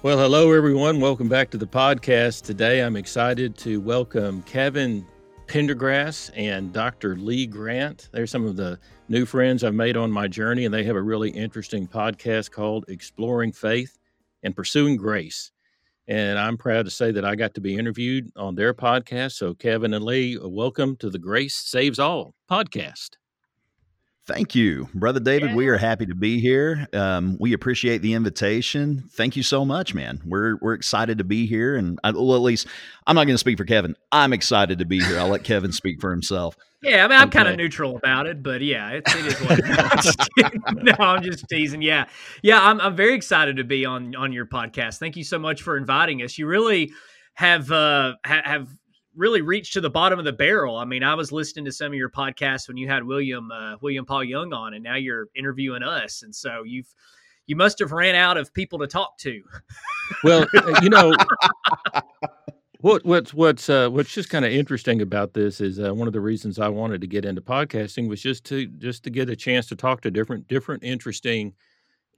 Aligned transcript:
Well, 0.00 0.16
hello, 0.16 0.52
everyone. 0.52 1.00
Welcome 1.00 1.28
back 1.28 1.50
to 1.50 1.58
the 1.58 1.66
podcast. 1.66 2.44
Today, 2.44 2.84
I'm 2.84 2.94
excited 2.94 3.58
to 3.58 3.80
welcome 3.80 4.42
Kevin 4.42 5.04
Pendergrass 5.48 6.30
and 6.36 6.72
Dr. 6.72 7.16
Lee 7.16 7.46
Grant. 7.46 8.08
They're 8.12 8.28
some 8.28 8.46
of 8.46 8.54
the 8.54 8.78
new 9.08 9.26
friends 9.26 9.64
I've 9.64 9.74
made 9.74 9.96
on 9.96 10.12
my 10.12 10.28
journey, 10.28 10.66
and 10.66 10.72
they 10.72 10.84
have 10.84 10.94
a 10.94 11.02
really 11.02 11.30
interesting 11.30 11.88
podcast 11.88 12.52
called 12.52 12.84
Exploring 12.86 13.50
Faith 13.50 13.98
and 14.44 14.54
Pursuing 14.54 14.96
Grace. 14.96 15.50
And 16.06 16.38
I'm 16.38 16.56
proud 16.56 16.84
to 16.84 16.92
say 16.92 17.10
that 17.10 17.24
I 17.24 17.34
got 17.34 17.54
to 17.54 17.60
be 17.60 17.76
interviewed 17.76 18.30
on 18.36 18.54
their 18.54 18.72
podcast. 18.74 19.32
So, 19.32 19.52
Kevin 19.52 19.94
and 19.94 20.04
Lee, 20.04 20.38
welcome 20.40 20.96
to 20.98 21.10
the 21.10 21.18
Grace 21.18 21.56
Saves 21.56 21.98
All 21.98 22.36
podcast. 22.48 23.16
Thank 24.28 24.54
you, 24.54 24.90
Brother 24.92 25.20
David. 25.20 25.50
Yeah. 25.50 25.56
We 25.56 25.68
are 25.68 25.78
happy 25.78 26.04
to 26.04 26.14
be 26.14 26.38
here. 26.38 26.86
Um, 26.92 27.38
we 27.40 27.54
appreciate 27.54 28.02
the 28.02 28.12
invitation. 28.12 29.04
Thank 29.12 29.36
you 29.36 29.42
so 29.42 29.64
much, 29.64 29.94
man. 29.94 30.20
We're 30.22 30.56
we're 30.60 30.74
excited 30.74 31.16
to 31.16 31.24
be 31.24 31.46
here, 31.46 31.76
and 31.76 31.98
I, 32.04 32.10
well, 32.10 32.34
at 32.34 32.42
least 32.42 32.66
I'm 33.06 33.14
not 33.14 33.24
going 33.24 33.34
to 33.34 33.38
speak 33.38 33.56
for 33.56 33.64
Kevin. 33.64 33.96
I'm 34.12 34.34
excited 34.34 34.80
to 34.80 34.84
be 34.84 35.00
here. 35.00 35.18
I'll 35.18 35.28
let 35.28 35.44
Kevin 35.44 35.72
speak 35.72 35.98
for 35.98 36.10
himself. 36.10 36.58
Yeah, 36.82 37.06
I 37.06 37.08
mean, 37.08 37.18
I'm 37.18 37.28
okay. 37.28 37.38
kind 37.38 37.48
of 37.48 37.56
neutral 37.56 37.96
about 37.96 38.26
it, 38.26 38.42
but 38.42 38.60
yeah, 38.60 38.90
it, 38.90 39.04
it 39.08 39.26
is 39.26 39.40
what 39.40 39.60
it 39.60 40.44
is. 40.44 40.82
no, 40.82 40.92
I'm 40.98 41.22
just 41.22 41.48
teasing. 41.48 41.80
Yeah, 41.80 42.04
yeah, 42.42 42.60
I'm 42.60 42.82
I'm 42.82 42.94
very 42.94 43.14
excited 43.14 43.56
to 43.56 43.64
be 43.64 43.86
on 43.86 44.14
on 44.14 44.34
your 44.34 44.44
podcast. 44.44 44.98
Thank 44.98 45.16
you 45.16 45.24
so 45.24 45.38
much 45.38 45.62
for 45.62 45.78
inviting 45.78 46.20
us. 46.20 46.36
You 46.36 46.46
really 46.48 46.92
have 47.32 47.72
uh 47.72 48.16
ha- 48.26 48.42
have 48.44 48.68
really 49.18 49.42
reached 49.42 49.72
to 49.74 49.80
the 49.80 49.90
bottom 49.90 50.18
of 50.18 50.24
the 50.24 50.32
barrel. 50.32 50.76
I 50.76 50.84
mean, 50.84 51.02
I 51.02 51.14
was 51.14 51.32
listening 51.32 51.64
to 51.66 51.72
some 51.72 51.88
of 51.88 51.94
your 51.94 52.08
podcasts 52.08 52.68
when 52.68 52.76
you 52.76 52.88
had 52.88 53.04
William 53.04 53.50
uh, 53.50 53.76
William 53.82 54.06
Paul 54.06 54.24
Young 54.24 54.52
on, 54.52 54.74
and 54.74 54.82
now 54.82 54.94
you're 54.94 55.26
interviewing 55.34 55.82
us, 55.82 56.22
and 56.22 56.34
so 56.34 56.62
you've 56.64 56.94
you 57.46 57.56
must 57.56 57.78
have 57.80 57.92
ran 57.92 58.14
out 58.14 58.36
of 58.36 58.52
people 58.54 58.78
to 58.78 58.86
talk 58.86 59.18
to. 59.18 59.42
well, 60.24 60.46
uh, 60.54 60.74
you 60.82 60.88
know. 60.88 61.12
What, 62.80 63.04
what's 63.04 63.34
what's 63.34 63.68
uh, 63.68 63.88
what's 63.88 64.14
just 64.14 64.30
kind 64.30 64.44
of 64.44 64.52
interesting 64.52 65.02
about 65.02 65.34
this 65.34 65.60
is 65.60 65.80
uh, 65.80 65.92
one 65.92 66.06
of 66.06 66.12
the 66.12 66.20
reasons 66.20 66.60
I 66.60 66.68
wanted 66.68 67.00
to 67.00 67.08
get 67.08 67.24
into 67.24 67.40
podcasting 67.40 68.08
was 68.08 68.22
just 68.22 68.44
to 68.44 68.66
just 68.66 69.02
to 69.02 69.10
get 69.10 69.28
a 69.28 69.34
chance 69.34 69.66
to 69.66 69.76
talk 69.76 70.00
to 70.02 70.12
different 70.12 70.46
different 70.46 70.84
interesting, 70.84 71.54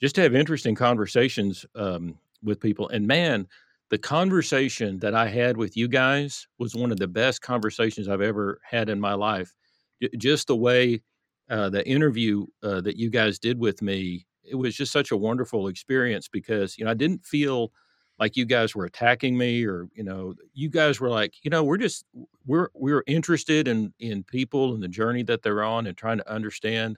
just 0.02 0.16
to 0.16 0.20
have 0.20 0.34
interesting 0.34 0.74
conversations 0.74 1.64
um, 1.76 2.18
with 2.42 2.60
people. 2.60 2.90
And 2.90 3.06
man, 3.06 3.48
the 3.90 3.98
conversation 3.98 4.98
that 5.00 5.14
I 5.14 5.28
had 5.28 5.56
with 5.56 5.76
you 5.76 5.88
guys 5.88 6.46
was 6.58 6.74
one 6.74 6.92
of 6.92 6.98
the 6.98 7.08
best 7.08 7.42
conversations 7.42 8.08
I've 8.08 8.20
ever 8.20 8.60
had 8.64 8.88
in 8.88 9.00
my 9.00 9.14
life. 9.14 9.54
Just 10.16 10.46
the 10.46 10.56
way 10.56 11.02
uh, 11.50 11.70
the 11.70 11.86
interview 11.86 12.46
uh, 12.62 12.80
that 12.82 12.96
you 12.96 13.10
guys 13.10 13.38
did 13.38 13.58
with 13.58 13.82
me, 13.82 14.26
it 14.44 14.54
was 14.54 14.76
just 14.76 14.92
such 14.92 15.10
a 15.10 15.16
wonderful 15.16 15.68
experience 15.68 16.28
because 16.28 16.78
you 16.78 16.84
know 16.84 16.90
I 16.90 16.94
didn't 16.94 17.24
feel 17.26 17.72
like 18.18 18.36
you 18.36 18.44
guys 18.44 18.74
were 18.74 18.84
attacking 18.84 19.36
me 19.36 19.64
or 19.64 19.88
you 19.94 20.04
know 20.04 20.34
you 20.54 20.68
guys 20.68 21.00
were 21.00 21.10
like 21.10 21.34
you 21.42 21.50
know 21.50 21.64
we're 21.64 21.76
just 21.76 22.04
we're 22.46 22.68
we're 22.74 23.04
interested 23.06 23.68
in 23.68 23.92
in 23.98 24.22
people 24.22 24.74
and 24.74 24.82
the 24.82 24.88
journey 24.88 25.22
that 25.24 25.42
they're 25.42 25.62
on 25.62 25.86
and 25.86 25.96
trying 25.96 26.18
to 26.18 26.30
understand 26.32 26.96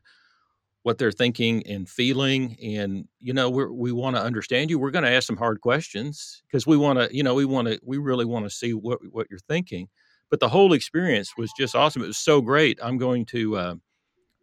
what 0.82 0.98
they're 0.98 1.12
thinking 1.12 1.64
and 1.66 1.88
feeling 1.88 2.56
and 2.62 3.06
you 3.20 3.32
know 3.32 3.48
we 3.48 3.64
we 3.66 3.92
want 3.92 4.16
to 4.16 4.22
understand 4.22 4.70
you 4.70 4.78
we're 4.78 4.90
going 4.90 5.04
to 5.04 5.10
ask 5.10 5.26
some 5.26 5.36
hard 5.36 5.60
questions 5.60 6.42
because 6.46 6.66
we 6.66 6.76
want 6.76 6.98
to 6.98 7.14
you 7.14 7.22
know 7.22 7.34
we 7.34 7.44
want 7.44 7.68
to 7.68 7.78
we 7.84 7.98
really 7.98 8.24
want 8.24 8.44
to 8.44 8.50
see 8.50 8.74
what 8.74 8.98
what 9.10 9.26
you're 9.30 9.38
thinking 9.40 9.88
but 10.30 10.40
the 10.40 10.48
whole 10.48 10.72
experience 10.72 11.36
was 11.36 11.52
just 11.56 11.76
awesome 11.76 12.02
it 12.02 12.08
was 12.08 12.18
so 12.18 12.40
great 12.40 12.78
i'm 12.82 12.98
going 12.98 13.24
to 13.24 13.56
uh, 13.56 13.74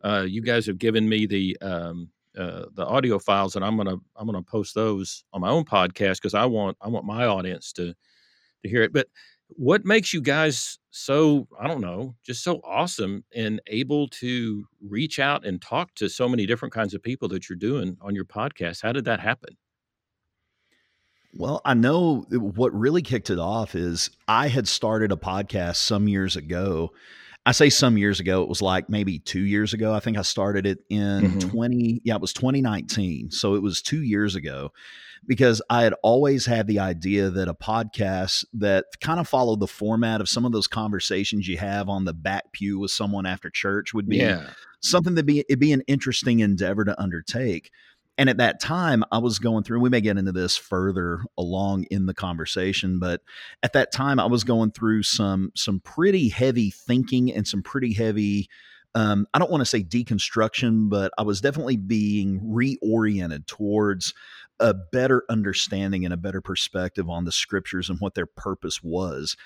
uh, 0.04 0.26
you 0.28 0.42
guys 0.42 0.66
have 0.66 0.78
given 0.78 1.08
me 1.10 1.26
the 1.26 1.58
um, 1.62 2.10
uh, 2.38 2.66
the 2.74 2.86
audio 2.86 3.20
files 3.20 3.56
and 3.56 3.66
i'm 3.66 3.76
going 3.76 3.88
to 3.88 4.02
i'm 4.16 4.26
going 4.26 4.42
to 4.42 4.50
post 4.50 4.74
those 4.74 5.26
on 5.34 5.42
my 5.42 5.50
own 5.50 5.66
podcast 5.66 6.16
because 6.16 6.34
i 6.34 6.46
want 6.46 6.78
i 6.82 6.88
want 6.88 7.06
my 7.06 7.26
audience 7.26 7.74
to 7.74 7.94
to 8.64 8.70
hear 8.70 8.82
it 8.82 8.94
but 8.94 9.08
what 9.50 9.84
makes 9.84 10.14
you 10.14 10.22
guys 10.22 10.78
so 10.92 11.48
i 11.60 11.68
don't 11.68 11.82
know 11.82 12.16
just 12.24 12.44
so 12.44 12.62
awesome 12.64 13.24
and 13.36 13.62
able 13.68 14.08
to 14.08 14.64
reach 14.82 15.20
out 15.20 15.46
and 15.46 15.62
talk 15.62 15.94
to 15.96 16.08
so 16.08 16.30
many 16.30 16.46
different 16.46 16.74
kinds 16.74 16.94
of 16.94 17.02
people 17.02 17.28
that 17.28 17.50
you're 17.50 17.58
doing 17.58 17.98
on 18.02 18.16
your 18.16 18.26
podcast? 18.26 18.82
How 18.82 18.92
did 18.92 19.06
that 19.06 19.20
happen? 19.20 19.58
Well 21.34 21.62
i 21.64 21.74
know 21.74 22.26
eh, 22.32 22.38
what 22.38 22.74
really 22.74 23.02
kicked 23.04 23.30
it 23.30 23.38
off 23.40 23.76
is 23.76 24.10
i 24.28 24.48
had 24.48 24.68
started 24.68 25.12
a 25.12 25.16
podcast 25.16 25.76
some 25.76 26.08
years 26.08 26.36
ago 26.36 26.92
i 27.50 27.52
say 27.52 27.70
some 27.70 27.98
years 27.98 28.20
ago 28.20 28.44
it 28.44 28.50
was 28.50 28.62
like 28.62 28.90
maybe 28.90 29.20
two 29.20 29.44
years 29.44 29.74
ago 29.74 29.94
i 29.94 30.00
think 30.00 30.18
i 30.18 30.22
started 30.22 30.66
it 30.66 30.80
in 30.90 31.22
mm-hmm. 31.22 31.50
20 31.50 32.02
yeah 32.04 32.16
it 32.16 32.22
was 32.22 32.34
2019 32.34 33.32
so 33.32 33.56
it 33.56 33.62
was 33.62 33.82
two 33.82 34.04
years 34.04 34.36
ago 34.36 34.72
because 35.28 35.62
I 35.70 35.84
had 35.84 35.94
always 36.02 36.46
had 36.46 36.68
the 36.68 36.80
idea 36.80 37.30
that 37.30 37.48
a 37.48 37.54
podcast 37.54 38.46
that 38.54 38.86
kind 39.02 39.20
of 39.20 39.28
followed 39.28 39.60
the 39.60 39.68
format 39.68 40.22
of 40.22 40.30
some 40.30 40.46
of 40.46 40.52
those 40.52 40.68
conversations 40.68 41.48
you 41.48 41.58
have 41.58 41.90
on 41.90 42.06
the 42.06 42.14
back 42.14 42.52
pew 42.52 42.80
with 42.80 42.92
someone 42.92 43.26
after 43.26 43.50
church 43.50 43.94
would 43.94 44.08
be 44.08 44.18
yeah. 44.18 44.50
something 44.82 45.16
that 45.16 45.26
be 45.26 45.40
it'd 45.40 45.60
be 45.60 45.74
an 45.74 45.84
interesting 45.88 46.40
endeavor 46.40 46.86
to 46.86 47.00
undertake. 47.00 47.72
And 48.20 48.30
at 48.30 48.38
that 48.38 48.60
time, 48.60 49.06
I 49.14 49.18
was 49.20 49.40
going 49.40 49.64
through, 49.64 49.80
we 49.80 49.90
may 49.90 50.02
get 50.02 50.18
into 50.18 50.34
this 50.34 50.58
further 50.58 51.22
along 51.38 51.86
in 51.90 52.06
the 52.06 52.14
conversation, 52.14 53.00
but 53.00 53.22
at 53.64 53.72
that 53.74 53.94
time 53.94 54.20
I 54.20 54.26
was 54.26 54.44
going 54.44 54.72
through 54.72 55.04
some 55.04 55.52
some 55.56 55.80
pretty 55.80 56.28
heavy 56.28 56.70
thinking 56.70 57.34
and 57.34 57.48
some 57.48 57.64
pretty 57.64 57.94
heavy 57.94 58.50
um, 58.96 59.28
I 59.34 59.40
don't 59.40 59.52
want 59.52 59.62
to 59.62 59.66
say 59.66 59.84
deconstruction, 59.84 60.90
but 60.90 61.12
I 61.18 61.22
was 61.22 61.42
definitely 61.42 61.78
being 61.78 62.42
reoriented 62.42 63.46
towards 63.46 64.14
a 64.60 64.74
better 64.74 65.24
understanding 65.30 66.04
and 66.06 66.14
a 66.14 66.18
better 66.18 66.42
perspective 66.42 67.10
on 67.10 67.24
the 67.24 67.32
scriptures 67.32 67.90
and 67.90 68.00
what 68.00 68.16
their 68.16 68.26
purpose 68.26 68.82
was. 68.84 69.38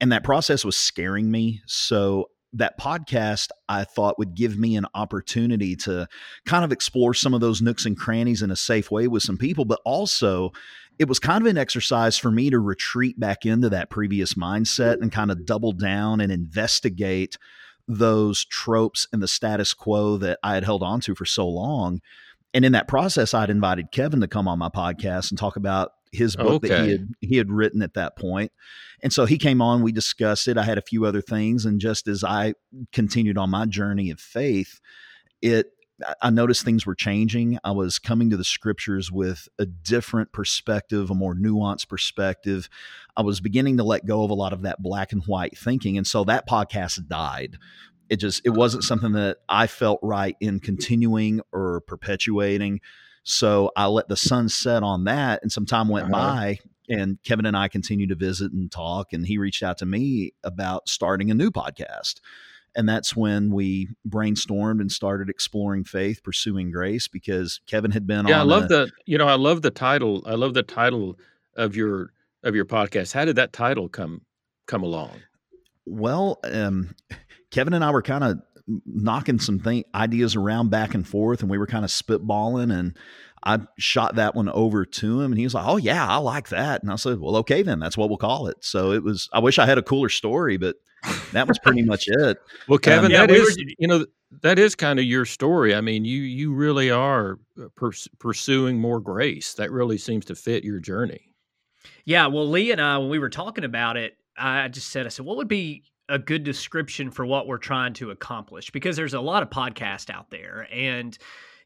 And 0.00 0.12
that 0.12 0.24
process 0.24 0.64
was 0.64 0.76
scaring 0.76 1.30
me. 1.30 1.62
So 1.66 2.28
that 2.54 2.78
podcast 2.78 3.48
I 3.68 3.84
thought 3.84 4.18
would 4.18 4.34
give 4.34 4.58
me 4.58 4.76
an 4.76 4.86
opportunity 4.94 5.74
to 5.76 6.06
kind 6.44 6.64
of 6.64 6.72
explore 6.72 7.14
some 7.14 7.34
of 7.34 7.40
those 7.40 7.62
nooks 7.62 7.86
and 7.86 7.96
crannies 7.96 8.42
in 8.42 8.50
a 8.50 8.56
safe 8.56 8.90
way 8.90 9.08
with 9.08 9.22
some 9.22 9.38
people, 9.38 9.64
but 9.64 9.80
also 9.84 10.52
it 10.98 11.08
was 11.08 11.18
kind 11.18 11.42
of 11.42 11.50
an 11.50 11.58
exercise 11.58 12.18
for 12.18 12.30
me 12.30 12.50
to 12.50 12.58
retreat 12.58 13.18
back 13.18 13.46
into 13.46 13.68
that 13.70 13.90
previous 13.90 14.34
mindset 14.34 15.00
and 15.00 15.10
kind 15.10 15.30
of 15.30 15.46
double 15.46 15.72
down 15.72 16.20
and 16.20 16.30
investigate 16.30 17.38
those 17.88 18.44
tropes 18.44 19.06
and 19.12 19.22
the 19.22 19.28
status 19.28 19.74
quo 19.74 20.16
that 20.18 20.38
I 20.42 20.54
had 20.54 20.64
held 20.64 20.82
on 20.82 21.00
to 21.00 21.14
for 21.14 21.24
so 21.24 21.48
long. 21.48 22.00
And 22.54 22.64
in 22.64 22.72
that 22.72 22.88
process, 22.88 23.34
I'd 23.34 23.50
invited 23.50 23.92
Kevin 23.92 24.20
to 24.20 24.28
come 24.28 24.46
on 24.46 24.58
my 24.58 24.68
podcast 24.68 25.30
and 25.30 25.38
talk 25.38 25.56
about 25.56 25.92
his 26.12 26.36
book 26.36 26.64
okay. 26.64 26.68
that 26.68 26.84
he 26.84 26.90
had 26.92 27.08
he 27.20 27.36
had 27.36 27.50
written 27.50 27.82
at 27.82 27.94
that 27.94 28.16
point. 28.16 28.52
And 29.02 29.12
so 29.12 29.24
he 29.24 29.38
came 29.38 29.62
on, 29.62 29.82
we 29.82 29.92
discussed 29.92 30.46
it. 30.46 30.58
I 30.58 30.62
had 30.62 30.78
a 30.78 30.82
few 30.82 31.06
other 31.06 31.22
things. 31.22 31.64
And 31.64 31.80
just 31.80 32.06
as 32.06 32.22
I 32.22 32.54
continued 32.92 33.38
on 33.38 33.50
my 33.50 33.64
journey 33.66 34.10
of 34.10 34.20
faith, 34.20 34.80
it 35.40 35.68
I 36.20 36.30
noticed 36.30 36.64
things 36.64 36.84
were 36.84 36.94
changing. 36.94 37.58
I 37.64 37.70
was 37.72 37.98
coming 37.98 38.30
to 38.30 38.36
the 38.36 38.44
scriptures 38.44 39.10
with 39.10 39.48
a 39.58 39.66
different 39.66 40.32
perspective, 40.32 41.10
a 41.10 41.14
more 41.14 41.34
nuanced 41.34 41.88
perspective. 41.88 42.68
I 43.16 43.22
was 43.22 43.40
beginning 43.40 43.76
to 43.76 43.84
let 43.84 44.06
go 44.06 44.24
of 44.24 44.30
a 44.30 44.34
lot 44.34 44.52
of 44.52 44.62
that 44.62 44.82
black 44.82 45.12
and 45.12 45.22
white 45.24 45.56
thinking. 45.56 45.96
And 45.96 46.06
so 46.06 46.24
that 46.24 46.48
podcast 46.48 47.06
died. 47.08 47.56
It 48.12 48.16
just 48.16 48.42
it 48.44 48.50
wasn't 48.50 48.84
something 48.84 49.12
that 49.12 49.38
I 49.48 49.66
felt 49.66 49.98
right 50.02 50.36
in 50.38 50.60
continuing 50.60 51.40
or 51.50 51.80
perpetuating. 51.86 52.80
So 53.22 53.70
I 53.74 53.86
let 53.86 54.08
the 54.08 54.16
sun 54.16 54.50
set 54.50 54.82
on 54.82 55.04
that 55.04 55.40
and 55.42 55.50
some 55.50 55.64
time 55.64 55.88
went 55.88 56.12
uh-huh. 56.12 56.34
by 56.34 56.58
and 56.90 57.18
Kevin 57.24 57.46
and 57.46 57.56
I 57.56 57.68
continued 57.68 58.10
to 58.10 58.14
visit 58.14 58.52
and 58.52 58.70
talk 58.70 59.14
and 59.14 59.26
he 59.26 59.38
reached 59.38 59.62
out 59.62 59.78
to 59.78 59.86
me 59.86 60.34
about 60.44 60.90
starting 60.90 61.30
a 61.30 61.34
new 61.34 61.50
podcast 61.50 62.20
and 62.74 62.86
that's 62.86 63.16
when 63.16 63.50
we 63.50 63.88
brainstormed 64.06 64.80
and 64.80 64.90
started 64.90 65.28
exploring 65.28 65.84
faith 65.84 66.22
pursuing 66.22 66.70
grace 66.70 67.08
because 67.08 67.60
kevin 67.66 67.90
had 67.90 68.06
been 68.06 68.26
yeah 68.26 68.40
i 68.40 68.44
love 68.44 68.64
a, 68.64 68.68
the 68.68 68.90
you 69.06 69.18
know 69.18 69.28
i 69.28 69.34
love 69.34 69.62
the 69.62 69.70
title 69.70 70.22
i 70.26 70.34
love 70.34 70.54
the 70.54 70.62
title 70.62 71.18
of 71.54 71.76
your 71.76 72.12
of 72.42 72.54
your 72.54 72.64
podcast 72.64 73.12
how 73.12 73.24
did 73.24 73.36
that 73.36 73.52
title 73.52 73.88
come 73.88 74.22
come 74.66 74.82
along 74.82 75.12
well 75.84 76.38
um, 76.44 76.94
kevin 77.52 77.72
and 77.72 77.84
i 77.84 77.90
were 77.90 78.02
kind 78.02 78.24
of 78.24 78.40
knocking 78.86 79.38
some 79.38 79.60
th- 79.60 79.86
ideas 79.94 80.34
around 80.36 80.70
back 80.70 80.94
and 80.94 81.06
forth 81.06 81.40
and 81.40 81.50
we 81.50 81.58
were 81.58 81.66
kind 81.66 81.84
of 81.84 81.90
spitballing 81.90 82.76
and 82.76 82.96
I 83.44 83.60
shot 83.78 84.14
that 84.16 84.34
one 84.34 84.48
over 84.48 84.84
to 84.84 85.20
him 85.20 85.32
and 85.32 85.38
he 85.38 85.44
was 85.44 85.54
like, 85.54 85.66
Oh 85.66 85.76
yeah, 85.76 86.06
I 86.06 86.18
like 86.18 86.50
that. 86.50 86.82
And 86.82 86.92
I 86.92 86.96
said, 86.96 87.18
Well, 87.18 87.36
okay, 87.36 87.62
then 87.62 87.80
that's 87.80 87.96
what 87.96 88.08
we'll 88.08 88.18
call 88.18 88.46
it. 88.46 88.58
So 88.60 88.92
it 88.92 89.02
was, 89.02 89.28
I 89.32 89.40
wish 89.40 89.58
I 89.58 89.66
had 89.66 89.78
a 89.78 89.82
cooler 89.82 90.08
story, 90.08 90.56
but 90.56 90.76
that 91.32 91.48
was 91.48 91.58
pretty 91.58 91.82
much 91.82 92.04
it. 92.06 92.38
Well, 92.68 92.78
Kevin, 92.78 93.06
um, 93.06 93.10
yeah, 93.10 93.26
that 93.26 93.30
we 93.30 93.36
is, 93.36 93.56
were, 93.56 93.64
you 93.78 93.88
know, 93.88 94.06
that 94.42 94.58
is 94.58 94.74
kind 94.74 94.98
of 94.98 95.04
your 95.04 95.24
story. 95.24 95.74
I 95.74 95.80
mean, 95.80 96.04
you, 96.04 96.20
you 96.20 96.54
really 96.54 96.90
are 96.90 97.38
uh, 97.60 97.66
pers- 97.74 98.08
pursuing 98.18 98.78
more 98.78 99.00
grace. 99.00 99.54
That 99.54 99.72
really 99.72 99.98
seems 99.98 100.24
to 100.26 100.36
fit 100.36 100.64
your 100.64 100.78
journey. 100.78 101.32
Yeah. 102.04 102.28
Well, 102.28 102.48
Lee 102.48 102.70
and 102.70 102.80
I, 102.80 102.98
when 102.98 103.08
we 103.08 103.18
were 103.18 103.30
talking 103.30 103.64
about 103.64 103.96
it, 103.96 104.16
I 104.38 104.68
just 104.68 104.88
said, 104.90 105.04
I 105.04 105.08
said, 105.08 105.26
what 105.26 105.36
would 105.36 105.48
be 105.48 105.82
a 106.08 106.18
good 106.18 106.44
description 106.44 107.10
for 107.10 107.24
what 107.24 107.46
we're 107.46 107.58
trying 107.58 107.94
to 107.94 108.10
accomplish? 108.10 108.70
Because 108.70 108.96
there's 108.96 109.14
a 109.14 109.20
lot 109.20 109.42
of 109.42 109.50
podcasts 109.50 110.10
out 110.10 110.30
there 110.30 110.68
and, 110.72 111.16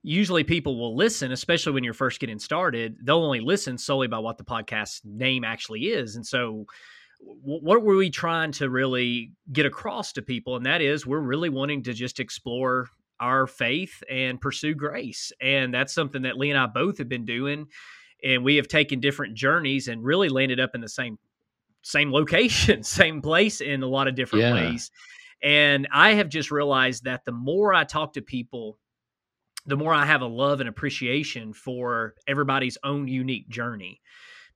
usually 0.07 0.45
people 0.45 0.79
will 0.79 0.97
listen, 0.97 1.33
especially 1.33 1.73
when 1.73 1.83
you're 1.83 1.93
first 1.93 2.21
getting 2.21 2.39
started. 2.39 2.97
They'll 3.03 3.25
only 3.25 3.41
listen 3.41 3.77
solely 3.77 4.07
by 4.07 4.21
what 4.21 4.39
the 4.39 4.45
podcast 4.45 5.05
name 5.05 5.43
actually 5.43 5.87
is. 5.87 6.15
And 6.15 6.25
so, 6.25 6.65
what 7.19 7.83
were 7.83 7.97
we 7.97 8.11
trying 8.11 8.53
to 8.53 8.71
really 8.71 9.33
get 9.53 9.67
across 9.67 10.13
to 10.13 10.23
people? 10.23 10.55
And 10.55 10.67
that 10.67 10.81
is, 10.81 11.07
we're 11.07 11.19
really 11.19 11.49
wanting 11.49 11.83
to 11.85 11.93
just 11.93 12.21
explore 12.21 12.89
our 13.19 13.47
faith 13.47 14.03
and 14.09 14.41
pursue 14.41 14.75
grace. 14.75 15.33
And 15.41 15.75
that's 15.75 15.95
something 15.95 16.23
that 16.23 16.37
Lee 16.37 16.51
and 16.51 16.59
I 16.59 16.67
both 16.67 16.99
have 16.99 17.09
been 17.09 17.25
doing. 17.25 17.67
And 18.23 18.45
we 18.45 18.57
have 18.57 18.69
taken 18.69 19.01
different 19.01 19.35
journeys 19.35 19.89
and 19.89 20.05
really 20.05 20.29
landed 20.29 20.61
up 20.61 20.75
in 20.75 20.83
the 20.83 20.89
same 20.89 21.19
same 21.87 22.13
location, 22.13 22.83
same 22.83 23.23
place 23.23 23.61
in 23.61 23.83
a 23.83 23.87
lot 23.87 24.09
of 24.09 24.15
different 24.15 24.43
yeah. 24.43 24.55
ways. 24.55 24.91
And 25.43 25.87
I 25.93 26.15
have 26.15 26.29
just 26.29 26.51
realized 26.51 27.05
that 27.05 27.25
the 27.25 27.33
more 27.33 27.73
I 27.73 27.85
talk 27.85 28.15
to 28.15 28.23
people 28.23 28.79
the 29.67 29.77
more 29.77 29.93
I 29.93 30.07
have 30.07 30.23
a 30.23 30.27
love 30.27 30.61
and 30.61 30.69
appreciation 30.69 31.53
for 31.53 32.15
everybody's 32.29 32.79
own 32.85 33.09
unique 33.09 33.49
journey 33.49 34.01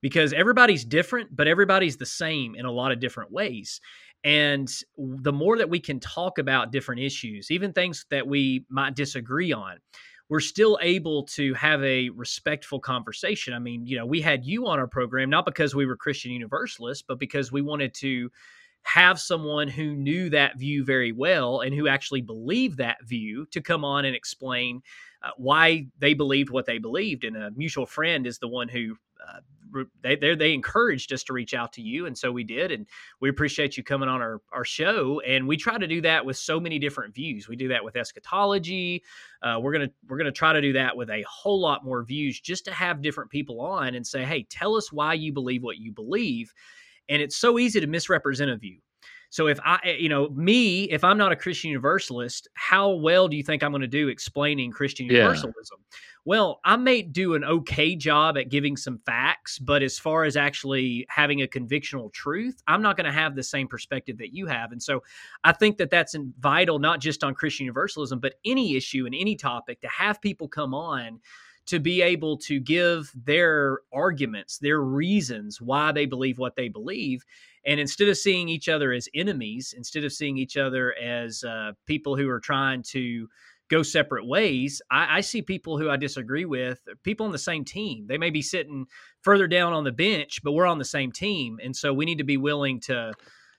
because 0.01 0.33
everybody's 0.33 0.85
different, 0.85 1.35
but 1.35 1.47
everybody's 1.47 1.97
the 1.97 2.05
same 2.05 2.55
in 2.55 2.65
a 2.65 2.71
lot 2.71 2.91
of 2.91 2.99
different 2.99 3.31
ways. 3.31 3.81
And 4.23 4.71
the 4.97 5.33
more 5.33 5.57
that 5.57 5.69
we 5.69 5.79
can 5.79 5.99
talk 5.99 6.37
about 6.37 6.71
different 6.71 7.01
issues, 7.01 7.51
even 7.51 7.73
things 7.73 8.05
that 8.09 8.25
we 8.25 8.65
might 8.69 8.95
disagree 8.95 9.51
on, 9.51 9.79
we're 10.31 10.39
still 10.39 10.79
able 10.81 11.23
to 11.23 11.53
have 11.55 11.83
a 11.83 12.07
respectful 12.11 12.79
conversation. 12.79 13.53
I 13.53 13.59
mean, 13.59 13.85
you 13.85 13.97
know, 13.97 14.05
we 14.05 14.21
had 14.21 14.45
you 14.45 14.65
on 14.65 14.79
our 14.79 14.87
program 14.87 15.29
not 15.29 15.45
because 15.45 15.75
we 15.75 15.85
were 15.85 15.97
Christian 15.97 16.31
Universalists, 16.31 17.03
but 17.05 17.19
because 17.19 17.51
we 17.51 17.61
wanted 17.61 17.93
to 17.95 18.31
have 18.83 19.19
someone 19.19 19.67
who 19.67 19.93
knew 19.93 20.29
that 20.29 20.57
view 20.57 20.85
very 20.85 21.11
well 21.11 21.59
and 21.59 21.75
who 21.75 21.89
actually 21.89 22.21
believed 22.21 22.77
that 22.77 23.03
view 23.03 23.45
to 23.47 23.59
come 23.59 23.83
on 23.83 24.05
and 24.05 24.15
explain 24.15 24.81
uh, 25.21 25.31
why 25.35 25.87
they 25.99 26.13
believed 26.13 26.49
what 26.49 26.65
they 26.65 26.77
believed. 26.77 27.25
And 27.25 27.35
a 27.35 27.51
mutual 27.51 27.85
friend 27.85 28.25
is 28.25 28.39
the 28.39 28.47
one 28.47 28.69
who 28.69 28.95
uh, 29.27 29.41
they 30.01 30.15
they 30.15 30.53
encouraged 30.53 31.13
us 31.13 31.23
to 31.23 31.33
reach 31.33 31.53
out 31.53 31.73
to 31.73 31.81
you, 31.81 32.05
and 32.05 32.17
so 32.17 32.31
we 32.31 32.43
did. 32.43 32.71
And 32.71 32.87
we 33.19 33.29
appreciate 33.29 33.77
you 33.77 33.83
coming 33.83 34.09
on 34.09 34.21
our 34.21 34.41
our 34.51 34.65
show. 34.65 35.19
And 35.21 35.47
we 35.47 35.57
try 35.57 35.77
to 35.77 35.87
do 35.87 36.01
that 36.01 36.25
with 36.25 36.37
so 36.37 36.59
many 36.59 36.79
different 36.79 37.13
views. 37.13 37.47
We 37.47 37.55
do 37.55 37.67
that 37.69 37.83
with 37.83 37.95
eschatology. 37.95 39.03
Uh, 39.41 39.59
we're 39.61 39.73
gonna 39.73 39.91
we're 40.07 40.17
gonna 40.17 40.31
try 40.31 40.53
to 40.53 40.61
do 40.61 40.73
that 40.73 40.95
with 40.95 41.09
a 41.09 41.23
whole 41.29 41.59
lot 41.59 41.83
more 41.83 42.03
views, 42.03 42.39
just 42.39 42.65
to 42.65 42.71
have 42.71 43.01
different 43.01 43.29
people 43.29 43.61
on 43.61 43.95
and 43.95 44.05
say, 44.05 44.23
hey, 44.23 44.43
tell 44.49 44.75
us 44.75 44.91
why 44.91 45.13
you 45.13 45.33
believe 45.33 45.63
what 45.63 45.77
you 45.77 45.91
believe 45.91 46.53
and 47.11 47.21
it's 47.21 47.35
so 47.35 47.59
easy 47.59 47.79
to 47.79 47.87
misrepresent 47.87 48.49
a 48.49 48.57
view. 48.57 48.79
So 49.31 49.47
if 49.47 49.59
I, 49.63 49.79
eh, 49.85 49.95
you 49.97 50.09
know, 50.09 50.29
me, 50.29 50.83
if 50.83 51.03
I'm 51.05 51.17
not 51.17 51.31
a 51.31 51.37
Christian 51.37 51.69
Universalist, 51.69 52.49
how 52.53 52.91
well 52.91 53.29
do 53.29 53.37
you 53.37 53.43
think 53.43 53.63
I'm 53.63 53.71
going 53.71 53.81
to 53.81 53.87
do 53.87 54.09
explaining 54.09 54.71
Christian 54.71 55.07
Universalism? 55.07 55.79
Well, 56.25 56.59
I 56.65 56.75
may 56.75 57.01
do 57.01 57.33
an 57.33 57.43
okay 57.45 57.95
job 57.95 58.37
at 58.37 58.49
giving 58.49 58.75
some 58.75 58.99
facts, 59.05 59.57
but 59.57 59.81
as 59.81 59.97
far 59.97 60.25
as 60.25 60.35
actually 60.35 61.07
having 61.09 61.41
a 61.41 61.47
convictional 61.47 62.11
truth, 62.11 62.61
I'm 62.67 62.81
not 62.81 62.97
going 62.97 63.05
to 63.05 63.11
have 63.11 63.35
the 63.35 63.41
same 63.41 63.67
perspective 63.67 64.17
that 64.19 64.33
you 64.33 64.47
have. 64.47 64.73
And 64.73 64.83
so 64.83 65.01
I 65.45 65.53
think 65.53 65.77
that 65.77 65.89
that's 65.89 66.15
vital, 66.39 66.77
not 66.77 66.99
just 66.99 67.23
on 67.23 67.33
Christian 67.33 67.65
Universalism, 67.65 68.19
but 68.19 68.35
any 68.45 68.75
issue 68.75 69.05
and 69.05 69.15
any 69.15 69.35
topic 69.35 69.79
to 69.81 69.87
have 69.87 70.21
people 70.21 70.47
come 70.47 70.75
on 70.75 71.21
to 71.67 71.79
be 71.79 72.01
able 72.01 72.37
to 72.37 72.59
give 72.59 73.11
their 73.15 73.79
arguments, 73.93 74.57
their 74.57 74.81
reasons 74.81 75.61
why 75.61 75.91
they 75.91 76.05
believe 76.05 76.37
what 76.37 76.55
they 76.55 76.67
believe. 76.67 77.23
And 77.65 77.79
instead 77.79 78.09
of 78.09 78.17
seeing 78.17 78.49
each 78.49 78.69
other 78.69 78.91
as 78.91 79.07
enemies, 79.13 79.73
instead 79.75 80.03
of 80.03 80.11
seeing 80.11 80.37
each 80.37 80.57
other 80.57 80.95
as 80.97 81.43
uh, 81.43 81.71
people 81.85 82.15
who 82.17 82.29
are 82.29 82.39
trying 82.39 82.83
to 82.89 83.27
go 83.69 83.83
separate 83.83 84.27
ways, 84.27 84.81
I, 84.91 85.17
I, 85.17 85.21
see 85.21 85.41
people 85.41 85.77
who 85.77 85.89
I 85.89 85.95
disagree 85.95 86.45
with, 86.45 86.81
people 87.03 87.25
on 87.25 87.31
the 87.31 87.37
same 87.37 87.63
team. 87.63 88.05
They 88.07 88.17
may 88.17 88.29
be 88.29 88.41
sitting 88.41 88.85
further 89.21 89.47
down 89.47 89.73
on 89.73 89.83
the 89.83 89.91
bench, 89.91 90.41
but 90.43 90.51
we're 90.51 90.65
on 90.65 90.77
the 90.77 90.85
same 90.85 91.11
team. 91.11 91.59
And 91.63 91.75
so 91.75 91.93
we 91.93 92.05
need 92.05 92.17
to 92.17 92.23
be 92.23 92.37
willing 92.37 92.79
to 92.81 93.13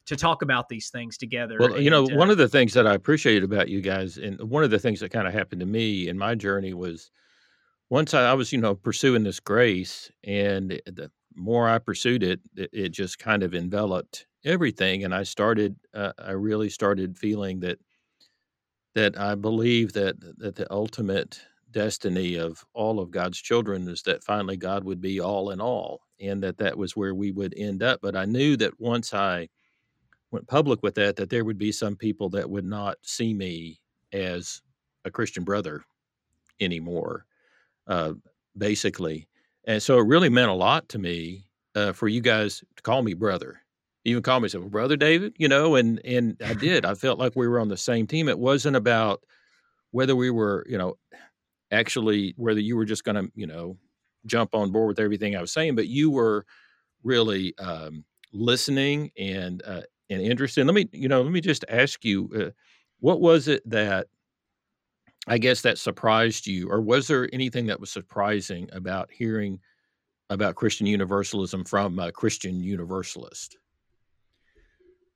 to 0.06 0.16
talk 0.16 0.42
about 0.42 0.68
these 0.68 0.90
things 0.90 1.16
together. 1.16 1.56
Well, 1.60 1.80
you 1.80 1.88
know, 1.88 2.04
uh, 2.04 2.16
one 2.16 2.28
of 2.28 2.36
the 2.36 2.48
things 2.48 2.74
that 2.74 2.88
I 2.88 2.94
appreciate 2.94 3.44
about 3.44 3.68
you 3.68 3.80
guys, 3.80 4.18
and 4.18 4.40
one 4.40 4.64
of 4.64 4.70
the 4.70 4.78
things 4.80 4.98
that 4.98 5.10
kind 5.10 5.28
of 5.28 5.32
happened 5.32 5.60
to 5.60 5.66
me 5.66 6.08
in 6.08 6.18
my 6.18 6.34
journey 6.34 6.74
was 6.74 7.12
once 7.88 8.12
I, 8.12 8.30
I, 8.30 8.34
was, 8.34 8.52
you 8.52 8.58
know, 8.58 8.74
pursuing 8.74 9.22
this 9.22 9.38
grace, 9.38 10.10
and 10.24 10.70
the 10.86 11.10
more 11.36 11.68
I 11.68 11.78
pursued 11.78 12.22
it, 12.22 12.40
it, 12.56 12.70
it 12.72 12.88
just 12.90 13.18
kind 13.18 13.42
of 13.42 13.54
enveloped 13.54 14.26
everything, 14.44 15.04
and 15.04 15.14
I 15.14 15.22
started, 15.24 15.76
uh, 15.94 16.12
I 16.18 16.32
really 16.32 16.70
started 16.70 17.18
feeling 17.18 17.60
that 17.60 17.78
that 18.94 19.18
I 19.18 19.34
believe 19.34 19.94
that 19.94 20.16
that 20.38 20.56
the 20.56 20.70
ultimate 20.72 21.40
destiny 21.70 22.36
of 22.36 22.64
all 22.74 23.00
of 23.00 23.10
God's 23.10 23.40
children 23.40 23.88
is 23.88 24.02
that 24.02 24.22
finally 24.24 24.56
God 24.56 24.84
would 24.84 25.00
be 25.00 25.20
all 25.20 25.50
in 25.50 25.60
all, 25.60 26.02
and 26.20 26.42
that 26.42 26.58
that 26.58 26.76
was 26.76 26.96
where 26.96 27.14
we 27.14 27.32
would 27.32 27.54
end 27.56 27.82
up. 27.82 28.00
But 28.02 28.16
I 28.16 28.26
knew 28.26 28.56
that 28.58 28.78
once 28.80 29.14
I 29.14 29.48
went 30.30 30.48
public 30.48 30.82
with 30.82 30.94
that, 30.96 31.16
that 31.16 31.30
there 31.30 31.44
would 31.44 31.58
be 31.58 31.72
some 31.72 31.96
people 31.96 32.28
that 32.30 32.50
would 32.50 32.64
not 32.66 32.98
see 33.02 33.34
me 33.34 33.80
as 34.12 34.62
a 35.04 35.10
Christian 35.10 35.44
brother 35.44 35.82
anymore 36.60 37.26
uh, 37.86 38.12
basically. 38.56 39.28
And 39.64 39.82
so 39.82 39.98
it 39.98 40.06
really 40.06 40.28
meant 40.28 40.50
a 40.50 40.54
lot 40.54 40.88
to 40.90 40.98
me 40.98 41.44
uh, 41.74 41.92
for 41.92 42.08
you 42.08 42.20
guys 42.20 42.62
to 42.76 42.82
call 42.82 43.02
me 43.02 43.14
brother. 43.14 43.60
Even 44.04 44.22
call 44.22 44.40
me 44.40 44.48
say, 44.48 44.58
well, 44.58 44.68
brother 44.68 44.96
David, 44.96 45.34
you 45.38 45.48
know, 45.48 45.76
and 45.76 46.00
and 46.04 46.36
I 46.44 46.54
did. 46.68 46.84
I 46.84 46.94
felt 46.94 47.18
like 47.18 47.36
we 47.36 47.46
were 47.46 47.60
on 47.60 47.68
the 47.68 47.76
same 47.76 48.06
team. 48.06 48.28
It 48.28 48.38
wasn't 48.38 48.76
about 48.76 49.22
whether 49.92 50.16
we 50.16 50.30
were, 50.30 50.66
you 50.68 50.78
know, 50.78 50.96
actually 51.70 52.34
whether 52.36 52.60
you 52.60 52.76
were 52.76 52.84
just 52.84 53.04
going 53.04 53.16
to, 53.16 53.32
you 53.34 53.46
know, 53.46 53.76
jump 54.26 54.54
on 54.54 54.70
board 54.70 54.88
with 54.88 55.00
everything 55.00 55.36
I 55.36 55.40
was 55.40 55.52
saying, 55.52 55.74
but 55.74 55.88
you 55.88 56.10
were 56.10 56.44
really 57.02 57.56
um, 57.58 58.04
listening 58.32 59.10
and 59.18 59.62
uh, 59.66 59.82
and 60.10 60.22
interested. 60.22 60.66
Let 60.66 60.74
me, 60.74 60.88
you 60.92 61.08
know, 61.08 61.22
let 61.22 61.32
me 61.32 61.40
just 61.40 61.64
ask 61.68 62.04
you, 62.04 62.30
uh, 62.36 62.50
what 63.00 63.20
was 63.20 63.48
it 63.48 63.68
that 63.68 64.08
I 65.28 65.38
guess 65.38 65.62
that 65.62 65.78
surprised 65.78 66.46
you, 66.46 66.68
or 66.68 66.80
was 66.80 67.06
there 67.06 67.28
anything 67.32 67.66
that 67.66 67.80
was 67.80 67.90
surprising 67.90 68.68
about 68.72 69.10
hearing 69.10 69.60
about 70.30 70.56
Christian 70.56 70.86
Universalism 70.86 71.64
from 71.64 71.98
a 71.98 72.10
Christian 72.10 72.60
Universalist? 72.60 73.56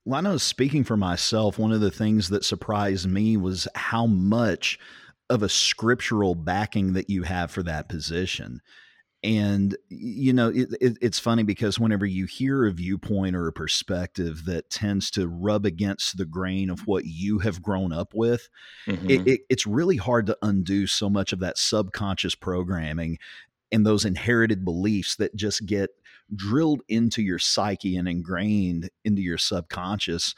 Well, 0.05 0.19
I 0.19 0.21
know 0.21 0.37
speaking 0.37 0.85
for 0.85 0.97
myself, 0.97 1.59
one 1.59 1.73
of 1.73 1.81
the 1.81 1.91
things 1.91 2.29
that 2.29 2.45
surprised 2.45 3.09
me 3.09 3.37
was 3.37 3.67
how 3.75 4.07
much 4.07 4.79
of 5.29 5.43
a 5.43 5.49
scriptural 5.49 6.37
backing 6.37 6.93
that 6.93 7.11
you 7.11 7.25
have 7.25 7.51
for 7.51 7.65
that 7.65 7.89
position 7.89 8.61
and 9.23 9.77
you 9.89 10.33
know 10.33 10.51
it, 10.51 10.69
it, 10.81 10.99
it's 11.01 11.19
funny 11.19 11.43
because 11.43 11.79
whenever 11.79 12.05
you 12.05 12.27
hear 12.27 12.67
a 12.67 12.73
viewpoint 12.73 13.35
or 13.35 13.47
a 13.47 13.53
perspective 13.53 14.45
that 14.45 14.71
tends 14.71 15.11
to 15.11 15.27
rub 15.27 15.65
against 15.65 16.17
the 16.17 16.27
grain 16.27 16.71
of 16.71 16.87
what 16.87 17.05
you 17.05 17.39
have 17.39 17.63
grown 17.63 17.93
up 17.93 18.13
with 18.15 18.49
mm-hmm. 18.87 19.29
it, 19.29 19.41
it's 19.49 19.67
really 19.67 19.97
hard 19.97 20.27
to 20.27 20.37
undo 20.43 20.87
so 20.87 21.09
much 21.09 21.33
of 21.33 21.41
that 21.41 21.59
subconscious 21.59 22.35
programming 22.35 23.19
and 23.73 23.85
those 23.87 24.05
inherited 24.05 24.65
beliefs 24.65 25.17
that 25.17 25.35
just 25.35 25.67
get 25.67 25.91
drilled 26.35 26.83
into 26.89 27.23
your 27.23 27.39
psyche 27.39 27.97
and 27.97 28.09
ingrained 28.09 28.91
into 29.05 29.23
your 29.23 29.39
subconscious 29.39 30.35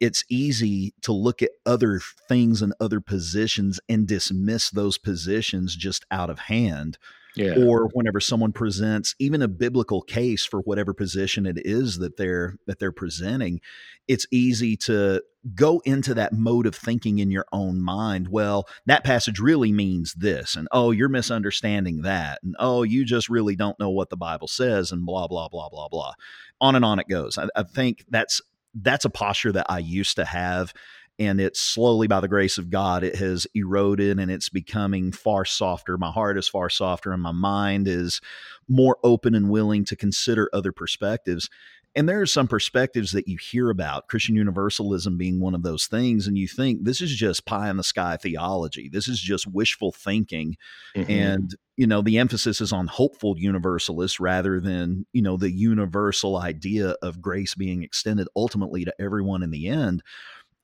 it's 0.00 0.24
easy 0.28 0.94
to 1.02 1.12
look 1.12 1.42
at 1.42 1.50
other 1.66 2.00
things 2.28 2.62
and 2.62 2.72
other 2.78 3.00
positions 3.00 3.80
and 3.88 4.06
dismiss 4.06 4.70
those 4.70 4.96
positions 4.96 5.74
just 5.74 6.04
out 6.10 6.30
of 6.30 6.38
hand 6.40 6.98
yeah. 7.38 7.54
or 7.64 7.88
whenever 7.92 8.20
someone 8.20 8.52
presents 8.52 9.14
even 9.18 9.42
a 9.42 9.48
biblical 9.48 10.02
case 10.02 10.44
for 10.44 10.60
whatever 10.60 10.92
position 10.92 11.46
it 11.46 11.58
is 11.64 11.98
that 11.98 12.16
they're 12.16 12.56
that 12.66 12.78
they're 12.78 12.92
presenting 12.92 13.60
it's 14.06 14.26
easy 14.30 14.76
to 14.76 15.22
go 15.54 15.80
into 15.84 16.14
that 16.14 16.32
mode 16.32 16.66
of 16.66 16.74
thinking 16.74 17.18
in 17.18 17.30
your 17.30 17.46
own 17.52 17.80
mind 17.80 18.28
well 18.28 18.66
that 18.86 19.04
passage 19.04 19.38
really 19.38 19.72
means 19.72 20.14
this 20.14 20.56
and 20.56 20.68
oh 20.72 20.90
you're 20.90 21.08
misunderstanding 21.08 22.02
that 22.02 22.40
and 22.42 22.56
oh 22.58 22.82
you 22.82 23.04
just 23.04 23.28
really 23.28 23.56
don't 23.56 23.78
know 23.78 23.90
what 23.90 24.10
the 24.10 24.16
bible 24.16 24.48
says 24.48 24.90
and 24.90 25.06
blah 25.06 25.26
blah 25.28 25.48
blah 25.48 25.68
blah 25.68 25.88
blah 25.88 26.12
on 26.60 26.74
and 26.74 26.84
on 26.84 26.98
it 26.98 27.08
goes 27.08 27.38
i, 27.38 27.46
I 27.54 27.62
think 27.62 28.04
that's 28.10 28.40
that's 28.74 29.04
a 29.04 29.10
posture 29.10 29.52
that 29.52 29.66
i 29.68 29.78
used 29.78 30.16
to 30.16 30.24
have 30.24 30.72
and 31.18 31.40
it's 31.40 31.60
slowly 31.60 32.06
by 32.06 32.20
the 32.20 32.28
grace 32.28 32.58
of 32.58 32.70
God, 32.70 33.02
it 33.02 33.16
has 33.16 33.46
eroded 33.54 34.18
and 34.18 34.30
it's 34.30 34.48
becoming 34.48 35.12
far 35.12 35.44
softer. 35.44 35.98
My 35.98 36.10
heart 36.10 36.38
is 36.38 36.48
far 36.48 36.70
softer, 36.70 37.12
and 37.12 37.22
my 37.22 37.32
mind 37.32 37.88
is 37.88 38.20
more 38.68 38.98
open 39.02 39.34
and 39.34 39.50
willing 39.50 39.84
to 39.86 39.96
consider 39.96 40.48
other 40.52 40.72
perspectives. 40.72 41.48
And 41.96 42.08
there 42.08 42.20
are 42.20 42.26
some 42.26 42.46
perspectives 42.46 43.12
that 43.12 43.26
you 43.26 43.38
hear 43.38 43.70
about, 43.70 44.08
Christian 44.08 44.36
universalism 44.36 45.16
being 45.16 45.40
one 45.40 45.54
of 45.54 45.62
those 45.62 45.86
things, 45.86 46.28
and 46.28 46.38
you 46.38 46.46
think 46.46 46.84
this 46.84 47.00
is 47.00 47.12
just 47.12 47.46
pie 47.46 47.70
in 47.70 47.76
the 47.76 47.82
sky 47.82 48.16
theology. 48.16 48.88
This 48.88 49.08
is 49.08 49.18
just 49.20 49.46
wishful 49.46 49.90
thinking. 49.90 50.56
Mm-hmm. 50.94 51.10
And, 51.10 51.56
you 51.76 51.86
know, 51.86 52.02
the 52.02 52.18
emphasis 52.18 52.60
is 52.60 52.72
on 52.72 52.86
hopeful 52.86 53.36
universalists 53.36 54.20
rather 54.20 54.60
than, 54.60 55.06
you 55.12 55.22
know, 55.22 55.36
the 55.36 55.50
universal 55.50 56.36
idea 56.36 56.90
of 57.02 57.22
grace 57.22 57.54
being 57.54 57.82
extended 57.82 58.28
ultimately 58.36 58.84
to 58.84 58.94
everyone 59.00 59.42
in 59.42 59.50
the 59.50 59.66
end. 59.66 60.02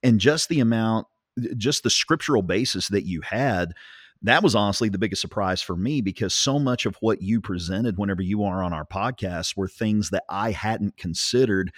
And 0.04 0.20
just 0.20 0.48
the 0.48 0.60
amount, 0.60 1.08
just 1.56 1.82
the 1.82 1.90
scriptural 1.90 2.42
basis 2.42 2.86
that 2.88 3.04
you 3.04 3.22
had 3.22 3.72
that 4.24 4.42
was 4.42 4.54
honestly 4.54 4.88
the 4.88 4.98
biggest 4.98 5.20
surprise 5.20 5.60
for 5.60 5.76
me 5.76 6.00
because 6.00 6.34
so 6.34 6.58
much 6.58 6.86
of 6.86 6.96
what 7.00 7.20
you 7.20 7.42
presented 7.42 7.98
whenever 7.98 8.22
you 8.22 8.42
are 8.42 8.62
on 8.62 8.72
our 8.72 8.86
podcast 8.86 9.54
were 9.54 9.68
things 9.68 10.08
that 10.10 10.24
I 10.30 10.50
hadn't 10.50 10.96
considered. 10.96 11.70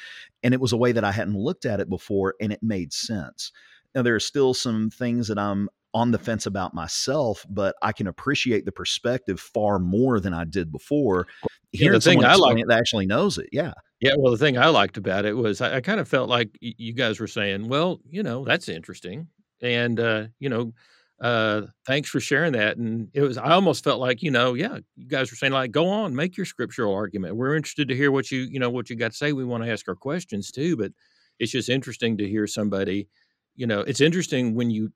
And 0.44 0.54
it 0.54 0.60
was 0.60 0.72
a 0.72 0.76
way 0.76 0.92
that 0.92 1.02
I 1.02 1.10
hadn't 1.10 1.36
looked 1.36 1.64
at 1.64 1.80
it 1.80 1.90
before 1.90 2.36
and 2.40 2.52
it 2.52 2.62
made 2.62 2.92
sense. 2.92 3.50
Now, 3.96 4.02
there 4.02 4.14
are 4.14 4.20
still 4.20 4.54
some 4.54 4.90
things 4.90 5.26
that 5.26 5.40
I'm 5.40 5.68
on 5.92 6.12
the 6.12 6.18
fence 6.18 6.46
about 6.46 6.72
myself, 6.72 7.44
but 7.50 7.74
I 7.82 7.90
can 7.90 8.06
appreciate 8.06 8.64
the 8.64 8.70
perspective 8.70 9.40
far 9.40 9.80
more 9.80 10.20
than 10.20 10.32
I 10.32 10.44
did 10.44 10.70
before. 10.70 11.26
Yeah, 11.72 11.90
the 11.90 12.00
thing 12.00 12.24
I 12.24 12.36
like 12.36 12.58
that 12.64 12.78
actually 12.78 13.06
knows 13.06 13.38
it. 13.38 13.48
Yeah. 13.50 13.72
Yeah. 14.00 14.14
Well, 14.18 14.32
the 14.32 14.38
thing 14.38 14.58
I 14.58 14.68
liked 14.68 14.98
about 14.98 15.24
it 15.24 15.32
was 15.34 15.60
I, 15.60 15.76
I 15.76 15.80
kind 15.80 16.00
of 16.00 16.08
felt 16.08 16.28
like 16.28 16.50
you 16.60 16.92
guys 16.92 17.18
were 17.18 17.26
saying, 17.26 17.68
well, 17.68 18.00
you 18.08 18.22
know, 18.22 18.44
that's 18.44 18.68
interesting. 18.68 19.28
And, 19.62 19.98
uh, 19.98 20.26
you 20.38 20.50
know, 20.50 20.72
uh, 21.18 21.62
thanks 21.86 22.10
for 22.10 22.20
sharing 22.20 22.52
that. 22.52 22.76
And 22.76 23.08
it 23.14 23.22
was, 23.22 23.38
I 23.38 23.52
almost 23.52 23.82
felt 23.82 23.98
like, 24.00 24.22
you 24.22 24.30
know, 24.30 24.52
yeah, 24.52 24.78
you 24.96 25.08
guys 25.08 25.30
were 25.30 25.36
saying 25.36 25.54
like, 25.54 25.70
go 25.70 25.88
on, 25.88 26.14
make 26.14 26.36
your 26.36 26.44
scriptural 26.44 26.92
argument. 26.92 27.36
We're 27.36 27.56
interested 27.56 27.88
to 27.88 27.96
hear 27.96 28.12
what 28.12 28.30
you, 28.30 28.40
you 28.40 28.60
know, 28.60 28.68
what 28.68 28.90
you 28.90 28.96
got 28.96 29.12
to 29.12 29.16
say. 29.16 29.32
We 29.32 29.46
want 29.46 29.64
to 29.64 29.70
ask 29.72 29.88
our 29.88 29.94
questions 29.94 30.50
too, 30.50 30.76
but 30.76 30.92
it's 31.38 31.52
just 31.52 31.70
interesting 31.70 32.18
to 32.18 32.28
hear 32.28 32.46
somebody, 32.46 33.08
you 33.54 33.66
know, 33.66 33.80
it's 33.80 34.02
interesting 34.02 34.54
when 34.54 34.68
you, 34.70 34.92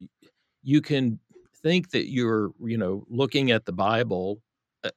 you 0.62 0.82
can 0.82 1.18
think 1.62 1.90
that 1.92 2.10
you're, 2.10 2.50
you 2.62 2.76
know, 2.76 3.04
looking 3.08 3.50
at 3.50 3.64
the 3.64 3.72
Bible, 3.72 4.42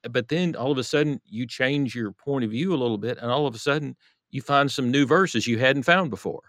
but 0.10 0.28
then 0.30 0.56
all 0.56 0.72
of 0.72 0.78
a 0.78 0.84
sudden 0.84 1.20
you 1.25 1.46
change 1.46 1.96
your 1.96 2.12
point 2.12 2.46
of 2.46 2.52
view 2.52 2.74
a 2.74 2.78
little 2.78 2.98
bit 2.98 3.18
and 3.22 3.30
all 3.30 3.48
of 3.48 3.56
a 3.56 3.60
sudden 3.60 3.96
you 4.32 4.42
find 4.42 4.72
some 4.72 4.92
new 4.92 5.06
verses 5.06 5.48
you 5.48 5.60
hadn't 5.60 5.84
found 5.84 6.10
before. 6.10 6.42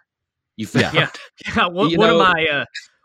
You 0.57 0.67
found, 0.67 0.95
yeah, 0.95 1.11
yeah. 1.47 1.67
One, 1.67 1.95
one 1.97 2.11
of 2.11 2.19
my, 2.19 2.47
uh, 2.51 2.65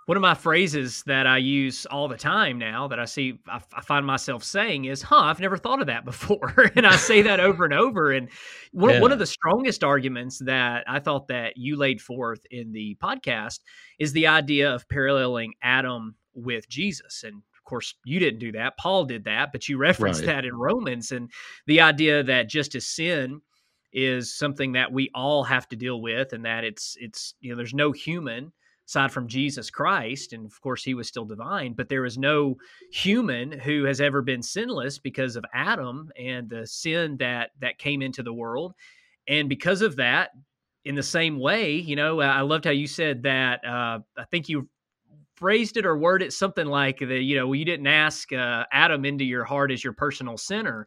one 0.10 0.18
of 0.18 0.22
my 0.22 0.34
phrases 0.34 1.04
that 1.06 1.28
I 1.28 1.38
use 1.38 1.86
all 1.86 2.08
the 2.08 2.18
time 2.18 2.58
now 2.58 2.88
that 2.88 3.00
I 3.00 3.06
see 3.06 3.40
I, 3.48 3.62
I, 3.76 3.82
find 3.82 4.04
myself 4.08 4.44
saying 4.44 4.86
is, 4.86 5.04
"Huh, 5.04 5.20
I've 5.20 5.40
never 5.40 5.56
thought 5.56 5.82
of 5.82 5.86
that 5.86 6.04
before," 6.04 6.72
and 6.76 6.88
I 6.88 6.96
say 6.96 7.22
that 7.22 7.40
over 7.40 7.64
and 7.64 7.76
over. 7.76 8.12
And 8.12 8.28
one, 8.72 8.96
yeah. 8.96 9.02
one 9.02 9.12
of 9.12 9.20
the 9.20 9.28
strongest 9.28 9.84
arguments 9.84 10.40
that 10.40 10.84
I 10.88 10.98
thought 11.00 11.28
that 11.28 11.58
you 11.58 11.76
laid 11.76 12.02
forth 12.02 12.40
in 12.50 12.72
the 12.72 12.98
podcast 13.04 13.60
is 14.00 14.12
the 14.12 14.26
idea 14.26 14.74
of 14.74 14.90
paralleling 14.90 15.54
Adam 15.62 16.16
with 16.34 16.68
Jesus, 16.68 17.24
and 17.24 17.44
course 17.70 17.96
you 18.04 18.20
didn't 18.20 18.40
do 18.40 18.52
that. 18.54 18.78
Paul 18.78 19.06
did 19.06 19.26
that, 19.26 19.52
but 19.52 19.68
you 19.68 19.78
referenced 19.80 20.22
right. 20.22 20.28
that 20.28 20.46
in 20.46 20.56
Romans, 20.56 21.12
and 21.12 21.30
the 21.68 21.82
idea 21.82 22.24
that 22.24 22.50
just 22.50 22.76
as 22.76 22.88
sin 22.88 23.42
is 23.92 24.38
something 24.38 24.74
that 24.74 24.92
we 24.92 25.10
all 25.16 25.44
have 25.44 25.68
to 25.70 25.76
deal 25.76 26.02
with, 26.02 26.34
and 26.34 26.46
that 26.46 26.64
it's 26.64 26.96
it's 27.00 27.34
you 27.40 27.50
know 27.50 27.58
there's 27.58 27.74
no 27.74 27.92
human 27.92 28.52
aside 28.88 29.12
from 29.12 29.28
Jesus 29.28 29.70
Christ, 29.70 30.34
and 30.34 30.46
of 30.46 30.60
course 30.62 30.84
he 30.84 30.96
was 30.96 31.08
still 31.08 31.26
divine, 31.26 31.74
but 31.74 31.90
there 31.90 32.06
is 32.06 32.18
no 32.18 32.56
human 32.92 33.52
who 33.52 33.84
has 33.84 34.02
ever 34.02 34.24
been 34.24 34.42
sinless 34.42 34.98
because 34.98 35.36
of 35.36 35.46
Adam 35.54 36.12
and 36.18 36.50
the 36.50 36.66
sin 36.66 37.16
that 37.18 37.52
that 37.62 37.78
came 37.78 38.02
into 38.02 38.24
the 38.24 38.34
world. 38.34 38.74
And 39.28 39.48
because 39.48 39.84
of 39.84 39.98
that, 39.98 40.32
in 40.86 40.96
the 40.96 41.04
same 41.04 41.40
way, 41.40 41.74
you 41.74 41.96
know, 41.96 42.20
I 42.20 42.42
loved 42.42 42.66
how 42.66 42.72
you 42.72 42.88
said 42.88 43.24
that. 43.24 43.64
Uh, 43.64 44.00
I 44.18 44.24
think 44.32 44.50
you 44.50 44.68
phrased 45.40 45.78
it 45.78 45.86
or 45.86 45.98
worded 45.98 46.28
it 46.28 46.32
something 46.34 46.68
like 46.68 47.00
that. 47.00 47.22
You 47.22 47.38
know, 47.38 47.54
you 47.54 47.66
didn't 47.66 47.88
ask 47.88 48.32
uh, 48.34 48.66
Adam 48.72 49.06
into 49.06 49.24
your 49.24 49.46
heart 49.46 49.72
as 49.72 49.84
your 49.84 49.94
personal 49.94 50.38
sinner, 50.38 50.86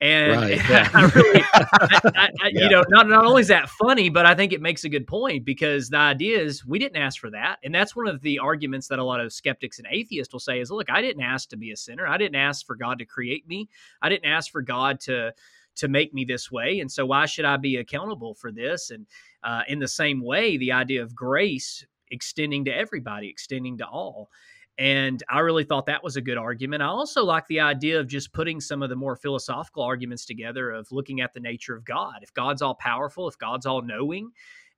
and 0.00 0.32
right, 0.32 0.56
yeah. 0.68 0.90
I 0.92 1.04
really, 1.14 1.42
I, 1.54 2.30
I, 2.42 2.50
yeah. 2.52 2.64
you 2.64 2.70
know, 2.70 2.84
not 2.88 3.08
not 3.08 3.24
only 3.24 3.40
is 3.40 3.48
that 3.48 3.70
funny, 3.70 4.08
but 4.08 4.26
I 4.26 4.34
think 4.34 4.52
it 4.52 4.60
makes 4.60 4.84
a 4.84 4.88
good 4.88 5.06
point 5.06 5.44
because 5.44 5.88
the 5.88 5.98
idea 5.98 6.40
is 6.40 6.66
we 6.66 6.78
didn't 6.78 7.00
ask 7.00 7.20
for 7.20 7.30
that, 7.30 7.58
and 7.62 7.74
that's 7.74 7.94
one 7.94 8.08
of 8.08 8.20
the 8.20 8.38
arguments 8.40 8.88
that 8.88 8.98
a 8.98 9.04
lot 9.04 9.20
of 9.20 9.32
skeptics 9.32 9.78
and 9.78 9.86
atheists 9.90 10.32
will 10.32 10.40
say 10.40 10.60
is, 10.60 10.70
look, 10.70 10.90
I 10.90 11.00
didn't 11.00 11.22
ask 11.22 11.48
to 11.50 11.56
be 11.56 11.70
a 11.70 11.76
sinner. 11.76 12.06
I 12.06 12.18
didn't 12.18 12.36
ask 12.36 12.66
for 12.66 12.74
God 12.74 12.98
to 12.98 13.06
create 13.06 13.46
me. 13.46 13.68
I 14.02 14.08
didn't 14.08 14.30
ask 14.30 14.50
for 14.50 14.62
God 14.62 15.00
to 15.00 15.32
to 15.74 15.88
make 15.88 16.12
me 16.12 16.24
this 16.24 16.50
way, 16.50 16.80
and 16.80 16.90
so 16.90 17.06
why 17.06 17.24
should 17.26 17.44
I 17.44 17.56
be 17.56 17.76
accountable 17.76 18.34
for 18.34 18.52
this? 18.52 18.90
And 18.90 19.06
uh, 19.44 19.62
in 19.68 19.78
the 19.78 19.88
same 19.88 20.22
way, 20.22 20.56
the 20.56 20.72
idea 20.72 21.02
of 21.02 21.14
grace 21.14 21.86
extending 22.12 22.64
to 22.66 22.70
everybody, 22.70 23.28
extending 23.28 23.78
to 23.78 23.86
all. 23.86 24.30
And 24.78 25.22
I 25.28 25.40
really 25.40 25.64
thought 25.64 25.86
that 25.86 26.02
was 26.02 26.16
a 26.16 26.20
good 26.20 26.38
argument. 26.38 26.82
I 26.82 26.86
also 26.86 27.24
like 27.24 27.46
the 27.48 27.60
idea 27.60 28.00
of 28.00 28.06
just 28.06 28.32
putting 28.32 28.60
some 28.60 28.82
of 28.82 28.88
the 28.88 28.96
more 28.96 29.16
philosophical 29.16 29.82
arguments 29.82 30.24
together 30.24 30.70
of 30.70 30.90
looking 30.90 31.20
at 31.20 31.34
the 31.34 31.40
nature 31.40 31.76
of 31.76 31.84
God. 31.84 32.20
If 32.22 32.32
God's 32.32 32.62
all 32.62 32.74
powerful, 32.76 33.28
if 33.28 33.36
God's 33.36 33.66
all 33.66 33.82
knowing, 33.82 34.30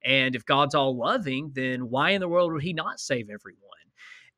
and 0.04 0.34
if 0.34 0.44
God's 0.44 0.74
all 0.74 0.96
loving, 0.96 1.52
then 1.54 1.88
why 1.90 2.10
in 2.10 2.20
the 2.20 2.28
world 2.28 2.52
would 2.52 2.62
he 2.62 2.72
not 2.72 2.98
save 2.98 3.30
everyone? 3.30 3.60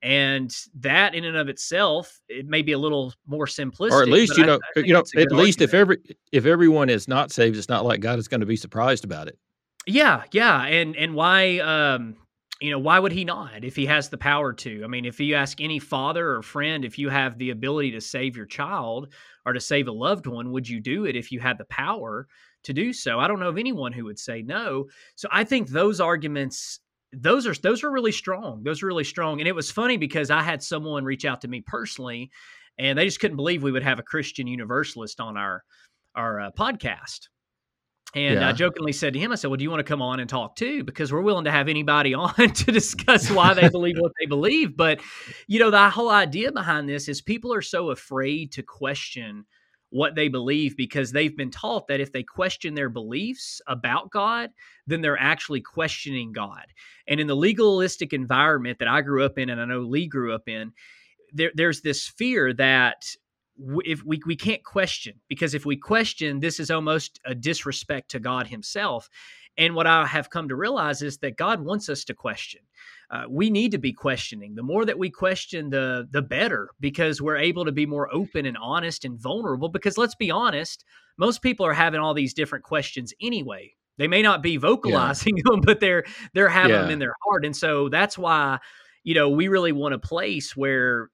And 0.03 0.55
that 0.81 1.15
in 1.15 1.25
and 1.25 1.37
of 1.37 1.49
itself, 1.49 2.21
it 2.29 2.47
may 2.47 2.61
be 2.63 2.73
a 2.73 2.79
little 2.79 3.15
more 3.27 3.47
simplistic. 3.47 3.93
Or 3.93 4.03
at 4.03 4.09
least, 4.09 4.37
you 4.37 4.45
know, 4.45 4.61
I, 4.77 4.81
I 4.81 4.83
you 4.83 4.93
know, 4.93 5.01
at 5.01 5.33
least 5.33 5.61
argument. 5.61 5.63
if 5.63 5.75
every 5.75 5.99
if 6.33 6.47
everyone 6.47 6.91
is 6.91 7.09
not 7.09 7.33
saved, 7.33 7.57
it's 7.57 7.69
not 7.69 7.85
like 7.85 8.01
God 8.01 8.19
is 8.19 8.29
going 8.29 8.41
to 8.41 8.47
be 8.47 8.57
surprised 8.57 9.05
about 9.05 9.27
it. 9.27 9.39
Yeah, 9.87 10.25
yeah. 10.33 10.63
And 10.65 10.95
and 10.97 11.15
why 11.15 11.59
um 11.61 12.17
you 12.61 12.71
know, 12.71 12.79
why 12.79 12.99
would 12.99 13.13
he 13.13 13.25
not 13.25 13.65
if 13.65 13.77
he 13.77 13.87
has 13.87 14.09
the 14.09 14.17
power 14.17 14.53
to? 14.53 14.83
I 14.83 14.87
mean, 14.87 15.05
if 15.05 15.21
you 15.21 15.35
ask 15.35 15.61
any 15.61 15.79
father 15.79 16.31
or 16.35 16.43
friend 16.43 16.85
if 16.85 16.99
you 16.99 17.09
have 17.11 17.39
the 17.39 17.51
ability 17.51 17.91
to 17.93 18.01
save 18.01 18.37
your 18.37 18.47
child 18.47 19.13
or 19.45 19.53
to 19.53 19.61
save 19.61 19.89
a 19.89 19.93
loved 19.93 20.27
one, 20.27 20.53
would 20.53 20.69
you 20.69 20.81
do 20.81 21.05
it 21.05 21.17
if 21.17 21.31
you 21.31 21.41
had 21.41 21.59
the 21.59 21.67
power 21.67 22.27
to 22.65 22.73
do 22.73 22.93
so? 22.93 23.19
I 23.19 23.29
don't 23.29 23.41
know 23.41 23.49
of 23.49 23.59
anyone 23.59 23.93
who 23.93 24.05
would 24.05 24.19
say 24.19 24.43
no. 24.43 24.87
So 25.17 25.29
I 25.31 25.45
think 25.45 25.69
those 25.69 26.01
arguments 26.01 26.81
those 27.13 27.47
are 27.47 27.55
those 27.55 27.85
are 27.85 27.91
really 27.91 28.13
strong. 28.13 28.63
Those 28.65 28.83
are 28.83 28.87
really 28.87 29.05
strong. 29.05 29.41
And 29.41 29.49
it 29.49 29.55
was 29.55 29.71
funny 29.71 29.97
because 29.97 30.31
I 30.31 30.43
had 30.43 30.63
someone 30.63 31.05
reach 31.05 31.25
out 31.25 31.41
to 31.43 31.49
me 31.49 31.63
personally 31.67 32.31
and 32.79 32.99
they 32.99 33.05
just 33.05 33.21
couldn't 33.21 33.37
believe 33.37 33.63
we 33.63 33.73
would 33.73 33.83
have 33.83 33.99
a 33.99 34.03
Christian 34.03 34.47
universalist 34.47 35.21
on 35.21 35.37
our 35.37 35.63
our 36.15 36.41
uh, 36.41 36.51
podcast. 36.59 37.29
And 38.15 38.41
yeah. 38.41 38.49
I 38.49 38.53
jokingly 38.53 38.93
said 38.93 39.13
to 39.13 39.19
him, 39.19 39.33
I 39.33 39.35
said, 39.35 39.49
Well, 39.49 39.57
do 39.57 39.65
you 39.65 39.71
want 39.71 39.81
to 39.81 39.85
come 39.85 40.01
on 40.01 40.21
and 40.21 40.31
talk 40.31 40.57
too? 40.57 40.85
Because 40.85 41.13
we're 41.13 41.23
willing 41.23 41.45
to 41.45 41.51
have 41.51 41.69
anybody 41.69 42.15
on 42.15 42.35
to 42.35 42.73
discuss 42.73 43.31
why 43.31 43.55
they 43.55 43.69
believe 43.69 43.97
what 43.99 44.13
they 44.21 44.27
believe. 44.27 44.77
But, 44.77 45.01
you 45.47 45.59
know, 45.59 45.71
the 45.71 45.91
whole 45.91 46.11
idea 46.11 46.53
behind 46.53 46.89
this 46.89 47.09
is 47.09 47.21
people 47.21 47.53
are 47.53 47.63
so 47.63 47.91
afraid 47.91 48.53
to 48.53 48.63
question 48.63 49.45
what 49.91 50.15
they 50.15 50.29
believe 50.29 50.77
because 50.77 51.13
they've 51.13 51.37
been 51.37 51.51
taught 51.51 51.89
that 51.89 52.01
if 52.01 52.13
they 52.13 52.23
question 52.23 52.75
their 52.75 52.89
beliefs 52.89 53.61
about 53.67 54.11
God, 54.11 54.51
then 54.87 55.01
they're 55.01 55.21
actually 55.21 55.61
questioning 55.61 56.33
God. 56.33 56.67
And 57.07 57.21
in 57.21 57.27
the 57.27 57.37
legalistic 57.37 58.13
environment 58.13 58.79
that 58.81 58.89
I 58.89 59.01
grew 59.01 59.25
up 59.25 59.39
in, 59.39 59.49
and 59.49 59.61
I 59.61 59.65
know 59.65 59.81
Lee 59.81 60.07
grew 60.07 60.35
up 60.35 60.49
in, 60.49 60.73
there, 61.33 61.53
there's 61.55 61.83
this 61.83 62.07
fear 62.07 62.53
that 62.55 63.07
if 63.85 64.05
we, 64.05 64.21
we 64.27 64.37
can't 64.37 64.63
question 64.65 65.21
because 65.29 65.55
if 65.55 65.65
we 65.65 65.77
question 65.77 66.41
this 66.41 66.61
is 66.61 66.71
almost 66.71 67.21
a 67.25 67.35
disrespect 67.35 68.11
to 68.11 68.21
god 68.21 68.47
himself. 68.47 69.09
And 69.59 69.75
what 69.75 69.87
i 69.87 70.07
have 70.07 70.31
come 70.31 70.49
to 70.49 70.57
realize 70.57 71.03
is 71.03 71.19
that 71.19 71.37
god 71.37 71.61
wants 71.61 71.89
us 71.89 72.05
to 72.05 72.15
question. 72.15 72.63
Uh, 73.09 73.23
we 73.29 73.51
need 73.51 73.71
to 73.71 73.79
be 73.79 73.93
questioning. 73.93 74.57
The 74.57 74.65
more 74.65 74.85
that 74.85 74.99
we 74.99 75.11
question 75.11 75.71
the 75.71 76.09
the 76.11 76.23
better 76.23 76.71
because 76.81 77.23
we're 77.23 77.37
able 77.37 77.65
to 77.65 77.73
be 77.73 77.87
more 77.87 78.13
open 78.13 78.47
and 78.47 78.57
honest 78.57 79.05
and 79.05 79.19
vulnerable 79.19 79.69
because 79.69 79.97
let's 79.97 80.17
be 80.17 80.31
honest 80.31 80.85
most 81.19 81.41
people 81.41 81.65
are 81.65 81.73
having 81.73 82.01
all 82.01 82.15
these 82.15 82.35
different 82.35 82.65
questions 82.65 83.15
anyway. 83.21 83.73
They 83.99 84.09
may 84.09 84.21
not 84.21 84.43
be 84.43 84.57
vocalizing 84.57 85.37
yeah. 85.37 85.43
them 85.51 85.61
but 85.61 85.81
they're 85.81 86.05
they're 86.35 86.49
having 86.49 86.73
yeah. 86.73 86.83
them 86.83 86.91
in 86.91 86.99
their 86.99 87.15
heart. 87.25 87.45
And 87.45 87.57
so 87.57 87.89
that's 87.89 88.19
why 88.19 88.59
you 89.05 89.15
know 89.15 89.31
we 89.31 89.49
really 89.49 89.73
want 89.73 89.95
a 89.95 89.99
place 89.99 90.57
where 90.57 91.11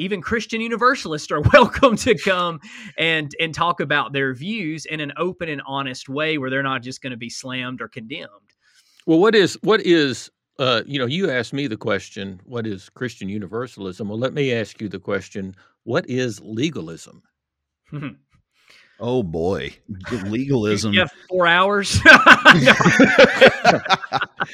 even 0.00 0.20
Christian 0.20 0.60
universalists 0.60 1.30
are 1.30 1.40
welcome 1.52 1.96
to 1.96 2.16
come 2.16 2.60
and 2.98 3.34
and 3.40 3.54
talk 3.54 3.80
about 3.80 4.12
their 4.12 4.34
views 4.34 4.86
in 4.86 5.00
an 5.00 5.12
open 5.16 5.48
and 5.48 5.62
honest 5.66 6.08
way 6.08 6.38
where 6.38 6.50
they're 6.50 6.62
not 6.62 6.82
just 6.82 7.02
going 7.02 7.12
to 7.12 7.16
be 7.16 7.30
slammed 7.30 7.80
or 7.80 7.88
condemned. 7.88 8.28
Well, 9.06 9.18
what 9.18 9.34
is 9.34 9.58
what 9.62 9.80
is 9.82 10.30
uh, 10.58 10.82
you 10.84 10.98
know, 10.98 11.06
you 11.06 11.30
asked 11.30 11.54
me 11.54 11.66
the 11.66 11.76
question, 11.76 12.38
what 12.44 12.66
is 12.66 12.90
Christian 12.90 13.30
universalism? 13.30 14.10
Well, 14.10 14.18
let 14.18 14.34
me 14.34 14.52
ask 14.52 14.78
you 14.78 14.90
the 14.90 14.98
question, 14.98 15.56
what 15.84 16.08
is 16.08 16.38
legalism? 16.42 17.22
Oh 19.00 19.22
boy, 19.22 19.74
legalism. 20.24 20.92
You 20.94 21.00
have 21.00 21.12
four 21.28 21.46
hours. 21.46 22.00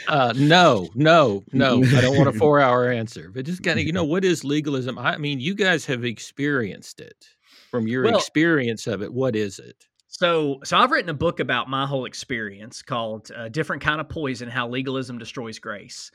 uh, 0.08 0.32
no, 0.36 0.88
no, 0.94 1.42
no. 1.52 1.82
I 1.82 2.00
don't 2.00 2.16
want 2.16 2.28
a 2.28 2.32
four-hour 2.32 2.90
answer. 2.90 3.30
But 3.34 3.44
just 3.44 3.64
kind 3.64 3.80
of, 3.80 3.86
you 3.86 3.92
know, 3.92 4.04
what 4.04 4.24
is 4.24 4.44
legalism? 4.44 4.98
I 4.98 5.16
mean, 5.16 5.40
you 5.40 5.54
guys 5.54 5.84
have 5.86 6.04
experienced 6.04 7.00
it. 7.00 7.26
From 7.70 7.88
your 7.88 8.04
well, 8.04 8.16
experience 8.16 8.86
of 8.86 9.02
it, 9.02 9.12
what 9.12 9.34
is 9.34 9.58
it? 9.58 9.86
So, 10.06 10.60
so 10.64 10.78
I've 10.78 10.92
written 10.92 11.10
a 11.10 11.14
book 11.14 11.40
about 11.40 11.68
my 11.68 11.84
whole 11.84 12.04
experience 12.04 12.80
called 12.80 13.30
uh, 13.36 13.48
"Different 13.48 13.82
Kind 13.82 14.00
of 14.00 14.08
Poison: 14.08 14.48
How 14.48 14.68
Legalism 14.68 15.18
Destroys 15.18 15.58
Grace." 15.58 16.12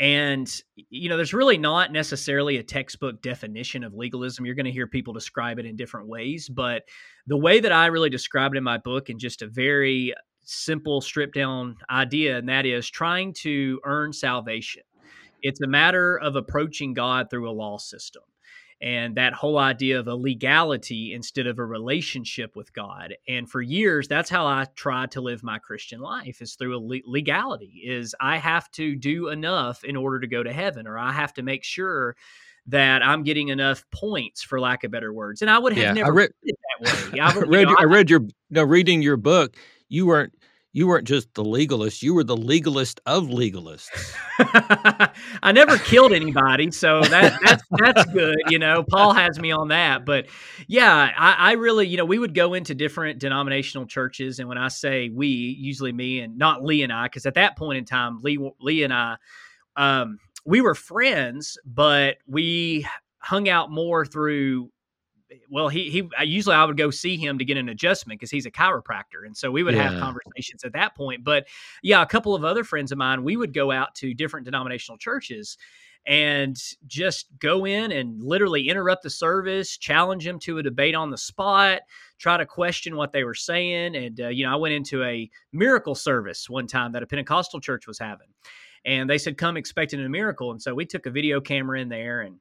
And, 0.00 0.50
you 0.88 1.10
know, 1.10 1.16
there's 1.18 1.34
really 1.34 1.58
not 1.58 1.92
necessarily 1.92 2.56
a 2.56 2.62
textbook 2.62 3.20
definition 3.20 3.84
of 3.84 3.92
legalism. 3.92 4.46
You're 4.46 4.54
going 4.54 4.64
to 4.64 4.72
hear 4.72 4.86
people 4.86 5.12
describe 5.12 5.58
it 5.58 5.66
in 5.66 5.76
different 5.76 6.08
ways. 6.08 6.48
But 6.48 6.84
the 7.26 7.36
way 7.36 7.60
that 7.60 7.70
I 7.70 7.86
really 7.86 8.08
describe 8.08 8.54
it 8.54 8.56
in 8.56 8.64
my 8.64 8.78
book 8.78 9.10
in 9.10 9.18
just 9.18 9.42
a 9.42 9.46
very 9.46 10.14
simple, 10.40 11.02
stripped 11.02 11.34
down 11.34 11.76
idea, 11.90 12.38
and 12.38 12.48
that 12.48 12.64
is 12.64 12.88
trying 12.88 13.34
to 13.34 13.78
earn 13.84 14.14
salvation. 14.14 14.82
It's 15.42 15.60
a 15.60 15.66
matter 15.66 16.18
of 16.18 16.34
approaching 16.34 16.94
God 16.94 17.28
through 17.28 17.48
a 17.48 17.52
law 17.52 17.76
system 17.76 18.22
and 18.82 19.16
that 19.16 19.34
whole 19.34 19.58
idea 19.58 19.98
of 19.98 20.08
a 20.08 20.14
legality 20.14 21.12
instead 21.12 21.46
of 21.46 21.58
a 21.58 21.64
relationship 21.64 22.56
with 22.56 22.72
God. 22.72 23.14
And 23.28 23.48
for 23.48 23.60
years, 23.60 24.08
that's 24.08 24.30
how 24.30 24.46
I 24.46 24.66
tried 24.74 25.10
to 25.12 25.20
live 25.20 25.42
my 25.42 25.58
Christian 25.58 26.00
life 26.00 26.40
is 26.40 26.54
through 26.54 26.76
a 26.76 27.00
legality. 27.06 27.82
Is 27.84 28.14
I 28.20 28.38
have 28.38 28.70
to 28.72 28.96
do 28.96 29.28
enough 29.28 29.84
in 29.84 29.96
order 29.96 30.20
to 30.20 30.26
go 30.26 30.42
to 30.42 30.52
heaven, 30.52 30.86
or 30.86 30.98
I 30.98 31.12
have 31.12 31.34
to 31.34 31.42
make 31.42 31.62
sure 31.62 32.16
that 32.66 33.02
I'm 33.02 33.22
getting 33.22 33.48
enough 33.48 33.84
points, 33.90 34.42
for 34.42 34.60
lack 34.60 34.84
of 34.84 34.90
better 34.90 35.12
words. 35.12 35.42
And 35.42 35.50
I 35.50 35.58
would 35.58 35.72
have 35.74 35.96
yeah, 35.96 36.04
never 36.04 36.12
I 36.12 36.14
read, 36.14 36.30
it 36.42 36.56
that 36.80 37.12
way. 37.12 37.20
I, 37.20 37.34
read, 37.46 37.68
know, 37.68 37.76
I 37.78 37.84
read 37.84 38.08
your 38.08 38.20
no 38.48 38.62
reading 38.62 39.02
your 39.02 39.16
book. 39.16 39.56
You 39.88 40.06
weren't 40.06 40.32
you 40.72 40.86
weren't 40.86 41.06
just 41.06 41.34
the 41.34 41.44
legalist, 41.44 42.02
you 42.02 42.14
were 42.14 42.22
the 42.22 42.36
legalist 42.36 43.00
of 43.04 43.24
legalists. 43.24 44.14
I 45.42 45.52
never 45.52 45.76
killed 45.78 46.12
anybody, 46.12 46.70
so 46.70 47.02
that 47.02 47.40
that's 47.44 47.62
that's 47.70 48.12
good. 48.12 48.38
You 48.48 48.58
know, 48.58 48.84
Paul 48.88 49.12
has 49.12 49.38
me 49.40 49.50
on 49.50 49.68
that. 49.68 50.04
But 50.04 50.26
yeah, 50.68 51.10
I, 51.16 51.50
I, 51.50 51.52
really, 51.52 51.88
you 51.88 51.96
know, 51.96 52.04
we 52.04 52.18
would 52.18 52.34
go 52.34 52.54
into 52.54 52.74
different 52.74 53.18
denominational 53.18 53.86
churches, 53.86 54.38
and 54.38 54.48
when 54.48 54.58
I 54.58 54.68
say 54.68 55.08
we, 55.08 55.26
usually 55.26 55.92
me 55.92 56.20
and 56.20 56.38
not 56.38 56.62
Lee 56.62 56.82
and 56.82 56.92
I, 56.92 57.06
because 57.06 57.26
at 57.26 57.34
that 57.34 57.56
point 57.58 57.78
in 57.78 57.84
time, 57.84 58.20
Lee 58.22 58.38
Lee 58.60 58.84
and 58.84 58.92
I, 58.94 59.16
um, 59.76 60.18
we 60.44 60.60
were 60.60 60.76
friends, 60.76 61.58
but 61.64 62.18
we 62.28 62.86
hung 63.18 63.48
out 63.48 63.70
more 63.70 64.06
through 64.06 64.70
well, 65.48 65.68
he 65.68 65.90
he 65.90 66.08
usually 66.24 66.54
I 66.54 66.64
would 66.64 66.76
go 66.76 66.90
see 66.90 67.16
him 67.16 67.38
to 67.38 67.44
get 67.44 67.56
an 67.56 67.68
adjustment 67.68 68.18
because 68.20 68.30
he's 68.30 68.46
a 68.46 68.50
chiropractor, 68.50 69.24
and 69.24 69.36
so 69.36 69.50
we 69.50 69.62
would 69.62 69.74
yeah. 69.74 69.90
have 69.90 70.00
conversations 70.00 70.64
at 70.64 70.72
that 70.72 70.96
point. 70.96 71.24
But 71.24 71.46
yeah, 71.82 72.02
a 72.02 72.06
couple 72.06 72.34
of 72.34 72.44
other 72.44 72.64
friends 72.64 72.92
of 72.92 72.98
mine, 72.98 73.22
we 73.24 73.36
would 73.36 73.54
go 73.54 73.70
out 73.70 73.94
to 73.96 74.14
different 74.14 74.44
denominational 74.44 74.98
churches 74.98 75.56
and 76.06 76.56
just 76.86 77.26
go 77.38 77.66
in 77.66 77.92
and 77.92 78.22
literally 78.22 78.68
interrupt 78.68 79.02
the 79.02 79.10
service, 79.10 79.76
challenge 79.76 80.24
them 80.24 80.38
to 80.40 80.58
a 80.58 80.62
debate 80.62 80.94
on 80.94 81.10
the 81.10 81.18
spot, 81.18 81.82
try 82.18 82.36
to 82.36 82.46
question 82.46 82.96
what 82.96 83.12
they 83.12 83.22
were 83.22 83.34
saying. 83.34 83.94
And 83.96 84.20
uh, 84.20 84.28
you 84.28 84.44
know, 84.44 84.52
I 84.52 84.56
went 84.56 84.74
into 84.74 85.04
a 85.04 85.30
miracle 85.52 85.94
service 85.94 86.48
one 86.48 86.66
time 86.66 86.92
that 86.92 87.02
a 87.02 87.06
Pentecostal 87.06 87.60
church 87.60 87.86
was 87.86 87.98
having, 87.98 88.28
and 88.84 89.08
they 89.08 89.18
said, 89.18 89.38
"Come 89.38 89.56
expecting 89.56 90.04
a 90.04 90.08
miracle," 90.08 90.50
and 90.50 90.60
so 90.60 90.74
we 90.74 90.86
took 90.86 91.06
a 91.06 91.10
video 91.10 91.40
camera 91.40 91.80
in 91.80 91.88
there 91.88 92.22
and 92.22 92.36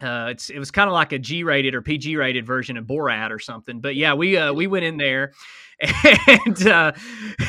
uh, 0.00 0.28
it's 0.30 0.50
it 0.50 0.58
was 0.58 0.70
kind 0.70 0.88
of 0.88 0.94
like 0.94 1.12
a 1.12 1.18
G-rated 1.18 1.74
or 1.74 1.82
PG-rated 1.82 2.46
version 2.46 2.76
of 2.76 2.86
Borat 2.86 3.30
or 3.30 3.38
something. 3.38 3.80
But 3.80 3.94
yeah, 3.94 4.14
we 4.14 4.36
uh, 4.36 4.52
we 4.52 4.66
went 4.66 4.84
in 4.84 4.96
there 4.96 5.32
and 6.28 6.66
uh, 6.66 6.92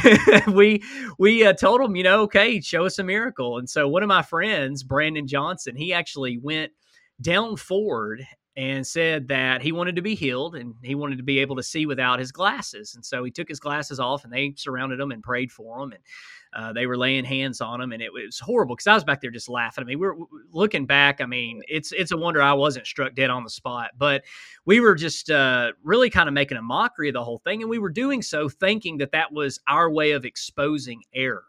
we 0.54 0.84
we 1.18 1.46
uh, 1.46 1.54
told 1.54 1.82
them, 1.82 1.96
you 1.96 2.04
know, 2.04 2.22
okay, 2.22 2.60
show 2.62 2.86
us 2.86 3.00
a 3.00 3.04
miracle. 3.04 3.58
And 3.58 3.70
so 3.70 3.88
one 3.88 4.04
of 4.04 4.08
my 4.08 4.22
friends, 4.22 4.84
Brandon 4.84 5.28
Johnson, 5.28 5.76
he 5.76 5.94
actually 5.94 6.38
went 6.38 6.72
down 7.22 7.58
forward 7.58 8.26
and 8.56 8.86
said 8.86 9.28
that 9.28 9.62
he 9.62 9.72
wanted 9.72 9.96
to 9.96 10.02
be 10.02 10.14
healed 10.14 10.56
and 10.56 10.76
he 10.84 10.94
wanted 10.96 11.18
to 11.18 11.24
be 11.24 11.40
able 11.40 11.56
to 11.56 11.64
see 11.64 11.86
without 11.86 12.20
his 12.20 12.32
glasses. 12.32 12.94
And 12.96 13.04
so 13.04 13.24
he 13.24 13.32
took 13.32 13.50
his 13.50 13.60
glasses 13.60 14.00
off 14.00 14.24
and 14.24 14.32
they 14.32 14.54
surrounded 14.58 15.00
him 15.00 15.12
and 15.12 15.24
prayed 15.24 15.52
for 15.52 15.82
him. 15.82 15.94
And 15.94 16.02
uh, 16.56 16.72
they 16.72 16.86
were 16.86 16.98
laying 16.98 17.26
hands 17.26 17.62
on 17.62 17.82
him, 17.82 17.92
and 17.94 18.02
it, 18.02 18.14
was 18.14 18.40
horrible 18.40 18.76
because 18.76 18.88
I 18.88 18.94
was 18.94 19.04
back 19.04 19.22
there 19.22 19.32
just 19.32 19.50
laughing. 19.50 19.84
I 19.84 19.86
mean, 19.86 20.00
we 20.00 20.08
are 20.08 20.16
looking 20.52 20.86
back. 20.86 21.20
I 21.20 21.26
mean, 21.26 21.64
it's 21.68 21.92
it's 21.92 22.12
a 22.12 22.18
wonder 22.18 22.42
I 22.42 22.54
wasn't 22.54 22.86
struck 22.86 23.16
dead 23.16 23.30
on 23.30 23.44
the 23.44 23.50
spot. 23.50 23.92
But 23.98 24.24
we 24.66 24.80
were 24.80 24.96
just 24.96 25.32
uh, 25.32 25.72
really 25.84 26.10
kind 26.10 26.28
of 26.28 26.34
making 26.34 26.58
a 26.58 26.62
mockery 26.62 27.10
of 27.10 27.14
the 27.14 27.24
whole 27.24 27.40
thing, 27.40 27.62
and 27.62 27.70
we 27.70 27.80
were 27.80 27.90
doing 27.90 28.22
so 28.22 28.50
thinking 28.50 28.98
that 29.00 29.12
that 29.14 29.32
was 29.34 29.60
our 29.68 29.90
way 29.90 30.12
of 30.12 30.26
exposing 30.26 31.02
error. 31.14 31.46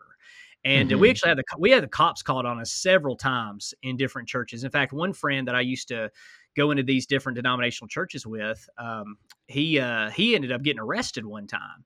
And 0.64 0.88
mm-hmm. 0.88 1.00
we 1.00 1.10
actually 1.10 1.28
had 1.28 1.38
the 1.38 1.44
we 1.58 1.70
had 1.70 1.82
the 1.82 1.88
cops 1.88 2.22
called 2.22 2.46
on 2.46 2.58
us 2.58 2.72
several 2.72 3.16
times 3.16 3.74
in 3.82 3.98
different 3.98 4.26
churches. 4.26 4.64
In 4.64 4.70
fact, 4.70 4.94
one 4.94 5.12
friend 5.12 5.46
that 5.46 5.54
I 5.54 5.60
used 5.60 5.88
to 5.88 6.10
go 6.56 6.70
into 6.70 6.82
these 6.82 7.06
different 7.06 7.36
denominational 7.36 7.88
churches 7.88 8.26
with, 8.26 8.68
um, 8.78 9.16
he 9.46 9.78
uh, 9.78 10.10
he 10.10 10.34
ended 10.34 10.52
up 10.52 10.62
getting 10.62 10.80
arrested 10.80 11.26
one 11.26 11.46
time 11.46 11.84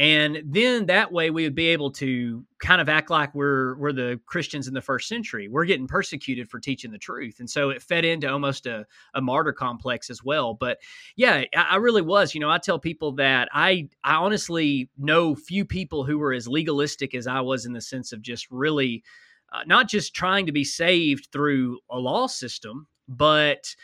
and 0.00 0.42
then 0.46 0.86
that 0.86 1.12
way 1.12 1.28
we 1.28 1.44
would 1.44 1.54
be 1.54 1.66
able 1.68 1.90
to 1.90 2.42
kind 2.58 2.80
of 2.80 2.88
act 2.88 3.10
like 3.10 3.34
we're 3.34 3.76
we're 3.76 3.92
the 3.92 4.18
Christians 4.24 4.66
in 4.66 4.72
the 4.72 4.80
first 4.80 5.06
century. 5.06 5.46
We're 5.46 5.66
getting 5.66 5.86
persecuted 5.86 6.48
for 6.48 6.58
teaching 6.58 6.90
the 6.90 6.96
truth, 6.96 7.38
and 7.38 7.50
so 7.50 7.68
it 7.68 7.82
fed 7.82 8.06
into 8.06 8.26
almost 8.26 8.64
a, 8.64 8.86
a 9.12 9.20
martyr 9.20 9.52
complex 9.52 10.08
as 10.08 10.24
well. 10.24 10.54
But 10.54 10.78
yeah, 11.16 11.44
I, 11.54 11.62
I 11.72 11.76
really 11.76 12.00
was. 12.00 12.34
You 12.34 12.40
know, 12.40 12.48
I 12.48 12.56
tell 12.56 12.78
people 12.78 13.12
that 13.16 13.50
I 13.52 13.90
I 14.02 14.14
honestly 14.14 14.88
know 14.96 15.34
few 15.34 15.66
people 15.66 16.02
who 16.02 16.18
were 16.18 16.32
as 16.32 16.48
legalistic 16.48 17.14
as 17.14 17.26
I 17.26 17.42
was 17.42 17.66
in 17.66 17.74
the 17.74 17.82
sense 17.82 18.10
of 18.10 18.22
just 18.22 18.50
really 18.50 19.04
uh, 19.52 19.64
not 19.66 19.86
just 19.86 20.14
trying 20.14 20.46
to 20.46 20.52
be 20.52 20.64
saved 20.64 21.28
through 21.30 21.78
a 21.90 21.98
law 21.98 22.26
system, 22.26 22.86
but 23.06 23.76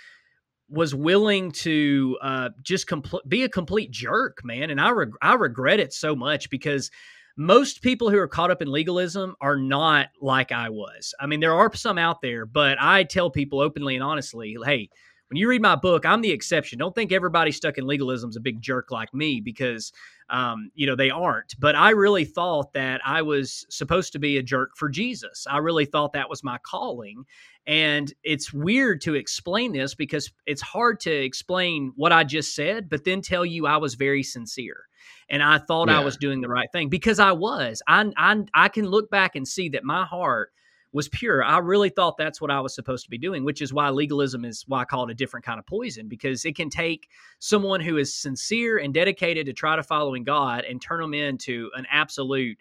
was 0.69 0.95
willing 0.95 1.53
to 1.53 2.19
uh, 2.23 2.49
just 2.63 2.89
compl- 2.89 3.27
be 3.29 3.45
a 3.45 3.49
complete 3.49 3.91
jerk, 3.91 4.45
man. 4.45 4.71
And 4.71 4.81
I 4.81 4.91
I 5.23 5.35
regret 5.35 5.81
it 5.81 5.93
so 5.93 6.17
much 6.17 6.51
because 6.51 6.91
most 7.37 7.83
people 7.83 8.11
who 8.11 8.19
are 8.19 8.29
caught 8.29 8.51
up 8.51 8.63
in 8.63 8.71
legalism 8.71 9.37
are 9.41 9.57
not 9.57 10.09
like 10.21 10.53
I 10.53 10.71
was. 10.71 11.15
I 11.21 11.27
mean, 11.27 11.41
there 11.41 11.55
are 11.55 11.73
some 11.75 11.99
out 11.99 12.23
there, 12.23 12.47
but 12.47 12.79
I 12.81 13.05
tell 13.05 13.31
people 13.31 13.61
openly 13.61 13.95
and 13.95 14.03
honestly, 14.03 14.57
hey, 14.65 14.89
when 15.29 15.37
you 15.37 15.49
read 15.49 15.63
my 15.63 15.75
book, 15.75 16.07
I'm 16.07 16.21
the 16.21 16.31
exception. 16.31 16.79
Don't 16.79 16.95
think 16.95 17.13
everybody 17.13 17.51
stuck 17.51 17.79
in 17.79 17.87
legalism 17.87 18.31
is 18.31 18.37
a 18.37 18.41
big 18.41 18.61
jerk 18.61 18.91
like 18.91 19.13
me 19.13 19.41
because, 19.41 19.93
um, 20.31 20.71
you 20.75 20.87
know, 20.87 20.95
they 20.95 21.11
aren't. 21.11 21.59
But 21.59 21.75
I 21.75 21.91
really 21.91 22.25
thought 22.25 22.73
that 22.75 23.01
I 23.05 23.23
was 23.23 23.67
supposed 23.69 24.13
to 24.13 24.19
be 24.19 24.39
a 24.39 24.43
jerk 24.43 24.77
for 24.77 24.89
Jesus. 24.89 25.47
I 25.51 25.59
really 25.59 25.85
thought 25.85 26.13
that 26.13 26.31
was 26.31 26.45
my 26.45 26.59
calling. 26.59 27.25
And 27.67 28.13
it's 28.23 28.53
weird 28.53 29.01
to 29.03 29.15
explain 29.15 29.73
this 29.73 29.95
because 29.95 30.31
it's 30.47 30.63
hard 30.63 31.01
to 31.01 31.11
explain 31.13 31.93
what 31.97 32.13
I 32.13 32.23
just 32.23 32.55
said, 32.55 32.89
but 32.89 33.05
then 33.05 33.21
tell 33.21 33.45
you 33.45 33.67
I 33.67 33.79
was 33.79 33.97
very 33.97 34.23
sincere 34.23 34.85
and 35.29 35.43
I 35.43 35.59
thought 35.59 35.89
yeah. 35.89 36.01
I 36.01 36.05
was 36.05 36.17
doing 36.17 36.41
the 36.41 36.49
right 36.49 36.71
thing 36.71 36.89
because 36.89 37.19
I 37.19 37.33
was. 37.33 37.83
I, 37.89 38.13
I 38.17 38.45
I 38.55 38.69
can 38.69 38.87
look 38.87 39.11
back 39.11 39.35
and 39.35 39.47
see 39.47 39.71
that 39.71 39.85
my 39.85 40.05
heart 40.05 40.53
was 40.97 41.11
pure. 41.11 41.45
I 41.45 41.59
really 41.59 41.91
thought 41.91 42.17
that's 42.17 42.41
what 42.41 42.51
I 42.51 42.59
was 42.61 42.75
supposed 42.75 43.05
to 43.05 43.11
be 43.11 43.19
doing, 43.19 43.45
which 43.45 43.61
is 43.61 43.73
why 43.73 43.91
legalism 43.91 44.47
is 44.47 44.65
why 44.67 44.81
I 44.81 44.85
call 44.87 45.05
it 45.05 45.11
a 45.11 45.15
different 45.15 45.45
kind 45.45 45.59
of 45.59 45.67
poison 45.67 46.09
because 46.09 46.45
it 46.47 46.57
can 46.57 46.71
take 46.71 47.09
someone 47.39 47.81
who 47.81 47.99
is 47.99 48.15
sincere 48.15 48.79
and 48.79 48.95
dedicated 48.95 49.45
to 49.47 49.53
try 49.53 49.77
to 49.77 49.83
following 49.83 50.25
God 50.25 50.65
and 50.65 50.81
turn 50.81 51.03
them 51.03 51.13
into 51.13 51.71
an 51.77 51.87
absolute 51.91 52.57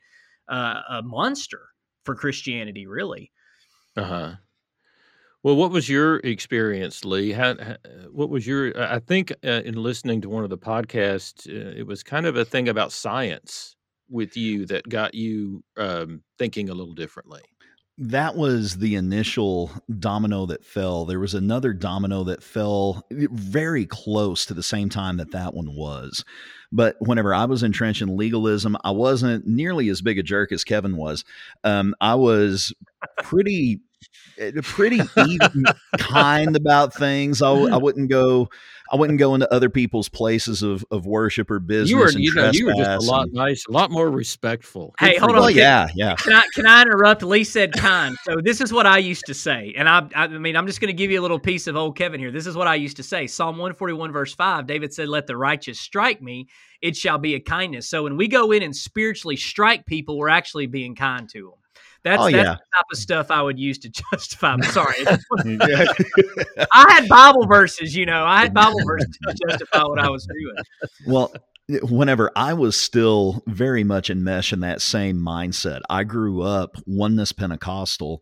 uh, 0.49 0.81
a 0.89 1.01
monster 1.01 1.69
for 2.03 2.13
Christianity, 2.13 2.85
really. 2.85 3.31
Uh 3.95 4.03
huh. 4.03 4.31
Well, 5.41 5.55
what 5.55 5.71
was 5.71 5.87
your 5.87 6.17
experience, 6.17 7.05
Lee? 7.05 7.31
How, 7.31 7.55
what 8.11 8.29
was 8.29 8.45
your? 8.45 8.77
I 8.77 8.99
think 8.99 9.31
uh, 9.45 9.61
in 9.63 9.75
listening 9.75 10.19
to 10.21 10.29
one 10.29 10.43
of 10.43 10.49
the 10.49 10.57
podcasts, 10.57 11.47
uh, 11.47 11.77
it 11.77 11.87
was 11.87 12.03
kind 12.03 12.25
of 12.25 12.35
a 12.35 12.43
thing 12.43 12.67
about 12.67 12.91
science 12.91 13.75
with 14.09 14.35
you 14.35 14.65
that 14.65 14.89
got 14.89 15.13
you 15.13 15.63
um, 15.77 16.21
thinking 16.37 16.69
a 16.69 16.73
little 16.73 16.93
differently. 16.93 17.41
That 17.97 18.36
was 18.36 18.79
the 18.79 18.95
initial 18.95 19.71
domino 19.99 20.45
that 20.47 20.65
fell. 20.65 21.05
There 21.05 21.19
was 21.19 21.34
another 21.34 21.71
domino 21.71 22.25
that 22.25 22.43
fell 22.43 23.05
very 23.10 23.86
close 23.86 24.45
to 24.47 24.53
the 24.53 24.63
same 24.63 24.89
time 24.89 25.15
that 25.17 25.31
that 25.31 25.53
one 25.53 25.75
was. 25.75 26.25
But 26.73 26.97
whenever 26.99 27.34
I 27.34 27.45
was 27.45 27.63
entrenched 27.63 28.01
in 28.01 28.17
legalism, 28.17 28.75
I 28.84 28.91
wasn't 28.91 29.47
nearly 29.47 29.88
as 29.88 30.01
big 30.01 30.19
a 30.19 30.23
jerk 30.23 30.51
as 30.51 30.65
Kevin 30.65 30.97
was. 30.97 31.23
Um, 31.63 31.95
I 32.01 32.15
was 32.15 32.73
pretty 33.23 33.79
eh, 34.38 34.51
pretty 34.62 34.99
even, 35.17 35.63
kind 35.97 36.58
about 36.58 36.93
things. 36.93 37.41
I, 37.41 37.51
I 37.51 37.77
wouldn't 37.77 38.10
go. 38.10 38.49
I 38.91 38.95
wouldn't 38.95 39.19
go 39.19 39.33
into 39.33 39.51
other 39.51 39.69
people's 39.69 40.09
places 40.09 40.61
of, 40.61 40.85
of 40.91 41.05
worship 41.05 41.49
or 41.49 41.59
business. 41.59 41.89
You 41.89 41.97
were, 41.97 42.11
you 42.11 42.33
know, 42.33 42.51
you 42.53 42.65
were 42.67 42.73
just 42.73 43.07
a 43.07 43.11
lot 43.11 43.23
and, 43.23 43.33
nice, 43.33 43.65
a 43.67 43.71
lot 43.71 43.91
more 43.91 44.09
respectful. 44.09 44.93
Good 44.99 45.09
hey, 45.09 45.17
hold 45.17 45.31
on. 45.31 45.37
Well, 45.37 45.49
yeah, 45.49 45.87
yeah. 45.95 46.15
Can 46.15 46.33
I 46.33 46.43
can 46.53 46.67
I 46.67 46.81
interrupt? 46.81 47.23
Lee 47.23 47.43
said 47.43 47.73
kind. 47.73 48.15
So 48.23 48.37
this 48.43 48.61
is 48.61 48.71
what 48.71 48.85
I 48.85 48.99
used 48.99 49.25
to 49.25 49.33
say, 49.33 49.73
and 49.77 49.89
I 49.89 50.07
I 50.15 50.27
mean 50.27 50.55
I'm 50.55 50.67
just 50.67 50.81
going 50.81 50.89
to 50.89 50.97
give 50.97 51.11
you 51.11 51.19
a 51.19 51.23
little 51.23 51.39
piece 51.39 51.67
of 51.67 51.75
old 51.75 51.97
Kevin 51.97 52.19
here. 52.19 52.31
This 52.31 52.47
is 52.47 52.55
what 52.55 52.67
I 52.67 52.75
used 52.75 52.97
to 52.97 53.03
say. 53.03 53.27
Psalm 53.27 53.57
141 53.57 54.11
verse 54.11 54.33
five. 54.33 54.67
David 54.67 54.93
said, 54.93 55.09
"Let 55.09 55.27
the 55.27 55.37
righteous 55.37 55.79
strike 55.79 56.21
me; 56.21 56.47
it 56.81 56.95
shall 56.95 57.17
be 57.17 57.35
a 57.35 57.39
kindness." 57.39 57.89
So 57.89 58.03
when 58.03 58.17
we 58.17 58.27
go 58.27 58.51
in 58.51 58.63
and 58.63 58.75
spiritually 58.75 59.35
strike 59.35 59.85
people, 59.85 60.17
we're 60.17 60.29
actually 60.29 60.67
being 60.67 60.95
kind 60.95 61.27
to 61.29 61.41
them. 61.41 61.59
That's, 62.05 62.21
oh, 62.21 62.25
that's 62.25 62.35
yeah. 62.35 62.43
the 62.43 62.77
type 62.77 62.85
of 62.91 62.97
stuff 62.99 63.31
I 63.31 63.41
would 63.41 63.57
use 63.57 63.79
to 63.79 63.89
justify. 64.11 64.53
I'm 64.53 64.61
sorry. 64.61 64.93
I 66.71 66.93
had 66.93 67.09
Bible 67.09 67.47
verses, 67.47 67.95
you 67.95 68.05
know, 68.05 68.23
I 68.23 68.41
had 68.41 68.53
Bible 68.53 68.79
verses 68.85 69.17
to 69.27 69.35
justify 69.49 69.83
what 69.83 69.99
I 69.99 70.09
was 70.09 70.27
doing. 70.27 70.55
Well, 71.07 71.33
whenever 71.81 72.31
I 72.35 72.53
was 72.53 72.79
still 72.79 73.43
very 73.47 73.83
much 73.83 74.11
enmeshed 74.11 74.53
in 74.53 74.59
that 74.59 74.83
same 74.83 75.17
mindset, 75.17 75.81
I 75.89 76.03
grew 76.03 76.43
up 76.43 76.77
oneness 76.85 77.31
Pentecostal, 77.31 78.21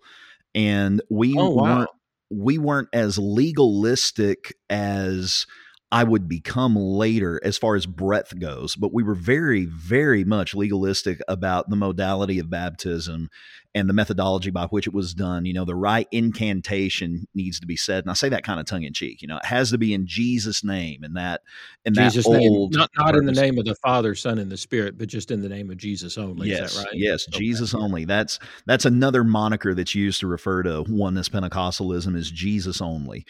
and 0.56 1.02
we 1.10 1.36
oh, 1.38 1.50
wow. 1.50 1.63
weren't 1.63 1.89
we 2.32 2.58
weren't 2.58 2.88
as 2.93 3.19
legalistic 3.19 4.56
as 4.69 5.46
I 5.94 6.04
would 6.04 6.28
become 6.28 6.76
later 6.76 7.40
as 7.44 7.60
far 7.60 7.76
as 7.76 7.86
breadth 7.86 8.40
goes, 8.40 8.76
but 8.76 8.92
we 8.92 9.04
were 9.04 9.14
very, 9.14 9.66
very 9.66 10.24
much 10.24 10.56
legalistic 10.56 11.22
about 11.28 11.70
the 11.70 11.76
modality 11.76 12.40
of 12.40 12.50
baptism 12.50 13.30
and 13.76 13.88
the 13.88 13.94
methodology 13.94 14.50
by 14.50 14.66
which 14.66 14.88
it 14.88 14.94
was 14.94 15.14
done. 15.14 15.46
You 15.46 15.54
know, 15.54 15.66
the 15.66 15.76
right 15.76 16.08
incantation 16.12 17.28
needs 17.36 17.60
to 17.60 17.68
be 17.68 17.78
said, 17.78 18.04
and 18.04 18.10
I 18.10 18.14
say 18.16 18.28
that 18.30 18.44
kind 18.44 18.60
of 18.60 18.66
tongue 18.66 18.82
in 18.82 18.94
cheek. 18.94 19.22
You 19.22 19.28
know, 19.28 19.38
it 19.38 19.46
has 19.46 19.70
to 19.70 19.78
be 19.78 19.94
in 19.94 20.08
Jesus' 20.08 20.64
name, 20.64 21.04
and 21.04 21.16
that 21.16 21.42
in 21.86 21.94
Jesus' 21.94 22.26
that 22.26 22.40
name, 22.40 22.70
not 22.72 22.90
not 22.98 23.16
in 23.16 23.28
the 23.28 23.32
name 23.32 23.60
of 23.60 23.66
the 23.66 23.76
Father, 23.76 24.16
Son, 24.16 24.40
and 24.40 24.52
the 24.52 24.58
Spirit, 24.58 24.98
but 24.98 25.10
just 25.10 25.30
in 25.30 25.44
the 25.44 25.50
name 25.50 25.70
of 25.70 25.78
Jesus 25.78 26.18
only. 26.18 26.50
Yes, 26.50 26.76
right? 26.76 26.88
yes, 26.94 27.28
okay. 27.30 27.38
Jesus 27.38 27.76
only. 27.76 28.06
That's 28.06 28.40
that's 28.66 28.86
another 28.86 29.24
moniker 29.24 29.76
that's 29.76 29.94
used 29.94 30.22
to 30.22 30.28
refer 30.28 30.64
to 30.64 30.86
oneness 30.90 31.30
Pentecostalism 31.30 32.16
is 32.16 32.32
Jesus 32.32 32.82
only. 32.82 33.28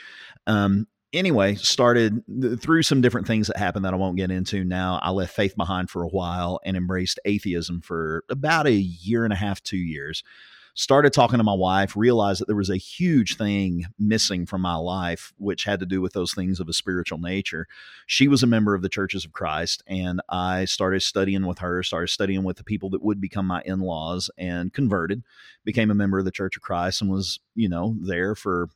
Um, 0.47 0.88
anyway, 1.13 1.56
started 1.56 2.23
through 2.60 2.84
some 2.84 3.02
different 3.02 3.28
things 3.28 3.47
that 3.47 3.58
happened 3.58 3.86
that 3.86 3.93
I 3.93 3.97
won't 3.97 4.17
get 4.17 4.32
into 4.32 4.63
now. 4.63 4.99
I 5.02 5.12
left 5.12 5.36
faith 5.36 5.56
behind 5.56 5.89
for 5.89 6.04
a 6.04 6.10
while 6.10 6.60
and 6.65 6.76
embraced 6.76 7.19
atheism 7.26 7.82
for 7.82 8.23
about 8.30 8.67
a 8.67 8.73
year 8.73 9.23
and 9.23 9.34
a 9.34 9.38
half, 9.38 9.62
two 9.62 9.78
years. 9.78 10.23
Started 10.76 11.13
talking 11.13 11.38
to 11.38 11.43
my 11.43 11.54
wife, 11.54 11.95
realized 11.95 12.41
that 12.41 12.47
there 12.47 12.56
was 12.56 12.71
a 12.71 12.78
huge 12.78 13.38
thing 13.38 13.86
missing 13.99 14.47
from 14.47 14.62
my 14.62 14.73
life, 14.73 15.32
which 15.38 15.65
had 15.65 15.80
to 15.80 15.86
do 15.86 16.02
with 16.02 16.13
those 16.13 16.34
things 16.34 16.60
of 16.60 16.67
a 16.67 16.73
spiritual 16.73 17.19
nature. 17.19 17.67
She 18.08 18.28
was 18.28 18.41
a 18.41 18.47
member 18.47 18.73
of 18.73 18.82
the 18.82 18.89
Churches 18.89 19.23
of 19.23 19.34
Christ, 19.34 19.84
and 19.86 20.19
I 20.30 20.65
started 20.65 21.04
studying 21.04 21.45
with 21.45 21.60
her, 21.60 21.84
started 21.84 22.08
studying 22.08 22.43
with 22.43 22.58
the 22.58 22.63
people 22.63 22.89
that 22.89 23.04
would 23.04 23.21
become 23.21 23.45
my 23.45 23.62
in 23.63 23.82
laws, 23.82 24.32
and 24.36 24.73
converted, 24.73 25.21
became 25.63 25.91
a 25.91 25.95
member 25.95 26.17
of 26.17 26.26
the 26.26 26.32
Church 26.32 26.58
of 26.58 26.63
Christ, 26.63 27.02
and 27.02 27.12
was, 27.12 27.39
you 27.54 27.69
know, 27.69 27.95
there 28.02 28.34
for 28.34 28.69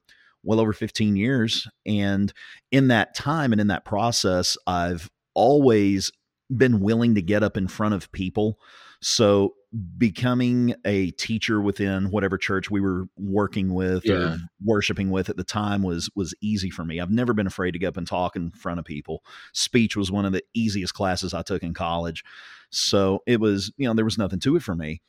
well 0.48 0.60
over 0.60 0.74
15 0.74 1.16
years. 1.16 1.68
And 1.86 2.34
in 2.72 2.88
that 2.88 3.14
time 3.14 3.52
and 3.52 3.62
in 3.62 3.68
that 3.68 3.86
process, 3.86 4.58
I've 4.66 5.10
always 5.36 6.12
been 6.56 6.80
willing 6.80 7.16
to 7.16 7.22
get 7.22 7.44
up 7.44 7.58
in 7.58 7.68
front 7.68 7.94
of 7.94 8.12
people. 8.14 8.58
So 9.02 9.54
becoming 9.98 10.74
a 10.86 11.12
teacher 11.12 11.62
within 11.62 12.10
whatever 12.10 12.38
church 12.38 12.72
we 12.72 12.80
were 12.80 13.04
working 13.18 13.74
with 13.74 14.06
yeah. 14.06 14.14
or 14.14 14.38
worshiping 14.64 15.12
with 15.12 15.30
at 15.30 15.36
the 15.36 15.44
time 15.44 15.84
was 15.84 16.10
was 16.16 16.34
easy 16.42 16.70
for 16.70 16.86
me. 16.86 17.02
I've 17.02 17.12
never 17.12 17.34
been 17.34 17.46
afraid 17.46 17.72
to 17.72 17.80
get 17.80 17.90
up 17.90 17.98
and 17.98 18.08
talk 18.08 18.38
in 18.38 18.50
front 18.52 18.80
of 18.80 18.86
people. 18.86 19.24
Speech 19.54 19.98
was 19.98 20.12
one 20.12 20.26
of 20.26 20.32
the 20.32 20.44
easiest 20.54 20.94
classes 20.94 21.34
I 21.34 21.42
took 21.42 21.62
in 21.62 21.74
college. 21.74 22.24
So 22.70 23.22
it 23.28 23.42
was, 23.42 23.72
you 23.78 23.88
know, 23.88 23.94
there 23.94 24.06
was 24.06 24.18
nothing 24.18 24.40
to 24.40 24.56
it 24.56 24.64
for 24.64 24.76
me. 24.76 25.02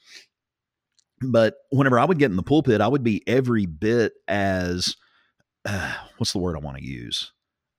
But 1.20 1.54
whenever 1.70 1.98
I 1.98 2.04
would 2.04 2.18
get 2.18 2.30
in 2.30 2.36
the 2.36 2.42
pulpit, 2.42 2.80
I 2.80 2.88
would 2.88 3.04
be 3.04 3.22
every 3.26 3.66
bit 3.66 4.12
as 4.26 4.96
uh, 5.68 5.94
what's 6.16 6.32
the 6.32 6.38
word 6.38 6.56
I 6.56 6.60
want 6.60 6.78
to 6.78 6.84
use? 6.84 7.32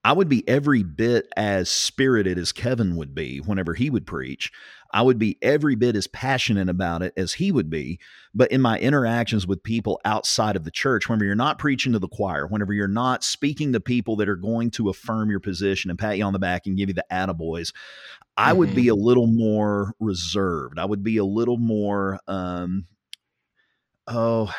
I 0.03 0.13
would 0.13 0.29
be 0.29 0.47
every 0.47 0.81
bit 0.81 1.27
as 1.35 1.69
spirited 1.69 2.37
as 2.37 2.53
Kevin 2.53 2.95
would 2.95 3.13
be 3.13 3.39
whenever 3.39 3.73
he 3.73 3.89
would 3.89 4.07
preach. 4.07 4.49
I 4.93 5.01
would 5.01 5.19
be 5.19 5.37
every 5.41 5.75
bit 5.75 5.95
as 5.97 6.07
passionate 6.07 6.69
about 6.69 7.01
it 7.01 7.13
as 7.17 7.33
he 7.33 7.51
would 7.51 7.69
be. 7.69 7.99
But 8.33 8.51
in 8.51 8.61
my 8.61 8.79
interactions 8.79 9.45
with 9.45 9.61
people 9.61 9.99
outside 10.05 10.55
of 10.55 10.63
the 10.63 10.71
church, 10.71 11.07
whenever 11.09 11.25
you're 11.25 11.35
not 11.35 11.59
preaching 11.59 11.91
to 11.93 11.99
the 11.99 12.07
choir, 12.07 12.47
whenever 12.47 12.73
you're 12.73 12.87
not 12.87 13.25
speaking 13.25 13.73
to 13.73 13.81
people 13.81 14.15
that 14.15 14.29
are 14.29 14.37
going 14.37 14.71
to 14.71 14.89
affirm 14.89 15.29
your 15.29 15.41
position 15.41 15.89
and 15.89 15.99
pat 15.99 16.17
you 16.17 16.23
on 16.23 16.33
the 16.33 16.39
back 16.39 16.65
and 16.65 16.77
give 16.77 16.87
you 16.87 16.95
the 16.95 17.05
attaboys, 17.11 17.73
I 18.37 18.51
mm-hmm. 18.51 18.59
would 18.59 18.75
be 18.75 18.85
mm-hmm. 18.85 19.01
a 19.01 19.03
little 19.03 19.27
more 19.27 19.93
reserved. 19.99 20.79
I 20.79 20.85
would 20.85 21.03
be 21.03 21.17
a 21.17 21.25
little 21.25 21.57
more, 21.57 22.19
um, 22.25 22.85
oh, 24.07 24.51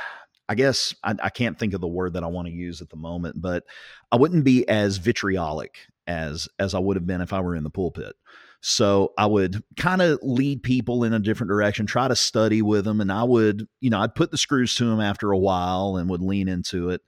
I 0.51 0.55
guess 0.57 0.93
I, 1.05 1.15
I, 1.23 1.31
can't 1.31 1.57
think 1.57 1.75
of 1.75 1.81
the 1.81 1.87
word 1.87 2.15
that 2.15 2.25
I 2.25 2.27
want 2.27 2.49
to 2.49 2.53
use 2.53 2.83
at 2.83 2.91
the 2.91 2.97
moment, 2.97 3.41
but 3.41 3.63
I 4.11 4.17
wouldn't 4.17 4.43
be 4.43 4.69
as 4.69 4.97
vitriolic 4.97 5.77
as 6.09 6.49
as 6.59 6.75
I 6.75 6.81
would 6.81 6.97
have 6.97 7.07
been 7.07 7.21
if 7.21 7.33
I 7.33 7.41
were 7.41 7.55
in 7.55 7.63
the 7.63 7.71
pulpit. 7.71 8.17
So 8.61 9.13
I 9.17 9.27
would 9.27 9.63
kind 9.77 10.03
of 10.03 10.19
lead 10.23 10.65
people 10.65 11.05
in 11.05 11.13
a 11.13 11.21
different 11.21 11.51
direction, 11.51 11.87
try 11.87 12.09
to 12.09 12.17
study 12.17 12.63
with 12.63 12.85
them, 12.85 13.01
and 13.01 13.13
I 13.13 13.23
would, 13.23 13.69
you 13.81 13.91
know, 13.91 14.01
I'd 14.01 14.17
put 14.17 14.33
the 14.33 14.37
screws 14.37 14.75
to 14.75 14.87
them 14.87 15.01
after 15.01 15.31
a 15.31 15.39
while 15.39 15.97
and 15.97 16.11
would 16.11 16.21
lean 16.21 16.49
into 16.49 16.91
it. 16.91 17.01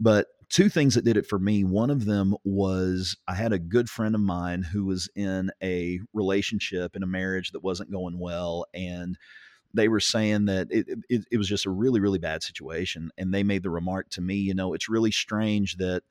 But 0.00 0.28
two 0.48 0.70
things 0.70 0.94
that 0.94 1.04
did 1.04 1.18
it 1.18 1.26
for 1.26 1.38
me. 1.38 1.64
One 1.64 1.90
of 1.90 2.06
them 2.06 2.34
was 2.42 3.18
I 3.28 3.34
had 3.34 3.52
a 3.52 3.58
good 3.58 3.90
friend 3.90 4.14
of 4.14 4.22
mine 4.22 4.62
who 4.62 4.86
was 4.86 5.10
in 5.14 5.50
a 5.62 6.00
relationship 6.14 6.96
in 6.96 7.02
a 7.02 7.06
marriage 7.06 7.52
that 7.52 7.62
wasn't 7.62 7.92
going 7.92 8.18
well, 8.18 8.64
and 8.72 9.18
they 9.74 9.88
were 9.88 10.00
saying 10.00 10.46
that 10.46 10.68
it, 10.70 10.86
it, 11.08 11.24
it 11.30 11.38
was 11.38 11.48
just 11.48 11.66
a 11.66 11.70
really 11.70 12.00
really 12.00 12.18
bad 12.18 12.42
situation 12.42 13.10
and 13.18 13.32
they 13.32 13.42
made 13.42 13.62
the 13.62 13.70
remark 13.70 14.08
to 14.10 14.20
me 14.20 14.34
you 14.34 14.54
know 14.54 14.74
it's 14.74 14.88
really 14.88 15.10
strange 15.10 15.76
that 15.76 16.02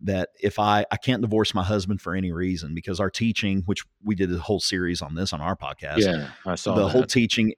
that 0.00 0.30
if 0.40 0.58
I 0.58 0.84
I 0.90 0.96
can't 0.96 1.22
divorce 1.22 1.54
my 1.54 1.64
husband 1.64 2.00
for 2.00 2.14
any 2.14 2.32
reason 2.32 2.74
because 2.74 3.00
our 3.00 3.10
teaching, 3.10 3.62
which 3.66 3.84
we 4.04 4.14
did 4.14 4.32
a 4.32 4.38
whole 4.38 4.60
series 4.60 5.00
on 5.02 5.14
this 5.14 5.32
on 5.32 5.40
our 5.40 5.56
podcast, 5.56 5.98
yeah, 5.98 6.28
I 6.44 6.54
saw 6.54 6.74
the 6.74 6.84
that. 6.84 6.90
whole 6.90 7.04
teaching 7.04 7.54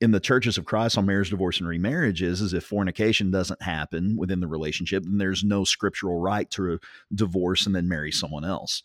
in 0.00 0.10
the 0.10 0.20
churches 0.20 0.58
of 0.58 0.64
Christ 0.64 0.98
on 0.98 1.06
marriage, 1.06 1.30
divorce, 1.30 1.60
and 1.60 1.68
remarriage 1.68 2.20
is, 2.22 2.40
is 2.40 2.52
if 2.52 2.64
fornication 2.64 3.30
doesn't 3.30 3.62
happen 3.62 4.16
within 4.16 4.40
the 4.40 4.48
relationship, 4.48 5.04
then 5.04 5.18
there's 5.18 5.44
no 5.44 5.64
scriptural 5.64 6.20
right 6.20 6.50
to 6.50 6.78
divorce 7.14 7.64
and 7.66 7.74
then 7.74 7.88
marry 7.88 8.10
someone 8.10 8.44
else. 8.44 8.82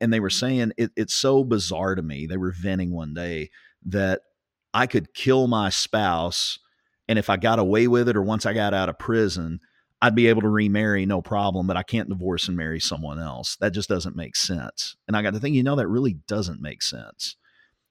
And 0.00 0.12
they 0.12 0.20
were 0.20 0.30
saying 0.30 0.72
it, 0.76 0.90
it's 0.96 1.14
so 1.14 1.44
bizarre 1.44 1.94
to 1.94 2.02
me. 2.02 2.26
They 2.26 2.36
were 2.36 2.52
venting 2.52 2.92
one 2.92 3.14
day 3.14 3.50
that 3.86 4.22
I 4.78 4.86
could 4.86 5.12
kill 5.12 5.48
my 5.48 5.70
spouse. 5.70 6.60
And 7.08 7.18
if 7.18 7.28
I 7.28 7.36
got 7.36 7.58
away 7.58 7.88
with 7.88 8.08
it 8.08 8.16
or 8.16 8.22
once 8.22 8.46
I 8.46 8.52
got 8.52 8.74
out 8.74 8.88
of 8.88 8.96
prison, 8.96 9.58
I'd 10.00 10.14
be 10.14 10.28
able 10.28 10.42
to 10.42 10.48
remarry 10.48 11.04
no 11.04 11.20
problem, 11.20 11.66
but 11.66 11.76
I 11.76 11.82
can't 11.82 12.08
divorce 12.08 12.46
and 12.46 12.56
marry 12.56 12.78
someone 12.78 13.18
else. 13.18 13.56
That 13.56 13.72
just 13.72 13.88
doesn't 13.88 14.14
make 14.14 14.36
sense. 14.36 14.94
And 15.08 15.16
I 15.16 15.22
got 15.22 15.34
to 15.34 15.40
think, 15.40 15.56
you 15.56 15.64
know, 15.64 15.74
that 15.74 15.88
really 15.88 16.12
doesn't 16.28 16.62
make 16.62 16.82
sense. 16.82 17.34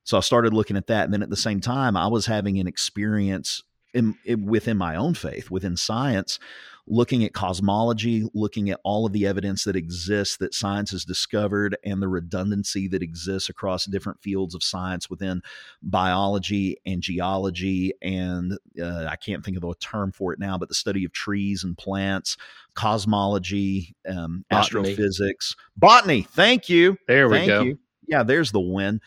So 0.06 0.18
I 0.18 0.22
started 0.22 0.54
looking 0.54 0.78
at 0.78 0.88
that. 0.88 1.04
And 1.04 1.14
then 1.14 1.24
at 1.24 1.30
the 1.30 1.36
same 1.36 1.60
time, 1.60 1.98
I 1.98 2.08
was 2.08 2.26
having 2.26 2.58
an 2.58 2.68
experience 2.68 3.62
in, 3.94 4.16
in, 4.24 4.46
within 4.46 4.78
my 4.78 4.96
own 4.96 5.14
faith, 5.14 5.52
within 5.52 5.76
science, 5.76 6.40
looking 6.88 7.24
at 7.24 7.34
cosmology, 7.34 8.26
looking 8.34 8.70
at 8.70 8.80
all 8.84 9.06
of 9.06 9.14
the 9.14 9.28
evidence 9.28 9.66
that 9.66 9.76
exists 9.76 10.38
that 10.38 10.54
science 10.54 10.92
has 10.92 11.04
discovered 11.04 11.78
and 11.84 12.02
the 12.02 12.08
redundancy 12.08 12.88
that 12.88 13.04
exists 13.04 13.50
across 13.50 13.86
different 13.86 14.22
fields 14.22 14.56
of 14.56 14.64
science 14.64 15.10
within 15.10 15.42
biology 15.82 16.78
and 16.86 17.02
geology. 17.02 17.94
And 18.02 18.58
uh, 18.82 19.06
I 19.06 19.18
can't 19.18 19.44
think 19.44 19.58
of 19.58 19.62
the 19.62 19.74
term 19.80 20.12
for 20.12 20.34
it 20.34 20.40
now, 20.40 20.58
but 20.58 20.70
the 20.70 20.76
study 20.76 21.04
of 21.04 21.12
trees 21.12 21.64
and 21.64 21.78
plants, 21.78 22.38
cosmology, 22.74 23.96
um, 24.08 24.46
astrophysics, 24.50 25.56
botany. 25.76 26.22
Thank 26.22 26.70
you. 26.70 26.98
There 27.08 27.28
we 27.28 27.38
thank 27.38 27.48
go. 27.48 27.62
You. 27.64 27.80
Yeah, 28.08 28.24
there's 28.24 28.52
the 28.52 28.62
win 28.62 29.02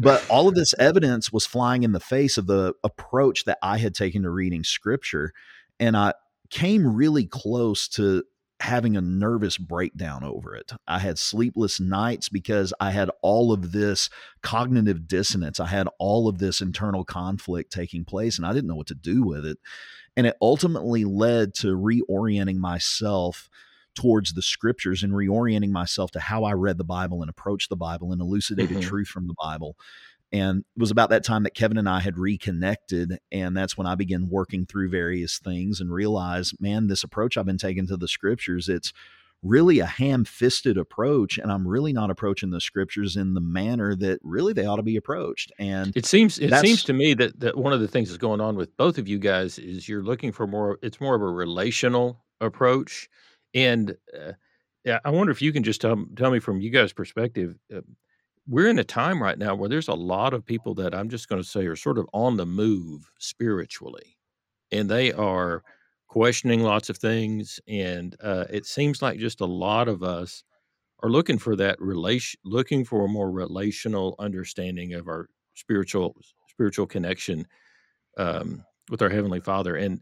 but 0.00 0.24
all 0.30 0.46
of 0.46 0.54
this 0.54 0.74
evidence 0.78 1.32
was 1.32 1.44
flying 1.44 1.82
in 1.82 1.90
the 1.90 1.98
face 1.98 2.38
of 2.38 2.46
the 2.46 2.72
approach 2.84 3.44
that 3.44 3.58
I 3.62 3.78
had 3.78 3.96
taken 3.96 4.22
to 4.22 4.30
reading 4.30 4.62
scripture. 4.62 5.32
And 5.80 5.96
I, 5.96 6.14
came 6.50 6.86
really 6.86 7.26
close 7.26 7.88
to 7.88 8.24
having 8.60 8.96
a 8.96 9.00
nervous 9.00 9.56
breakdown 9.56 10.24
over 10.24 10.54
it. 10.54 10.72
I 10.86 10.98
had 10.98 11.18
sleepless 11.18 11.78
nights 11.78 12.28
because 12.28 12.74
I 12.80 12.90
had 12.90 13.10
all 13.22 13.52
of 13.52 13.70
this 13.70 14.10
cognitive 14.42 15.06
dissonance. 15.06 15.60
I 15.60 15.66
had 15.66 15.88
all 15.98 16.28
of 16.28 16.38
this 16.38 16.60
internal 16.60 17.04
conflict 17.04 17.72
taking 17.72 18.04
place 18.04 18.36
and 18.36 18.46
I 18.46 18.52
didn't 18.52 18.68
know 18.68 18.74
what 18.74 18.88
to 18.88 18.94
do 18.94 19.22
with 19.22 19.46
it. 19.46 19.58
And 20.16 20.26
it 20.26 20.36
ultimately 20.42 21.04
led 21.04 21.54
to 21.56 21.76
reorienting 21.76 22.56
myself 22.56 23.48
towards 23.94 24.32
the 24.32 24.42
scriptures 24.42 25.02
and 25.02 25.12
reorienting 25.12 25.70
myself 25.70 26.10
to 26.12 26.20
how 26.20 26.44
I 26.44 26.52
read 26.52 26.78
the 26.78 26.84
Bible 26.84 27.20
and 27.20 27.30
approached 27.30 27.68
the 27.68 27.76
Bible 27.76 28.12
and 28.12 28.20
elucidated 28.20 28.78
mm-hmm. 28.78 28.88
truth 28.88 29.08
from 29.08 29.28
the 29.28 29.34
Bible. 29.40 29.76
And 30.30 30.60
it 30.76 30.80
was 30.80 30.90
about 30.90 31.10
that 31.10 31.24
time 31.24 31.44
that 31.44 31.54
Kevin 31.54 31.78
and 31.78 31.88
I 31.88 32.00
had 32.00 32.18
reconnected. 32.18 33.18
And 33.32 33.56
that's 33.56 33.78
when 33.78 33.86
I 33.86 33.94
began 33.94 34.28
working 34.28 34.66
through 34.66 34.90
various 34.90 35.38
things 35.38 35.80
and 35.80 35.92
realized, 35.92 36.54
man, 36.60 36.86
this 36.86 37.02
approach 37.02 37.36
I've 37.36 37.46
been 37.46 37.56
taking 37.56 37.86
to 37.86 37.96
the 37.96 38.08
scriptures, 38.08 38.68
it's 38.68 38.92
really 39.42 39.78
a 39.78 39.86
ham 39.86 40.24
fisted 40.24 40.76
approach. 40.76 41.38
And 41.38 41.50
I'm 41.50 41.66
really 41.66 41.92
not 41.92 42.10
approaching 42.10 42.50
the 42.50 42.60
scriptures 42.60 43.16
in 43.16 43.34
the 43.34 43.40
manner 43.40 43.94
that 43.96 44.18
really 44.22 44.52
they 44.52 44.66
ought 44.66 44.76
to 44.76 44.82
be 44.82 44.96
approached. 44.96 45.50
And 45.58 45.96
it 45.96 46.04
seems, 46.04 46.38
it 46.38 46.52
seems 46.56 46.82
to 46.84 46.92
me 46.92 47.14
that, 47.14 47.40
that 47.40 47.56
one 47.56 47.72
of 47.72 47.80
the 47.80 47.88
things 47.88 48.08
that's 48.08 48.18
going 48.18 48.40
on 48.40 48.56
with 48.56 48.76
both 48.76 48.98
of 48.98 49.08
you 49.08 49.18
guys 49.18 49.58
is 49.58 49.88
you're 49.88 50.02
looking 50.02 50.32
for 50.32 50.46
more, 50.46 50.78
it's 50.82 51.00
more 51.00 51.14
of 51.14 51.22
a 51.22 51.26
relational 51.26 52.24
approach. 52.40 53.08
And, 53.54 53.96
uh, 54.14 54.32
yeah, 54.84 54.98
I 55.04 55.10
wonder 55.10 55.30
if 55.30 55.40
you 55.40 55.52
can 55.52 55.62
just 55.62 55.80
tell, 55.80 56.04
tell 56.16 56.30
me 56.30 56.38
from 56.38 56.60
you 56.60 56.70
guys' 56.70 56.92
perspective. 56.92 57.54
Uh, 57.74 57.80
we're 58.48 58.68
in 58.68 58.78
a 58.78 58.84
time 58.84 59.22
right 59.22 59.38
now 59.38 59.54
where 59.54 59.68
there's 59.68 59.88
a 59.88 59.94
lot 59.94 60.32
of 60.32 60.44
people 60.44 60.74
that 60.74 60.94
I'm 60.94 61.10
just 61.10 61.28
going 61.28 61.42
to 61.42 61.48
say 61.48 61.66
are 61.66 61.76
sort 61.76 61.98
of 61.98 62.08
on 62.14 62.36
the 62.36 62.46
move 62.46 63.10
spiritually, 63.18 64.16
and 64.72 64.88
they 64.88 65.12
are 65.12 65.62
questioning 66.08 66.62
lots 66.62 66.88
of 66.88 66.96
things. 66.96 67.60
And 67.68 68.16
uh, 68.22 68.46
it 68.50 68.64
seems 68.64 69.02
like 69.02 69.18
just 69.18 69.42
a 69.42 69.46
lot 69.46 69.88
of 69.88 70.02
us 70.02 70.42
are 71.02 71.10
looking 71.10 71.38
for 71.38 71.56
that 71.56 71.80
relation, 71.80 72.40
looking 72.44 72.84
for 72.84 73.04
a 73.04 73.08
more 73.08 73.30
relational 73.30 74.16
understanding 74.18 74.94
of 74.94 75.08
our 75.08 75.28
spiritual 75.54 76.16
spiritual 76.48 76.86
connection 76.86 77.46
um, 78.16 78.64
with 78.90 79.02
our 79.02 79.10
heavenly 79.10 79.40
Father. 79.40 79.76
And 79.76 80.00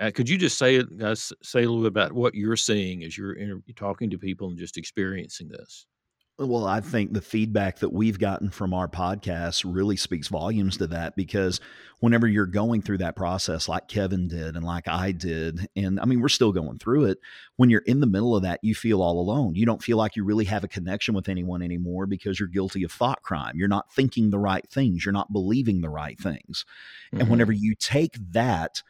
uh, 0.00 0.10
could 0.12 0.28
you 0.28 0.36
just 0.36 0.58
say 0.58 0.80
uh, 0.80 1.14
say 1.14 1.62
a 1.62 1.68
little 1.68 1.82
bit 1.82 1.88
about 1.88 2.12
what 2.12 2.34
you're 2.34 2.56
seeing 2.56 3.04
as 3.04 3.16
you're, 3.16 3.34
inter- 3.34 3.62
talking 3.76 4.10
to 4.10 4.18
people 4.18 4.48
and 4.48 4.58
just 4.58 4.76
experiencing 4.76 5.48
this? 5.48 5.86
Well, 6.36 6.66
I 6.66 6.80
think 6.80 7.12
the 7.12 7.20
feedback 7.20 7.78
that 7.78 7.92
we've 7.92 8.18
gotten 8.18 8.50
from 8.50 8.74
our 8.74 8.88
podcast 8.88 9.64
really 9.64 9.96
speaks 9.96 10.26
volumes 10.26 10.76
to 10.78 10.88
that 10.88 11.14
because 11.14 11.60
whenever 12.00 12.26
you're 12.26 12.46
going 12.46 12.82
through 12.82 12.98
that 12.98 13.14
process, 13.14 13.68
like 13.68 13.86
Kevin 13.86 14.26
did 14.26 14.56
and 14.56 14.64
like 14.64 14.88
I 14.88 15.12
did, 15.12 15.68
and 15.76 16.00
I 16.00 16.06
mean, 16.06 16.20
we're 16.20 16.28
still 16.28 16.50
going 16.50 16.78
through 16.78 17.04
it, 17.04 17.18
when 17.54 17.70
you're 17.70 17.84
in 17.86 18.00
the 18.00 18.08
middle 18.08 18.34
of 18.34 18.42
that, 18.42 18.58
you 18.64 18.74
feel 18.74 19.00
all 19.00 19.20
alone. 19.20 19.54
You 19.54 19.64
don't 19.64 19.82
feel 19.82 19.96
like 19.96 20.16
you 20.16 20.24
really 20.24 20.46
have 20.46 20.64
a 20.64 20.68
connection 20.68 21.14
with 21.14 21.28
anyone 21.28 21.62
anymore 21.62 22.06
because 22.06 22.40
you're 22.40 22.48
guilty 22.48 22.82
of 22.82 22.90
thought 22.90 23.22
crime. 23.22 23.52
You're 23.54 23.68
not 23.68 23.92
thinking 23.92 24.30
the 24.30 24.38
right 24.40 24.68
things, 24.68 25.04
you're 25.04 25.12
not 25.12 25.32
believing 25.32 25.82
the 25.82 25.88
right 25.88 26.18
things. 26.18 26.64
Mm-hmm. 27.12 27.20
And 27.20 27.30
whenever 27.30 27.52
you 27.52 27.76
take 27.76 28.16
that 28.32 28.82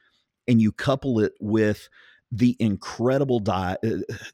and 0.49 0.63
you 0.63 0.73
couple 0.73 1.21
it 1.21 1.35
with 1.41 1.91
the 2.33 2.57
incredible 2.59 3.39
diet 3.39 3.79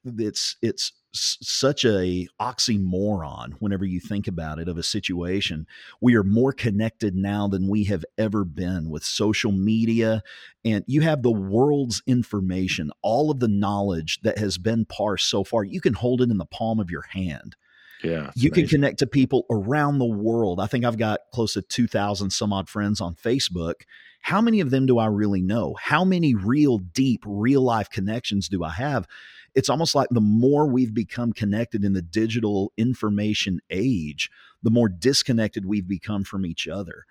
it's 0.04 0.56
it's 0.62 0.92
such 1.12 1.84
a 1.84 2.26
oxymoron 2.40 3.52
whenever 3.58 3.84
you 3.84 3.98
think 4.00 4.28
about 4.28 4.58
it 4.58 4.68
of 4.68 4.78
a 4.78 4.82
situation 4.82 5.66
we 6.00 6.14
are 6.14 6.22
more 6.22 6.52
connected 6.52 7.14
now 7.16 7.48
than 7.48 7.68
we 7.68 7.84
have 7.84 8.04
ever 8.16 8.44
been 8.44 8.88
with 8.88 9.04
social 9.04 9.52
media 9.52 10.22
and 10.64 10.84
you 10.86 11.00
have 11.00 11.22
the 11.22 11.30
world's 11.30 12.02
information 12.06 12.90
all 13.02 13.30
of 13.30 13.40
the 13.40 13.48
knowledge 13.48 14.20
that 14.22 14.38
has 14.38 14.56
been 14.56 14.84
parsed 14.84 15.28
so 15.28 15.42
far 15.42 15.64
you 15.64 15.80
can 15.80 15.94
hold 15.94 16.20
it 16.20 16.30
in 16.30 16.38
the 16.38 16.44
palm 16.46 16.78
of 16.78 16.90
your 16.90 17.04
hand 17.10 17.56
yeah. 18.02 18.30
You 18.34 18.48
amazing. 18.48 18.52
can 18.52 18.66
connect 18.66 18.98
to 19.00 19.06
people 19.06 19.44
around 19.50 19.98
the 19.98 20.06
world. 20.06 20.58
I 20.58 20.66
think 20.66 20.86
I've 20.86 20.96
got 20.96 21.20
close 21.34 21.52
to 21.52 21.60
2,000 21.60 22.30
some 22.30 22.50
odd 22.50 22.66
friends 22.66 22.98
on 22.98 23.14
Facebook 23.14 23.82
how 24.20 24.40
many 24.40 24.60
of 24.60 24.70
them 24.70 24.86
do 24.86 24.98
I 24.98 25.06
really 25.06 25.40
know? 25.40 25.74
How 25.80 26.04
many 26.04 26.34
real, 26.34 26.78
deep, 26.78 27.22
real 27.26 27.62
life 27.62 27.88
connections 27.90 28.48
do 28.48 28.62
I 28.62 28.70
have? 28.70 29.06
It's 29.54 29.68
almost 29.68 29.94
like 29.94 30.08
the 30.10 30.20
more 30.20 30.66
we've 30.66 30.94
become 30.94 31.32
connected 31.32 31.84
in 31.84 31.92
the 31.92 32.02
digital 32.02 32.72
information 32.76 33.60
age, 33.70 34.30
the 34.62 34.70
more 34.70 34.88
disconnected 34.88 35.64
we've 35.64 35.88
become 35.88 36.24
from 36.24 36.46
each 36.46 36.68
other. 36.68 37.04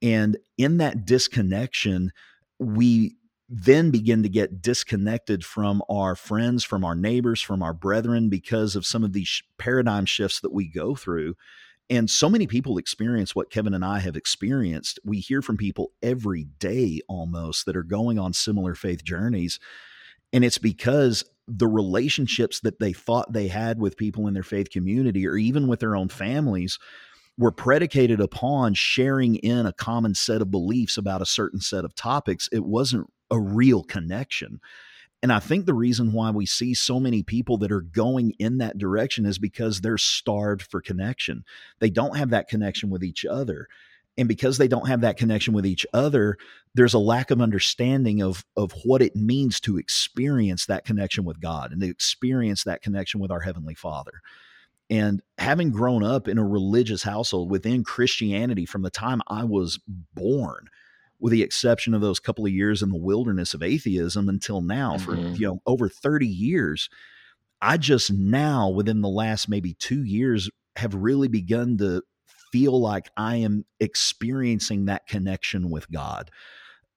And 0.00 0.36
in 0.58 0.78
that 0.78 1.04
disconnection, 1.04 2.12
we 2.58 3.16
then 3.48 3.90
begin 3.90 4.22
to 4.22 4.28
get 4.28 4.62
disconnected 4.62 5.44
from 5.44 5.82
our 5.88 6.16
friends, 6.16 6.64
from 6.64 6.84
our 6.84 6.94
neighbors, 6.94 7.42
from 7.42 7.62
our 7.62 7.74
brethren 7.74 8.28
because 8.30 8.74
of 8.74 8.86
some 8.86 9.04
of 9.04 9.12
these 9.12 9.42
paradigm 9.58 10.06
shifts 10.06 10.40
that 10.40 10.52
we 10.52 10.66
go 10.66 10.94
through. 10.94 11.34
And 11.90 12.08
so 12.08 12.30
many 12.30 12.46
people 12.46 12.78
experience 12.78 13.34
what 13.34 13.50
Kevin 13.50 13.74
and 13.74 13.84
I 13.84 13.98
have 13.98 14.16
experienced. 14.16 14.98
We 15.04 15.18
hear 15.18 15.42
from 15.42 15.58
people 15.58 15.92
every 16.02 16.44
day 16.44 17.02
almost 17.08 17.66
that 17.66 17.76
are 17.76 17.82
going 17.82 18.18
on 18.18 18.32
similar 18.32 18.74
faith 18.74 19.04
journeys. 19.04 19.60
And 20.32 20.44
it's 20.44 20.58
because 20.58 21.22
the 21.48 21.66
relationships 21.66 22.60
that 22.60 22.78
they 22.78 22.92
thought 22.92 23.32
they 23.32 23.48
had 23.48 23.78
with 23.78 23.96
people 23.96 24.26
in 24.26 24.34
their 24.34 24.42
faith 24.42 24.70
community 24.70 25.26
or 25.26 25.36
even 25.36 25.66
with 25.66 25.80
their 25.80 25.96
own 25.96 26.08
families 26.08 26.78
were 27.38 27.52
predicated 27.52 28.20
upon 28.20 28.74
sharing 28.74 29.36
in 29.36 29.66
a 29.66 29.72
common 29.72 30.14
set 30.14 30.42
of 30.42 30.50
beliefs 30.50 30.96
about 30.96 31.22
a 31.22 31.26
certain 31.26 31.60
set 31.60 31.84
of 31.84 31.94
topics. 31.94 32.48
It 32.52 32.64
wasn't 32.64 33.10
a 33.30 33.40
real 33.40 33.82
connection. 33.82 34.60
And 35.22 35.32
I 35.32 35.38
think 35.38 35.66
the 35.66 35.74
reason 35.74 36.12
why 36.12 36.30
we 36.30 36.46
see 36.46 36.74
so 36.74 36.98
many 36.98 37.22
people 37.22 37.56
that 37.58 37.72
are 37.72 37.80
going 37.80 38.32
in 38.38 38.58
that 38.58 38.76
direction 38.76 39.24
is 39.24 39.38
because 39.38 39.80
they're 39.80 39.96
starved 39.96 40.62
for 40.62 40.80
connection. 40.80 41.44
They 41.78 41.90
don't 41.90 42.16
have 42.16 42.30
that 42.30 42.48
connection 42.48 42.90
with 42.90 43.04
each 43.04 43.24
other. 43.24 43.68
And 44.18 44.28
because 44.28 44.58
they 44.58 44.68
don't 44.68 44.88
have 44.88 45.00
that 45.00 45.16
connection 45.16 45.54
with 45.54 45.64
each 45.64 45.86
other, 45.94 46.36
there's 46.74 46.94
a 46.94 46.98
lack 46.98 47.30
of 47.30 47.40
understanding 47.40 48.22
of, 48.22 48.44
of 48.56 48.72
what 48.84 49.00
it 49.00 49.16
means 49.16 49.58
to 49.60 49.78
experience 49.78 50.66
that 50.66 50.84
connection 50.84 51.24
with 51.24 51.40
God 51.40 51.72
and 51.72 51.80
to 51.80 51.88
experience 51.88 52.64
that 52.64 52.82
connection 52.82 53.20
with 53.20 53.30
our 53.30 53.40
Heavenly 53.40 53.74
Father. 53.74 54.20
And 54.90 55.22
having 55.38 55.70
grown 55.70 56.04
up 56.04 56.28
in 56.28 56.36
a 56.36 56.44
religious 56.44 57.02
household 57.02 57.50
within 57.50 57.84
Christianity 57.84 58.66
from 58.66 58.82
the 58.82 58.90
time 58.90 59.22
I 59.28 59.44
was 59.44 59.80
born, 60.12 60.68
with 61.22 61.32
the 61.32 61.42
exception 61.42 61.94
of 61.94 62.00
those 62.00 62.18
couple 62.18 62.44
of 62.44 62.52
years 62.52 62.82
in 62.82 62.90
the 62.90 62.98
wilderness 62.98 63.54
of 63.54 63.62
atheism 63.62 64.28
until 64.28 64.60
now 64.60 64.96
mm-hmm. 64.96 65.04
for 65.04 65.16
you 65.38 65.46
know 65.46 65.62
over 65.66 65.88
30 65.88 66.26
years 66.26 66.90
i 67.62 67.76
just 67.76 68.12
now 68.12 68.68
within 68.68 69.00
the 69.00 69.08
last 69.08 69.48
maybe 69.48 69.74
2 69.74 70.02
years 70.02 70.50
have 70.76 70.94
really 70.94 71.28
begun 71.28 71.78
to 71.78 72.02
feel 72.52 72.80
like 72.80 73.10
i 73.16 73.36
am 73.36 73.64
experiencing 73.80 74.84
that 74.84 75.06
connection 75.06 75.70
with 75.70 75.90
god 75.90 76.30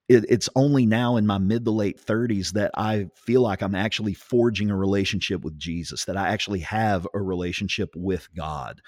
it, 0.08 0.24
it's 0.30 0.50
only 0.56 0.86
now 0.86 1.18
in 1.18 1.26
my 1.26 1.40
mid 1.40 1.66
to 1.66 1.72
late 1.72 2.00
30s 2.00 2.52
that 2.52 2.72
i 2.76 3.08
feel 3.16 3.42
like 3.42 3.64
i'm 3.64 3.76
actually 3.76 4.14
forging 4.14 4.70
a 4.70 4.78
relationship 4.78 5.42
with 5.42 5.58
jesus 5.58 6.06
that 6.06 6.18
i 6.18 6.28
actually 6.28 6.60
have 6.60 7.08
a 7.14 7.22
relationship 7.22 7.90
with 7.96 8.28
god 8.36 8.82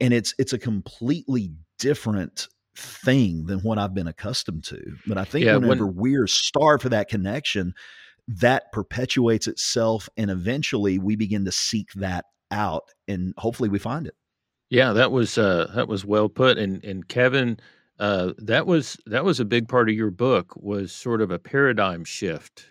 and 0.00 0.12
it's 0.12 0.34
it's 0.38 0.52
a 0.52 0.58
completely 0.58 1.52
different 1.78 2.48
thing 2.76 3.46
than 3.46 3.60
what 3.60 3.78
I've 3.78 3.94
been 3.94 4.06
accustomed 4.06 4.64
to. 4.64 4.80
But 5.06 5.18
I 5.18 5.24
think 5.24 5.44
yeah, 5.44 5.56
whenever 5.56 5.86
when, 5.86 5.96
we're 5.96 6.26
starved 6.26 6.82
for 6.82 6.88
that 6.90 7.08
connection, 7.08 7.74
that 8.28 8.72
perpetuates 8.72 9.46
itself 9.46 10.08
and 10.16 10.30
eventually 10.30 10.98
we 10.98 11.16
begin 11.16 11.44
to 11.44 11.52
seek 11.52 11.92
that 11.94 12.24
out 12.50 12.84
and 13.08 13.34
hopefully 13.36 13.68
we 13.68 13.78
find 13.78 14.06
it. 14.06 14.14
Yeah, 14.72 14.94
that 14.94 15.12
was 15.12 15.36
uh 15.36 15.70
that 15.74 15.86
was 15.86 16.02
well 16.06 16.30
put 16.30 16.56
and 16.56 16.82
and 16.82 17.06
Kevin 17.06 17.58
uh 17.98 18.32
that 18.38 18.66
was 18.66 18.96
that 19.04 19.22
was 19.22 19.38
a 19.38 19.44
big 19.44 19.68
part 19.68 19.90
of 19.90 19.94
your 19.94 20.10
book 20.10 20.56
was 20.56 20.92
sort 20.92 21.20
of 21.20 21.30
a 21.30 21.38
paradigm 21.38 22.04
shift 22.04 22.70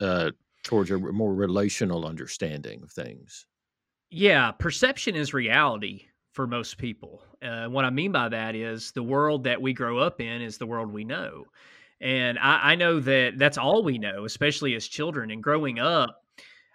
uh 0.00 0.30
towards 0.62 0.90
a 0.90 0.96
more 0.96 1.34
relational 1.34 2.06
understanding 2.06 2.82
of 2.82 2.90
things. 2.90 3.46
Yeah, 4.08 4.52
perception 4.52 5.16
is 5.16 5.34
reality 5.34 6.06
for 6.32 6.46
most 6.46 6.78
people. 6.78 7.22
Uh, 7.42 7.66
what 7.66 7.84
I 7.84 7.90
mean 7.90 8.10
by 8.10 8.30
that 8.30 8.54
is 8.54 8.92
the 8.92 9.02
world 9.02 9.44
that 9.44 9.60
we 9.60 9.74
grow 9.74 9.98
up 9.98 10.22
in 10.22 10.40
is 10.40 10.56
the 10.56 10.66
world 10.66 10.90
we 10.90 11.04
know. 11.04 11.44
And 12.00 12.38
I, 12.38 12.72
I 12.72 12.74
know 12.74 13.00
that 13.00 13.36
that's 13.36 13.58
all 13.58 13.84
we 13.84 13.98
know, 13.98 14.24
especially 14.24 14.74
as 14.76 14.88
children. 14.88 15.30
And 15.30 15.42
growing 15.42 15.78
up, 15.78 16.23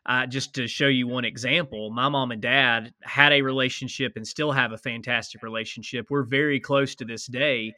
uh, 0.10 0.26
just 0.26 0.56
to 0.56 0.68
show 0.68 0.88
you 0.88 1.08
one 1.08 1.24
example, 1.24 1.92
my 1.92 2.10
mom 2.10 2.32
and 2.32 2.42
dad 2.42 2.92
had 3.04 3.32
a 3.32 3.44
relationship 3.44 4.14
and 4.16 4.28
still 4.28 4.52
have 4.52 4.72
a 4.72 4.78
fantastic 4.78 5.44
relationship. 5.44 6.08
We're 6.10 6.24
very 6.24 6.60
close 6.60 6.96
to 6.96 7.06
this 7.06 7.28
day. 7.28 7.74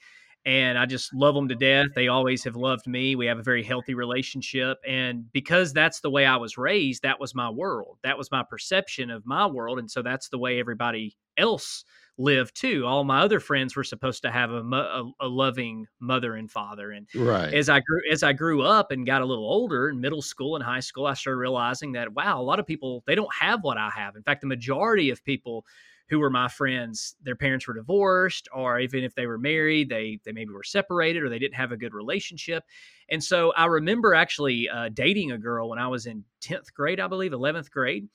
And 0.46 0.78
I 0.78 0.86
just 0.86 1.13
love 1.13 1.36
them 1.36 1.50
to 1.50 1.56
death. 1.56 1.88
They 1.94 2.08
always 2.08 2.44
have 2.46 2.56
loved 2.56 2.88
me. 2.88 3.15
We 3.15 3.28
have 3.28 3.38
a 3.38 3.44
very 3.44 3.63
healthy 3.63 3.94
relationship. 3.94 4.78
And 4.88 5.32
because 5.34 5.74
that's 5.74 6.00
the 6.00 6.10
way 6.10 6.26
I 6.26 6.38
was 6.38 6.58
raised, 6.58 7.04
that 7.04 7.20
was 7.20 7.36
my 7.36 7.50
world. 7.50 7.98
That 8.02 8.17
was 8.17 8.32
my 8.32 8.44
perception 8.50 9.12
of 9.12 9.26
my 9.26 9.46
world. 9.46 9.78
And 9.78 9.91
so 9.91 10.02
that's 10.02 10.30
the 10.30 10.39
way 10.39 10.58
everybody 10.58 11.17
else 11.38 11.84
live 12.22 12.54
too. 12.54 12.86
All 12.86 13.04
my 13.04 13.22
other 13.22 13.40
friends 13.40 13.76
were 13.76 13.84
supposed 13.84 14.22
to 14.24 14.32
have 14.32 14.52
a, 14.52 14.62
a, 14.62 15.12
a, 15.22 15.28
loving 15.28 15.88
mother 16.00 16.36
and 16.36 16.50
father. 16.50 16.92
And 16.92 17.08
right. 17.16 17.54
as 17.54 17.70
I 17.70 17.80
grew 17.80 18.02
as 18.12 18.24
I 18.24 18.34
grew 18.34 18.62
up 18.62 18.92
and 18.92 19.06
got 19.06 19.22
a 19.22 19.26
little 19.26 19.46
older 19.46 19.90
in 19.90 20.00
middle 20.00 20.22
school 20.22 20.56
and 20.56 20.64
high 20.64 20.80
school, 20.80 21.06
I 21.06 21.14
started 21.14 21.38
realizing 21.38 21.94
that 21.94 22.14
wow, 22.14 22.40
a 22.40 22.44
lot 22.44 22.60
of 22.60 22.68
people 22.68 23.04
they 23.08 23.16
don't 23.16 23.34
have 23.34 23.64
what 23.64 23.78
I 23.78 23.90
have. 23.90 24.16
In 24.16 24.24
fact, 24.24 24.42
the 24.42 24.48
majority 24.48 25.10
of 25.10 25.24
people 25.24 25.66
who 26.10 26.20
were 26.20 26.30
my 26.30 26.50
friends, 26.50 27.16
their 27.24 27.38
parents 27.38 27.66
were 27.66 27.74
divorced, 27.74 28.50
or 28.54 28.80
even 28.80 29.02
if 29.06 29.16
they 29.16 29.26
were 29.26 29.38
married, 29.38 29.88
they 29.90 30.20
they 30.26 30.34
maybe 30.34 30.52
were 30.52 30.64
separated 30.64 31.24
or 31.24 31.30
they 31.30 31.40
didn't 31.40 31.56
have 31.56 31.72
a 31.72 31.78
good 31.78 31.94
relationship. 31.94 32.64
And 33.10 33.24
so 33.24 33.54
I 33.56 33.66
remember 33.66 34.14
actually 34.14 34.70
uh, 34.70 34.90
dating 34.94 35.32
a 35.32 35.38
girl 35.38 35.70
when 35.70 35.80
I 35.80 35.88
was 35.88 36.06
in 36.06 36.26
tenth 36.42 36.74
grade, 36.74 37.00
I 37.00 37.08
believe, 37.08 37.34
eleventh 37.34 37.72
grade 37.72 38.08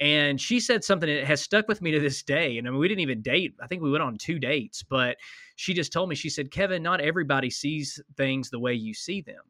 And 0.00 0.40
she 0.40 0.60
said 0.60 0.82
something 0.82 1.14
that 1.14 1.24
has 1.24 1.42
stuck 1.42 1.68
with 1.68 1.82
me 1.82 1.90
to 1.90 2.00
this 2.00 2.22
day. 2.22 2.56
And 2.56 2.66
I 2.66 2.70
mean, 2.70 2.80
we 2.80 2.88
didn't 2.88 3.02
even 3.02 3.20
date. 3.20 3.54
I 3.62 3.66
think 3.66 3.82
we 3.82 3.90
went 3.90 4.02
on 4.02 4.16
two 4.16 4.38
dates, 4.38 4.82
but 4.82 5.18
she 5.56 5.74
just 5.74 5.92
told 5.92 6.08
me, 6.08 6.14
she 6.14 6.30
said, 6.30 6.50
Kevin, 6.50 6.82
not 6.82 7.02
everybody 7.02 7.50
sees 7.50 8.00
things 8.16 8.48
the 8.48 8.58
way 8.58 8.72
you 8.72 8.94
see 8.94 9.20
them. 9.20 9.42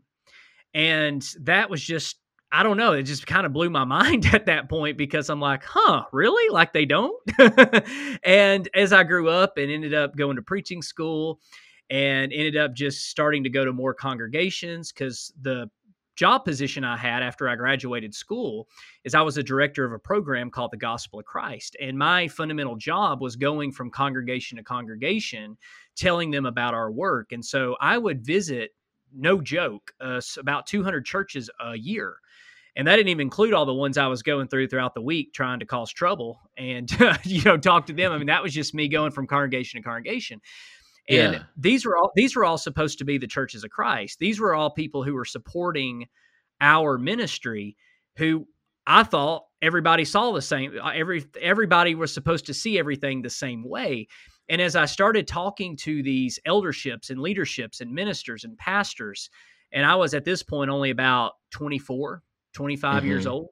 And 0.75 1.25
that 1.43 1.71
was 1.71 1.81
just, 1.81 2.17
I 2.51 2.65
don't 2.65 2.77
know, 2.77 2.95
it 2.95 3.05
just 3.05 3.29
kind 3.29 3.47
of 3.47 3.53
blew 3.53 3.71
my 3.71 3.85
mind 3.85 4.27
at 4.33 4.47
that 4.47 4.69
point 4.69 4.99
because 4.99 5.31
I'm 5.31 5.41
like, 5.41 5.63
huh, 5.65 6.05
really? 6.13 6.53
Like 6.53 6.73
they 6.73 6.85
don't? 6.85 7.17
and 8.25 8.69
as 8.75 8.93
I 8.93 9.05
grew 9.05 9.29
up 9.29 9.57
and 9.57 9.71
ended 9.71 9.95
up 9.95 10.17
going 10.17 10.35
to 10.35 10.43
preaching 10.43 10.83
school 10.83 11.39
and 11.91 12.33
ended 12.33 12.57
up 12.57 12.75
just 12.75 13.09
starting 13.09 13.45
to 13.45 13.51
go 13.51 13.65
to 13.65 13.73
more 13.73 13.95
congregations 13.95 14.91
because 14.91 15.33
the 15.43 15.71
job 16.21 16.45
position 16.45 16.85
I 16.85 16.99
had 16.99 17.23
after 17.23 17.49
I 17.49 17.57
graduated 17.57 18.15
school 18.15 18.69
is 19.05 19.15
I 19.15 19.23
was 19.23 19.39
a 19.39 19.43
director 19.43 19.87
of 19.87 19.93
a 19.93 19.99
program 19.99 20.51
called 20.51 20.71
the 20.71 20.77
Gospel 20.77 21.19
of 21.19 21.25
Christ. 21.25 21.79
And 21.81 21.97
my 21.97 22.29
fundamental 22.29 22.77
job 22.77 23.23
was 23.23 23.37
going 23.37 23.73
from 23.73 23.91
congregation 23.91 24.59
to 24.59 24.63
congregation, 24.63 25.57
telling 25.97 26.31
them 26.31 26.45
about 26.45 26.75
our 26.75 26.93
work. 26.93 27.33
And 27.33 27.43
so 27.43 27.75
I 27.81 27.97
would 27.97 28.23
visit, 28.23 28.73
no 29.17 29.41
joke, 29.41 29.95
uh, 29.99 30.21
about 30.37 30.67
200 30.67 31.07
churches 31.07 31.49
a 31.59 31.75
year. 31.75 32.17
And 32.77 32.87
that 32.87 32.97
didn't 32.97 33.09
even 33.09 33.23
include 33.23 33.55
all 33.55 33.65
the 33.65 33.73
ones 33.73 33.97
I 33.97 34.07
was 34.07 34.23
going 34.23 34.49
through 34.49 34.69
throughout 34.69 34.93
the 34.93 35.01
week 35.01 35.33
trying 35.33 35.61
to 35.61 35.67
cause 35.67 35.91
trouble 35.91 36.39
and, 36.59 36.91
you 37.25 37.43
know, 37.45 37.57
talk 37.57 37.87
to 37.87 37.95
them. 37.95 38.13
I 38.13 38.19
mean, 38.19 38.27
that 38.27 38.43
was 38.43 38.53
just 38.53 38.75
me 38.75 38.89
going 38.89 39.13
from 39.13 39.27
congregation 39.27 39.81
to 39.81 39.89
congregation. 39.89 40.43
And 41.11 41.35
yeah. 41.35 41.43
these 41.57 41.85
were 41.85 41.97
all 41.97 42.13
these 42.15 42.37
were 42.37 42.45
all 42.45 42.59
supposed 42.59 42.99
to 42.99 43.05
be 43.05 43.19
the 43.19 43.27
churches 43.27 43.65
of 43.65 43.71
Christ. 43.71 44.19
These 44.21 44.41
were 44.41 44.55
all 44.55 44.71
people 44.71 45.03
who 45.03 45.15
were 45.15 45.25
supporting 45.25 46.07
our 46.61 46.99
ministry 46.99 47.77
who 48.17 48.47
I 48.87 49.03
thought 49.03 49.45
everybody 49.61 50.05
saw 50.05 50.33
the 50.33 50.43
same 50.43 50.79
uh, 50.81 50.91
every 50.95 51.25
everybody 51.41 51.95
was 51.95 52.15
supposed 52.15 52.47
to 52.47 52.55
see 52.55 52.79
everything 52.79 53.23
the 53.23 53.31
same 53.31 53.69
way. 53.69 54.07
And 54.49 54.61
as 54.61 54.77
I 54.77 54.85
started 54.87 55.27
talking 55.27 55.77
to 55.79 56.03
these 56.03 56.39
elderships 56.45 57.11
and 57.11 57.21
leaderships 57.21 57.81
and 57.81 57.93
ministers 57.93 58.45
and 58.45 58.57
pastors, 58.59 59.31
and 59.73 59.87
I 59.87 59.95
was 59.95 60.15
at 60.15 60.25
this 60.25 60.43
point 60.43 60.71
only 60.71 60.91
about 60.91 61.33
24, 61.53 62.23
25 62.55 62.95
mm-hmm. 62.95 63.07
years 63.09 63.27
old, 63.27 63.49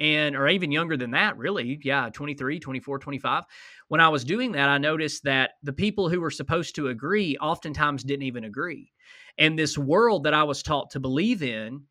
and 0.00 0.36
or 0.36 0.48
even 0.48 0.70
younger 0.70 0.96
than 0.96 1.10
that 1.10 1.36
really 1.36 1.78
yeah 1.82 2.08
23 2.12 2.58
24 2.58 2.98
25 2.98 3.44
when 3.88 4.00
i 4.00 4.08
was 4.08 4.24
doing 4.24 4.52
that 4.52 4.68
i 4.68 4.78
noticed 4.78 5.24
that 5.24 5.52
the 5.62 5.72
people 5.72 6.08
who 6.08 6.20
were 6.20 6.30
supposed 6.30 6.74
to 6.74 6.88
agree 6.88 7.36
oftentimes 7.38 8.04
didn't 8.04 8.26
even 8.26 8.44
agree. 8.44 8.92
And 9.38 9.58
this 9.58 9.78
world 9.78 10.24
that 10.24 10.34
i 10.34 10.42
was 10.42 10.62
taught 10.62 10.90
to 10.90 11.00
believe 11.00 11.42
in 11.42 11.82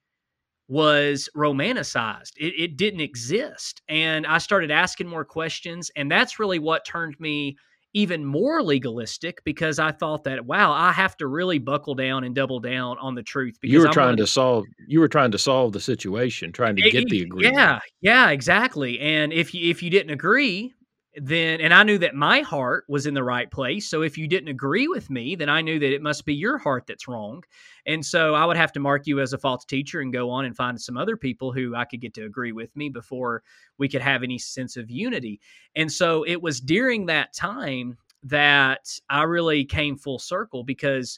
was 0.70 1.30
romanticized. 1.34 2.34
It, 2.38 2.54
it 2.58 2.78
didn't 2.78 3.02
exist. 3.02 3.82
And 3.90 4.26
i 4.28 4.38
started 4.38 4.72
asking 4.72 5.08
more 5.08 5.26
questions 5.26 5.92
and 5.96 6.12
that's 6.12 6.40
really 6.40 6.60
what 6.60 6.86
turned 6.86 7.20
me 7.20 7.58
even 7.94 8.26
more 8.26 8.62
legalistic 8.62 9.44
because 9.44 9.80
I 9.80 9.92
thought 9.92 10.24
that 10.26 10.46
wow, 10.46 10.72
I 10.72 10.92
have 10.92 11.18
to 11.18 11.28
really 11.28 11.60
buckle 11.60 11.96
down 11.96 12.24
and 12.24 12.36
double 12.36 12.60
down 12.60 12.98
on 13.00 13.16
the 13.16 13.24
truth. 13.24 13.58
Because 13.62 13.74
you 13.74 13.80
were 13.80 13.88
I'm 13.88 13.94
trying 13.94 14.18
to 14.18 14.28
solve 14.28 14.66
you 14.88 15.00
were 15.00 15.08
trying 15.08 15.32
to 15.32 15.38
solve 15.38 15.74
the 15.74 15.80
situation, 15.80 16.52
trying 16.52 16.76
to 16.76 16.90
get 16.90 17.10
the 17.10 17.22
agreement. 17.24 17.56
Yeah, 17.56 17.80
yeah, 18.02 18.30
exactly. 18.30 19.00
And 19.00 19.34
if 19.34 19.54
you 19.54 19.70
if 19.70 19.82
you 19.82 19.90
didn't 19.90 20.12
agree, 20.12 20.74
then 21.20 21.62
and 21.62 21.74
I 21.74 21.84
knew 21.84 21.98
that 21.98 22.14
my 22.14 22.42
heart 22.42 22.86
was 22.88 23.08
in 23.08 23.14
the 23.14 23.24
right 23.24 23.50
place. 23.50 23.90
So 23.90 24.04
if 24.04 24.18
you 24.18 24.28
didn't 24.28 24.50
agree 24.50 24.88
with 24.88 25.10
me, 25.10 25.36
then 25.36 25.50
I 25.50 25.62
knew 25.62 25.80
that 25.80 25.94
it 25.94 26.02
must 26.02 26.26
be 26.26 26.34
your 26.34 26.58
heart 26.58 26.86
that's 26.88 27.08
wrong. 27.08 27.44
And 27.86 28.06
so 28.06 28.36
I 28.36 28.46
would 28.46 28.58
have 28.58 28.72
to 28.74 28.80
mark 28.80 29.08
you 29.08 29.20
as 29.20 29.34
a 29.34 29.38
false 29.38 29.66
teacher 29.66 30.02
and 30.02 30.14
go 30.14 30.30
on 30.30 30.46
and 30.46 30.56
find 30.56 30.80
some 30.80 30.98
other 30.98 31.18
people 31.18 31.52
who 31.52 31.76
I 31.76 31.86
could 31.86 32.02
get 32.02 32.14
to 32.16 32.26
agree 32.26 32.52
with 32.52 32.76
me 32.76 32.90
before 32.90 33.44
we 33.80 33.90
could 33.90 34.02
have 34.02 34.22
any 34.22 34.38
sense 34.38 34.78
of 34.78 34.92
unity. 34.92 35.40
And 35.76 35.92
so 35.92 36.24
it 36.24 36.42
was 36.42 36.62
during 36.62 37.08
that 37.08 37.34
time 37.34 37.98
that 38.24 38.88
I 39.10 39.24
really 39.24 39.66
came 39.66 39.98
full 39.98 40.20
circle 40.20 40.64
because 40.64 41.18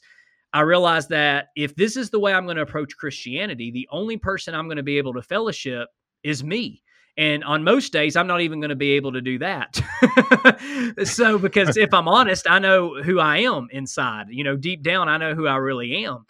I 0.54 0.62
realized 0.62 1.10
that 1.10 1.48
if 1.56 1.76
this 1.76 1.98
is 1.98 2.10
the 2.10 2.20
way 2.20 2.34
I'm 2.34 2.46
going 2.46 2.56
to 2.56 2.64
approach 2.64 2.98
Christianity, 2.98 3.70
the 3.70 3.88
only 3.92 4.18
person 4.18 4.56
I'm 4.56 4.68
going 4.68 4.78
to 4.78 4.84
be 4.84 4.98
able 4.98 5.14
to 5.14 5.22
fellowship 5.22 5.90
is 6.24 6.44
me 6.44 6.84
and 7.20 7.44
on 7.44 7.66
most 7.66 7.92
days, 7.92 8.16
I'm 8.16 8.28
not 8.28 8.40
even 8.40 8.62
going 8.62 8.70
to 8.70 8.78
be 8.78 8.92
able 8.92 9.12
to 9.12 9.20
do 9.20 9.40
that. 9.40 9.82
so, 11.04 11.38
because 11.38 11.76
if 11.76 11.94
I'm 11.94 12.08
honest, 12.08 12.50
I 12.50 12.60
know 12.60 13.04
who 13.04 13.20
I 13.20 13.40
am 13.40 13.68
inside. 13.72 14.28
You 14.30 14.46
know, 14.46 14.56
deep 14.56 14.84
down, 14.84 15.10
I 15.10 15.18
know 15.18 15.36
who 15.36 15.46
I 15.46 15.58
really 15.58 16.06
am. 16.06 16.26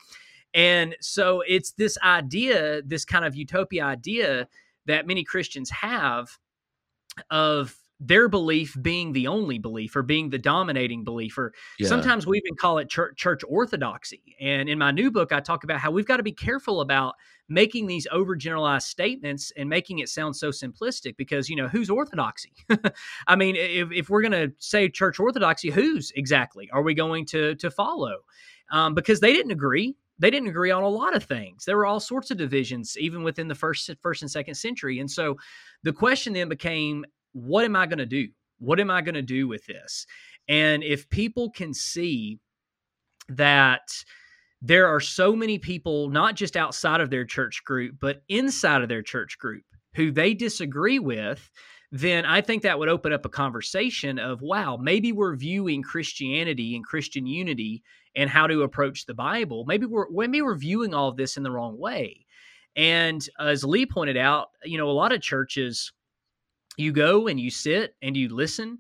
And 0.52 0.96
so 1.00 1.44
it's 1.48 1.74
this 1.74 1.96
idea, 2.04 2.82
this 2.82 3.06
kind 3.06 3.24
of 3.24 3.36
utopia 3.36 3.84
idea 3.84 4.48
that 4.88 5.06
many 5.06 5.24
Christians 5.24 5.70
have 5.70 6.40
of 7.30 7.76
their 8.00 8.28
belief 8.28 8.76
being 8.82 9.14
the 9.14 9.28
only 9.28 9.60
belief 9.60 9.96
or 9.96 10.02
being 10.02 10.32
the 10.32 10.40
dominating 10.40 11.04
belief 11.04 11.38
or 11.38 11.54
yeah. 11.78 11.88
sometimes 11.88 12.26
we 12.26 12.38
even 12.38 12.56
call 12.56 12.80
it 12.80 12.90
church, 12.90 13.16
church 13.18 13.42
orthodoxy 13.46 14.38
and 14.40 14.70
in 14.70 14.78
my 14.78 14.90
new 14.90 15.12
book 15.12 15.34
i 15.34 15.42
talk 15.42 15.66
about 15.66 15.82
how 15.82 15.92
we've 15.92 16.06
got 16.06 16.16
to 16.16 16.24
be 16.24 16.32
careful 16.32 16.80
about 16.80 17.16
making 17.50 17.88
these 17.88 18.08
overgeneralized 18.14 18.84
statements 18.84 19.52
and 19.58 19.68
making 19.68 20.00
it 20.00 20.08
sound 20.08 20.36
so 20.36 20.50
simplistic 20.50 21.18
because 21.18 21.50
you 21.50 21.56
know 21.56 21.68
who's 21.68 21.90
orthodoxy 21.90 22.54
i 23.28 23.36
mean 23.36 23.56
if, 23.56 23.92
if 23.92 24.10
we're 24.10 24.22
going 24.22 24.32
to 24.32 24.52
say 24.60 24.88
church 24.88 25.20
orthodoxy 25.20 25.70
whose 25.70 26.12
exactly 26.16 26.70
are 26.72 26.84
we 26.84 26.94
going 26.94 27.26
to 27.26 27.56
to 27.56 27.70
follow 27.70 28.18
um, 28.72 28.94
because 28.94 29.20
they 29.20 29.34
didn't 29.34 29.52
agree 29.52 29.96
they 30.20 30.30
didn't 30.30 30.50
agree 30.50 30.70
on 30.70 30.84
a 30.84 30.90
lot 30.90 31.16
of 31.16 31.24
things. 31.24 31.64
There 31.64 31.78
were 31.78 31.86
all 31.86 32.02
sorts 32.02 32.30
of 32.30 32.38
divisions, 32.38 32.98
even 33.00 33.24
within 33.24 33.48
the 33.48 33.56
first 33.56 33.90
first 34.02 34.22
and 34.22 34.30
second 34.30 34.56
century. 34.56 35.00
And 35.00 35.10
so 35.10 35.38
the 35.84 35.94
question 35.94 36.34
then 36.34 36.50
became, 36.50 37.06
what 37.32 37.66
am 37.66 37.76
I 37.76 37.86
going 37.86 38.00
to 38.00 38.06
do? 38.06 38.28
What 38.60 38.82
am 38.82 38.92
I 38.92 39.02
going 39.02 39.16
to 39.16 39.22
do 39.22 39.48
with 39.48 39.66
this? 39.66 40.06
And 40.50 40.84
if 40.84 41.10
people 41.10 41.50
can 41.50 41.74
see 41.74 42.40
that 43.30 43.88
there 44.62 44.88
are 44.88 45.00
so 45.00 45.36
many 45.36 45.58
people, 45.58 46.10
not 46.10 46.36
just 46.36 46.58
outside 46.58 47.02
of 47.02 47.10
their 47.10 47.26
church 47.26 47.64
group, 47.64 47.96
but 48.00 48.22
inside 48.28 48.82
of 48.82 48.90
their 48.90 49.02
church 49.02 49.38
group 49.38 49.64
who 49.96 50.12
they 50.12 50.34
disagree 50.34 51.00
with, 51.00 51.50
then 51.92 52.26
I 52.26 52.42
think 52.42 52.64
that 52.64 52.78
would 52.78 52.90
open 52.90 53.14
up 53.14 53.26
a 53.26 53.30
conversation 53.30 54.20
of, 54.20 54.42
wow, 54.42 54.78
maybe 54.78 55.12
we're 55.12 55.36
viewing 55.36 55.82
Christianity 55.82 56.76
and 56.76 56.86
Christian 56.86 57.26
unity 57.26 57.84
and 58.16 58.30
how 58.30 58.48
to 58.48 58.62
approach 58.62 59.06
the 59.06 59.14
Bible. 59.14 59.66
Maybe 59.66 59.86
we're 59.86 60.10
maybe 60.10 60.42
we're 60.42 60.56
viewing 60.56 60.94
all 60.94 61.10
of 61.10 61.18
this 61.18 61.38
in 61.38 61.44
the 61.44 61.52
wrong 61.52 61.78
way. 61.78 62.26
And 62.76 63.28
as 63.40 63.64
Lee 63.64 63.86
pointed 63.86 64.18
out, 64.18 64.50
you 64.64 64.78
know, 64.78 64.90
a 64.90 64.92
lot 64.92 65.12
of 65.12 65.22
churches 65.22 65.92
you 66.78 66.92
go 66.92 67.28
and 67.28 67.40
you 67.40 67.50
sit 67.50 67.96
and 68.02 68.16
you 68.16 68.30
listen 68.30 68.80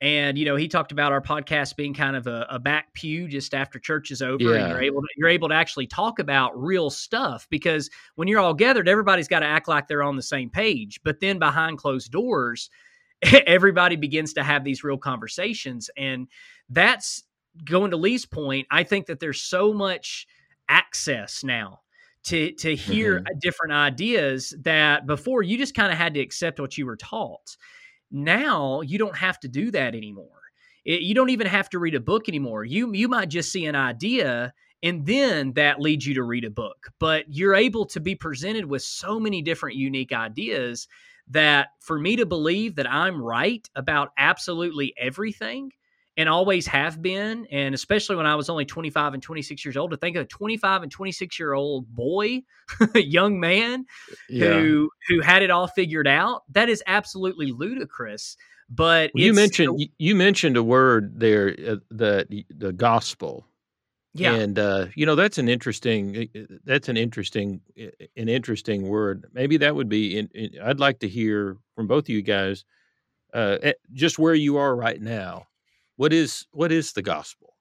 and 0.00 0.38
you 0.38 0.44
know 0.44 0.56
he 0.56 0.68
talked 0.68 0.92
about 0.92 1.12
our 1.12 1.20
podcast 1.20 1.76
being 1.76 1.92
kind 1.92 2.14
of 2.14 2.26
a, 2.26 2.46
a 2.50 2.58
back 2.58 2.92
pew 2.94 3.26
just 3.26 3.54
after 3.54 3.78
church 3.78 4.10
is 4.10 4.22
over 4.22 4.54
yeah. 4.54 4.60
and 4.60 4.70
you're 4.70 4.82
able 4.82 5.00
to 5.00 5.08
you're 5.16 5.28
able 5.28 5.48
to 5.48 5.54
actually 5.54 5.86
talk 5.86 6.18
about 6.18 6.56
real 6.60 6.90
stuff 6.90 7.46
because 7.50 7.90
when 8.14 8.28
you're 8.28 8.40
all 8.40 8.54
gathered 8.54 8.88
everybody's 8.88 9.28
got 9.28 9.40
to 9.40 9.46
act 9.46 9.68
like 9.68 9.88
they're 9.88 10.02
on 10.02 10.16
the 10.16 10.22
same 10.22 10.50
page 10.50 11.00
but 11.04 11.20
then 11.20 11.38
behind 11.38 11.78
closed 11.78 12.12
doors 12.12 12.70
everybody 13.46 13.96
begins 13.96 14.32
to 14.32 14.42
have 14.42 14.64
these 14.64 14.84
real 14.84 14.98
conversations 14.98 15.90
and 15.96 16.28
that's 16.70 17.24
going 17.64 17.90
to 17.90 17.96
lee's 17.96 18.24
point 18.24 18.66
i 18.70 18.84
think 18.84 19.06
that 19.06 19.18
there's 19.18 19.40
so 19.40 19.72
much 19.72 20.26
access 20.68 21.42
now 21.42 21.80
to 22.24 22.52
to 22.52 22.74
hear 22.74 23.20
mm-hmm. 23.20 23.38
different 23.40 23.72
ideas 23.72 24.54
that 24.62 25.06
before 25.06 25.42
you 25.42 25.56
just 25.56 25.74
kind 25.74 25.90
of 25.90 25.98
had 25.98 26.14
to 26.14 26.20
accept 26.20 26.60
what 26.60 26.76
you 26.76 26.86
were 26.86 26.96
taught. 26.96 27.56
Now 28.10 28.80
you 28.80 28.98
don't 28.98 29.16
have 29.16 29.38
to 29.40 29.48
do 29.48 29.70
that 29.72 29.94
anymore. 29.94 30.28
It, 30.84 31.02
you 31.02 31.14
don't 31.14 31.30
even 31.30 31.46
have 31.46 31.68
to 31.70 31.78
read 31.78 31.94
a 31.94 32.00
book 32.00 32.28
anymore. 32.28 32.64
You 32.64 32.92
you 32.92 33.08
might 33.08 33.28
just 33.28 33.52
see 33.52 33.66
an 33.66 33.76
idea 33.76 34.52
and 34.82 35.04
then 35.06 35.52
that 35.54 35.80
leads 35.80 36.06
you 36.06 36.14
to 36.14 36.22
read 36.22 36.44
a 36.44 36.50
book. 36.50 36.88
But 37.00 37.24
you're 37.28 37.54
able 37.54 37.84
to 37.86 38.00
be 38.00 38.14
presented 38.14 38.64
with 38.64 38.82
so 38.82 39.18
many 39.18 39.42
different 39.42 39.76
unique 39.76 40.12
ideas 40.12 40.86
that 41.30 41.68
for 41.80 41.98
me 41.98 42.16
to 42.16 42.26
believe 42.26 42.76
that 42.76 42.90
I'm 42.90 43.20
right 43.20 43.68
about 43.74 44.12
absolutely 44.16 44.94
everything 44.98 45.72
and 46.18 46.28
always 46.28 46.66
have 46.66 47.00
been. 47.00 47.46
And 47.46 47.74
especially 47.74 48.16
when 48.16 48.26
I 48.26 48.34
was 48.34 48.50
only 48.50 48.64
25 48.64 49.14
and 49.14 49.22
26 49.22 49.64
years 49.64 49.76
old, 49.76 49.92
to 49.92 49.96
think 49.96 50.16
of 50.16 50.22
a 50.22 50.26
25 50.26 50.82
and 50.82 50.92
26 50.92 51.38
year 51.38 51.54
old 51.54 51.86
boy, 51.94 52.42
young 52.94 53.40
man 53.40 53.86
yeah. 54.28 54.48
who 54.48 54.90
who 55.08 55.20
had 55.20 55.42
it 55.42 55.50
all 55.50 55.68
figured 55.68 56.08
out, 56.08 56.42
that 56.50 56.68
is 56.68 56.82
absolutely 56.86 57.52
ludicrous. 57.52 58.36
But 58.68 59.12
well, 59.14 59.24
you 59.24 59.32
mentioned 59.32 59.80
you 59.96 60.14
mentioned 60.14 60.58
a 60.58 60.62
word 60.62 61.18
there, 61.18 61.56
uh, 61.66 61.76
the 61.90 62.44
the 62.50 62.72
gospel. 62.72 63.46
Yeah, 64.14 64.34
and 64.34 64.58
uh, 64.58 64.86
you 64.96 65.06
know 65.06 65.14
that's 65.14 65.38
an 65.38 65.48
interesting 65.48 66.28
uh, 66.34 66.38
uh, 66.40 66.56
that's 66.64 66.88
an 66.88 66.96
interesting 66.96 67.60
an 68.16 68.28
interesting 68.28 68.88
word. 68.88 69.26
Maybe 69.32 69.58
that 69.58 69.76
would 69.76 69.88
be. 69.88 70.18
In, 70.18 70.28
in, 70.34 70.60
I'd 70.60 70.80
like 70.80 70.98
to 71.00 71.08
hear 71.08 71.56
from 71.76 71.86
both 71.86 72.06
of 72.06 72.08
you 72.08 72.22
guys, 72.22 72.64
uh, 73.32 73.58
just 73.92 74.18
where 74.18 74.34
you 74.34 74.56
are 74.56 74.74
right 74.74 75.00
now 75.00 75.46
what 75.98 76.12
is 76.12 76.46
what 76.52 76.70
is 76.72 76.92
the 76.92 77.02
gospel? 77.02 77.54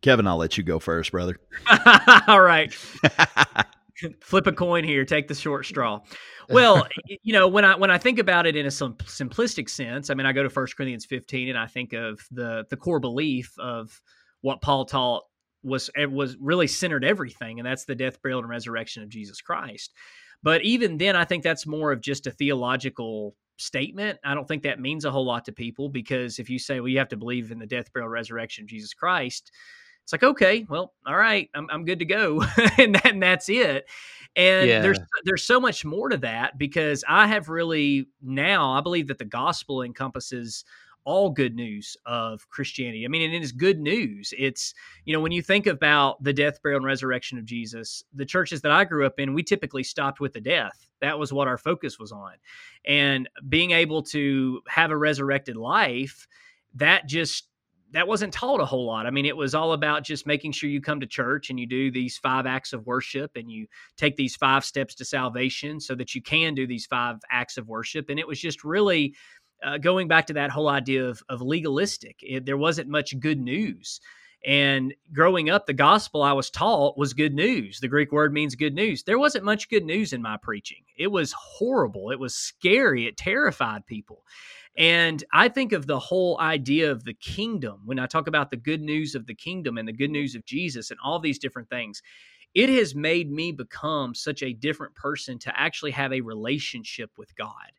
Kevin, 0.00 0.26
I'll 0.26 0.36
let 0.36 0.56
you 0.56 0.64
go 0.64 0.78
first, 0.78 1.10
brother. 1.10 1.36
All 2.28 2.40
right. 2.40 2.72
Flip 4.20 4.46
a 4.46 4.52
coin 4.52 4.84
here. 4.84 5.04
Take 5.04 5.28
the 5.28 5.34
short 5.34 5.66
straw. 5.66 6.00
Well, 6.50 6.86
you 7.22 7.32
know, 7.32 7.48
when 7.48 7.64
I 7.64 7.76
when 7.76 7.90
I 7.90 7.96
think 7.96 8.18
about 8.18 8.46
it 8.46 8.56
in 8.56 8.66
a 8.66 8.68
simplistic 8.68 9.70
sense, 9.70 10.10
I 10.10 10.14
mean, 10.14 10.26
I 10.26 10.32
go 10.32 10.42
to 10.42 10.50
First 10.50 10.76
Corinthians 10.76 11.06
15 11.06 11.48
and 11.48 11.56
I 11.56 11.66
think 11.66 11.94
of 11.94 12.20
the 12.30 12.66
the 12.68 12.76
core 12.76 13.00
belief 13.00 13.54
of 13.58 13.98
what 14.42 14.60
Paul 14.60 14.84
taught 14.84 15.22
was 15.62 15.88
eh, 15.96 16.04
was 16.04 16.36
really 16.38 16.66
centered 16.66 17.04
everything, 17.04 17.58
and 17.58 17.66
that's 17.66 17.86
the 17.86 17.94
death, 17.94 18.20
burial, 18.20 18.40
and 18.40 18.48
resurrection 18.50 19.02
of 19.02 19.08
Jesus 19.08 19.40
Christ. 19.40 19.94
But 20.42 20.62
even 20.62 20.98
then, 20.98 21.16
I 21.16 21.24
think 21.24 21.42
that's 21.42 21.66
more 21.66 21.90
of 21.90 22.02
just 22.02 22.26
a 22.26 22.32
theological 22.32 23.34
statement. 23.56 24.18
I 24.24 24.34
don't 24.34 24.46
think 24.46 24.62
that 24.62 24.80
means 24.80 25.04
a 25.04 25.10
whole 25.10 25.24
lot 25.24 25.44
to 25.46 25.52
people 25.52 25.88
because 25.88 26.38
if 26.38 26.50
you 26.50 26.58
say, 26.58 26.80
well, 26.80 26.88
you 26.88 26.98
have 26.98 27.08
to 27.10 27.16
believe 27.16 27.50
in 27.50 27.58
the 27.58 27.66
death, 27.66 27.92
burial, 27.92 28.08
resurrection 28.08 28.64
of 28.64 28.68
Jesus 28.68 28.94
Christ, 28.94 29.52
it's 30.02 30.12
like, 30.12 30.24
okay, 30.24 30.66
well, 30.68 30.94
all 31.06 31.16
right, 31.16 31.48
I'm, 31.54 31.68
I'm 31.70 31.84
good 31.84 32.00
to 32.00 32.04
go. 32.04 32.42
and, 32.78 32.94
that, 32.96 33.06
and 33.06 33.22
that's 33.22 33.48
it. 33.48 33.88
And 34.34 34.68
yeah. 34.68 34.80
there's 34.80 34.98
there's 35.24 35.44
so 35.44 35.60
much 35.60 35.84
more 35.84 36.08
to 36.08 36.16
that 36.18 36.56
because 36.56 37.04
I 37.06 37.26
have 37.26 37.50
really 37.50 38.08
now 38.22 38.72
I 38.72 38.80
believe 38.80 39.08
that 39.08 39.18
the 39.18 39.26
gospel 39.26 39.82
encompasses 39.82 40.64
all 41.04 41.30
good 41.30 41.54
news 41.54 41.96
of 42.06 42.48
Christianity. 42.48 43.04
I 43.04 43.08
mean, 43.08 43.22
and 43.22 43.34
it 43.34 43.42
is 43.42 43.52
good 43.52 43.80
news. 43.80 44.32
It's, 44.38 44.74
you 45.04 45.12
know, 45.12 45.20
when 45.20 45.32
you 45.32 45.42
think 45.42 45.66
about 45.66 46.22
the 46.22 46.32
death, 46.32 46.62
burial, 46.62 46.78
and 46.78 46.86
resurrection 46.86 47.38
of 47.38 47.44
Jesus, 47.44 48.04
the 48.14 48.24
churches 48.24 48.60
that 48.62 48.72
I 48.72 48.84
grew 48.84 49.04
up 49.04 49.18
in, 49.18 49.34
we 49.34 49.42
typically 49.42 49.82
stopped 49.82 50.20
with 50.20 50.32
the 50.32 50.40
death. 50.40 50.88
That 51.00 51.18
was 51.18 51.32
what 51.32 51.48
our 51.48 51.58
focus 51.58 51.98
was 51.98 52.12
on. 52.12 52.32
And 52.86 53.28
being 53.48 53.72
able 53.72 54.02
to 54.04 54.60
have 54.68 54.90
a 54.90 54.96
resurrected 54.96 55.56
life, 55.56 56.26
that 56.74 57.06
just 57.06 57.48
that 57.92 58.08
wasn't 58.08 58.32
taught 58.32 58.60
a 58.60 58.64
whole 58.64 58.86
lot. 58.86 59.06
I 59.06 59.10
mean, 59.10 59.26
it 59.26 59.36
was 59.36 59.54
all 59.54 59.72
about 59.72 60.02
just 60.02 60.26
making 60.26 60.52
sure 60.52 60.70
you 60.70 60.80
come 60.80 61.00
to 61.00 61.06
church 61.06 61.50
and 61.50 61.60
you 61.60 61.66
do 61.66 61.90
these 61.90 62.16
five 62.16 62.46
acts 62.46 62.72
of 62.72 62.86
worship 62.86 63.32
and 63.36 63.50
you 63.50 63.66
take 63.96 64.16
these 64.16 64.34
five 64.34 64.64
steps 64.64 64.94
to 64.96 65.04
salvation 65.04 65.78
so 65.78 65.94
that 65.96 66.14
you 66.14 66.22
can 66.22 66.54
do 66.54 66.66
these 66.66 66.86
five 66.86 67.16
acts 67.30 67.58
of 67.58 67.68
worship. 67.68 68.08
And 68.08 68.18
it 68.18 68.26
was 68.26 68.40
just 68.40 68.64
really 68.64 69.14
uh, 69.62 69.78
going 69.78 70.08
back 70.08 70.26
to 70.26 70.34
that 70.34 70.50
whole 70.50 70.68
idea 70.68 71.08
of, 71.08 71.22
of 71.28 71.42
legalistic, 71.42 72.20
it, 72.22 72.46
there 72.46 72.56
wasn't 72.56 72.88
much 72.88 73.18
good 73.18 73.40
news. 73.40 74.00
And 74.44 74.92
growing 75.12 75.50
up, 75.50 75.66
the 75.66 75.72
gospel 75.72 76.22
I 76.22 76.32
was 76.32 76.50
taught 76.50 76.98
was 76.98 77.12
good 77.12 77.32
news. 77.32 77.78
The 77.78 77.88
Greek 77.88 78.10
word 78.10 78.32
means 78.32 78.56
good 78.56 78.74
news. 78.74 79.04
There 79.04 79.18
wasn't 79.18 79.44
much 79.44 79.68
good 79.68 79.84
news 79.84 80.12
in 80.12 80.20
my 80.20 80.36
preaching. 80.36 80.82
It 80.96 81.12
was 81.12 81.32
horrible. 81.32 82.10
It 82.10 82.18
was 82.18 82.34
scary. 82.34 83.06
It 83.06 83.16
terrified 83.16 83.86
people. 83.86 84.24
And 84.76 85.22
I 85.32 85.48
think 85.48 85.72
of 85.72 85.86
the 85.86 85.98
whole 85.98 86.40
idea 86.40 86.90
of 86.90 87.04
the 87.04 87.14
kingdom 87.14 87.82
when 87.84 87.98
I 87.98 88.06
talk 88.06 88.26
about 88.26 88.50
the 88.50 88.56
good 88.56 88.80
news 88.80 89.14
of 89.14 89.26
the 89.26 89.34
kingdom 89.34 89.78
and 89.78 89.86
the 89.86 89.92
good 89.92 90.10
news 90.10 90.34
of 90.34 90.44
Jesus 90.44 90.90
and 90.90 90.98
all 91.04 91.20
these 91.20 91.38
different 91.38 91.68
things. 91.68 92.02
It 92.54 92.68
has 92.68 92.94
made 92.94 93.30
me 93.30 93.52
become 93.52 94.14
such 94.14 94.42
a 94.42 94.52
different 94.52 94.94
person 94.94 95.38
to 95.40 95.58
actually 95.58 95.92
have 95.92 96.12
a 96.12 96.20
relationship 96.20 97.10
with 97.16 97.34
God. 97.36 97.72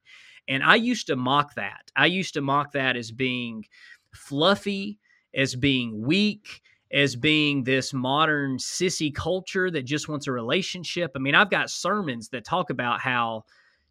And 0.47 0.63
I 0.63 0.75
used 0.75 1.07
to 1.07 1.15
mock 1.15 1.55
that. 1.55 1.91
I 1.95 2.07
used 2.07 2.33
to 2.33 2.41
mock 2.41 2.73
that 2.73 2.95
as 2.95 3.11
being 3.11 3.65
fluffy, 4.13 4.99
as 5.33 5.55
being 5.55 6.05
weak, 6.05 6.61
as 6.91 7.15
being 7.15 7.63
this 7.63 7.93
modern 7.93 8.57
sissy 8.57 9.13
culture 9.13 9.71
that 9.71 9.83
just 9.83 10.07
wants 10.07 10.27
a 10.27 10.31
relationship. 10.31 11.11
I 11.15 11.19
mean, 11.19 11.33
I've 11.33 11.49
got 11.49 11.69
sermons 11.69 12.29
that 12.29 12.45
talk 12.45 12.69
about 12.69 12.99
how 12.99 13.45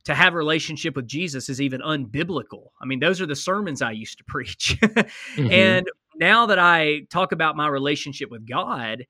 to 0.04 0.14
have 0.14 0.34
a 0.34 0.36
relationship 0.36 0.96
with 0.96 1.06
Jesus 1.06 1.48
is 1.48 1.60
even 1.60 1.80
unbiblical. 1.80 2.68
I 2.80 2.86
mean, 2.86 3.00
those 3.00 3.20
are 3.20 3.26
the 3.26 3.36
sermons 3.36 3.82
I 3.82 3.92
used 3.92 4.18
to 4.18 4.24
preach. 4.28 4.78
mm-hmm. 4.80 5.50
And 5.50 5.86
now 6.16 6.46
that 6.46 6.58
I 6.58 7.02
talk 7.10 7.32
about 7.32 7.56
my 7.56 7.68
relationship 7.68 8.30
with 8.30 8.46
God, 8.46 9.04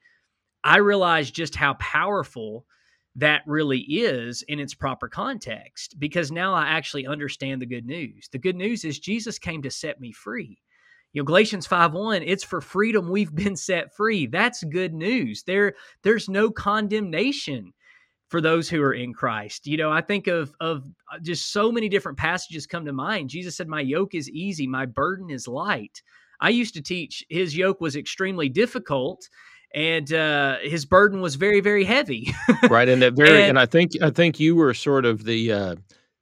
I 0.65 0.77
realize 0.79 1.31
just 1.31 1.55
how 1.57 1.75
powerful 1.75 2.65
that 3.17 3.43
really 3.47 3.81
is 3.81 4.43
in 4.49 4.59
its 4.59 4.75
proper 4.75 5.09
context 5.09 5.97
because 5.99 6.33
now 6.33 6.55
I 6.55 6.65
actually 6.67 7.07
understand 7.07 7.61
the 7.61 7.67
good 7.67 7.87
news. 7.87 8.29
The 8.33 8.39
good 8.39 8.57
news 8.57 8.85
is 8.85 8.99
Jesus 8.99 9.39
came 9.39 9.63
to 9.63 9.71
set 9.71 10.01
me 10.01 10.13
free. 10.13 10.59
You 11.13 11.21
know, 11.21 11.27
Galatians 11.27 11.67
5 11.67 11.93
1, 11.93 12.23
it's 12.23 12.45
for 12.45 12.63
freedom 12.63 13.11
we've 13.11 13.35
been 13.35 13.57
set 13.57 13.95
free. 13.95 14.27
That's 14.27 14.65
good 14.65 14.95
news. 14.95 15.43
There, 15.43 15.75
there's 16.03 16.29
no 16.29 16.51
condemnation 16.51 17.73
for 18.33 18.41
those 18.41 18.67
who 18.71 18.83
are 18.83 18.95
in 18.95 19.13
Christ. 19.13 19.67
You 19.67 19.77
know, 19.77 19.93
I 19.93 20.01
think 20.01 20.27
of 20.27 20.55
of 20.59 20.85
uh, 21.13 21.19
just 21.21 21.53
so 21.53 21.71
many 21.71 21.91
different 21.91 22.17
passages 22.17 22.67
come 22.67 22.87
to 22.87 22.93
mind. 22.93 23.29
Jesus 23.29 23.55
said, 23.55 23.69
"My 23.69 23.83
yoke 23.83 24.15
is 24.15 24.31
easy, 24.31 24.67
my 24.67 24.87
burden 24.87 25.29
is 25.29 25.47
light." 25.47 26.03
I 26.41 26.49
used 26.49 26.73
to 26.75 26.83
teach 26.83 27.25
his 27.29 27.55
yoke 27.55 27.83
was 27.83 27.95
extremely 27.95 28.49
difficult 28.49 29.29
and 29.75 30.13
uh, 30.13 30.59
his 30.59 30.85
burden 30.85 31.21
was 31.21 31.37
very 31.37 31.61
very 31.61 31.85
heavy. 31.85 32.33
right, 32.71 32.89
and 32.89 33.03
that 33.03 33.15
very 33.15 33.41
and, 33.41 33.51
and, 33.51 33.59
I 33.59 33.67
think 33.67 33.93
I 34.03 34.11
think 34.11 34.41
you 34.41 34.57
were 34.57 34.75
sort 34.75 35.05
of 35.05 35.25
the 35.25 35.53
uh, 35.53 35.77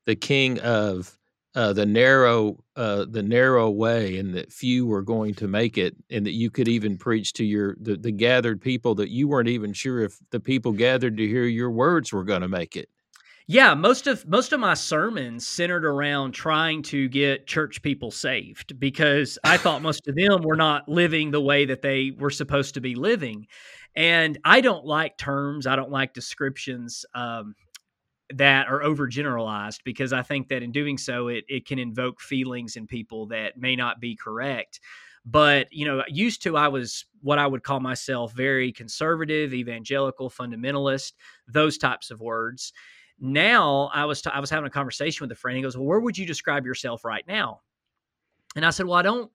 the 0.06 0.16
king 0.16 0.58
of 0.60 1.18
uh, 1.54 1.72
the 1.72 1.86
narrow 1.86 2.62
uh, 2.76 3.06
the 3.08 3.22
narrow 3.22 3.70
way, 3.70 4.18
and 4.18 4.34
that 4.34 4.52
few 4.52 4.86
were 4.86 5.02
going 5.02 5.34
to 5.34 5.48
make 5.48 5.76
it, 5.76 5.96
and 6.08 6.24
that 6.26 6.32
you 6.32 6.50
could 6.50 6.68
even 6.68 6.96
preach 6.96 7.32
to 7.34 7.44
your 7.44 7.76
the, 7.80 7.96
the 7.96 8.12
gathered 8.12 8.60
people 8.60 8.94
that 8.96 9.10
you 9.10 9.28
weren't 9.28 9.48
even 9.48 9.72
sure 9.72 10.00
if 10.02 10.18
the 10.30 10.40
people 10.40 10.72
gathered 10.72 11.16
to 11.16 11.26
hear 11.26 11.44
your 11.44 11.70
words 11.70 12.12
were 12.12 12.24
going 12.24 12.42
to 12.42 12.48
make 12.48 12.76
it. 12.76 12.88
Yeah, 13.52 13.74
most 13.74 14.06
of 14.06 14.28
most 14.28 14.52
of 14.52 14.60
my 14.60 14.74
sermons 14.74 15.44
centered 15.44 15.84
around 15.84 16.34
trying 16.34 16.82
to 16.82 17.08
get 17.08 17.48
church 17.48 17.82
people 17.82 18.12
saved 18.12 18.78
because 18.78 19.40
I 19.42 19.56
thought 19.56 19.82
most 19.90 20.06
of 20.06 20.14
them 20.14 20.42
were 20.42 20.54
not 20.54 20.88
living 20.88 21.32
the 21.32 21.40
way 21.40 21.64
that 21.64 21.82
they 21.82 22.12
were 22.16 22.30
supposed 22.30 22.74
to 22.74 22.80
be 22.80 22.94
living. 22.94 23.48
And 23.96 24.38
I 24.44 24.60
don't 24.60 24.84
like 24.86 25.18
terms, 25.18 25.66
I 25.66 25.74
don't 25.74 25.90
like 25.90 26.14
descriptions 26.14 27.04
um, 27.12 27.56
that 28.34 28.68
are 28.68 28.82
overgeneralized 28.82 29.80
because 29.84 30.12
I 30.12 30.22
think 30.22 30.48
that 30.50 30.62
in 30.62 30.70
doing 30.72 30.96
so, 30.96 31.28
it, 31.28 31.44
it 31.48 31.66
can 31.66 31.80
invoke 31.80 32.20
feelings 32.20 32.76
in 32.76 32.86
people 32.86 33.26
that 33.28 33.58
may 33.58 33.74
not 33.74 34.00
be 34.00 34.14
correct. 34.14 34.80
But, 35.26 35.68
you 35.72 35.86
know, 35.86 36.02
used 36.08 36.42
to, 36.44 36.56
I 36.56 36.68
was 36.68 37.04
what 37.20 37.38
I 37.38 37.46
would 37.46 37.62
call 37.62 37.80
myself 37.80 38.32
very 38.32 38.72
conservative, 38.72 39.52
evangelical, 39.52 40.30
fundamentalist, 40.30 41.12
those 41.48 41.78
types 41.78 42.10
of 42.10 42.20
words 42.20 42.72
now 43.20 43.90
I 43.92 44.04
was 44.04 44.22
t- 44.22 44.30
I 44.32 44.40
was 44.40 44.50
having 44.50 44.66
a 44.66 44.70
conversation 44.70 45.24
with 45.24 45.32
a 45.32 45.38
friend. 45.38 45.56
He 45.56 45.62
goes, 45.62 45.76
"Well, 45.76 45.86
where 45.86 46.00
would 46.00 46.16
you 46.16 46.26
describe 46.26 46.66
yourself 46.66 47.04
right 47.04 47.24
now?" 47.26 47.60
And 48.56 48.64
I 48.64 48.70
said, 48.70 48.86
"Well, 48.86 48.96
I 48.96 49.02
don't 49.02 49.30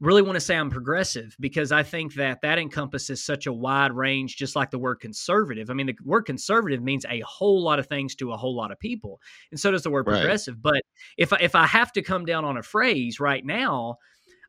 really 0.00 0.22
want 0.22 0.36
to 0.36 0.40
say 0.40 0.56
I'm 0.56 0.70
progressive 0.70 1.36
because 1.40 1.72
I 1.72 1.82
think 1.82 2.14
that 2.14 2.40
that 2.40 2.58
encompasses 2.58 3.22
such 3.22 3.46
a 3.46 3.52
wide 3.52 3.92
range, 3.92 4.36
just 4.36 4.56
like 4.56 4.70
the 4.70 4.78
word 4.78 4.96
conservative. 4.96 5.68
I 5.68 5.74
mean, 5.74 5.86
the 5.86 5.96
word 6.04 6.22
conservative 6.22 6.82
means 6.82 7.04
a 7.08 7.20
whole 7.20 7.62
lot 7.62 7.78
of 7.78 7.86
things 7.86 8.14
to 8.16 8.32
a 8.32 8.36
whole 8.36 8.56
lot 8.56 8.72
of 8.72 8.78
people, 8.78 9.20
and 9.50 9.60
so 9.60 9.70
does 9.70 9.82
the 9.82 9.90
word 9.90 10.06
right. 10.06 10.16
progressive. 10.16 10.60
But 10.60 10.82
if 11.18 11.32
I, 11.32 11.38
if 11.40 11.54
I 11.54 11.66
have 11.66 11.92
to 11.92 12.02
come 12.02 12.24
down 12.24 12.44
on 12.44 12.56
a 12.56 12.62
phrase 12.62 13.20
right 13.20 13.44
now, 13.44 13.98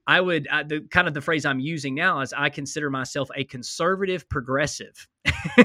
I 0.07 0.19
would 0.19 0.47
I, 0.47 0.63
the 0.63 0.81
kind 0.81 1.07
of 1.07 1.13
the 1.13 1.21
phrase 1.21 1.45
I'm 1.45 1.59
using 1.59 1.95
now 1.95 2.21
is 2.21 2.33
I 2.33 2.49
consider 2.49 2.89
myself 2.89 3.29
a 3.35 3.43
conservative 3.43 4.27
progressive. 4.29 5.07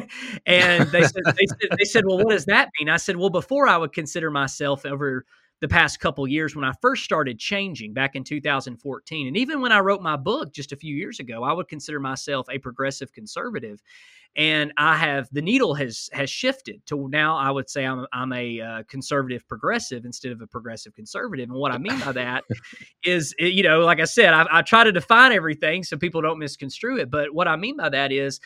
and 0.46 0.88
they 0.90 1.02
said, 1.02 1.22
they 1.24 1.46
said, 1.46 1.78
they 1.78 1.84
said, 1.84 2.04
well, 2.06 2.18
what 2.18 2.30
does 2.30 2.44
that 2.46 2.68
mean? 2.78 2.88
I 2.88 2.98
said, 2.98 3.16
well, 3.16 3.30
before 3.30 3.66
I 3.66 3.76
would 3.76 3.92
consider 3.92 4.30
myself 4.30 4.84
over 4.84 5.24
the 5.60 5.68
past 5.68 6.00
couple 6.00 6.26
years 6.28 6.54
when 6.54 6.64
I 6.64 6.72
first 6.82 7.04
started 7.04 7.38
changing 7.38 7.94
back 7.94 8.14
in 8.14 8.24
2014, 8.24 9.26
and 9.26 9.36
even 9.36 9.60
when 9.60 9.72
I 9.72 9.80
wrote 9.80 10.02
my 10.02 10.16
book 10.16 10.52
just 10.52 10.72
a 10.72 10.76
few 10.76 10.94
years 10.94 11.18
ago, 11.18 11.42
I 11.42 11.52
would 11.52 11.68
consider 11.68 12.00
myself 12.00 12.46
a 12.50 12.58
progressive 12.58 13.12
conservative 13.12 13.80
and 14.36 14.72
I 14.76 14.96
have 14.96 15.28
the 15.32 15.40
needle 15.40 15.74
has 15.74 16.10
has 16.12 16.28
shifted 16.28 16.84
to 16.86 17.08
now 17.08 17.36
I 17.36 17.50
would 17.50 17.70
say 17.70 17.84
I'm 17.84 18.06
I'm 18.12 18.32
a 18.32 18.60
uh, 18.60 18.82
conservative 18.86 19.48
progressive 19.48 20.04
instead 20.04 20.32
of 20.32 20.42
a 20.42 20.46
progressive 20.46 20.94
conservative. 20.94 21.48
And 21.48 21.58
what 21.58 21.72
I 21.72 21.78
mean 21.78 21.98
by 22.00 22.12
that 22.12 22.44
is, 23.02 23.34
eh, 23.38 23.46
you 23.46 23.62
know, 23.62 23.80
like 23.80 23.98
I 23.98 24.04
said, 24.04 24.34
I, 24.34 24.46
I 24.50 24.62
try 24.62 24.84
to 24.84 24.92
define 24.92 25.32
everything 25.32 25.82
so 25.82 25.96
people 25.96 26.20
don't 26.20 26.38
misconstrue 26.38 26.98
it. 26.98 27.10
But 27.10 27.32
what 27.34 27.48
I 27.48 27.56
mean 27.56 27.78
by 27.78 27.88
that 27.88 28.12
is, 28.12 28.40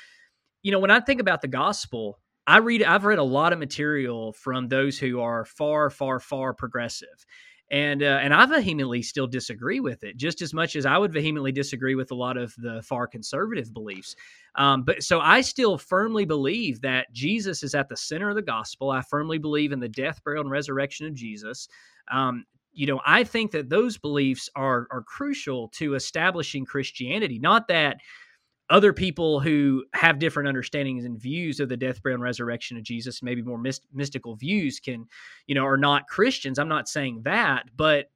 you 0.62 0.70
know, 0.70 0.78
when 0.78 0.92
I 0.92 1.00
think 1.00 1.20
about 1.20 1.42
the 1.42 1.48
gospel, 1.48 2.20
I 2.46 2.58
read 2.58 2.82
I've 2.82 3.04
read 3.04 3.18
a 3.18 3.24
lot 3.24 3.52
of 3.52 3.58
material 3.58 4.32
from 4.32 4.68
those 4.68 4.98
who 4.98 5.20
are 5.20 5.44
far, 5.44 5.90
far, 5.90 6.20
far 6.20 6.54
progressive 6.54 7.26
and 7.70 8.02
uh, 8.02 8.18
and 8.20 8.34
I 8.34 8.46
vehemently 8.46 9.02
still 9.02 9.26
disagree 9.26 9.80
with 9.80 10.02
it, 10.02 10.16
just 10.16 10.42
as 10.42 10.52
much 10.52 10.74
as 10.74 10.84
I 10.84 10.98
would 10.98 11.12
vehemently 11.12 11.52
disagree 11.52 11.94
with 11.94 12.10
a 12.10 12.16
lot 12.16 12.36
of 12.36 12.54
the 12.58 12.82
far 12.82 13.06
conservative 13.06 13.72
beliefs. 13.72 14.16
Um, 14.56 14.82
but 14.82 15.02
so 15.02 15.20
I 15.20 15.40
still 15.40 15.78
firmly 15.78 16.24
believe 16.24 16.80
that 16.80 17.12
Jesus 17.12 17.62
is 17.62 17.74
at 17.74 17.88
the 17.88 17.96
center 17.96 18.28
of 18.28 18.34
the 18.34 18.42
gospel. 18.42 18.90
I 18.90 19.02
firmly 19.02 19.38
believe 19.38 19.70
in 19.70 19.78
the 19.78 19.88
death, 19.88 20.22
burial, 20.24 20.42
and 20.42 20.50
resurrection 20.50 21.06
of 21.06 21.14
Jesus. 21.14 21.68
Um, 22.12 22.44
you 22.72 22.86
know, 22.86 23.00
I 23.06 23.22
think 23.22 23.52
that 23.52 23.68
those 23.68 23.98
beliefs 23.98 24.48
are 24.56 24.88
are 24.90 25.02
crucial 25.02 25.68
to 25.74 25.94
establishing 25.94 26.64
Christianity. 26.64 27.38
Not 27.38 27.68
that 27.68 27.98
other 28.70 28.92
people 28.92 29.40
who 29.40 29.84
have 29.92 30.18
different 30.18 30.48
understandings 30.48 31.04
and 31.04 31.20
views 31.20 31.60
of 31.60 31.68
the 31.68 31.76
death, 31.76 32.02
burial, 32.02 32.16
and 32.16 32.22
resurrection 32.22 32.76
of 32.76 32.84
Jesus, 32.84 33.22
maybe 33.22 33.42
more 33.42 33.58
myst- 33.58 33.86
mystical 33.92 34.36
views, 34.36 34.80
can, 34.80 35.06
you 35.46 35.54
know, 35.54 35.66
are 35.66 35.76
not 35.76 36.06
Christians. 36.06 36.58
I'm 36.58 36.68
not 36.68 36.88
saying 36.88 37.22
that, 37.24 37.64
but 37.76 38.10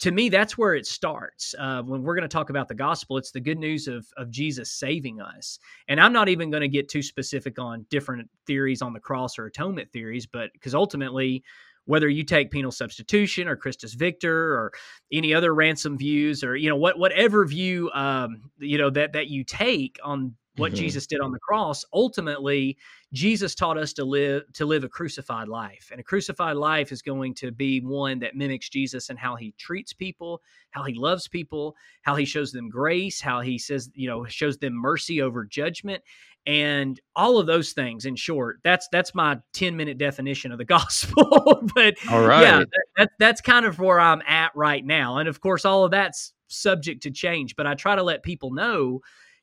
to 0.00 0.10
me, 0.10 0.30
that's 0.30 0.56
where 0.56 0.74
it 0.74 0.86
starts. 0.86 1.54
Uh, 1.58 1.82
when 1.82 2.02
we're 2.02 2.14
going 2.14 2.28
to 2.28 2.28
talk 2.28 2.48
about 2.48 2.68
the 2.68 2.74
gospel, 2.74 3.18
it's 3.18 3.32
the 3.32 3.40
good 3.40 3.58
news 3.58 3.86
of 3.86 4.06
of 4.16 4.30
Jesus 4.30 4.72
saving 4.72 5.20
us. 5.20 5.58
And 5.88 6.00
I'm 6.00 6.14
not 6.14 6.30
even 6.30 6.50
going 6.50 6.62
to 6.62 6.68
get 6.68 6.88
too 6.88 7.02
specific 7.02 7.58
on 7.58 7.84
different 7.90 8.30
theories 8.46 8.80
on 8.80 8.94
the 8.94 9.00
cross 9.00 9.38
or 9.38 9.44
atonement 9.44 9.92
theories, 9.92 10.26
but 10.26 10.52
because 10.54 10.74
ultimately, 10.74 11.44
whether 11.86 12.08
you 12.08 12.24
take 12.24 12.50
penal 12.50 12.70
substitution 12.70 13.48
or 13.48 13.56
Christus 13.56 13.94
Victor 13.94 14.54
or 14.54 14.72
any 15.12 15.34
other 15.34 15.54
ransom 15.54 15.98
views 15.98 16.44
or 16.44 16.56
you 16.56 16.68
know 16.68 16.76
what 16.76 16.98
whatever 16.98 17.44
view 17.44 17.90
um, 17.92 18.50
you 18.58 18.78
know 18.78 18.90
that 18.90 19.12
that 19.14 19.28
you 19.28 19.44
take 19.44 19.98
on 20.04 20.34
what 20.60 20.72
mm-hmm. 20.72 20.80
Jesus 20.80 21.06
did 21.06 21.20
on 21.20 21.32
the 21.32 21.38
cross, 21.38 21.84
ultimately 21.92 22.76
Jesus 23.12 23.54
taught 23.54 23.76
us 23.76 23.92
to 23.94 24.04
live 24.04 24.44
to 24.54 24.66
live 24.66 24.84
a 24.84 24.88
crucified 24.88 25.48
life. 25.48 25.88
And 25.90 26.00
a 26.00 26.04
crucified 26.04 26.56
life 26.56 26.92
is 26.92 27.02
going 27.02 27.34
to 27.34 27.50
be 27.50 27.80
one 27.80 28.20
that 28.20 28.36
mimics 28.36 28.68
Jesus 28.68 29.10
and 29.10 29.18
how 29.18 29.34
he 29.34 29.52
treats 29.58 29.92
people, 29.92 30.42
how 30.70 30.84
he 30.84 30.94
loves 30.94 31.26
people, 31.26 31.74
how 32.02 32.14
he 32.14 32.24
shows 32.24 32.52
them 32.52 32.68
grace, 32.68 33.20
how 33.20 33.40
he 33.40 33.58
says, 33.58 33.90
you 33.94 34.08
know, 34.08 34.24
shows 34.26 34.58
them 34.58 34.74
mercy 34.74 35.20
over 35.20 35.44
judgment 35.44 36.02
and 36.46 37.00
all 37.14 37.38
of 37.38 37.46
those 37.46 37.72
things 37.72 38.06
in 38.06 38.16
short 38.16 38.60
that's 38.64 38.88
that's 38.90 39.14
my 39.14 39.38
10 39.52 39.76
minute 39.76 39.98
definition 39.98 40.52
of 40.52 40.58
the 40.58 40.64
gospel 40.80 41.68
but 41.74 41.94
all 42.10 42.26
right 42.26 42.42
yeah 42.42 42.64
that, 42.96 43.10
that's 43.18 43.40
kind 43.40 43.66
of 43.66 43.78
where 43.78 44.00
i'm 44.00 44.22
at 44.26 44.50
right 44.54 44.84
now 44.84 45.18
and 45.18 45.28
of 45.28 45.40
course 45.40 45.64
all 45.64 45.84
of 45.84 45.90
that's 45.90 46.32
subject 46.48 47.02
to 47.02 47.10
change 47.10 47.56
but 47.56 47.66
i 47.66 47.74
try 47.74 47.94
to 47.94 48.02
let 48.02 48.22
people 48.22 48.52
know 48.52 49.00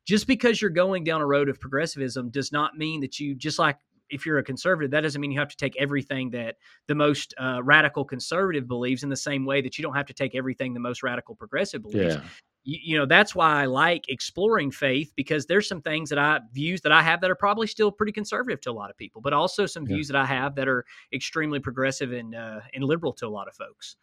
just 0.08 0.26
because 0.26 0.62
you're 0.62 0.72
going 0.72 1.03
down 1.03 1.22
a 1.22 1.26
road 1.26 1.49
of 1.49 1.60
progressivism 1.60 2.30
does 2.30 2.51
not 2.51 2.78
mean 2.78 3.01
that 3.01 3.20
you 3.20 3.36
just 3.36 3.60
like 3.60 3.78
if 4.10 4.26
you're 4.26 4.38
a 4.38 4.43
conservative 4.43 4.89
that 4.89 5.01
doesn't 5.01 5.20
mean 5.20 5.32
you 5.32 5.39
have 5.39 5.49
to 5.49 5.58
take 5.58 5.76
everything 5.78 6.32
that 6.32 6.55
the 6.88 6.95
most 6.95 7.34
uh, 7.38 7.62
radical 7.62 8.05
conservative 8.05 8.68
believes 8.68 9.03
in 9.03 9.10
the 9.10 9.18
same 9.18 9.45
way 9.45 9.62
that 9.62 9.78
you 9.78 9.84
don't 9.84 9.95
have 9.95 10.05
to 10.05 10.14
take 10.14 10.34
everything 10.34 10.74
the 10.74 10.80
most 10.80 11.03
radical 11.03 11.36
progressive 11.36 11.82
believes. 11.84 12.16
Yeah. 12.16 12.22
you, 12.64 12.80
you 12.82 12.97
know 12.97 13.05
that's 13.05 13.36
why 13.36 13.62
i 13.62 13.66
like 13.66 14.05
exploring 14.08 14.72
faith 14.72 15.12
because 15.18 15.45
there's 15.45 15.68
some 15.68 15.82
things 15.82 16.10
that 16.10 16.18
i 16.18 16.39
views 16.53 16.80
that 16.82 16.93
i 16.93 17.01
have 17.01 17.20
that 17.20 17.30
are 17.30 17.36
probably 17.36 17.68
still 17.68 17.91
pretty 17.91 18.14
conservative 18.14 18.62
to 18.62 18.72
a 18.72 18.74
lot 18.74 18.89
of 18.89 18.95
people 18.95 19.22
but 19.22 19.34
also 19.34 19.66
some 19.66 19.84
yeah. 19.84 19.95
views 19.95 20.08
that 20.08 20.16
i 20.16 20.26
have 20.26 20.55
that 20.55 20.70
are 20.70 20.86
extremely 21.12 21.60
progressive 21.60 22.14
and 22.14 22.34
uh, 22.34 22.62
and 22.74 22.84
liberal 22.84 23.12
to 23.12 23.28
a 23.28 23.30
lot 23.30 23.47
of 23.47 23.55
folks. 23.55 23.97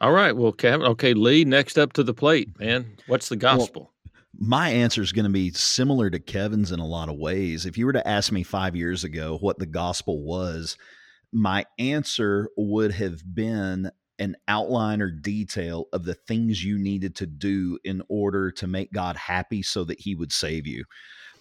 All 0.00 0.12
right. 0.12 0.34
Well 0.34 0.52
kevin 0.52 0.86
okay 0.88 1.14
lee 1.14 1.44
next 1.44 1.78
up 1.78 1.92
to 1.92 2.02
the 2.02 2.14
plate 2.14 2.58
man. 2.58 2.96
What's 3.06 3.28
the 3.28 3.36
gospel? 3.36 3.82
well, 3.82 3.92
my 4.38 4.70
answer 4.70 5.02
is 5.02 5.12
going 5.12 5.24
to 5.24 5.30
be 5.30 5.50
similar 5.50 6.10
to 6.10 6.18
Kevin's 6.18 6.72
in 6.72 6.80
a 6.80 6.86
lot 6.86 7.08
of 7.08 7.16
ways. 7.16 7.66
If 7.66 7.76
you 7.76 7.86
were 7.86 7.92
to 7.92 8.06
ask 8.06 8.30
me 8.32 8.42
five 8.42 8.76
years 8.76 9.04
ago 9.04 9.38
what 9.40 9.58
the 9.58 9.66
gospel 9.66 10.22
was, 10.22 10.76
my 11.32 11.66
answer 11.78 12.48
would 12.56 12.92
have 12.92 13.22
been 13.34 13.90
an 14.18 14.36
outline 14.46 15.00
or 15.00 15.10
detail 15.10 15.86
of 15.92 16.04
the 16.04 16.14
things 16.14 16.62
you 16.62 16.78
needed 16.78 17.16
to 17.16 17.26
do 17.26 17.78
in 17.84 18.02
order 18.08 18.50
to 18.50 18.66
make 18.66 18.92
God 18.92 19.16
happy 19.16 19.62
so 19.62 19.82
that 19.84 20.00
he 20.00 20.14
would 20.14 20.32
save 20.32 20.66
you. 20.66 20.84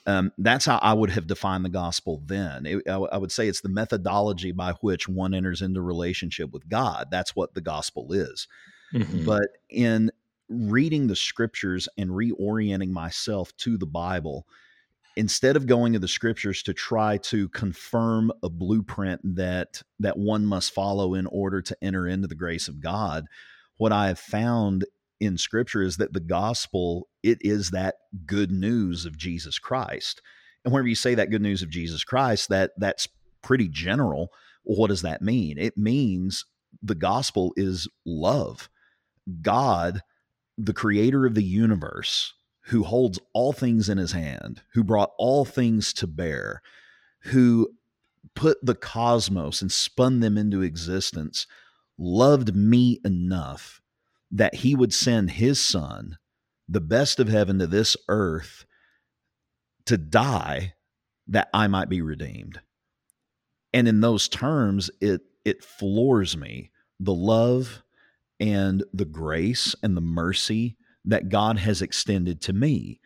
Um, 0.08 0.32
that's 0.38 0.66
how 0.66 0.78
I 0.78 0.94
would 0.94 1.12
have 1.12 1.28
defined 1.28 1.66
the 1.66 1.70
gospel 1.70 2.24
then. 2.26 2.66
It, 2.66 2.84
I, 2.90 2.96
I 2.96 3.18
would 3.18 3.32
say 3.32 3.48
it's 3.48 3.62
the 3.62 3.70
methodology 3.70 4.52
by 4.52 4.72
which 4.82 5.08
one 5.08 5.34
enters 5.34 5.62
into 5.62 5.82
relationship 5.82 6.52
with 6.52 6.68
God. 6.70 7.08
That's 7.12 7.36
what 7.36 7.54
the 7.54 7.62
gospel 7.62 8.14
is. 8.14 8.48
Mm-hmm. 8.94 9.26
But 9.26 9.50
in 9.70 10.12
reading 10.50 11.08
the 11.08 11.16
scriptures 11.16 11.88
and 11.97 12.10
reorienting 12.10 12.89
myself 12.89 13.56
to 13.58 13.78
the 13.78 13.86
Bible 13.86 14.45
instead 15.16 15.56
of 15.56 15.68
going 15.68 15.93
to 15.93 16.00
the 16.00 16.08
scriptures 16.08 16.64
to 16.64 16.74
try 16.74 17.18
to 17.18 17.50
confirm 17.50 18.32
a 18.43 18.50
blueprint 18.50 19.22
that 19.24 19.82
that 20.00 20.18
one 20.18 20.45
must 20.45 20.74
follow 20.74 21.14
in 21.14 21.26
order 21.28 21.62
to 21.62 21.78
enter 21.82 22.08
into 22.08 22.28
the 22.28 22.36
grace 22.36 22.68
of 22.68 22.80
God 22.80 23.26
what 23.78 23.91
I 23.91 24.08
have 24.08 24.20
found 24.20 24.86
in 25.20 25.38
scripture 25.38 25.82
is 25.82 25.97
that 25.97 26.14
the 26.14 26.20
gospel 26.20 27.08
it 27.24 27.39
is 27.41 27.72
that 27.72 27.95
good 28.26 28.52
news 28.52 29.06
of 29.06 29.18
Jesus 29.18 29.60
Christ. 29.60 30.22
And 30.64 30.74
whenever 30.74 30.88
you 30.88 30.95
say 30.95 31.16
that 31.16 31.32
good 31.32 31.41
news 31.41 31.62
of 31.62 31.70
Jesus 31.70 32.04
Christ 32.04 32.50
that 32.50 32.72
that's 32.78 33.08
pretty 33.41 33.68
general. 33.68 34.32
What 34.64 34.88
does 34.88 35.02
that 35.02 35.22
mean? 35.22 35.58
It 35.58 35.78
means 35.78 36.45
the 36.84 36.95
gospel 36.95 37.54
is 37.56 37.88
love. 38.06 38.70
God 39.41 40.02
the 40.60 40.74
creator 40.74 41.26
of 41.26 41.36
the 41.36 41.43
universe, 41.43 42.34
who 42.66 42.84
holds 42.84 43.20
all 43.34 43.53
things 43.53 43.89
in 43.89 43.97
his 43.97 44.12
hand, 44.12 44.62
who 44.74 44.84
brought 44.84 45.12
all 45.18 45.45
things 45.45 45.93
to 45.93 46.07
bear, 46.07 46.62
who 47.24 47.70
put 48.36 48.57
the 48.62 48.76
cosmos 48.76 49.62
and 49.62 49.72
spun 49.72 50.20
them 50.20 50.38
into 50.38 50.62
existence, 50.62 51.47
loved 51.97 52.55
me 52.55 52.99
enough 53.03 53.82
that 54.32 54.55
he 54.55 54.76
would 54.76 54.93
send 54.93 55.32
his 55.32 55.60
son, 55.60 56.18
the 56.68 56.82
best 56.82 57.20
of 57.20 57.30
heaven, 57.30 57.57
to 57.60 57.68
this 57.68 57.97
earth 58.07 58.66
to 59.86 59.97
die 59.97 60.74
that 61.28 61.49
I 61.53 61.68
might 61.68 61.89
be 61.89 62.01
redeemed. 62.01 62.60
And 63.74 63.88
in 63.88 64.01
those 64.01 64.28
terms, 64.28 64.91
it 64.99 65.22
it 65.45 65.64
floors 65.64 66.36
me 66.36 66.70
the 66.99 67.14
love 67.14 67.82
and 68.40 68.84
the 68.94 69.06
grace 69.06 69.76
and 69.84 69.96
the 69.96 70.02
mercy 70.02 70.78
that 71.06 71.30
God 71.30 71.58
has 71.60 71.82
extended 71.82 72.42
to 72.42 72.54
me. 72.54 73.00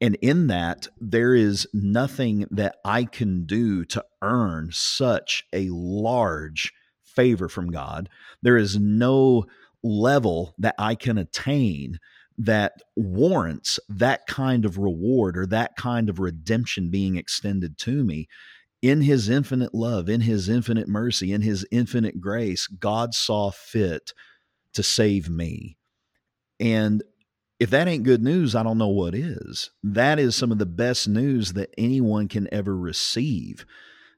And 0.00 0.16
in 0.16 0.48
that, 0.48 0.88
there 1.00 1.34
is 1.34 1.66
nothing 1.72 2.46
that 2.50 2.76
I 2.84 3.04
can 3.04 3.46
do 3.46 3.84
to 3.86 4.04
earn 4.20 4.70
such 4.72 5.44
a 5.52 5.68
large 5.70 6.72
favor 7.02 7.48
from 7.48 7.70
God. 7.70 8.10
There 8.42 8.58
is 8.58 8.78
no 8.78 9.46
level 9.82 10.54
that 10.58 10.74
I 10.78 10.94
can 10.94 11.16
attain 11.16 11.98
that 12.38 12.82
warrants 12.94 13.80
that 13.88 14.26
kind 14.26 14.66
of 14.66 14.76
reward 14.76 15.38
or 15.38 15.46
that 15.46 15.76
kind 15.76 16.10
of 16.10 16.18
redemption 16.18 16.90
being 16.90 17.16
extended 17.16 17.78
to 17.78 18.04
me. 18.04 18.28
In 18.82 19.00
his 19.00 19.30
infinite 19.30 19.74
love, 19.74 20.10
in 20.10 20.20
his 20.20 20.50
infinite 20.50 20.86
mercy, 20.86 21.32
in 21.32 21.40
his 21.40 21.66
infinite 21.70 22.20
grace, 22.20 22.66
God 22.66 23.14
saw 23.14 23.50
fit 23.50 24.12
to 24.76 24.82
save 24.82 25.28
me. 25.28 25.76
And 26.58 27.02
if 27.58 27.70
that 27.70 27.88
ain't 27.88 28.04
good 28.04 28.22
news, 28.22 28.54
I 28.54 28.62
don't 28.62 28.78
know 28.78 28.88
what 28.88 29.14
is. 29.14 29.70
That 29.82 30.18
is 30.18 30.36
some 30.36 30.52
of 30.52 30.58
the 30.58 30.66
best 30.66 31.08
news 31.08 31.54
that 31.54 31.74
anyone 31.76 32.28
can 32.28 32.48
ever 32.52 32.76
receive. 32.76 33.66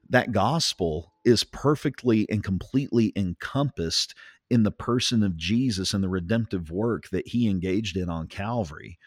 That 0.09 0.31
gospel 0.31 1.13
is 1.23 1.43
perfectly 1.43 2.27
and 2.29 2.43
completely 2.43 3.13
encompassed 3.15 4.13
in 4.49 4.63
the 4.63 4.71
person 4.71 5.23
of 5.23 5.37
Jesus 5.37 5.93
and 5.93 6.03
the 6.03 6.09
redemptive 6.09 6.71
work 6.71 7.09
that 7.09 7.27
he 7.27 7.47
engaged 7.47 7.95
in 7.95 8.09
on 8.09 8.27
Calvary. 8.27 8.97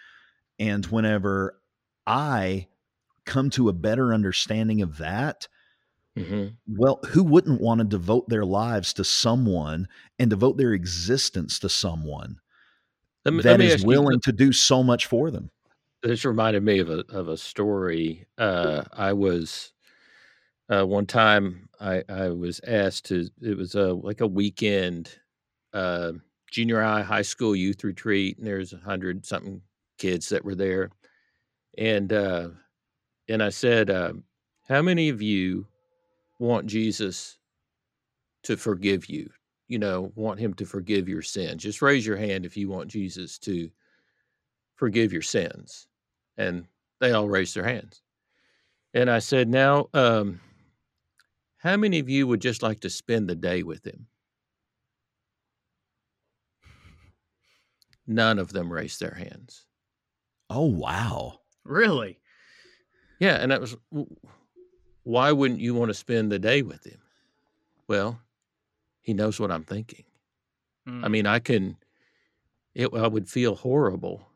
And 0.59 0.87
whenever 0.87 1.59
I 2.07 2.69
come 3.27 3.51
to 3.51 3.69
a 3.69 3.75
better 3.75 4.15
understanding 4.15 4.81
of 4.81 4.99
that, 4.99 5.49
Mm-hmm. 6.19 6.49
Well, 6.67 7.01
who 7.09 7.23
wouldn't 7.23 7.61
want 7.61 7.79
to 7.79 7.85
devote 7.85 8.29
their 8.29 8.45
lives 8.45 8.93
to 8.95 9.05
someone 9.05 9.89
and 10.19 10.29
devote 10.29 10.59
their 10.59 10.73
existence 10.73 11.59
to 11.61 11.69
someone 11.69 12.37
me, 13.25 13.43
that 13.43 13.61
is 13.61 13.85
willing 13.85 14.17
you, 14.17 14.21
to 14.25 14.33
do 14.33 14.53
so 14.53 14.83
much 14.83 15.07
for 15.07 15.31
them? 15.31 15.51
This 16.03 16.25
reminded 16.25 16.63
me 16.65 16.81
of 16.81 16.91
a 16.91 17.05
of 17.09 17.29
a 17.29 17.37
story. 17.37 18.27
Uh, 18.37 18.85
I 18.93 19.15
was 19.15 19.73
uh, 20.69 20.85
one 20.87 21.07
time 21.07 21.69
I, 21.81 22.03
I 22.09 22.29
was 22.29 22.61
asked 22.67 23.07
to. 23.07 23.29
It 23.41 23.57
was 23.57 23.75
a 23.75 23.93
like 23.93 24.21
a 24.21 24.27
weekend 24.27 25.19
uh, 25.73 26.13
junior 26.51 26.83
high, 26.83 27.03
high 27.03 27.23
school 27.23 27.57
youth 27.57 27.85
retreat, 27.85 28.37
and 28.37 28.47
there's 28.47 28.73
a 28.73 28.79
hundred 28.79 29.25
something 29.25 29.63
kids 29.99 30.29
that 30.29 30.45
were 30.45 30.55
there, 30.55 30.91
and 31.79 32.13
uh, 32.13 32.49
and 33.29 33.43
I 33.43 33.49
said, 33.49 33.89
uh, 33.89 34.13
"How 34.69 34.83
many 34.83 35.09
of 35.09 35.23
you?" 35.23 35.67
Want 36.43 36.67
Jesus 36.67 37.39
to 38.43 38.57
forgive 38.57 39.07
you, 39.07 39.31
you 39.69 39.79
know, 39.79 40.13
want 40.17 40.41
him 40.41 40.53
to 40.55 40.67
forgive 40.67 41.09
your 41.09 41.23
sins. 41.23 41.63
Just 41.63 41.81
raise 41.81 42.05
your 42.05 42.17
hand 42.17 42.45
if 42.45 42.57
you 42.57 42.69
want 42.69 42.91
Jesus 42.91 43.39
to 43.41 43.71
forgive 44.75 45.13
your 45.13 45.23
sins. 45.23 45.87
And 46.37 46.67
they 47.01 47.13
all 47.13 47.29
raised 47.29 47.55
their 47.55 47.65
hands. 47.65 48.03
And 48.93 49.09
I 49.09 49.21
said, 49.21 49.49
Now, 49.49 49.89
um, 49.95 50.41
how 51.59 51.77
many 51.77 52.01
of 52.01 52.09
you 52.09 52.27
would 52.27 52.41
just 52.41 52.63
like 52.63 52.81
to 52.81 52.91
spend 52.91 53.29
the 53.29 53.37
day 53.37 53.63
with 53.63 53.87
him? 53.87 54.09
None 58.05 58.41
of 58.41 58.53
them 58.53 58.73
raised 58.73 58.99
their 58.99 59.15
hands. 59.15 59.65
Oh, 60.51 60.67
wow. 60.67 61.39
Really? 61.65 62.19
Yeah. 63.21 63.37
And 63.37 63.53
that 63.53 63.61
was 63.61 63.77
why 65.05 65.33
wouldn't 65.33 65.61
you 65.61 65.75
want 65.75 65.89
to 65.91 65.95
spend 65.95 66.31
the 66.31 66.39
day 66.39 66.63
with 66.63 66.87
him? 66.87 67.01
Well, 67.89 68.21
he 69.01 69.15
knows 69.15 69.41
what 69.41 69.51
I'm 69.51 69.65
thinking. 69.65 70.05
Mm. 70.89 71.05
I 71.05 71.09
mean, 71.09 71.27
I 71.27 71.39
can, 71.39 71.77
it, 72.75 72.93
I 72.95 73.07
would 73.07 73.29
feel 73.29 73.55
horrible. 73.55 74.29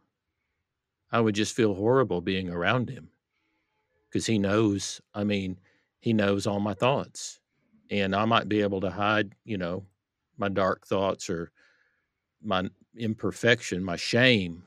I 1.10 1.20
would 1.20 1.34
just 1.34 1.54
feel 1.54 1.74
horrible 1.74 2.20
being 2.20 2.50
around 2.50 2.90
him 2.90 3.10
because 4.08 4.26
he 4.26 4.38
knows, 4.38 5.00
I 5.14 5.24
mean, 5.24 5.58
he 6.00 6.12
knows 6.12 6.46
all 6.46 6.60
my 6.60 6.74
thoughts. 6.74 7.40
And 7.90 8.16
I 8.16 8.24
might 8.24 8.48
be 8.48 8.62
able 8.62 8.80
to 8.80 8.90
hide, 8.90 9.32
you 9.44 9.56
know, 9.56 9.84
my 10.36 10.48
dark 10.48 10.86
thoughts 10.86 11.30
or 11.30 11.52
my 12.42 12.68
imperfection, 12.96 13.84
my 13.84 13.96
shame, 13.96 14.64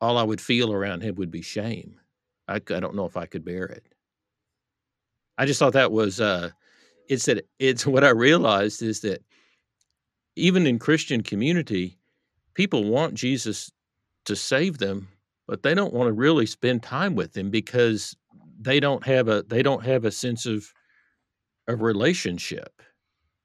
all 0.00 0.18
I 0.18 0.22
would 0.22 0.40
feel 0.40 0.72
around 0.72 1.02
him 1.02 1.14
would 1.16 1.30
be 1.30 1.42
shame. 1.42 1.98
I, 2.46 2.56
I 2.56 2.80
don't 2.80 2.94
know 2.94 3.06
if 3.06 3.16
I 3.16 3.26
could 3.26 3.44
bear 3.44 3.64
it. 3.64 3.84
I 5.40 5.46
just 5.46 5.58
thought 5.58 5.72
that 5.72 5.90
was 5.90 6.20
uh, 6.20 6.50
it's 7.08 7.24
that 7.24 7.46
it's 7.58 7.86
what 7.94 8.04
I 8.04 8.10
realized 8.10 8.82
is 8.82 9.00
that 9.00 9.24
even 10.36 10.66
in 10.66 10.78
Christian 10.78 11.22
community, 11.22 11.98
people 12.52 12.84
want 12.84 13.14
Jesus 13.14 13.72
to 14.26 14.36
save 14.36 14.76
them, 14.76 15.08
but 15.48 15.62
they 15.62 15.72
don't 15.72 15.94
want 15.94 16.08
to 16.08 16.12
really 16.12 16.44
spend 16.44 16.82
time 16.82 17.14
with 17.14 17.34
him 17.34 17.50
because 17.50 18.14
they 18.60 18.80
don't 18.80 19.04
have 19.06 19.28
a 19.28 19.42
they 19.44 19.62
don't 19.62 19.82
have 19.82 20.04
a 20.04 20.10
sense 20.10 20.44
of 20.44 20.70
a 21.68 21.74
relationship. 21.74 22.82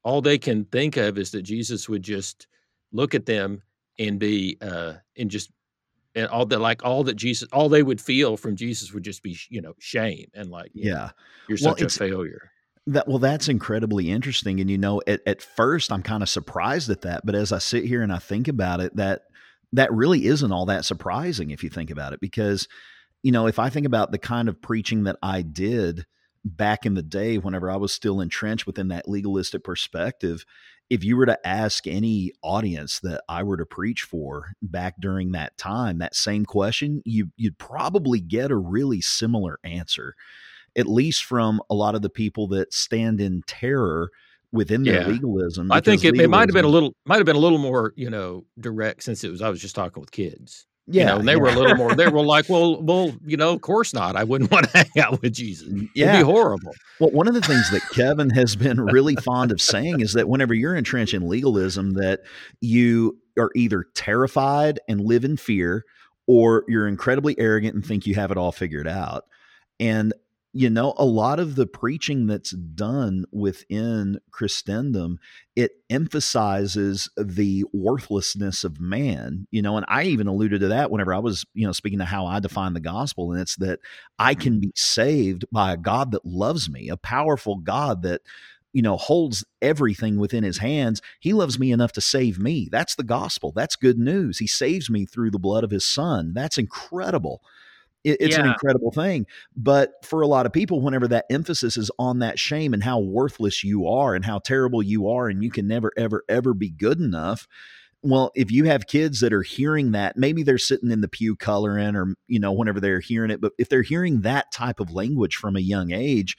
All 0.04 0.22
they 0.22 0.38
can 0.38 0.66
think 0.66 0.98
of 0.98 1.18
is 1.18 1.32
that 1.32 1.44
Jesus 1.44 1.88
would 1.88 2.04
just 2.04 2.48
look 2.92 3.16
at 3.16 3.26
them 3.26 3.62
and 3.98 4.20
be 4.20 4.58
uh 4.60 4.96
and 5.18 5.32
just 5.32 5.50
and 6.16 6.28
all 6.28 6.46
that 6.46 6.60
like 6.60 6.84
all 6.84 7.04
that 7.04 7.16
Jesus 7.16 7.48
all 7.52 7.70
they 7.70 7.84
would 7.84 8.02
feel 8.02 8.38
from 8.38 8.56
Jesus 8.56 8.94
would 8.94 9.04
just 9.04 9.22
be 9.22 9.38
you 9.50 9.62
know 9.62 9.74
shame 9.80 10.28
and 10.34 10.50
like 10.50 10.72
yeah 10.74 10.94
know, 10.94 11.10
you're 11.50 11.58
such 11.58 11.80
well, 11.80 11.88
a 11.88 11.90
failure. 11.90 12.52
That 12.88 13.08
well, 13.08 13.20
that's 13.20 13.50
incredibly 13.50 14.12
interesting. 14.12 14.60
And 14.60 14.70
you 14.70 14.78
know, 14.78 15.02
at, 15.08 15.22
at 15.26 15.42
first 15.42 15.92
I'm 15.92 16.04
kind 16.04 16.24
of 16.24 16.30
surprised 16.30 16.90
at 16.90 17.02
that, 17.02 17.26
but 17.26 17.36
as 17.36 17.52
I 17.52 17.58
sit 17.58 17.84
here 17.84 18.02
and 18.02 18.14
I 18.14 18.20
think 18.20 18.48
about 18.48 18.80
it, 18.80 18.96
that 18.96 19.24
that 19.74 19.92
really 19.92 20.26
isn't 20.28 20.52
all 20.52 20.68
that 20.68 20.86
surprising 20.86 21.52
if 21.52 21.64
you 21.64 21.70
think 21.70 21.90
about 21.90 22.14
it, 22.14 22.20
because 22.22 22.68
you 23.24 23.32
know, 23.32 23.48
if 23.48 23.58
I 23.58 23.70
think 23.70 23.88
about 23.88 24.12
the 24.12 24.20
kind 24.20 24.48
of 24.48 24.62
preaching 24.62 25.06
that 25.06 25.18
I 25.24 25.42
did 25.42 26.06
back 26.46 26.86
in 26.86 26.94
the 26.94 27.02
day, 27.02 27.40
whenever 27.40 27.72
I 27.72 27.76
was 27.76 27.92
still 27.92 28.22
entrenched 28.22 28.68
within 28.68 28.90
that 28.90 29.10
legalistic 29.10 29.64
perspective, 29.64 30.46
if 30.90 31.04
you 31.04 31.18
were 31.18 31.26
to 31.26 31.48
ask 31.48 31.88
any 31.88 32.32
audience 32.42 33.00
that 33.00 33.24
I 33.28 33.44
were 33.44 33.58
to 33.58 33.66
preach 33.66 34.04
for 34.04 34.54
back 34.62 34.96
during 35.00 35.32
that 35.32 35.58
time, 35.58 36.00
that 36.00 36.16
same 36.16 36.46
question, 36.46 37.02
you 37.06 37.32
you'd 37.38 37.58
probably 37.58 38.20
get 38.20 38.52
a 38.52 38.56
really 38.56 39.02
similar 39.02 39.60
answer 39.64 40.16
at 40.76 40.88
least 40.88 41.24
from 41.24 41.62
a 41.70 41.74
lot 41.74 41.96
of 41.96 42.02
the 42.02 42.10
people 42.10 42.48
that 42.50 42.74
stand 42.74 43.22
in 43.22 43.42
terror 43.48 44.12
within 44.52 44.84
their 44.84 45.02
yeah. 45.02 45.08
legalism. 45.08 45.72
I 45.72 45.82
think 45.82 46.04
it, 46.04 46.20
it 46.20 46.30
might 46.30 46.50
have 46.50 46.54
been 46.54 46.66
a 46.66 46.70
little 46.70 46.94
might 47.06 47.18
have 47.18 47.26
been 47.26 47.36
a 47.36 47.40
little 47.40 47.58
more, 47.58 47.94
you 47.96 48.10
know, 48.10 48.46
direct 48.60 49.04
since 49.04 49.24
it 49.24 49.30
was 49.30 49.42
I 49.42 49.50
was 49.50 49.62
just 49.62 49.76
talking 49.76 50.02
with 50.02 50.12
kids. 50.12 50.66
Yeah, 50.88 51.02
you 51.02 51.10
know, 51.10 51.20
and 51.20 51.28
they 51.28 51.36
were 51.36 51.48
a 51.48 51.56
little 51.56 51.76
more. 51.76 51.96
They 51.96 52.08
were 52.08 52.22
like, 52.26 52.48
"Well, 52.48 52.82
well, 52.82 53.12
you 53.26 53.38
know, 53.38 53.54
of 53.54 53.62
course 53.62 53.94
not. 53.94 54.16
I 54.16 54.24
wouldn't 54.24 54.52
want 54.52 54.70
to 54.72 54.78
hang 54.78 55.04
out 55.04 55.22
with 55.22 55.34
Jesus. 55.34 55.68
Yeah, 55.96 56.14
It'd 56.14 56.26
be 56.28 56.32
horrible." 56.32 56.74
Well, 57.00 57.12
one 57.12 57.28
of 57.28 57.34
the 57.34 57.42
things 57.42 57.72
that 57.72 57.82
Kevin 57.92 58.30
has 58.32 58.56
been 58.56 58.80
really 58.86 59.16
fond 59.16 59.52
of 59.52 59.60
saying 59.60 60.02
is 60.02 60.14
that 60.14 60.30
whenever 60.30 60.54
you're 60.54 60.76
entrenched 60.76 61.14
in 61.14 61.28
legalism, 61.28 61.94
that 61.94 62.22
you 62.62 63.18
are 63.38 63.52
either 63.56 63.86
terrified 63.96 64.80
and 64.88 65.02
live 65.02 65.26
in 65.26 65.38
fear, 65.38 65.84
or 66.28 66.64
you're 66.68 66.88
incredibly 66.88 67.38
arrogant 67.40 67.76
and 67.76 67.86
think 67.86 68.06
you 68.06 68.16
have 68.16 68.32
it 68.32 68.38
all 68.38 68.52
figured 68.52 68.88
out. 68.88 69.26
And 69.80 70.14
you 70.56 70.70
know 70.70 70.94
a 70.98 71.06
lot 71.06 71.38
of 71.38 71.56
the 71.56 71.68
preaching 71.68 72.26
that's 72.26 72.52
done 72.52 73.26
within 73.32 74.18
christendom 74.32 75.20
it 75.56 75.72
emphasizes 75.90 77.10
the 77.18 77.64
worthlessness 77.74 78.64
of 78.64 78.80
man 78.80 79.46
you 79.52 79.62
know 79.62 79.76
and 79.76 79.86
i 79.90 80.04
even 80.04 80.28
alluded 80.28 80.62
to 80.62 80.70
that 80.70 80.90
whenever 80.90 81.14
i 81.14 81.20
was 81.20 81.46
you 81.54 81.68
know 81.68 81.74
speaking 81.74 82.00
to 82.00 82.06
how 82.06 82.26
i 82.26 82.40
define 82.40 82.74
the 82.74 82.80
gospel 82.80 83.34
and 83.34 83.42
it's 83.42 83.58
that 83.58 83.80
i 84.18 84.34
can 84.34 84.54
mm-hmm. 84.54 84.62
be 84.62 84.72
saved 84.76 85.46
by 85.52 85.74
a 85.74 85.78
god 85.78 86.12
that 86.12 86.26
loves 86.26 86.70
me 86.70 86.88
a 86.90 86.98
powerful 86.98 87.58
god 87.58 88.02
that 88.02 88.22
you 88.72 88.82
know 88.82 88.98
holds 88.98 89.46
everything 89.62 90.20
within 90.20 90.44
his 90.44 90.58
hands. 90.58 91.02
He 91.22 91.32
loves 91.32 91.58
me 91.58 91.72
enough 91.72 91.94
to 91.94 92.02
save 92.02 92.40
me. 92.40 92.68
That's 92.70 92.96
the 92.96 93.06
gospel. 93.06 93.54
That's 93.56 93.78
good 93.78 93.98
news. 93.98 94.38
He 94.38 94.48
saves 94.48 94.90
me 94.90 95.06
through 95.06 95.32
the 95.32 95.40
blood 95.40 95.64
of 95.64 95.72
his 95.72 95.86
son. 95.86 96.34
That's 96.34 96.58
incredible 96.58 97.42
it, 98.06 98.18
it's 98.22 98.38
yeah. 98.38 98.44
an 98.44 98.50
incredible 98.50 98.92
thing. 98.92 99.26
But 99.58 100.06
for 100.06 100.22
a 100.22 100.28
lot 100.28 100.46
of 100.46 100.54
people, 100.54 100.80
whenever 100.80 101.08
that 101.10 101.26
emphasis 101.30 101.76
is 101.76 101.92
on 101.98 102.20
that 102.20 102.40
shame 102.40 102.74
and 102.74 102.84
how 102.84 103.00
worthless 103.00 103.64
you 103.64 103.88
are 103.88 104.14
and 104.16 104.24
how 104.24 104.40
terrible 104.40 104.84
you 104.84 105.10
are, 105.10 105.28
and 105.28 105.44
you 105.44 105.50
can 105.50 105.68
never, 105.68 105.92
ever, 105.98 106.24
ever 106.30 106.54
be 106.54 106.70
good 106.70 107.00
enough. 107.00 107.48
Well, 108.04 108.32
if 108.36 108.52
you 108.52 108.66
have 108.66 108.86
kids 108.86 109.20
that 109.22 109.34
are 109.34 109.42
hearing 109.42 109.92
that, 109.94 110.16
maybe 110.16 110.44
they're 110.44 110.60
sitting 110.60 110.92
in 110.92 111.02
the 111.02 111.08
pew 111.08 111.36
coloring 111.36 111.96
or, 111.96 112.14
you 112.28 112.40
know, 112.40 112.54
whenever 112.54 112.80
they're 112.80 113.00
hearing 113.00 113.32
it, 113.32 113.42
but 113.42 113.54
if 113.58 113.68
they're 113.68 113.82
hearing 113.82 114.22
that 114.22 114.52
type 114.52 114.80
of 114.80 114.92
language 114.92 115.36
from 115.36 115.56
a 115.56 115.62
young 115.62 115.92
age, 115.92 116.38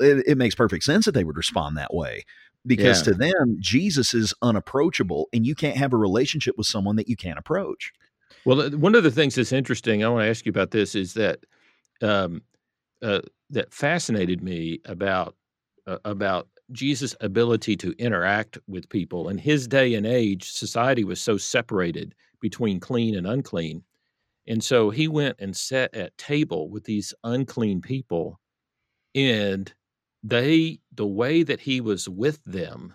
it, 0.00 0.26
it 0.26 0.36
makes 0.36 0.56
perfect 0.56 0.82
sense 0.82 1.04
that 1.04 1.12
they 1.12 1.24
would 1.24 1.36
respond 1.36 1.76
that 1.76 1.94
way 1.94 2.24
because 2.66 2.98
yeah. 3.06 3.12
to 3.12 3.18
them 3.18 3.56
jesus 3.60 4.12
is 4.12 4.34
unapproachable 4.42 5.28
and 5.32 5.46
you 5.46 5.54
can't 5.54 5.76
have 5.76 5.92
a 5.92 5.96
relationship 5.96 6.56
with 6.58 6.66
someone 6.66 6.96
that 6.96 7.08
you 7.08 7.14
can't 7.14 7.38
approach 7.38 7.92
well, 8.46 8.70
one 8.70 8.94
of 8.94 9.02
the 9.02 9.10
things 9.10 9.34
that's 9.34 9.52
interesting, 9.52 10.04
I 10.04 10.08
want 10.08 10.22
to 10.22 10.30
ask 10.30 10.46
you 10.46 10.50
about 10.50 10.70
this, 10.70 10.94
is 10.94 11.14
that 11.14 11.40
um, 12.00 12.42
uh, 13.02 13.20
that 13.50 13.74
fascinated 13.74 14.40
me 14.40 14.80
about 14.84 15.34
uh, 15.88 15.98
about 16.04 16.48
Jesus' 16.70 17.16
ability 17.20 17.76
to 17.78 17.92
interact 17.98 18.56
with 18.68 18.88
people. 18.88 19.28
In 19.28 19.38
his 19.38 19.66
day 19.66 19.94
and 19.94 20.06
age, 20.06 20.52
society 20.52 21.02
was 21.02 21.20
so 21.20 21.36
separated 21.36 22.14
between 22.40 22.78
clean 22.78 23.16
and 23.16 23.26
unclean, 23.26 23.82
and 24.46 24.62
so 24.62 24.90
he 24.90 25.08
went 25.08 25.34
and 25.40 25.56
sat 25.56 25.92
at 25.92 26.16
table 26.16 26.70
with 26.70 26.84
these 26.84 27.12
unclean 27.24 27.80
people, 27.80 28.38
and 29.16 29.74
they 30.22 30.78
the 30.94 31.06
way 31.06 31.42
that 31.42 31.60
he 31.60 31.80
was 31.80 32.08
with 32.08 32.44
them 32.44 32.94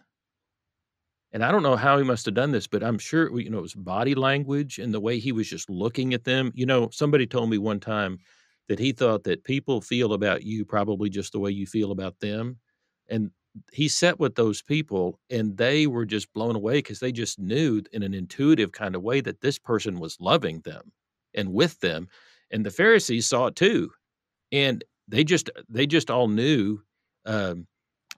and 1.33 1.43
I 1.43 1.51
don't 1.51 1.63
know 1.63 1.75
how 1.77 1.97
he 1.97 2.03
must 2.03 2.25
have 2.25 2.35
done 2.35 2.51
this, 2.51 2.67
but 2.67 2.83
I'm 2.83 2.97
sure 2.97 3.39
you 3.39 3.49
know 3.49 3.59
it 3.59 3.61
was 3.61 3.73
body 3.73 4.15
language 4.15 4.79
and 4.79 4.93
the 4.93 4.99
way 4.99 5.19
he 5.19 5.31
was 5.31 5.49
just 5.49 5.69
looking 5.69 6.13
at 6.13 6.23
them. 6.25 6.51
You 6.55 6.65
know, 6.65 6.89
somebody 6.91 7.25
told 7.27 7.49
me 7.49 7.57
one 7.57 7.79
time 7.79 8.19
that 8.67 8.79
he 8.79 8.91
thought 8.91 9.23
that 9.23 9.43
people 9.43 9.81
feel 9.81 10.13
about 10.13 10.43
you 10.43 10.65
probably 10.65 11.09
just 11.09 11.33
the 11.33 11.39
way 11.39 11.51
you 11.51 11.65
feel 11.65 11.91
about 11.91 12.19
them, 12.19 12.57
and 13.09 13.31
he 13.73 13.87
sat 13.87 14.19
with 14.19 14.35
those 14.35 14.61
people 14.61 15.19
and 15.29 15.57
they 15.57 15.85
were 15.87 16.05
just 16.05 16.31
blown 16.33 16.55
away 16.55 16.75
because 16.75 16.99
they 16.99 17.11
just 17.11 17.37
knew 17.37 17.81
in 17.91 18.01
an 18.03 18.13
intuitive 18.13 18.71
kind 18.71 18.95
of 18.95 19.01
way 19.01 19.19
that 19.21 19.41
this 19.41 19.59
person 19.59 19.99
was 19.99 20.17
loving 20.21 20.61
them 20.61 20.91
and 21.33 21.51
with 21.51 21.77
them 21.81 22.07
and 22.51 22.65
the 22.65 22.71
pharisees 22.71 23.27
saw 23.27 23.47
it 23.47 23.55
too 23.57 23.91
and 24.51 24.83
they 25.07 25.23
just 25.23 25.49
they 25.69 25.85
just 25.85 26.09
all 26.09 26.27
knew 26.27 26.79
um, 27.25 27.67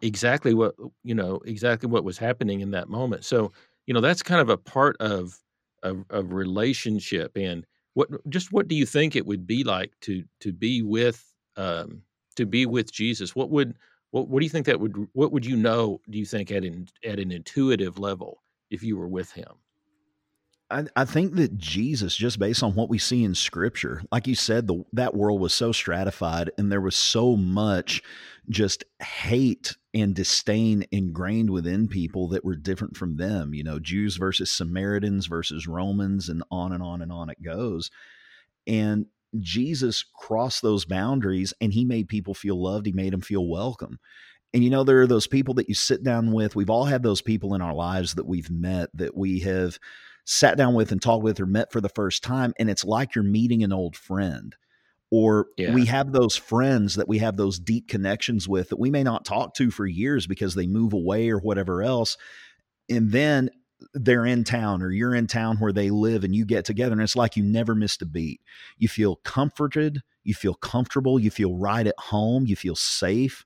exactly 0.04 0.54
what 0.54 0.76
you 1.04 1.16
know 1.16 1.38
exactly 1.46 1.90
what 1.90 2.06
was 2.06 2.20
happening 2.20 2.62
in 2.62 2.72
that 2.72 2.90
moment. 2.90 3.26
So 3.26 3.54
you 3.88 3.94
know 3.96 4.02
that's 4.02 4.24
kind 4.24 4.42
of 4.42 4.50
a 4.50 4.58
part 4.58 4.98
of 5.02 5.40
of, 5.84 6.06
relationship 6.34 7.34
and 7.38 7.66
what 7.96 8.10
just 8.30 8.52
what 8.54 8.68
do 8.70 8.76
you 8.76 8.86
think 8.86 9.16
it 9.16 9.26
would 9.26 9.48
be 9.48 9.64
like 9.66 9.94
to 10.02 10.24
to 10.42 10.54
be 10.54 10.82
with 10.84 11.26
um 11.58 12.04
to 12.38 12.46
be 12.46 12.66
with 12.66 12.92
jesus? 12.94 13.36
What 13.36 13.50
would 13.52 13.78
what, 14.12 14.30
what 14.30 14.40
do 14.42 14.46
you 14.46 14.50
think 14.52 14.68
that 14.68 14.80
would 14.80 14.96
what 15.14 15.32
would 15.34 15.46
you 15.46 15.58
know 15.58 16.02
do 16.10 16.18
you 16.20 16.26
think 16.26 16.52
at 16.52 16.66
an 16.66 16.88
at 17.06 17.20
an 17.20 17.32
intuitive 17.32 18.00
level 18.00 18.44
if 18.72 18.84
you 18.84 18.98
were 18.98 19.08
with 19.10 19.32
him 19.34 19.54
I, 20.70 20.86
I 20.96 21.06
think 21.06 21.36
that 21.36 21.58
Jesus, 21.58 22.16
just 22.16 22.40
based 22.40 22.64
on 22.64 22.74
what 22.74 22.90
we 22.90 22.98
see 22.98 23.24
in 23.24 23.36
Scripture, 23.36 24.02
like 24.12 24.28
you 24.28 24.36
said, 24.36 24.68
the, 24.68 24.84
that 24.94 25.16
world 25.16 25.40
was 25.40 25.54
so 25.54 25.72
stratified, 25.72 26.52
and 26.58 26.72
there 26.72 26.82
was 26.82 26.96
so 26.96 27.36
much 27.36 28.02
just 28.50 28.84
hate 29.02 29.78
and 29.94 30.16
disdain 30.16 30.86
ingrained 30.92 31.50
within 31.50 31.88
people 31.88 32.30
that 32.30 32.44
were 32.44 32.56
different 32.56 32.98
from 32.98 33.18
them. 33.18 33.54
You 33.54 33.64
know, 33.64 33.80
Jews 33.80 34.18
versus 34.18 34.52
Samaritans 34.52 35.28
versus 35.28 35.68
Romans, 35.68 36.30
and 36.30 36.44
on 36.50 36.72
and 36.72 36.82
on 36.82 37.02
and 37.02 37.12
on 37.12 37.30
it 37.30 37.42
goes. 37.44 37.92
And 38.66 39.06
Jesus 39.40 40.04
crossed 40.16 40.62
those 40.62 40.86
boundaries, 40.86 41.54
and 41.62 41.74
he 41.74 41.86
made 41.86 42.08
people 42.08 42.34
feel 42.34 42.62
loved. 42.62 42.86
He 42.86 42.92
made 42.92 43.14
them 43.14 43.22
feel 43.22 43.48
welcome. 43.48 44.00
And 44.54 44.64
you 44.64 44.70
know, 44.70 44.84
there 44.84 45.02
are 45.02 45.08
those 45.08 45.28
people 45.28 45.56
that 45.56 45.68
you 45.68 45.76
sit 45.76 46.04
down 46.04 46.32
with. 46.32 46.56
We've 46.56 46.70
all 46.70 46.86
had 46.86 47.04
those 47.04 47.22
people 47.22 47.56
in 47.56 47.62
our 47.62 47.74
lives 47.74 48.16
that 48.16 48.28
we've 48.28 48.52
met 48.52 48.90
that 48.94 49.16
we 49.18 49.40
have 49.40 49.80
sat 50.26 50.58
down 50.58 50.74
with 50.74 50.92
and 50.92 51.02
talked 51.02 51.24
with 51.24 51.40
or 51.40 51.46
met 51.46 51.72
for 51.72 51.82
the 51.82 51.90
first 51.90 52.24
time 52.24 52.54
and 52.58 52.70
it's 52.70 52.86
like 52.86 53.16
you're 53.16 53.24
meeting 53.24 53.64
an 53.64 53.74
old 53.74 53.96
friend 53.96 54.56
or 55.12 55.48
yeah. 55.58 55.74
we 55.74 55.86
have 55.86 56.12
those 56.12 56.36
friends 56.36 56.96
that 56.96 57.08
we 57.08 57.20
have 57.20 57.38
those 57.38 57.60
deep 57.60 57.88
connections 57.88 58.48
with 58.48 58.70
that 58.70 58.80
we 58.80 58.90
may 58.90 59.04
not 59.04 59.26
talk 59.26 59.54
to 59.54 59.70
for 59.70 59.86
years 59.86 60.26
because 60.26 60.56
they 60.56 60.68
move 60.68 60.94
away 60.94 61.30
or 61.30 61.40
whatever 61.40 61.84
else 61.84 62.18
and 62.90 63.12
then 63.12 63.50
they're 63.94 64.26
in 64.26 64.44
town 64.44 64.82
or 64.82 64.92
you're 64.92 65.14
in 65.14 65.28
town 65.28 65.58
where 65.58 65.74
they 65.74 65.90
live 65.90 66.24
and 66.24 66.36
you 66.36 66.46
get 66.46 66.64
together 66.64 66.94
and 66.94 67.02
it's 67.02 67.16
like 67.16 67.36
you 67.36 67.44
never 67.44 67.76
missed 67.76 68.02
a 68.02 68.06
beat 68.06 68.42
you 68.78 68.88
feel 68.88 69.18
comforted 69.18 70.02
you 70.24 70.34
feel 70.34 70.54
comfortable 70.54 71.20
you 71.20 71.30
feel 71.30 71.56
right 71.58 71.86
at 71.86 71.96
home 71.98 72.46
you 72.48 72.56
feel 72.56 72.76
safe 72.76 73.44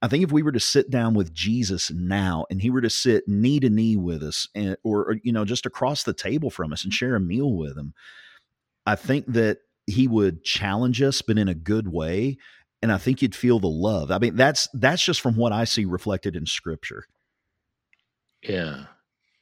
I 0.00 0.08
think 0.08 0.22
if 0.22 0.30
we 0.30 0.42
were 0.42 0.52
to 0.52 0.60
sit 0.60 0.90
down 0.90 1.14
with 1.14 1.34
Jesus 1.34 1.90
now 1.90 2.46
and 2.50 2.62
he 2.62 2.70
were 2.70 2.80
to 2.80 2.90
sit 2.90 3.26
knee 3.26 3.58
to 3.60 3.68
knee 3.68 3.96
with 3.96 4.22
us 4.22 4.48
and, 4.54 4.76
or, 4.84 5.00
or, 5.10 5.16
you 5.24 5.32
know, 5.32 5.44
just 5.44 5.66
across 5.66 6.04
the 6.04 6.12
table 6.12 6.50
from 6.50 6.72
us 6.72 6.84
and 6.84 6.92
share 6.92 7.16
a 7.16 7.20
meal 7.20 7.52
with 7.52 7.76
him, 7.76 7.94
I 8.86 8.94
think 8.94 9.26
that 9.26 9.58
he 9.86 10.06
would 10.06 10.44
challenge 10.44 11.02
us, 11.02 11.20
but 11.20 11.38
in 11.38 11.48
a 11.48 11.54
good 11.54 11.88
way. 11.88 12.38
And 12.80 12.92
I 12.92 12.98
think 12.98 13.22
you'd 13.22 13.34
feel 13.34 13.58
the 13.58 13.66
love. 13.66 14.12
I 14.12 14.18
mean, 14.18 14.36
that's, 14.36 14.68
that's 14.72 15.02
just 15.02 15.20
from 15.20 15.36
what 15.36 15.52
I 15.52 15.64
see 15.64 15.84
reflected 15.84 16.36
in 16.36 16.46
scripture. 16.46 17.04
Yeah. 18.42 18.84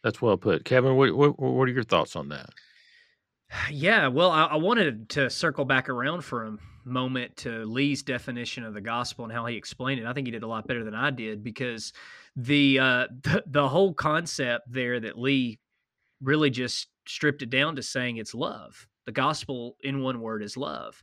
That's 0.07 0.23
well 0.23 0.37
put, 0.37 0.65
Kevin. 0.65 0.95
What 0.95 1.17
what, 1.17 1.39
what 1.39 1.69
are 1.69 1.73
your 1.73 1.83
thoughts 1.83 2.15
on 2.15 2.29
that? 2.29 2.51
Yeah, 3.71 4.09
well, 4.09 4.31
I, 4.31 4.45
I, 4.45 4.57
wanted 4.57 5.09
to 5.11 5.31
circle 5.31 5.65
back 5.65 5.89
around 5.89 6.23
for 6.23 6.45
a 6.45 6.57
moment 6.87 7.37
to 7.39 7.65
Lee's 7.65 8.03
definition 8.03 8.65
of 8.65 8.75
the 8.75 8.81
gospel 8.81 9.25
and 9.25 9.33
how 9.33 9.45
he 9.47 9.57
explained 9.57 10.01
it. 10.01 10.07
I 10.07 10.13
think 10.13 10.27
he 10.27 10.31
did 10.31 10.45
a 10.45 10.49
lot 10.49 10.67
better 10.67 10.85
than 10.85 10.95
I 10.95 11.11
did 11.11 11.43
because 11.43 11.93
the 12.37 12.79
uh, 12.79 13.07
the, 13.23 13.45
the 13.47 13.69
whole 13.69 13.93
concept 13.93 14.73
there 14.73 14.99
that 15.01 15.19
Lee 15.19 15.59
really 16.23 16.51
just 16.51 16.89
stripped 17.07 17.43
it 17.43 17.51
down 17.51 17.77
to 17.77 17.83
saying 17.83 18.17
it's 18.17 18.35
love. 18.35 18.87
The 19.05 19.13
gospel, 19.13 19.77
in 19.83 20.01
one 20.01 20.21
word, 20.21 20.43
is 20.43 20.57
love. 20.57 21.03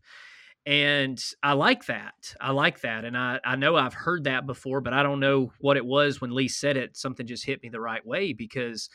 And 0.65 1.21
I 1.41 1.53
like 1.53 1.85
that. 1.87 2.35
I 2.39 2.51
like 2.51 2.81
that. 2.81 3.03
And 3.03 3.17
I, 3.17 3.39
I 3.43 3.55
know 3.55 3.75
I've 3.75 3.93
heard 3.93 4.25
that 4.25 4.45
before, 4.45 4.79
but 4.81 4.93
I 4.93 5.03
don't 5.03 5.19
know 5.19 5.51
what 5.59 5.77
it 5.77 5.85
was 5.85 6.21
when 6.21 6.33
Lee 6.33 6.47
said 6.47 6.77
it. 6.77 6.95
Something 6.95 7.27
just 7.27 7.45
hit 7.45 7.61
me 7.61 7.69
the 7.69 7.81
right 7.81 8.05
way 8.05 8.31
because 8.31 8.89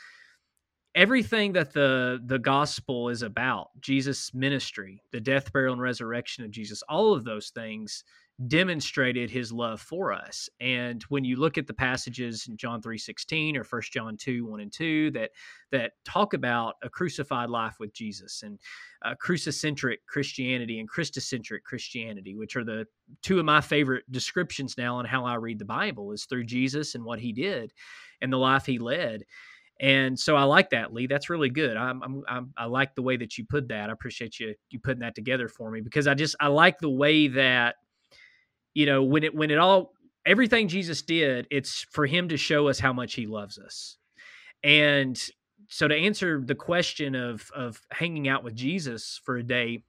everything 0.98 1.52
that 1.52 1.72
the 1.72 2.20
the 2.26 2.40
gospel 2.40 3.08
is 3.08 3.22
about 3.22 3.68
jesus 3.80 4.34
ministry 4.34 5.00
the 5.12 5.20
death 5.20 5.52
burial 5.52 5.72
and 5.72 5.80
resurrection 5.80 6.44
of 6.44 6.50
jesus 6.50 6.82
all 6.88 7.14
of 7.14 7.24
those 7.24 7.50
things 7.50 8.02
demonstrated 8.46 9.28
his 9.30 9.50
love 9.50 9.80
for 9.80 10.12
us. 10.12 10.48
And 10.60 11.02
when 11.04 11.24
you 11.24 11.34
look 11.34 11.58
at 11.58 11.66
the 11.66 11.74
passages 11.74 12.46
in 12.48 12.56
john 12.56 12.80
3.16 12.80 13.56
or 13.56 13.64
1 13.64 13.82
john 13.92 14.16
2 14.16 14.46
1 14.46 14.60
and 14.60 14.72
2 14.72 15.10
that 15.10 15.30
that 15.72 15.92
talk 16.04 16.34
about 16.34 16.74
a 16.82 16.88
crucified 16.88 17.50
life 17.50 17.76
with 17.80 17.92
jesus 17.92 18.44
and 18.44 18.60
uh, 19.04 19.14
crucicentric 19.16 20.06
christianity 20.06 20.78
and 20.78 20.88
christocentric 20.88 21.62
christianity 21.64 22.36
which 22.36 22.54
are 22.54 22.64
the 22.64 22.86
two 23.22 23.40
of 23.40 23.44
my 23.44 23.60
favorite 23.60 24.04
descriptions 24.12 24.78
now 24.78 24.96
on 24.96 25.04
how 25.04 25.24
i 25.24 25.34
read 25.34 25.58
the 25.58 25.64
bible 25.64 26.12
is 26.12 26.24
through 26.24 26.44
jesus 26.44 26.94
and 26.94 27.04
what 27.04 27.18
he 27.18 27.32
did 27.32 27.72
and 28.22 28.32
the 28.32 28.36
life 28.36 28.66
he 28.66 28.78
led 28.78 29.24
and 29.80 30.18
so 30.18 30.34
I 30.34 30.42
like 30.42 30.70
that, 30.70 30.92
Lee. 30.92 31.06
That's 31.06 31.30
really 31.30 31.50
good. 31.50 31.76
I'm, 31.76 32.02
I'm, 32.02 32.22
I'm, 32.28 32.52
i 32.56 32.64
like 32.64 32.94
the 32.94 33.02
way 33.02 33.16
that 33.16 33.38
you 33.38 33.44
put 33.44 33.68
that. 33.68 33.90
I 33.90 33.92
appreciate 33.92 34.40
you 34.40 34.54
you 34.70 34.80
putting 34.80 35.00
that 35.00 35.14
together 35.14 35.48
for 35.48 35.70
me 35.70 35.80
because 35.80 36.06
I 36.06 36.14
just 36.14 36.34
I 36.40 36.48
like 36.48 36.78
the 36.78 36.90
way 36.90 37.28
that 37.28 37.76
you 38.74 38.86
know 38.86 39.04
when 39.04 39.22
it 39.22 39.34
when 39.34 39.50
it 39.50 39.58
all 39.58 39.92
everything 40.26 40.68
Jesus 40.68 41.02
did, 41.02 41.46
it's 41.50 41.86
for 41.90 42.06
him 42.06 42.28
to 42.28 42.36
show 42.36 42.68
us 42.68 42.78
how 42.80 42.92
much 42.92 43.14
he 43.14 43.26
loves 43.26 43.58
us. 43.58 43.96
And 44.64 45.18
so 45.68 45.86
to 45.86 45.94
answer 45.94 46.42
the 46.44 46.56
question 46.56 47.14
of 47.14 47.48
of 47.54 47.80
hanging 47.92 48.26
out 48.28 48.42
with 48.42 48.56
Jesus 48.56 49.20
for 49.24 49.36
a 49.36 49.44
day, 49.44 49.84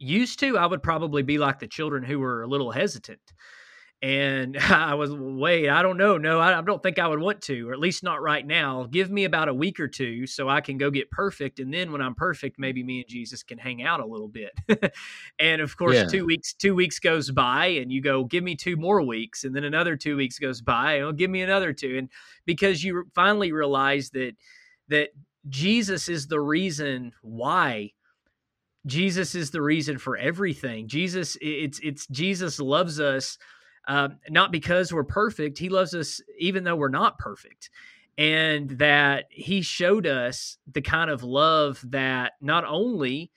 used 0.00 0.40
to 0.40 0.58
I 0.58 0.66
would 0.66 0.82
probably 0.82 1.22
be 1.22 1.38
like 1.38 1.60
the 1.60 1.68
children 1.68 2.02
who 2.02 2.18
were 2.18 2.42
a 2.42 2.48
little 2.48 2.72
hesitant 2.72 3.20
and 4.00 4.56
I 4.58 4.94
was, 4.94 5.10
wait, 5.12 5.68
I 5.68 5.82
don't 5.82 5.96
know. 5.96 6.18
No, 6.18 6.38
I, 6.38 6.58
I, 6.58 6.62
don't 6.62 6.82
think 6.82 6.98
I 6.98 7.08
would 7.08 7.18
want 7.18 7.42
to, 7.42 7.68
or 7.68 7.72
at 7.72 7.78
least 7.78 8.02
not 8.02 8.22
right 8.22 8.46
now. 8.46 8.86
Give 8.90 9.10
me 9.10 9.24
about 9.24 9.48
a 9.48 9.54
week 9.54 9.80
or 9.80 9.88
two 9.88 10.26
so 10.26 10.48
I 10.48 10.60
can 10.60 10.78
go 10.78 10.90
get 10.90 11.10
perfect. 11.10 11.58
And 11.58 11.72
then 11.72 11.90
when 11.90 12.00
I'm 12.00 12.14
perfect, 12.14 12.58
maybe 12.58 12.82
me 12.82 13.00
and 13.00 13.08
Jesus 13.08 13.42
can 13.42 13.58
hang 13.58 13.82
out 13.82 14.00
a 14.00 14.06
little 14.06 14.28
bit. 14.28 14.52
and 15.38 15.60
of 15.60 15.76
course, 15.76 15.96
yeah. 15.96 16.06
two 16.06 16.26
weeks, 16.26 16.54
two 16.54 16.74
weeks 16.74 16.98
goes 16.98 17.30
by 17.30 17.66
and 17.66 17.90
you 17.90 18.00
go, 18.00 18.24
give 18.24 18.44
me 18.44 18.54
two 18.54 18.76
more 18.76 19.02
weeks. 19.02 19.44
And 19.44 19.54
then 19.54 19.64
another 19.64 19.96
two 19.96 20.16
weeks 20.16 20.38
goes 20.38 20.60
by 20.60 20.94
and 20.94 21.04
oh, 21.04 21.12
give 21.12 21.30
me 21.30 21.42
another 21.42 21.72
two. 21.72 21.98
And 21.98 22.08
because 22.44 22.84
you 22.84 23.04
finally 23.14 23.52
realize 23.52 24.10
that, 24.10 24.32
that 24.88 25.10
Jesus 25.48 26.08
is 26.08 26.26
the 26.26 26.40
reason 26.40 27.12
why 27.22 27.92
Jesus 28.86 29.34
is 29.34 29.50
the 29.50 29.60
reason 29.60 29.98
for 29.98 30.16
everything. 30.16 30.88
Jesus, 30.88 31.36
it's, 31.40 31.80
it's 31.82 32.06
Jesus 32.06 32.58
loves 32.58 33.00
us 33.00 33.36
uh, 33.88 34.10
not 34.28 34.52
because 34.52 34.92
we're 34.92 35.02
perfect. 35.02 35.58
He 35.58 35.70
loves 35.70 35.94
us 35.94 36.20
even 36.38 36.62
though 36.62 36.76
we're 36.76 36.88
not 36.88 37.18
perfect. 37.18 37.70
And 38.18 38.70
that 38.78 39.26
he 39.30 39.62
showed 39.62 40.06
us 40.06 40.58
the 40.70 40.82
kind 40.82 41.08
of 41.08 41.22
love 41.22 41.82
that 41.88 42.32
not 42.40 42.64
only 42.64 43.30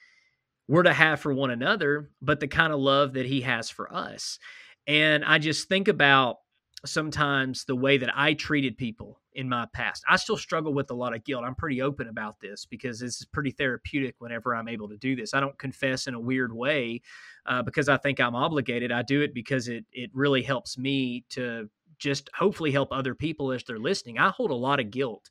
we're 0.68 0.84
to 0.84 0.94
have 0.94 1.20
for 1.20 1.34
one 1.34 1.52
another, 1.52 2.10
but 2.22 2.40
the 2.40 2.48
kind 2.48 2.74
of 2.74 2.80
love 2.80 3.14
that 3.14 3.26
he 3.26 3.42
has 3.42 3.70
for 3.70 3.94
us. 3.94 4.40
And 4.88 5.24
I 5.24 5.38
just 5.38 5.70
think 5.70 5.88
about 5.88 6.38
sometimes 6.86 7.66
the 7.66 7.76
way 7.76 7.98
that 7.98 8.12
I 8.16 8.34
treated 8.34 8.78
people 8.78 9.22
in 9.34 9.48
my 9.48 9.68
past. 9.74 10.04
I 10.10 10.18
still 10.18 10.38
struggle 10.38 10.74
with 10.74 10.92
a 10.92 10.96
lot 10.96 11.16
of 11.16 11.24
guilt. 11.24 11.44
I'm 11.46 11.56
pretty 11.56 11.82
open 11.82 12.08
about 12.08 12.40
this 12.40 12.66
because 12.66 13.00
this 13.00 13.22
is 13.22 13.28
pretty 13.32 13.52
therapeutic 13.52 14.16
whenever 14.20 14.56
I'm 14.56 14.68
able 14.68 14.90
to 14.90 14.98
do 14.98 15.16
this. 15.16 15.34
I 15.34 15.40
don't 15.40 15.58
confess 15.58 16.08
in 16.08 16.16
a 16.16 16.20
weird 16.20 16.54
way 16.54 17.02
uh, 17.46 17.62
because 17.62 17.90
I 17.90 17.98
think 17.98 18.20
I'm 18.20 18.36
obligated. 18.36 18.92
I 18.92 19.02
do 19.02 19.22
it 19.22 19.34
because 19.34 19.68
it 19.68 19.86
it 19.92 20.10
really 20.14 20.44
helps 20.44 20.78
me 20.78 21.26
to 21.30 21.70
just 22.00 22.30
hopefully 22.36 22.72
help 22.72 22.92
other 22.92 23.16
people 23.16 23.52
as 23.52 23.64
they're 23.64 23.80
listening. 23.80 24.18
I 24.18 24.30
hold 24.30 24.52
a 24.52 24.56
lot 24.56 24.80
of 24.80 24.90
guilt 24.92 25.30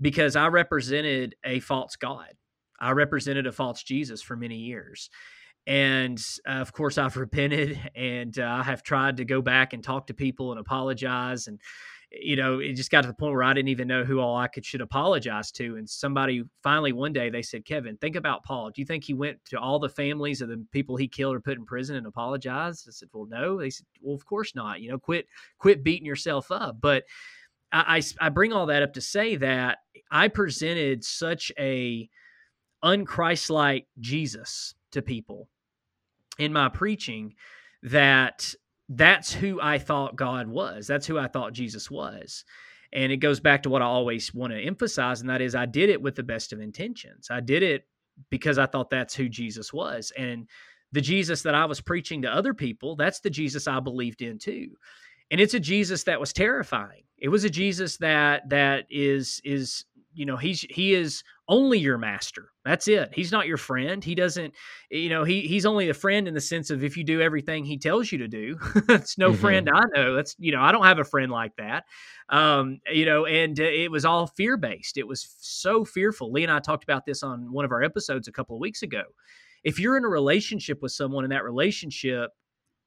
because 0.00 0.36
I 0.36 0.46
represented 0.46 1.34
a 1.44 1.60
false 1.60 1.96
God. 1.96 2.32
I 2.78 2.92
represented 2.92 3.46
a 3.46 3.52
false 3.52 3.82
Jesus 3.82 4.22
for 4.22 4.36
many 4.36 4.56
years. 4.56 5.10
And 5.66 6.22
uh, 6.46 6.52
of 6.52 6.72
course, 6.72 6.98
I've 6.98 7.16
repented 7.16 7.80
and 7.94 8.38
uh, 8.38 8.44
I 8.60 8.62
have 8.62 8.82
tried 8.82 9.16
to 9.16 9.24
go 9.24 9.42
back 9.42 9.72
and 9.72 9.82
talk 9.82 10.06
to 10.08 10.14
people 10.14 10.52
and 10.52 10.60
apologize. 10.60 11.46
And, 11.48 11.58
you 12.20 12.36
know, 12.36 12.58
it 12.58 12.74
just 12.74 12.90
got 12.90 13.02
to 13.02 13.08
the 13.08 13.14
point 13.14 13.32
where 13.32 13.42
I 13.42 13.52
didn't 13.52 13.68
even 13.68 13.88
know 13.88 14.04
who 14.04 14.20
all 14.20 14.36
I 14.36 14.46
could 14.46 14.64
should 14.64 14.80
apologize 14.80 15.50
to. 15.52 15.76
And 15.76 15.88
somebody 15.88 16.44
finally 16.62 16.92
one 16.92 17.12
day 17.12 17.30
they 17.30 17.42
said, 17.42 17.64
Kevin, 17.64 17.96
think 17.96 18.16
about 18.16 18.44
Paul. 18.44 18.70
Do 18.70 18.80
you 18.80 18.86
think 18.86 19.04
he 19.04 19.14
went 19.14 19.38
to 19.46 19.58
all 19.58 19.78
the 19.78 19.88
families 19.88 20.40
of 20.40 20.48
the 20.48 20.64
people 20.72 20.96
he 20.96 21.08
killed 21.08 21.34
or 21.34 21.40
put 21.40 21.58
in 21.58 21.64
prison 21.64 21.96
and 21.96 22.06
apologized? 22.06 22.86
I 22.88 22.92
said, 22.92 23.08
Well, 23.12 23.26
no. 23.26 23.58
They 23.58 23.70
said, 23.70 23.86
Well, 24.00 24.14
of 24.14 24.24
course 24.26 24.54
not. 24.54 24.80
You 24.80 24.90
know, 24.90 24.98
quit 24.98 25.26
quit 25.58 25.82
beating 25.82 26.06
yourself 26.06 26.50
up. 26.50 26.76
But 26.80 27.04
I, 27.72 28.02
I, 28.20 28.26
I 28.26 28.28
bring 28.28 28.52
all 28.52 28.66
that 28.66 28.82
up 28.82 28.94
to 28.94 29.00
say 29.00 29.36
that 29.36 29.78
I 30.10 30.28
presented 30.28 31.04
such 31.04 31.52
a 31.58 32.08
unchristlike 32.84 33.86
Jesus 33.98 34.74
to 34.92 35.02
people 35.02 35.48
in 36.38 36.52
my 36.52 36.68
preaching 36.68 37.34
that 37.82 38.54
that's 38.88 39.32
who 39.32 39.60
I 39.60 39.78
thought 39.78 40.16
God 40.16 40.48
was. 40.48 40.86
That's 40.86 41.06
who 41.06 41.18
I 41.18 41.28
thought 41.28 41.52
Jesus 41.52 41.90
was. 41.90 42.44
And 42.92 43.10
it 43.10 43.16
goes 43.16 43.40
back 43.40 43.62
to 43.64 43.70
what 43.70 43.82
I 43.82 43.86
always 43.86 44.32
want 44.34 44.52
to 44.52 44.60
emphasize, 44.60 45.20
and 45.20 45.30
that 45.30 45.40
is 45.40 45.54
I 45.54 45.66
did 45.66 45.90
it 45.90 46.00
with 46.00 46.14
the 46.14 46.22
best 46.22 46.52
of 46.52 46.60
intentions. 46.60 47.28
I 47.30 47.40
did 47.40 47.62
it 47.62 47.86
because 48.30 48.58
I 48.58 48.66
thought 48.66 48.90
that's 48.90 49.14
who 49.14 49.28
Jesus 49.28 49.72
was. 49.72 50.12
And 50.16 50.48
the 50.92 51.00
Jesus 51.00 51.42
that 51.42 51.56
I 51.56 51.64
was 51.64 51.80
preaching 51.80 52.22
to 52.22 52.32
other 52.32 52.54
people, 52.54 52.94
that's 52.94 53.20
the 53.20 53.30
Jesus 53.30 53.66
I 53.66 53.80
believed 53.80 54.22
in 54.22 54.38
too. 54.38 54.68
And 55.30 55.40
it's 55.40 55.54
a 55.54 55.60
Jesus 55.60 56.04
that 56.04 56.20
was 56.20 56.32
terrifying. 56.32 57.02
It 57.18 57.28
was 57.28 57.44
a 57.44 57.50
Jesus 57.50 57.96
that 57.96 58.48
that 58.50 58.86
is 58.90 59.40
is 59.44 59.84
you 60.12 60.26
know 60.26 60.36
he's 60.36 60.60
he 60.70 60.94
is 60.94 61.24
only 61.48 61.78
your 61.78 61.98
master. 61.98 62.50
That's 62.64 62.88
it. 62.88 63.10
He's 63.12 63.30
not 63.30 63.46
your 63.46 63.56
friend. 63.56 64.02
He 64.02 64.14
doesn't 64.14 64.54
you 64.90 65.08
know 65.08 65.24
he 65.24 65.42
he's 65.42 65.66
only 65.66 65.88
a 65.88 65.94
friend 65.94 66.26
in 66.26 66.34
the 66.34 66.40
sense 66.40 66.70
of 66.70 66.82
if 66.82 66.96
you 66.96 67.04
do 67.04 67.20
everything 67.20 67.64
he 67.64 67.78
tells 67.78 68.10
you 68.10 68.18
to 68.18 68.28
do 68.28 68.56
it's 68.88 69.18
no 69.18 69.30
mm-hmm. 69.30 69.40
friend 69.40 69.70
i 69.72 69.82
know. 69.94 70.14
That's 70.14 70.34
you 70.38 70.52
know 70.52 70.62
i 70.62 70.72
don't 70.72 70.84
have 70.84 70.98
a 70.98 71.04
friend 71.04 71.30
like 71.30 71.54
that. 71.56 71.84
Um 72.28 72.80
you 72.90 73.04
know 73.04 73.26
and 73.26 73.58
uh, 73.58 73.64
it 73.64 73.90
was 73.90 74.04
all 74.04 74.26
fear 74.26 74.56
based 74.56 74.96
it 74.96 75.06
was 75.06 75.34
so 75.38 75.84
fearful. 75.84 76.32
Lee 76.32 76.44
and 76.44 76.52
i 76.52 76.60
talked 76.60 76.84
about 76.84 77.04
this 77.04 77.22
on 77.22 77.52
one 77.52 77.64
of 77.64 77.72
our 77.72 77.82
episodes 77.82 78.28
a 78.28 78.32
couple 78.32 78.56
of 78.56 78.60
weeks 78.60 78.82
ago. 78.82 79.02
If 79.62 79.78
you're 79.78 79.96
in 79.96 80.04
a 80.04 80.08
relationship 80.08 80.82
with 80.82 80.92
someone 80.92 81.24
and 81.24 81.32
that 81.32 81.44
relationship 81.44 82.30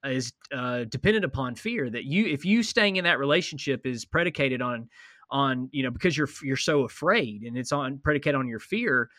is 0.05 0.31
uh, 0.53 0.85
dependent 0.85 1.25
upon 1.25 1.55
fear 1.55 1.89
that 1.89 2.05
you 2.05 2.25
if 2.25 2.45
you 2.45 2.63
staying 2.63 2.97
in 2.97 3.03
that 3.03 3.19
relationship 3.19 3.85
is 3.85 4.05
predicated 4.05 4.61
on 4.61 4.89
on 5.29 5.69
you 5.71 5.83
know 5.83 5.91
because 5.91 6.17
you're 6.17 6.29
you're 6.41 6.55
so 6.55 6.83
afraid 6.83 7.43
and 7.43 7.57
it's 7.57 7.71
on 7.71 7.99
predicate 7.99 8.35
on 8.35 8.47
your 8.47 8.59
fear 8.59 9.09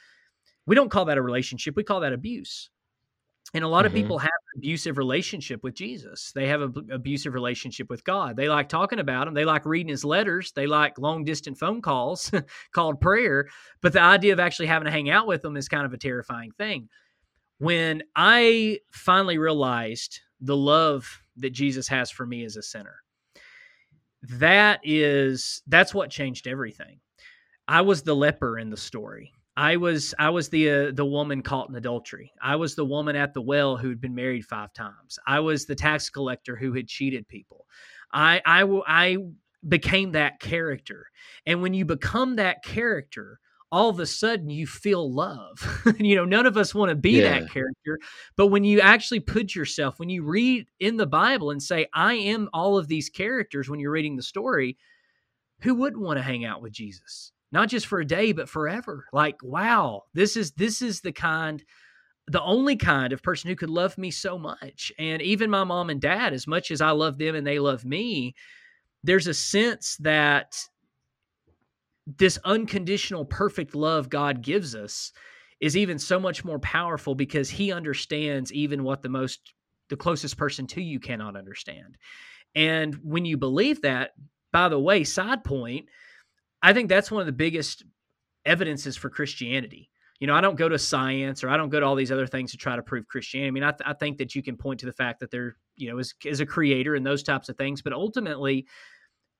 we 0.66 0.74
don't 0.74 0.90
call 0.90 1.06
that 1.06 1.18
a 1.18 1.22
relationship 1.22 1.76
we 1.76 1.82
call 1.84 2.00
that 2.00 2.12
abuse. 2.12 2.70
And 3.54 3.64
a 3.64 3.68
lot 3.68 3.86
mm-hmm. 3.86 3.86
of 3.86 3.92
people 3.94 4.18
have 4.18 4.28
an 4.28 4.58
abusive 4.58 4.98
relationship 4.98 5.64
with 5.64 5.74
jesus. 5.74 6.32
They 6.34 6.46
have 6.48 6.60
an 6.60 6.88
abusive 6.92 7.32
relationship 7.32 7.88
with 7.88 8.04
god. 8.04 8.36
They 8.36 8.48
like 8.48 8.68
talking 8.68 8.98
about 8.98 9.26
him. 9.26 9.32
They 9.32 9.46
like 9.46 9.64
reading 9.64 9.88
his 9.88 10.04
letters. 10.04 10.52
They 10.52 10.66
like 10.66 10.98
long 10.98 11.24
distant 11.24 11.58
phone 11.58 11.80
calls 11.80 12.30
called 12.72 13.00
prayer. 13.00 13.48
But 13.80 13.94
the 13.94 14.02
idea 14.02 14.34
of 14.34 14.40
actually 14.40 14.66
having 14.66 14.84
to 14.84 14.92
hang 14.92 15.08
out 15.08 15.26
with 15.26 15.40
them 15.40 15.56
is 15.56 15.68
kind 15.68 15.86
of 15.86 15.94
a 15.94 15.98
terrifying 15.98 16.50
thing. 16.52 16.90
When 17.58 18.02
i 18.14 18.78
finally 18.92 19.38
realized 19.38 20.20
the 20.40 20.56
love 20.56 21.22
that 21.38 21.50
jesus 21.50 21.88
has 21.88 22.10
for 22.10 22.26
me 22.26 22.44
as 22.44 22.56
a 22.56 22.62
sinner 22.62 22.96
that 24.22 24.80
is 24.82 25.62
that's 25.66 25.94
what 25.94 26.10
changed 26.10 26.46
everything. 26.46 27.00
I 27.66 27.82
was 27.82 28.02
the 28.02 28.16
leper 28.16 28.58
in 28.58 28.70
the 28.70 28.76
story. 28.76 29.32
I 29.56 29.76
was 29.76 30.14
I 30.18 30.30
was 30.30 30.48
the 30.48 30.70
uh, 30.70 30.90
the 30.92 31.04
woman 31.04 31.42
caught 31.42 31.68
in 31.68 31.74
adultery. 31.74 32.32
I 32.40 32.56
was 32.56 32.74
the 32.74 32.84
woman 32.84 33.16
at 33.16 33.34
the 33.34 33.42
well 33.42 33.76
who'd 33.76 34.00
been 34.00 34.14
married 34.14 34.44
five 34.44 34.72
times. 34.72 35.18
I 35.26 35.40
was 35.40 35.66
the 35.66 35.74
tax 35.74 36.10
collector 36.10 36.56
who 36.56 36.72
had 36.74 36.86
cheated 36.86 37.26
people. 37.28 37.66
I 38.12 38.40
I 38.46 38.62
I 38.86 39.16
became 39.66 40.12
that 40.12 40.38
character. 40.40 41.06
And 41.44 41.60
when 41.60 41.74
you 41.74 41.84
become 41.84 42.36
that 42.36 42.62
character, 42.62 43.40
all 43.70 43.90
of 43.90 44.00
a 44.00 44.06
sudden 44.06 44.50
you 44.50 44.66
feel 44.66 45.12
love. 45.12 45.82
you 45.98 46.16
know, 46.16 46.24
none 46.24 46.46
of 46.46 46.56
us 46.56 46.74
want 46.74 46.90
to 46.90 46.94
be 46.94 47.20
yeah. 47.20 47.40
that 47.40 47.50
character. 47.50 47.98
But 48.36 48.48
when 48.48 48.64
you 48.64 48.80
actually 48.80 49.20
put 49.20 49.54
yourself, 49.54 49.98
when 49.98 50.08
you 50.08 50.22
read 50.22 50.66
in 50.80 50.96
the 50.96 51.06
Bible 51.06 51.50
and 51.50 51.62
say, 51.62 51.86
I 51.92 52.14
am 52.14 52.48
all 52.52 52.78
of 52.78 52.88
these 52.88 53.08
characters 53.08 53.68
when 53.68 53.80
you're 53.80 53.90
reading 53.90 54.16
the 54.16 54.22
story, 54.22 54.76
who 55.60 55.74
wouldn't 55.74 56.02
want 56.02 56.18
to 56.18 56.22
hang 56.22 56.44
out 56.44 56.62
with 56.62 56.72
Jesus? 56.72 57.32
not 57.50 57.68
just 57.68 57.86
for 57.86 58.00
a 58.00 58.06
day, 58.06 58.32
but 58.32 58.48
forever. 58.48 59.06
Like, 59.12 59.36
wow, 59.42 60.04
this 60.14 60.36
is 60.36 60.52
this 60.52 60.82
is 60.82 61.00
the 61.00 61.12
kind 61.12 61.64
the 62.26 62.42
only 62.42 62.76
kind 62.76 63.14
of 63.14 63.22
person 63.22 63.48
who 63.48 63.56
could 63.56 63.70
love 63.70 63.96
me 63.96 64.10
so 64.10 64.36
much. 64.38 64.92
And 64.98 65.22
even 65.22 65.48
my 65.48 65.64
mom 65.64 65.88
and 65.88 66.00
dad, 66.00 66.34
as 66.34 66.46
much 66.46 66.70
as 66.70 66.82
I 66.82 66.90
love 66.90 67.16
them 67.16 67.34
and 67.34 67.46
they 67.46 67.58
love 67.58 67.86
me, 67.86 68.34
there's 69.02 69.26
a 69.26 69.32
sense 69.32 69.96
that 70.00 70.62
this 72.16 72.38
unconditional, 72.44 73.24
perfect 73.24 73.74
love 73.74 74.08
God 74.08 74.42
gives 74.42 74.74
us 74.74 75.12
is 75.60 75.76
even 75.76 75.98
so 75.98 76.18
much 76.20 76.44
more 76.44 76.58
powerful 76.58 77.14
because 77.14 77.50
he 77.50 77.72
understands 77.72 78.52
even 78.52 78.84
what 78.84 79.02
the 79.02 79.08
most, 79.08 79.40
the 79.90 79.96
closest 79.96 80.36
person 80.36 80.66
to 80.68 80.80
you 80.82 81.00
cannot 81.00 81.36
understand. 81.36 81.96
And 82.54 82.94
when 83.02 83.24
you 83.24 83.36
believe 83.36 83.82
that, 83.82 84.12
by 84.52 84.68
the 84.68 84.78
way, 84.78 85.04
side 85.04 85.44
point, 85.44 85.86
I 86.62 86.72
think 86.72 86.88
that's 86.88 87.10
one 87.10 87.20
of 87.20 87.26
the 87.26 87.32
biggest 87.32 87.84
evidences 88.46 88.96
for 88.96 89.10
Christianity 89.10 89.90
you 90.18 90.26
know, 90.26 90.34
I 90.34 90.40
don't 90.40 90.56
go 90.56 90.68
to 90.68 90.78
science 90.78 91.44
or 91.44 91.48
I 91.48 91.56
don't 91.56 91.68
go 91.68 91.78
to 91.78 91.86
all 91.86 91.94
these 91.94 92.10
other 92.10 92.26
things 92.26 92.50
to 92.50 92.56
try 92.56 92.74
to 92.74 92.82
prove 92.82 93.06
Christianity. 93.06 93.48
I 93.48 93.50
mean, 93.52 93.62
I, 93.62 93.70
th- 93.70 93.82
I 93.86 93.92
think 93.92 94.18
that 94.18 94.34
you 94.34 94.42
can 94.42 94.56
point 94.56 94.80
to 94.80 94.86
the 94.86 94.92
fact 94.92 95.20
that 95.20 95.30
there, 95.30 95.56
you 95.76 95.90
know, 95.90 95.98
is, 95.98 96.14
is 96.24 96.40
a 96.40 96.46
creator 96.46 96.94
and 96.94 97.06
those 97.06 97.22
types 97.22 97.48
of 97.48 97.56
things, 97.56 97.82
but 97.82 97.92
ultimately, 97.92 98.66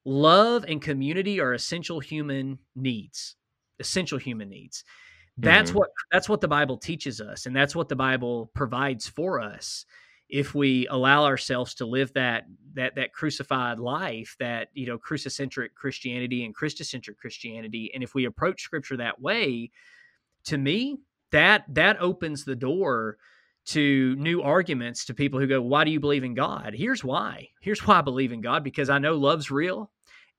love 0.05 0.64
and 0.66 0.80
community 0.80 1.40
are 1.40 1.53
essential 1.53 2.01
human 2.01 2.59
needs. 2.74 3.36
Essential 3.78 4.18
human 4.18 4.49
needs. 4.49 4.84
That's 5.38 5.70
mm-hmm. 5.70 5.78
what 5.78 5.90
that's 6.11 6.28
what 6.28 6.40
the 6.40 6.49
Bible 6.49 6.78
teaches 6.78 7.20
us, 7.20 7.46
and 7.46 7.55
that's 7.55 7.76
what 7.76 7.88
the 7.88 7.96
Bible 7.96 8.51
provides 8.55 9.07
for 9.07 9.40
us. 9.40 9.84
If 10.28 10.55
we 10.55 10.86
allow 10.88 11.24
ourselves 11.24 11.74
to 11.76 11.86
live 11.86 12.12
that 12.14 12.44
that 12.74 12.96
that 12.96 13.12
crucified 13.12 13.78
life, 13.78 14.34
that 14.40 14.68
you 14.74 14.86
know, 14.86 14.99
crucicentric 14.99 15.76
Christianity 15.76 16.44
and 16.44 16.57
Christocentric 16.57 17.18
Christianity, 17.18 17.92
and 17.94 18.03
if 18.03 18.14
we 18.14 18.24
approach 18.24 18.62
Scripture 18.62 18.96
that 18.96 19.20
way, 19.20 19.70
to 20.46 20.59
me, 20.59 20.99
that 21.30 21.64
that 21.68 22.01
opens 22.01 22.44
the 22.44 22.57
door 22.57 23.18
to 23.68 24.14
new 24.16 24.42
arguments 24.42 25.04
to 25.06 25.14
people 25.14 25.40
who 25.40 25.46
go, 25.46 25.60
"Why 25.62 25.84
do 25.84 25.90
you 25.90 26.00
believe 26.00 26.24
in 26.24 26.34
God?" 26.34 26.74
Here's 26.74 27.04
why. 27.04 27.48
Here's 27.60 27.86
why 27.86 27.98
I 27.98 28.02
believe 28.02 28.32
in 28.32 28.40
God 28.40 28.64
because 28.64 28.90
I 28.90 28.98
know 28.98 29.14
love's 29.14 29.50
real 29.50 29.90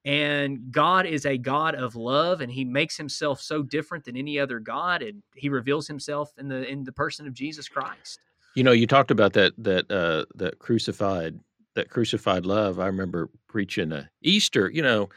and 0.05 0.71
God 0.71 1.05
is 1.05 1.25
a 1.25 1.38
God 1.38 1.75
of 1.75 1.95
love 1.95 2.41
and 2.41 2.51
he 2.51 2.63
makes 2.63 2.95
himself 2.95 3.41
so 3.41 3.61
different 3.61 4.05
than 4.05 4.15
any 4.15 4.39
other 4.39 4.59
god 4.59 5.01
and 5.01 5.21
he 5.36 5.49
reveals 5.49 5.88
himself 5.88 6.32
in 6.38 6.47
the 6.47 6.67
in 6.67 6.84
the 6.84 6.91
person 6.91 7.27
of 7.27 7.34
Jesus 7.34 7.67
Christ. 7.67 8.19
You 8.55 8.63
know, 8.63 8.71
you 8.71 8.88
talked 8.88 9.11
about 9.11 9.34
that 9.34 9.53
that 9.57 9.91
uh 9.91 10.25
that 10.36 10.59
crucified 10.59 11.39
that 11.75 11.89
crucified 11.89 12.45
love. 12.45 12.80
I 12.80 12.88
remember 12.88 13.30
preaching 13.47 13.91
uh, 13.91 14.05
Easter, 14.21 14.69
you 14.69 14.82
know, 14.82 15.09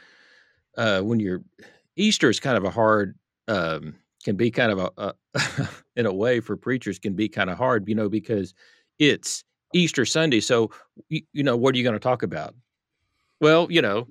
uh 0.77 1.01
when 1.01 1.19
you're 1.19 1.43
Easter 1.95 2.29
is 2.29 2.39
kind 2.39 2.57
of 2.57 2.65
a 2.65 2.71
hard 2.71 3.17
um 3.47 3.95
can 4.23 4.35
be 4.35 4.51
kind 4.51 4.71
of 4.71 4.79
a, 4.79 5.13
a 5.35 5.67
in 5.95 6.05
a 6.05 6.13
way 6.13 6.39
for 6.39 6.57
preachers 6.57 6.99
can 6.99 7.13
be 7.13 7.29
kind 7.29 7.49
of 7.49 7.57
hard, 7.57 7.87
you 7.87 7.95
know, 7.95 8.09
because 8.09 8.53
it's 8.99 9.43
Easter 9.73 10.05
Sunday. 10.05 10.39
So, 10.39 10.71
you, 11.09 11.21
you 11.33 11.43
know, 11.43 11.57
what 11.57 11.75
are 11.75 11.77
you 11.77 11.83
going 11.83 11.93
to 11.93 11.99
talk 11.99 12.23
about? 12.23 12.55
Well, 13.41 13.67
you 13.69 13.81
know, 13.81 14.07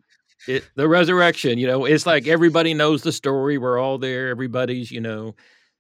it, 0.47 0.65
the 0.75 0.89
resurrection. 0.89 1.59
You 1.59 1.67
know, 1.67 1.85
it's 1.85 2.07
like 2.07 2.27
everybody 2.27 2.75
knows 2.75 3.03
the 3.03 3.13
story. 3.13 3.59
We're 3.59 3.79
all 3.79 3.99
there. 3.99 4.29
Everybody's, 4.29 4.91
you 4.91 5.01
know, 5.01 5.35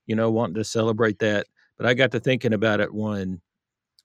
you 0.06 0.16
know, 0.16 0.30
wanting 0.30 0.54
to 0.54 0.64
celebrate 0.64 1.18
that. 1.20 1.46
But 1.76 1.86
I 1.86 1.94
got 1.94 2.12
to 2.12 2.20
thinking 2.20 2.52
about 2.52 2.80
it 2.80 2.92
one 2.92 3.40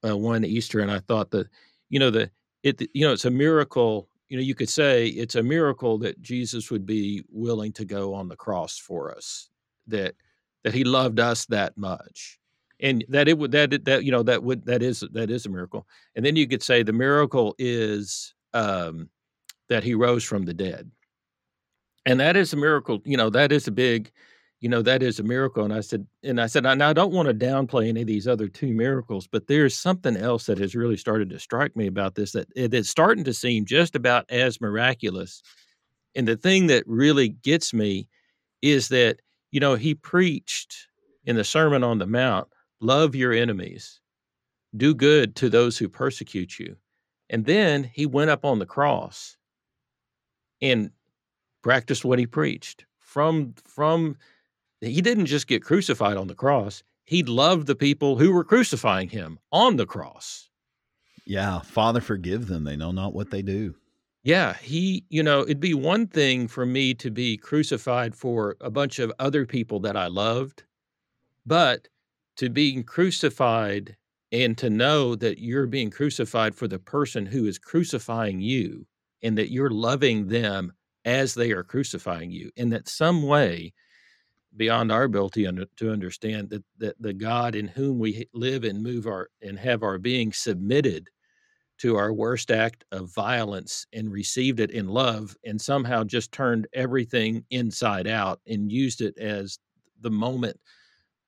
uh, 0.08 0.18
one 0.18 0.46
Easter, 0.46 0.80
and 0.80 0.92
I 0.92 1.00
thought 1.00 1.32
that, 1.32 1.48
you 1.90 2.00
know, 2.00 2.12
the 2.12 2.30
it, 2.64 2.82
you 2.94 3.06
know, 3.06 3.14
it's 3.14 3.26
a 3.26 3.32
miracle. 3.32 4.10
You 4.30 4.38
know, 4.38 4.44
you 4.44 4.56
could 4.56 4.70
say 4.70 5.08
it's 5.08 5.36
a 5.36 5.44
miracle 5.44 5.98
that 6.00 6.22
Jesus 6.22 6.70
would 6.70 6.86
be 6.86 7.24
willing 7.30 7.72
to 7.74 7.86
go 7.86 8.14
on 8.14 8.28
the 8.28 8.36
cross 8.36 8.78
for 8.78 9.16
us 9.16 9.50
that 9.88 10.16
that 10.64 10.74
he 10.74 10.84
loved 10.84 11.20
us 11.20 11.46
that 11.46 11.78
much. 11.78 12.40
And 12.80 13.04
that 13.10 13.28
it 13.28 13.38
would 13.38 13.52
that 13.52 13.86
that 13.86 14.04
you 14.04 14.12
know 14.12 14.24
that 14.24 14.44
would 14.44 14.66
that 14.66 14.84
is 14.84 15.04
that 15.14 15.32
is 15.32 15.46
a 15.46 15.50
miracle. 15.50 15.88
And 16.16 16.26
then 16.26 16.36
you 16.36 16.48
could 16.48 16.62
say 16.62 16.84
the 16.84 16.94
miracle 16.94 17.56
is 17.58 18.34
um 18.54 19.10
that 19.70 19.84
he 19.84 19.96
rose 19.96 20.24
from 20.24 20.46
the 20.46 20.54
dead. 20.54 20.92
And 22.06 22.20
that 22.20 22.38
is 22.38 22.54
a 22.54 22.58
miracle 22.58 23.02
you 23.06 23.18
know 23.18 23.30
that 23.32 23.52
is 23.52 23.68
a 23.68 23.72
big 23.72 24.12
you 24.60 24.70
know 24.70 24.82
that 24.82 25.02
is 25.02 25.20
a 25.20 25.24
miracle. 25.24 25.64
And 25.64 25.74
i 25.74 25.82
said 25.82 26.06
and 26.24 26.40
i 26.40 26.46
said 26.46 26.66
i, 26.66 26.94
don't 26.94 27.14
want 27.14 27.28
to 27.28 27.34
downplay 27.34 27.90
any 27.90 28.02
of 28.02 28.08
these 28.08 28.28
other 28.28 28.48
two 28.48 28.74
miracles 28.74 29.28
but 29.28 29.48
there's 29.48 29.76
something 29.76 30.18
else 30.18 30.46
that 30.46 30.58
has 30.60 30.76
really 30.76 30.98
started 30.98 31.30
to 31.30 31.40
strike 31.40 31.76
me 31.76 31.88
about 31.88 32.16
this 32.16 32.32
that 32.34 32.48
it 32.56 32.74
is 32.74 32.90
starting 32.90 33.24
to 33.24 33.34
seem 33.34 33.66
just 33.66 33.96
about 33.96 34.26
as 34.30 34.62
miraculous. 34.62 35.42
And 36.16 36.28
the 36.28 36.38
thing 36.38 36.68
that 36.68 36.84
really 36.88 37.30
gets 37.30 37.74
me 37.74 38.08
is 38.62 38.90
that 38.90 39.20
you 39.52 39.60
know, 39.60 39.76
he 39.76 39.95
preached 39.95 40.88
in 41.26 41.36
the 41.36 41.43
Sermon 41.43 41.84
on 41.84 42.00
the 42.00 42.08
Mount 42.08 42.48
love 42.80 43.16
your 43.16 43.34
enemies, 43.34 44.00
do 44.76 44.93
good 44.93 45.36
to 45.36 45.50
those 45.50 45.78
who 45.78 45.89
persecute 45.89 46.60
you. 46.60 46.76
And 47.30 47.45
then 47.45 47.84
he 47.84 48.06
went 48.06 48.30
up 48.30 48.45
on 48.45 48.60
the 48.60 48.66
cross 48.66 49.38
and 50.62 50.91
practiced 51.64 52.06
what 52.06 52.20
he 52.20 52.26
preached. 52.26 52.86
From 53.00 53.56
from 53.66 54.18
he 54.82 55.02
didn't 55.02 55.26
just 55.26 55.48
get 55.48 55.64
crucified 55.64 56.18
on 56.18 56.28
the 56.28 56.36
cross, 56.36 56.84
he 57.06 57.24
loved 57.24 57.68
the 57.68 57.76
people 57.76 58.18
who 58.18 58.32
were 58.32 58.43
crucifying 58.43 59.10
him 59.10 59.39
on 59.52 59.78
the 59.78 59.86
cross. 59.86 60.50
Yeah, 61.26 61.60
Father 61.60 62.00
forgive 62.00 62.48
them, 62.48 62.64
they 62.64 62.76
know 62.76 62.91
not 62.91 63.14
what 63.14 63.32
they 63.32 63.41
do. 63.41 63.76
Yeah, 64.28 64.56
he, 64.58 65.06
you 65.08 65.24
know, 65.24 65.44
it'd 65.44 65.62
be 65.62 65.74
one 65.74 66.06
thing 66.06 66.50
for 66.50 66.66
me 66.66 66.94
to 66.96 67.10
be 67.10 67.38
crucified 67.38 68.14
for 68.14 68.58
a 68.60 68.70
bunch 68.70 69.00
of 69.00 69.14
other 69.20 69.46
people 69.46 69.80
that 69.80 69.96
I 69.96 70.08
loved, 70.08 70.64
but 71.46 71.88
to 72.38 72.50
being 72.50 72.84
crucified 72.84 73.98
and 74.32 74.58
to 74.58 74.70
know 74.70 75.16
that 75.16 75.40
you're 75.40 75.68
being 75.68 75.92
crucified 75.92 76.56
for 76.56 76.68
the 76.68 76.80
person 76.80 77.26
who 77.26 77.46
is 77.46 77.58
crucifying 77.58 78.42
you 78.42 78.86
and 79.24 79.38
that 79.38 79.52
you're 79.52 79.70
loving 79.70 80.28
them 80.28 80.74
as 81.06 81.34
they 81.34 81.52
are 81.52 81.64
crucifying 81.64 82.32
you, 82.32 82.52
and 82.58 82.74
that 82.74 82.90
some 82.90 83.24
way 83.24 83.74
beyond 84.58 84.92
our 84.92 85.04
ability 85.04 85.48
to 85.78 85.92
understand 85.92 86.50
that, 86.50 86.64
that 86.80 87.02
the 87.02 87.14
God 87.14 87.56
in 87.56 87.68
whom 87.68 88.00
we 88.00 88.28
live 88.34 88.66
and 88.66 88.84
move 88.84 89.08
our 89.08 89.30
and 89.42 89.60
have 89.60 89.84
our 89.84 89.98
being 89.98 90.34
submitted 90.34 91.10
to 91.80 91.96
our 91.96 92.12
worst 92.12 92.52
act 92.52 92.84
of 92.92 93.14
violence 93.14 93.86
and 93.94 94.12
received 94.12 94.60
it 94.60 94.72
in 94.72 94.88
love 94.88 95.36
and 95.44 95.62
somehow 95.62 96.04
just 96.04 96.32
turned 96.32 96.68
everything 96.74 97.44
inside 97.52 98.08
out 98.08 98.40
and 98.48 98.72
used 98.72 99.02
it 99.02 99.18
as 99.18 99.60
the 100.02 100.10
moment 100.10 100.60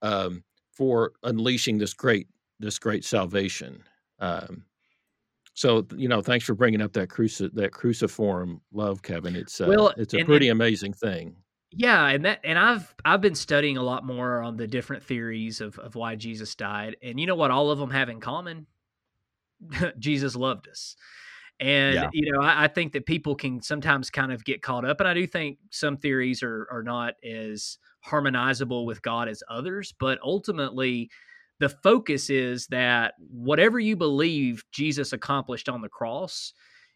um, 0.02 0.44
for 0.72 1.12
unleashing 1.24 1.78
this 1.78 1.94
great 1.94 2.28
this 2.60 2.80
great 2.80 3.06
salvation. 3.06 3.82
Um, 4.20 4.64
so 5.54 5.86
you 5.96 6.08
know, 6.08 6.22
thanks 6.22 6.46
for 6.46 6.56
bringing 6.56 6.82
up 6.82 6.94
that 6.94 7.10
cruci- 7.10 7.54
that 7.54 7.72
cruciform 7.72 8.62
love, 8.72 9.02
Kevin. 9.02 9.36
It's 9.36 9.62
uh, 9.62 9.66
well, 9.68 9.94
it's 9.98 10.14
a 10.14 10.24
pretty 10.24 10.50
amazing 10.50 10.94
thing. 10.94 11.36
Yeah, 11.72 12.08
and 12.08 12.26
that 12.26 12.40
and 12.44 12.58
I've 12.58 12.94
I've 13.06 13.22
been 13.22 13.36
studying 13.36 13.78
a 13.78 13.84
lot 13.84 14.06
more 14.06 14.42
on 14.42 14.58
the 14.58 14.68
different 14.68 15.04
theories 15.04 15.62
of 15.62 15.78
of 15.78 15.96
why 15.96 16.16
Jesus 16.16 16.56
died, 16.56 16.98
and 17.04 17.20
you 17.20 17.28
know 17.28 17.36
what 17.36 17.52
all 17.52 17.72
of 17.72 17.80
them 17.80 17.92
have 17.92 18.10
in 18.10 18.20
common 18.20 18.68
Jesus 20.00 20.36
loved 20.36 20.68
us. 20.68 20.96
And 21.60 21.96
yeah. 21.96 22.10
you 22.14 22.32
know, 22.32 22.42
I, 22.42 22.66
I, 22.66 22.68
think 22.68 22.94
that 22.94 23.06
people 23.06 23.36
can 23.36 23.62
sometimes 23.62 24.10
kind 24.10 24.32
of 24.32 24.46
get 24.46 24.62
caught 24.62 24.86
up, 24.86 25.02
and 25.02 25.10
I 25.10 25.14
do 25.14 25.28
think 25.28 25.58
some 25.72 25.98
theories 25.98 26.42
are 26.42 26.68
are 26.72 26.84
not 26.84 27.16
as 27.24 27.78
harmonizable 28.00 28.86
with 28.86 29.02
God 29.02 29.28
as 29.28 29.44
others. 29.50 29.94
But 30.00 30.20
ultimately, 30.24 31.10
the 31.60 31.68
focus 31.68 32.30
is 32.30 32.68
that 32.68 33.16
whatever 33.20 33.78
you 33.78 33.98
believe 33.98 34.64
Jesus 34.72 35.12
accomplished 35.12 35.68
on 35.68 35.82
the 35.82 35.90
cross, 35.90 36.54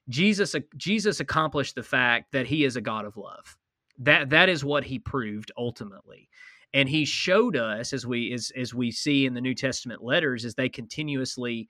Jesus 0.07 0.55
Jesus 0.77 1.19
accomplished 1.19 1.75
the 1.75 1.83
fact 1.83 2.31
that 2.31 2.47
He 2.47 2.63
is 2.63 2.77
a 2.77 2.81
God 2.81 3.03
of 3.03 3.17
love. 3.17 3.57
That 3.99 4.29
that 4.29 4.47
is 4.47 4.63
what 4.63 4.85
He 4.85 4.97
proved 4.97 5.51
ultimately 5.57 6.29
and 6.73 6.89
he 6.89 7.05
showed 7.05 7.55
us 7.55 7.93
as 7.93 8.05
we 8.05 8.33
as, 8.33 8.51
as 8.57 8.73
we 8.73 8.91
see 8.91 9.25
in 9.25 9.33
the 9.33 9.41
new 9.41 9.53
testament 9.53 10.03
letters 10.03 10.43
as 10.43 10.55
they 10.55 10.69
continuously 10.69 11.69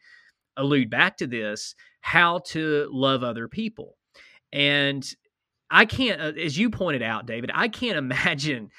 allude 0.57 0.89
back 0.89 1.17
to 1.17 1.27
this 1.27 1.75
how 2.03 2.39
to 2.39 2.87
love 2.91 3.23
other 3.23 3.47
people. 3.47 3.97
And 4.51 5.03
I 5.71 5.85
can't, 5.85 6.21
uh, 6.21 6.33
as 6.39 6.57
you 6.57 6.69
pointed 6.69 7.01
out, 7.01 7.25
David, 7.25 7.49
I 7.53 7.67
can't 7.69 7.97
imagine. 7.97 8.69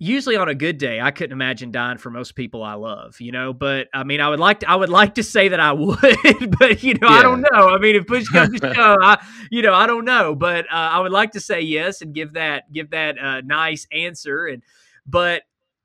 Usually 0.00 0.36
on 0.36 0.48
a 0.48 0.54
good 0.54 0.78
day, 0.78 1.00
I 1.00 1.10
couldn't 1.10 1.32
imagine 1.32 1.72
dying 1.72 1.98
for 1.98 2.08
most 2.08 2.36
people 2.36 2.62
I 2.62 2.74
love, 2.74 3.20
you 3.20 3.32
know. 3.32 3.52
But 3.52 3.88
I 3.92 4.04
mean, 4.04 4.20
I 4.20 4.28
would 4.28 4.38
like 4.38 4.60
to, 4.60 4.70
I 4.70 4.76
would 4.76 4.90
like 4.90 5.16
to 5.16 5.24
say 5.24 5.48
that 5.48 5.58
I 5.58 5.72
would, 5.72 5.98
but 6.56 6.84
you 6.84 6.94
know, 6.94 7.08
yeah. 7.08 7.16
I 7.16 7.22
don't 7.22 7.40
know. 7.40 7.68
I 7.68 7.78
mean, 7.78 7.96
if 7.96 8.06
push 8.06 8.28
comes 8.32 8.60
to 8.60 8.74
shove, 8.74 8.98
I, 9.02 9.26
you 9.50 9.60
know, 9.62 9.74
I 9.74 9.88
don't 9.88 10.04
know. 10.04 10.36
But 10.36 10.66
uh, 10.66 10.76
I 10.76 11.00
would 11.00 11.10
like 11.10 11.32
to 11.32 11.40
say 11.40 11.62
yes 11.62 12.00
and 12.00 12.14
give 12.14 12.34
that 12.34 12.72
give 12.72 12.90
that 12.90 13.18
uh, 13.18 13.40
nice 13.40 13.88
answer. 13.90 14.46
And 14.46 14.62
but 15.04 15.42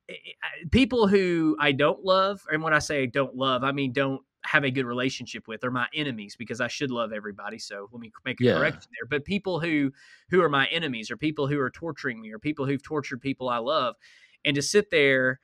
eh, 0.08 0.12
eh, 0.14 0.64
people 0.70 1.08
who 1.08 1.56
I 1.58 1.72
don't 1.72 2.04
love, 2.04 2.40
and 2.48 2.62
when 2.62 2.72
I 2.72 2.78
say 2.78 3.06
don't 3.06 3.34
love, 3.34 3.64
I 3.64 3.72
mean 3.72 3.92
don't 3.92 4.20
have 4.44 4.64
a 4.64 4.70
good 4.70 4.86
relationship 4.86 5.48
with 5.48 5.64
are 5.64 5.70
my 5.70 5.88
enemies 5.94 6.36
because 6.36 6.60
I 6.60 6.68
should 6.68 6.90
love 6.90 7.12
everybody. 7.12 7.58
So 7.58 7.88
let 7.92 8.00
me 8.00 8.12
make 8.24 8.40
a 8.40 8.44
Yeah. 8.44 8.54
correction 8.54 8.90
there. 8.98 9.06
But 9.06 9.24
people 9.24 9.60
who 9.60 9.92
who 10.30 10.42
are 10.42 10.48
my 10.48 10.66
enemies 10.66 11.10
or 11.10 11.16
people 11.16 11.46
who 11.46 11.58
are 11.60 11.70
torturing 11.70 12.20
me 12.20 12.32
or 12.32 12.38
people 12.38 12.66
who've 12.66 12.82
tortured 12.82 13.20
people 13.20 13.48
I 13.48 13.58
love, 13.58 13.96
and 14.44 14.54
to 14.54 14.62
sit 14.62 14.90
there 14.90 15.40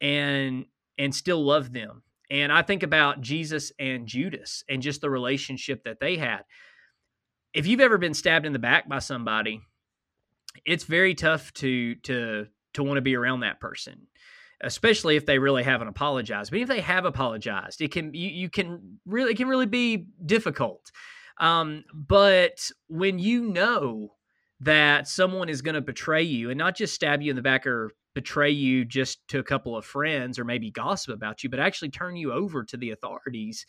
and 0.00 0.66
and 0.98 1.14
still 1.14 1.44
love 1.44 1.72
them. 1.72 2.02
And 2.30 2.52
I 2.52 2.62
think 2.62 2.82
about 2.82 3.20
Jesus 3.20 3.72
and 3.78 4.06
Judas 4.06 4.64
and 4.68 4.82
just 4.82 5.00
the 5.00 5.10
relationship 5.10 5.84
that 5.84 6.00
they 6.00 6.16
had. 6.16 6.44
If 7.54 7.66
you've 7.66 7.80
ever 7.80 7.98
been 7.98 8.14
stabbed 8.14 8.46
in 8.46 8.52
the 8.52 8.58
back 8.58 8.88
by 8.88 8.98
somebody, 8.98 9.62
it's 10.64 10.84
very 10.84 11.14
tough 11.14 11.52
to 11.54 11.94
to 11.96 12.46
to 12.74 12.82
want 12.82 12.96
to 12.96 13.02
be 13.02 13.16
around 13.16 13.40
that 13.40 13.60
person 13.60 14.06
especially 14.62 15.16
if 15.16 15.26
they 15.26 15.38
really 15.38 15.62
haven't 15.62 15.88
apologized 15.88 16.50
but 16.50 16.60
if 16.60 16.68
they 16.68 16.80
have 16.80 17.04
apologized 17.04 17.80
it 17.80 17.92
can 17.92 18.12
you, 18.14 18.28
you 18.28 18.50
can 18.50 18.98
really 19.06 19.32
it 19.32 19.36
can 19.36 19.48
really 19.48 19.66
be 19.66 20.06
difficult 20.26 20.90
um, 21.38 21.84
but 21.94 22.68
when 22.88 23.18
you 23.18 23.42
know 23.44 24.12
that 24.60 25.06
someone 25.06 25.48
is 25.48 25.62
going 25.62 25.76
to 25.76 25.80
betray 25.80 26.22
you 26.22 26.50
and 26.50 26.58
not 26.58 26.76
just 26.76 26.94
stab 26.94 27.22
you 27.22 27.30
in 27.30 27.36
the 27.36 27.42
back 27.42 27.66
or 27.66 27.92
betray 28.14 28.50
you 28.50 28.84
just 28.84 29.26
to 29.28 29.38
a 29.38 29.44
couple 29.44 29.76
of 29.76 29.84
friends 29.84 30.38
or 30.38 30.44
maybe 30.44 30.70
gossip 30.70 31.14
about 31.14 31.44
you 31.44 31.50
but 31.50 31.60
actually 31.60 31.90
turn 31.90 32.16
you 32.16 32.32
over 32.32 32.64
to 32.64 32.76
the 32.76 32.90
authorities 32.90 33.64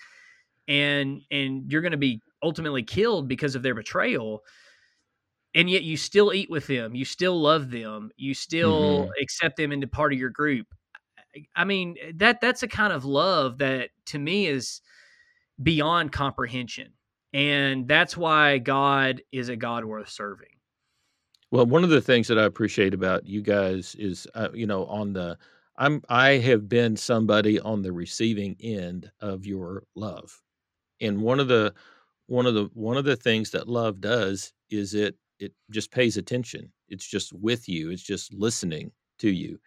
and 0.68 1.22
and 1.32 1.72
you're 1.72 1.82
going 1.82 1.92
to 1.92 1.98
be 1.98 2.22
ultimately 2.44 2.84
killed 2.84 3.28
because 3.28 3.56
of 3.56 3.64
their 3.64 3.76
betrayal 3.76 4.44
and 5.56 5.70
yet 5.70 5.84
you 5.84 5.98
still 5.98 6.34
eat 6.34 6.50
with 6.50 6.68
them 6.68 6.96
you 6.96 7.06
still 7.06 7.40
love 7.40 7.72
them 7.72 8.12
you 8.18 8.34
still 8.34 9.08
Mhm. 9.10 9.22
accept 9.22 9.58
them 9.58 9.72
into 9.72 9.88
part 9.88 10.14
of 10.14 10.20
your 10.20 10.30
group 10.30 10.68
i 11.56 11.64
mean 11.64 11.96
that 12.16 12.42
that's 12.42 12.64
a 12.64 12.68
kind 12.68 12.94
of 12.94 13.06
love 13.06 13.58
that 13.60 13.90
to 14.06 14.20
me 14.20 14.48
is 14.48 14.82
beyond 15.62 16.12
comprehension 16.12 16.94
and 17.34 17.88
that's 17.88 18.18
why 18.18 18.58
god 18.58 19.22
is 19.32 19.50
a 19.50 19.56
god 19.56 19.86
worth 19.86 20.10
serving 20.10 20.50
Well, 21.52 21.66
one 21.66 21.84
of 21.84 21.90
the 21.90 22.02
things 22.02 22.28
that 22.28 22.38
I 22.38 22.44
appreciate 22.44 22.94
about 22.94 23.26
you 23.26 23.42
guys 23.42 23.96
is, 23.96 24.28
uh, 24.36 24.50
you 24.54 24.68
know, 24.68 24.86
on 24.86 25.14
the 25.14 25.38
I'm 25.78 26.02
I 26.10 26.32
have 26.32 26.68
been 26.70 26.98
somebody 26.98 27.60
on 27.60 27.82
the 27.82 27.92
receiving 27.94 28.56
end 28.62 29.12
of 29.22 29.46
your 29.46 29.84
love, 29.96 30.42
and 31.02 31.22
one 31.22 31.40
of 31.40 31.48
the 31.50 31.74
one 32.28 32.46
of 32.48 32.56
the 32.56 32.70
one 32.74 32.98
of 32.98 33.06
the 33.06 33.16
things 33.18 33.52
that 33.52 33.70
love 33.70 34.02
does 34.02 34.54
is 34.72 34.94
it 34.96 35.18
it 35.40 35.54
just 35.72 35.92
pays 35.92 36.18
attention. 36.18 36.72
It's 36.90 37.08
just 37.08 37.34
with 37.34 37.70
you. 37.70 37.92
It's 37.92 38.04
just 38.04 38.34
listening 38.34 38.92
to 39.20 39.30
you, 39.32 39.60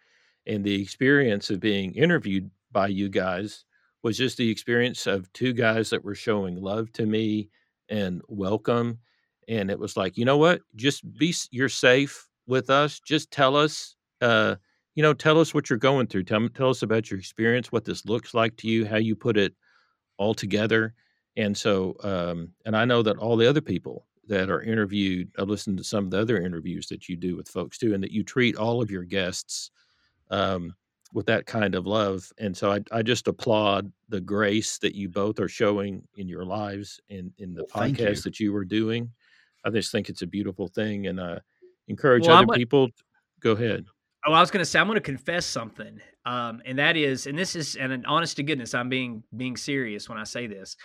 and 0.47 0.63
the 0.63 0.81
experience 0.81 1.49
of 1.49 1.59
being 1.59 1.93
interviewed 1.93 2.49
by 2.71 2.87
you 2.87 3.09
guys 3.09 3.65
was 4.03 4.17
just 4.17 4.37
the 4.37 4.49
experience 4.49 5.07
of 5.07 5.31
two 5.33 5.53
guys 5.53 5.89
that 5.89 6.03
were 6.03 6.15
showing 6.15 6.55
love 6.61 6.91
to 6.93 7.05
me 7.05 7.49
and 7.89 8.21
welcome 8.27 8.99
and 9.47 9.69
it 9.69 9.79
was 9.79 9.97
like 9.97 10.17
you 10.17 10.25
know 10.25 10.37
what? 10.37 10.61
Just 10.75 11.01
be, 11.17 11.33
you're 11.51 11.69
safe 11.69 12.27
with 12.47 12.69
us. 12.69 12.99
Just 12.99 13.31
tell 13.31 13.55
us 13.55 13.95
uh 14.21 14.55
you 14.95 15.03
know 15.03 15.13
tell 15.13 15.39
us 15.39 15.53
what 15.53 15.69
you're 15.69 15.79
going 15.79 16.07
through. 16.07 16.23
Tell, 16.23 16.47
tell 16.49 16.69
us 16.69 16.81
about 16.81 17.09
your 17.09 17.19
experience 17.19 17.71
what 17.71 17.85
this 17.85 18.05
looks 18.05 18.33
like 18.33 18.55
to 18.57 18.67
you 18.67 18.85
how 18.85 18.97
you 18.97 19.15
put 19.15 19.37
it 19.37 19.53
all 20.17 20.33
together. 20.33 20.93
And 21.35 21.57
so 21.57 21.95
um 22.03 22.49
and 22.65 22.75
i 22.77 22.85
know 22.85 23.01
that 23.01 23.17
all 23.17 23.35
the 23.35 23.49
other 23.49 23.61
people 23.61 24.05
that 24.27 24.49
are 24.49 24.61
interviewed 24.61 25.31
i've 25.37 25.49
listened 25.49 25.77
to 25.77 25.83
some 25.83 26.05
of 26.05 26.11
the 26.11 26.19
other 26.19 26.39
interviews 26.39 26.87
that 26.87 27.09
you 27.09 27.15
do 27.15 27.35
with 27.35 27.49
folks 27.49 27.77
too 27.77 27.93
and 27.93 28.03
that 28.03 28.11
you 28.11 28.23
treat 28.23 28.55
all 28.55 28.81
of 28.81 28.91
your 28.91 29.03
guests 29.03 29.71
um 30.31 30.73
with 31.13 31.25
that 31.27 31.45
kind 31.45 31.75
of 31.75 31.85
love 31.85 32.31
and 32.39 32.55
so 32.57 32.71
i, 32.71 32.79
I 32.91 33.01
just 33.03 33.27
applaud 33.27 33.91
the 34.09 34.21
grace 34.21 34.77
that 34.79 34.95
you 34.95 35.09
both 35.09 35.39
are 35.39 35.49
showing 35.49 36.07
in 36.17 36.27
your 36.27 36.45
lives 36.45 36.99
and 37.09 37.31
in 37.37 37.53
the 37.53 37.61
Well, 37.61 37.83
thank 37.83 37.99
you. 37.99 38.05
podcast 38.05 38.23
that 38.23 38.39
you 38.39 38.51
were 38.53 38.65
doing 38.65 39.11
I 39.65 39.69
just 39.69 39.91
think 39.93 40.09
it's 40.09 40.21
a 40.23 40.27
beautiful 40.27 40.67
thing, 40.67 41.07
and 41.07 41.21
uh, 41.21 41.39
encourage 41.87 42.27
Well, 42.27 42.35
other 42.39 42.51
a- 42.53 42.57
people. 42.57 42.89
Go 43.39 43.53
ahead. 43.53 43.85
Oh, 44.27 44.33
I 44.33 44.41
was 44.41 44.51
going 44.51 44.59
to 44.59 44.65
say 44.65 44.77
I'm 44.77 44.87
going 44.87 44.97
to 44.97 45.01
confess 45.01 45.45
something, 45.45 46.01
um, 46.25 46.61
and 46.65 46.77
that 46.79 46.97
is, 46.97 47.27
and 47.27 47.39
this 47.39 47.55
is, 47.55 47.77
and 47.77 47.93
an 47.93 48.05
honest 48.05 48.35
to 48.35 48.43
goodness, 48.43 48.73
I'm 48.73 48.89
being 48.89 49.23
being 49.37 49.55
serious 49.55 50.09
when 50.09 50.17
I 50.17 50.25
say 50.25 50.47
this. 50.47 50.75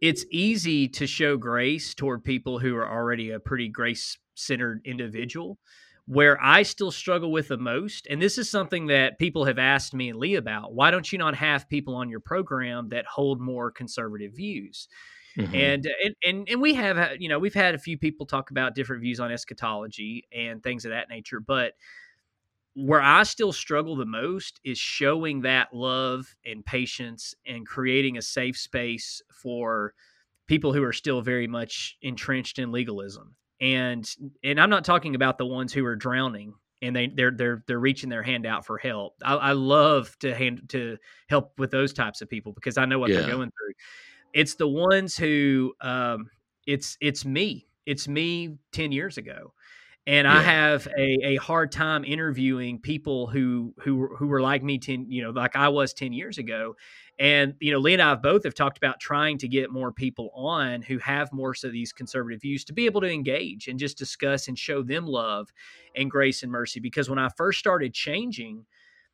It's 0.00 0.24
easy 0.30 0.86
to 0.90 1.08
show 1.08 1.36
grace 1.36 1.92
toward 1.92 2.22
people 2.22 2.60
who 2.60 2.76
are 2.76 2.88
already 2.88 3.30
a 3.32 3.40
pretty 3.40 3.68
grace 3.68 4.16
centered 4.36 4.82
individual. 4.84 5.58
Where 6.06 6.38
I 6.42 6.64
still 6.64 6.90
struggle 6.90 7.32
with 7.32 7.48
the 7.48 7.56
most, 7.56 8.06
and 8.10 8.20
this 8.20 8.36
is 8.36 8.50
something 8.50 8.88
that 8.88 9.18
people 9.18 9.46
have 9.46 9.58
asked 9.58 9.94
me 9.94 10.10
and 10.10 10.18
Lee 10.18 10.34
about. 10.34 10.74
Why 10.74 10.90
don't 10.90 11.10
you 11.10 11.18
not 11.18 11.34
have 11.34 11.68
people 11.68 11.94
on 11.94 12.10
your 12.10 12.20
program 12.20 12.90
that 12.90 13.06
hold 13.06 13.40
more 13.40 13.70
conservative 13.70 14.32
views? 14.34 14.88
Mhm. 15.38 15.54
and 15.54 15.88
and 16.04 16.14
and 16.24 16.48
and 16.48 16.60
we 16.60 16.74
have 16.74 16.96
uh, 16.96 17.08
you 17.18 17.28
know 17.28 17.40
we've 17.40 17.54
had 17.54 17.74
a 17.74 17.78
few 17.78 17.98
people 17.98 18.24
talk 18.24 18.52
about 18.52 18.74
different 18.76 19.02
views 19.02 19.18
on 19.18 19.32
eschatology 19.32 20.28
and 20.32 20.62
things 20.62 20.84
of 20.84 20.92
that 20.92 21.08
nature 21.08 21.40
but 21.40 21.72
where 22.74 23.00
i 23.02 23.22
still 23.22 23.52
struggle 23.52 23.96
the 23.96 24.06
most 24.06 24.60
is 24.64 24.78
showing 24.78 25.42
that 25.42 25.72
love 25.72 26.34
and 26.44 26.64
patience 26.64 27.34
and 27.46 27.66
creating 27.66 28.16
a 28.16 28.22
safe 28.22 28.56
space 28.56 29.22
for 29.32 29.94
people 30.46 30.72
who 30.72 30.82
are 30.82 30.92
still 30.92 31.20
very 31.22 31.46
much 31.46 31.96
entrenched 32.02 32.58
in 32.58 32.72
legalism 32.72 33.36
and 33.64 34.08
and 34.44 34.60
i'm 34.60 34.70
not 34.70 34.84
talking 34.84 35.14
about 35.14 35.38
the 35.38 35.46
ones 35.46 35.72
who 35.72 35.84
are 35.86 35.96
drowning 35.96 36.52
and 36.82 36.94
they 36.94 37.06
they're 37.06 37.30
they're 37.30 37.62
they're 37.66 37.80
reaching 37.80 38.10
their 38.10 38.22
hand 38.22 38.44
out 38.44 38.66
for 38.66 38.76
help. 38.76 39.14
I, 39.24 39.34
I 39.34 39.52
love 39.52 40.14
to 40.18 40.34
hand 40.34 40.68
to 40.68 40.98
help 41.28 41.58
with 41.58 41.70
those 41.70 41.92
types 41.94 42.20
of 42.20 42.28
people 42.28 42.52
because 42.52 42.76
i 42.76 42.84
know 42.84 42.98
what 42.98 43.10
Yeah. 43.10 43.20
they're 43.20 43.30
going 43.30 43.50
through. 43.50 43.74
It's 44.34 44.56
the 44.56 44.68
ones 44.68 45.16
who 45.16 45.72
um 45.80 46.28
it's 46.66 46.98
it's 47.00 47.24
me. 47.24 47.66
It's 47.86 48.06
me 48.08 48.56
10 48.72 48.92
years 48.92 49.16
ago. 49.18 49.54
And 50.06 50.28
i 50.28 50.42
have 50.42 50.86
a, 50.98 51.18
a 51.22 51.36
hard 51.36 51.72
time 51.72 52.04
interviewing 52.04 52.78
people 52.80 53.26
who 53.28 53.72
who 53.78 54.14
who 54.18 54.26
were 54.26 54.42
like 54.42 54.62
me 54.62 54.78
10 54.78 55.06
you 55.08 55.22
know 55.22 55.30
like 55.30 55.56
i 55.56 55.68
was 55.68 55.94
10 55.94 56.12
years 56.12 56.36
ago 56.36 56.76
and 57.18 57.54
you 57.60 57.70
know 57.72 57.78
lee 57.78 57.92
and 57.92 58.02
i 58.02 58.14
both 58.14 58.42
have 58.44 58.54
talked 58.54 58.76
about 58.76 58.98
trying 58.98 59.38
to 59.38 59.46
get 59.46 59.70
more 59.70 59.92
people 59.92 60.30
on 60.34 60.82
who 60.82 60.98
have 60.98 61.32
more 61.32 61.54
so 61.54 61.68
these 61.68 61.92
conservative 61.92 62.40
views 62.40 62.64
to 62.64 62.72
be 62.72 62.86
able 62.86 63.00
to 63.00 63.10
engage 63.10 63.68
and 63.68 63.78
just 63.78 63.96
discuss 63.96 64.48
and 64.48 64.58
show 64.58 64.82
them 64.82 65.06
love 65.06 65.52
and 65.94 66.10
grace 66.10 66.42
and 66.42 66.50
mercy 66.50 66.80
because 66.80 67.08
when 67.08 67.18
i 67.18 67.28
first 67.36 67.58
started 67.58 67.94
changing 67.94 68.64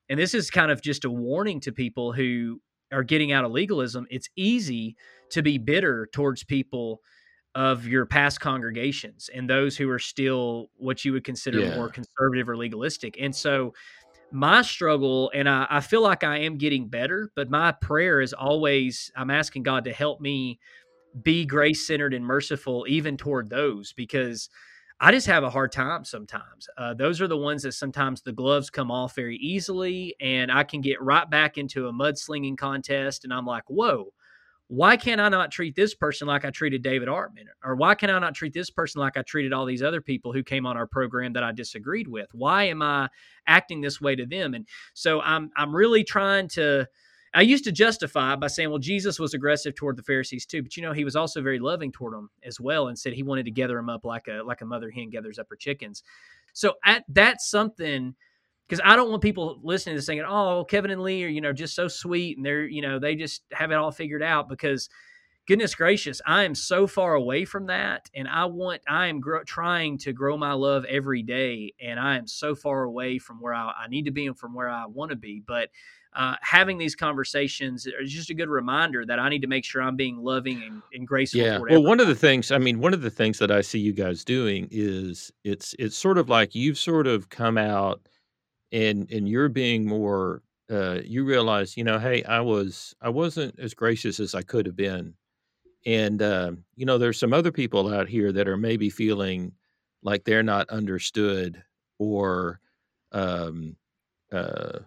and 0.09 0.19
this 0.19 0.35
is 0.35 0.51
kind 0.51 0.71
of 0.71 0.83
just 0.83 1.05
a 1.05 1.11
warning 1.11 1.61
to 1.61 1.73
people 1.73 2.13
who 2.13 2.61
are 2.93 3.03
getting 3.05 3.33
out 3.33 3.45
of 3.45 3.53
legalism 3.53 4.07
it's 4.11 4.29
easy 4.37 4.97
to 5.31 5.43
be 5.43 5.59
bitter 5.59 6.09
towards 6.13 6.43
people 6.43 7.01
of 7.57 7.85
your 7.87 8.07
past 8.07 8.41
congregations 8.41 9.29
and 9.35 9.51
those 9.51 9.77
who 9.77 9.91
are 9.91 9.99
still 9.99 10.71
what 10.77 11.05
you 11.05 11.13
would 11.13 11.25
consider 11.25 11.59
Yeah. 11.59 11.75
more 11.75 11.89
conservative 11.91 12.49
or 12.49 12.57
legalistic 12.57 13.17
and 13.21 13.35
so 13.35 13.75
my 14.33 14.63
struggle 14.63 15.31
and 15.35 15.49
I, 15.49 15.67
I 15.69 15.81
feel 15.81 16.03
like 16.03 16.25
i 16.25 16.39
am 16.39 16.57
getting 16.57 16.89
better 16.89 17.31
but 17.35 17.51
my 17.51 17.73
prayer 17.73 18.21
is 18.21 18.33
always 18.33 19.11
i'm 19.17 19.31
asking 19.31 19.65
god 19.65 19.85
to 19.85 19.93
help 19.93 20.21
me 20.21 20.59
be 21.23 21.45
grace 21.45 21.87
centered 21.87 22.15
and 22.15 22.25
merciful 22.25 22.87
even 22.89 23.17
toward 23.17 23.51
those 23.51 23.93
because 23.93 24.49
I 25.01 25.13
just 25.13 25.27
have 25.29 25.45
a 25.45 25.51
hard 25.51 25.73
time 25.73 26.05
sometimes. 26.05 26.69
Uh, 26.77 26.93
those 26.93 27.23
are 27.23 27.27
the 27.27 27.37
ones 27.37 27.63
that 27.63 27.73
sometimes 27.73 28.21
the 28.21 28.33
gloves 28.33 28.69
come 28.69 28.91
off 28.91 29.15
very 29.15 29.37
easily, 29.39 30.15
and 30.21 30.53
I 30.53 30.63
can 30.63 30.83
get 30.83 31.01
right 31.01 31.29
back 31.29 31.57
into 31.57 31.89
a 31.89 31.93
mudslinging 31.93 32.59
contest. 32.59 33.25
And 33.25 33.33
I'm 33.33 33.47
like, 33.47 33.65
whoa, 33.69 34.13
why 34.71 34.97
can't 34.97 35.21
I 35.21 35.29
not 35.29 35.51
treat 35.51 35.75
this 35.75 35.97
person 35.97 36.29
like 36.29 36.45
I 36.45 36.51
treated 36.51 36.81
David 36.81 37.09
Artman? 37.09 37.47
Or 37.65 37.75
why 37.75 37.97
can 37.97 38.09
I 38.09 38.21
not 38.21 38.37
treat 38.37 38.53
this 38.53 38.71
person 38.71 39.01
like 39.01 39.17
I 39.17 39.23
treated 39.23 39.53
all 39.53 39.67
these 39.67 39.83
other 39.83 40.01
people 40.01 40.33
who 40.33 40.45
came 40.45 40.65
on 40.65 40.77
our 40.77 40.87
program 40.87 41.33
that 41.33 41.43
I 41.43 41.51
disagreed 41.51 42.07
with? 42.07 42.29
Why 42.35 42.69
am 42.69 42.81
I 42.81 43.09
acting 43.49 43.81
this 43.81 44.01
way 44.01 44.15
to 44.15 44.25
them? 44.25 44.55
And 44.55 44.69
so 44.95 45.23
I'm 45.23 45.51
I'm 45.57 45.75
really 45.75 46.05
trying 46.05 46.47
to 46.51 46.87
I 47.35 47.43
used 47.43 47.65
to 47.65 47.73
justify 47.73 48.37
by 48.37 48.47
saying, 48.47 48.71
well, 48.71 48.79
Jesus 48.79 49.19
was 49.19 49.35
aggressive 49.35 49.75
toward 49.75 49.97
the 49.97 50.05
Pharisees 50.05 50.47
too, 50.47 50.63
but 50.63 50.77
you 50.77 50.85
know, 50.85 50.93
he 50.93 51.05
was 51.05 51.17
also 51.17 51.43
very 51.43 51.59
loving 51.59 51.91
toward 51.91 52.15
them 52.15 52.31
as 52.45 52.61
well, 52.61 52.87
and 52.87 52.97
said 52.97 53.13
he 53.13 53.25
wanted 53.25 53.47
to 53.47 53.51
gather 53.51 53.75
them 53.75 53.89
up 53.89 54.05
like 54.05 54.29
a 54.29 54.41
like 54.45 54.61
a 54.61 54.67
mother 54.67 54.93
hen 54.93 55.11
gathers 55.11 55.41
up 55.41 55.49
her 55.51 55.57
chickens. 55.57 56.05
So 56.53 56.75
at, 56.85 57.05
that's 57.09 57.51
something 57.51 58.15
because 58.71 58.83
I 58.85 58.95
don't 58.95 59.11
want 59.11 59.21
people 59.21 59.59
listening 59.65 59.95
to 59.95 59.99
this 59.99 60.07
saying, 60.07 60.23
"Oh, 60.25 60.65
Kevin 60.65 60.93
and 60.93 61.03
Lee 61.03 61.25
are 61.25 61.29
you 61.29 61.41
know 61.41 61.53
just 61.53 61.75
so 61.75 61.89
sweet 61.89 62.37
and 62.37 62.47
they're 62.47 62.65
you 62.65 62.83
know 62.83 63.01
they 63.01 63.17
just 63.17 63.43
have 63.51 63.73
it 63.73 63.75
all 63.75 63.91
figured 63.91 64.23
out." 64.23 64.49
Because 64.49 64.89
goodness 65.49 65.75
gracious, 65.75 66.21
I 66.25 66.45
am 66.45 66.55
so 66.55 66.87
far 66.87 67.15
away 67.15 67.45
from 67.45 67.67
that, 67.67 68.09
and 68.15 68.29
I 68.29 68.45
want 68.45 68.83
I 68.89 69.09
am 69.09 69.21
gro- 69.21 69.43
trying 69.43 69.99
to 69.99 70.13
grow 70.13 70.37
my 70.37 70.53
love 70.53 70.85
every 70.85 71.25
day, 71.25 71.75
and 71.81 71.99
I 71.99 72.17
am 72.17 72.29
so 72.29 72.55
far 72.55 72.85
away 72.85 73.19
from 73.19 73.41
where 73.41 73.55
I, 73.55 73.73
I 73.85 73.89
need 73.89 74.05
to 74.05 74.13
be 74.13 74.27
and 74.27 74.39
from 74.39 74.55
where 74.55 74.69
I 74.69 74.87
want 74.87 75.11
to 75.11 75.17
be, 75.17 75.43
but 75.45 75.71
uh, 76.13 76.35
having 76.41 76.77
these 76.77 76.97
conversations 76.97 77.87
is 77.87 78.13
just 78.13 78.31
a 78.31 78.35
good 78.35 78.49
reminder 78.49 79.07
that 79.07 79.21
I 79.21 79.29
need 79.29 79.43
to 79.43 79.47
make 79.49 79.65
sure 79.65 79.81
I'm 79.81 79.95
being 79.95 80.17
loving 80.17 80.61
and, 80.63 80.83
and 80.93 81.07
graceful. 81.07 81.41
Yeah. 81.41 81.59
Well, 81.59 81.85
one 81.85 82.01
of 82.01 82.09
the 82.09 82.17
things, 82.17 82.51
I 82.51 82.59
mean, 82.59 82.81
one 82.81 82.93
of 82.95 83.03
the 83.03 83.11
things 83.11 83.39
that 83.39 83.53
I 83.53 83.61
see 83.61 83.79
you 83.79 83.93
guys 83.93 84.25
doing 84.25 84.67
is 84.73 85.33
it's 85.45 85.75
it's 85.79 85.97
sort 85.97 86.19
of 86.19 86.29
like 86.29 86.55
you've 86.55 86.79
sort 86.79 87.07
of 87.07 87.29
come 87.29 87.57
out 87.57 88.01
and 88.73 89.11
and 89.11 89.29
you're 89.29 89.49
being 89.49 89.87
more 89.87 90.43
uh, 90.71 91.01
you 91.05 91.25
realize, 91.25 91.77
you 91.77 91.83
know, 91.83 91.99
hey, 91.99 92.23
I 92.25 92.41
was 92.41 92.95
I 93.01 93.09
wasn't 93.09 93.59
as 93.59 93.75
gracious 93.75 94.21
as 94.21 94.35
I 94.35 94.43
could 94.43 94.67
have 94.67 94.77
been, 94.77 95.15
and 95.87 96.23
uh, 96.23 96.53
you 96.77 96.87
know, 96.87 96.99
there's 96.99 97.19
some 97.19 97.33
other 97.33 97.53
people 97.53 97.93
out 97.93 98.09
here 98.09 98.33
that 98.33 98.49
are 98.49 98.57
maybe 98.57 98.91
feeling 98.91 99.53
like 100.03 100.25
they're 100.25 100.43
not 100.43 100.71
understood 100.71 101.63
or 101.99 102.61
um, 103.13 103.77
uh, 104.33 104.79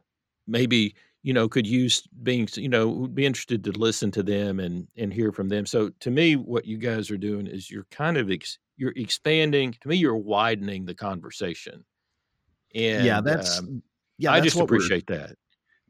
maybe 0.48 0.96
you 1.22 1.34
know 1.34 1.50
could 1.50 1.68
use 1.68 2.08
being 2.24 2.48
you 2.56 2.70
know 2.70 2.88
would 2.88 3.16
be 3.16 3.26
interested 3.26 3.64
to 3.66 3.72
listen 3.72 4.12
to 4.12 4.24
them 4.24 4.60
and 4.60 4.88
and 4.98 5.14
hear 5.14 5.32
from 5.34 5.50
them. 5.50 5.66
So 5.66 5.90
to 6.00 6.12
me 6.12 6.38
what 6.38 6.66
you 6.66 6.78
guys 6.78 7.12
are 7.12 7.18
doing 7.18 7.48
is 7.48 7.70
you're 7.70 7.88
kind 7.92 8.18
of 8.18 8.32
ex, 8.32 8.58
you're 8.78 8.94
expanding 8.96 9.76
to 9.82 9.88
me 9.90 9.98
you're 9.98 10.16
widening 10.16 10.86
the 10.86 10.96
conversation 10.96 11.84
and 12.74 13.06
yeah 13.06 13.22
that's 13.22 13.60
um, 13.60 13.82
yeah 14.18 14.32
that's 14.32 14.42
i 14.42 14.44
just 14.44 14.60
appreciate 14.60 15.08
that. 15.08 15.36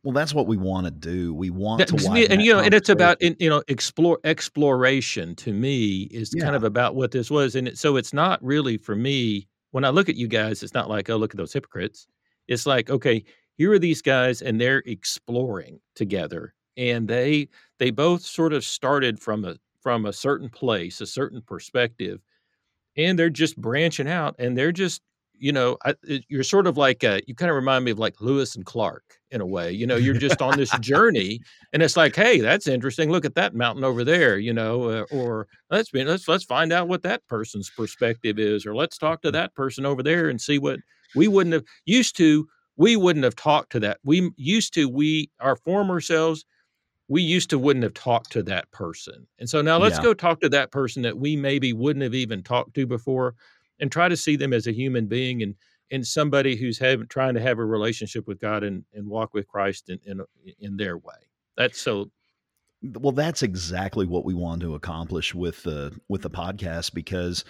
Well 0.04 0.12
that's 0.12 0.34
what 0.34 0.48
we 0.48 0.58
want 0.58 0.86
to 0.86 0.92
do. 0.92 1.34
We 1.34 1.50
want 1.50 1.80
that, 1.80 1.88
to 1.88 2.28
and 2.30 2.42
you 2.42 2.54
know 2.54 2.60
and 2.60 2.74
it's 2.74 2.90
about 2.90 3.22
you 3.22 3.50
know 3.50 3.64
explore 3.70 4.20
exploration 4.26 5.34
to 5.38 5.54
me 5.54 6.10
is 6.12 6.34
yeah. 6.36 6.44
kind 6.44 6.58
of 6.58 6.66
about 6.66 6.96
what 6.96 7.12
this 7.12 7.32
was 7.32 7.56
and 7.56 7.70
it, 7.70 7.78
so 7.78 7.96
it's 7.96 8.12
not 8.12 8.44
really 8.44 8.76
for 8.78 8.98
me 8.98 9.48
when 9.72 9.86
i 9.86 9.90
look 9.90 10.10
at 10.10 10.16
you 10.16 10.28
guys 10.28 10.62
it's 10.62 10.74
not 10.74 10.90
like 10.90 11.10
oh 11.10 11.16
look 11.16 11.34
at 11.34 11.38
those 11.38 11.54
hypocrites. 11.54 12.08
It's 12.50 12.66
like 12.66 12.90
okay 12.90 13.24
here 13.56 13.72
are 13.72 13.80
these 13.80 14.02
guys 14.02 14.42
and 14.42 14.60
they're 14.60 14.84
exploring 14.86 15.80
together 15.96 16.54
and 16.76 17.08
they 17.08 17.48
they 17.80 17.90
both 17.90 18.24
sort 18.24 18.52
of 18.52 18.66
started 18.66 19.20
from 19.20 19.46
a 19.46 19.56
from 19.82 20.06
a 20.06 20.12
certain 20.12 20.50
place 20.50 21.00
a 21.00 21.06
certain 21.06 21.42
perspective 21.42 22.20
and 22.98 23.18
they're 23.18 23.30
just 23.30 23.56
branching 23.60 24.10
out 24.10 24.36
and 24.38 24.58
they're 24.58 24.74
just 24.74 25.02
you 25.38 25.52
know 25.52 25.78
I, 25.84 25.96
you're 26.28 26.44
sort 26.44 26.68
of 26.68 26.78
like 26.78 27.04
uh, 27.04 27.22
you 27.28 27.36
kind 27.36 27.50
of 27.50 27.56
remind 27.56 27.86
me 27.86 27.92
of 27.92 28.00
like 28.00 28.22
lewis 28.22 28.56
and 28.56 28.66
clark 28.66 29.04
in 29.32 29.42
a 29.42 29.46
way 29.46 29.72
you 29.72 29.88
know 29.88 29.96
you're 29.96 30.14
just 30.14 30.42
on 30.42 30.58
this 30.58 30.70
journey 30.80 31.40
and 31.74 31.82
it's 31.82 31.98
like 31.98 32.16
hey 32.16 32.40
that's 32.40 32.68
interesting 32.68 33.12
look 33.12 33.26
at 33.26 33.36
that 33.36 33.56
mountain 33.56 33.84
over 33.84 34.04
there 34.04 34.38
you 34.38 34.54
know 34.54 34.90
uh, 34.90 35.06
or 35.12 35.48
let's 35.70 35.90
be 35.90 36.04
let's 36.04 36.28
let's 36.28 36.44
find 36.44 36.72
out 36.72 36.88
what 36.88 37.04
that 37.04 37.26
person's 37.28 37.70
perspective 37.70 38.40
is 38.40 38.66
or 38.66 38.76
let's 38.76 38.98
talk 38.98 39.22
to 39.22 39.32
that 39.32 39.54
person 39.56 39.86
over 39.86 40.04
there 40.04 40.30
and 40.30 40.40
see 40.40 40.60
what 40.60 40.80
we 41.16 41.28
wouldn't 41.28 41.54
have 41.54 41.66
used 41.86 42.16
to 42.18 42.48
we 42.76 42.96
wouldn't 42.96 43.24
have 43.24 43.36
talked 43.36 43.72
to 43.74 43.80
that. 43.82 44.00
We 44.04 44.32
used 44.36 44.74
to, 44.76 44.90
we, 44.90 45.30
our 45.40 45.56
former 45.56 46.02
selves, 46.02 46.46
we 47.08 47.22
used 47.22 47.50
to 47.52 47.60
wouldn't 47.60 47.84
have 47.84 47.94
talked 47.94 48.32
to 48.32 48.44
that 48.44 48.72
person. 48.72 49.28
And 49.40 49.50
so 49.50 49.62
now 49.62 49.78
let's 49.78 49.98
yeah. 49.98 50.04
go 50.04 50.14
talk 50.14 50.40
to 50.42 50.50
that 50.50 50.72
person 50.72 51.04
that 51.04 51.18
we 51.18 51.36
maybe 51.36 51.74
wouldn't 51.74 52.04
have 52.04 52.16
even 52.16 52.42
talked 52.42 52.74
to 52.76 52.88
before 52.88 53.36
and 53.80 53.92
try 53.92 54.10
to 54.10 54.18
see 54.18 54.36
them 54.36 54.54
as 54.54 54.68
a 54.68 54.74
human 54.74 55.08
being 55.08 55.42
and, 55.42 55.56
and 55.92 56.06
somebody 56.06 56.56
who's 56.56 56.80
having, 56.80 57.08
trying 57.08 57.34
to 57.34 57.42
have 57.42 57.60
a 57.60 57.66
relationship 57.66 58.28
with 58.28 58.40
God 58.40 58.64
and, 58.64 58.84
and 58.94 59.08
walk 59.08 59.34
with 59.34 59.48
Christ 59.48 59.90
in, 59.90 60.00
in, 60.06 60.22
in 60.60 60.78
their 60.78 60.98
way. 60.98 61.16
That's 61.58 61.80
so 61.80 62.12
well 63.00 63.14
that's 63.14 63.44
exactly 63.44 64.06
what 64.06 64.26
we 64.26 64.34
want 64.34 64.62
to 64.62 64.76
accomplish 64.76 65.34
with 65.34 65.64
the 65.64 65.98
with 66.10 66.22
the 66.22 66.30
podcast 66.30 66.94
because 66.94 67.46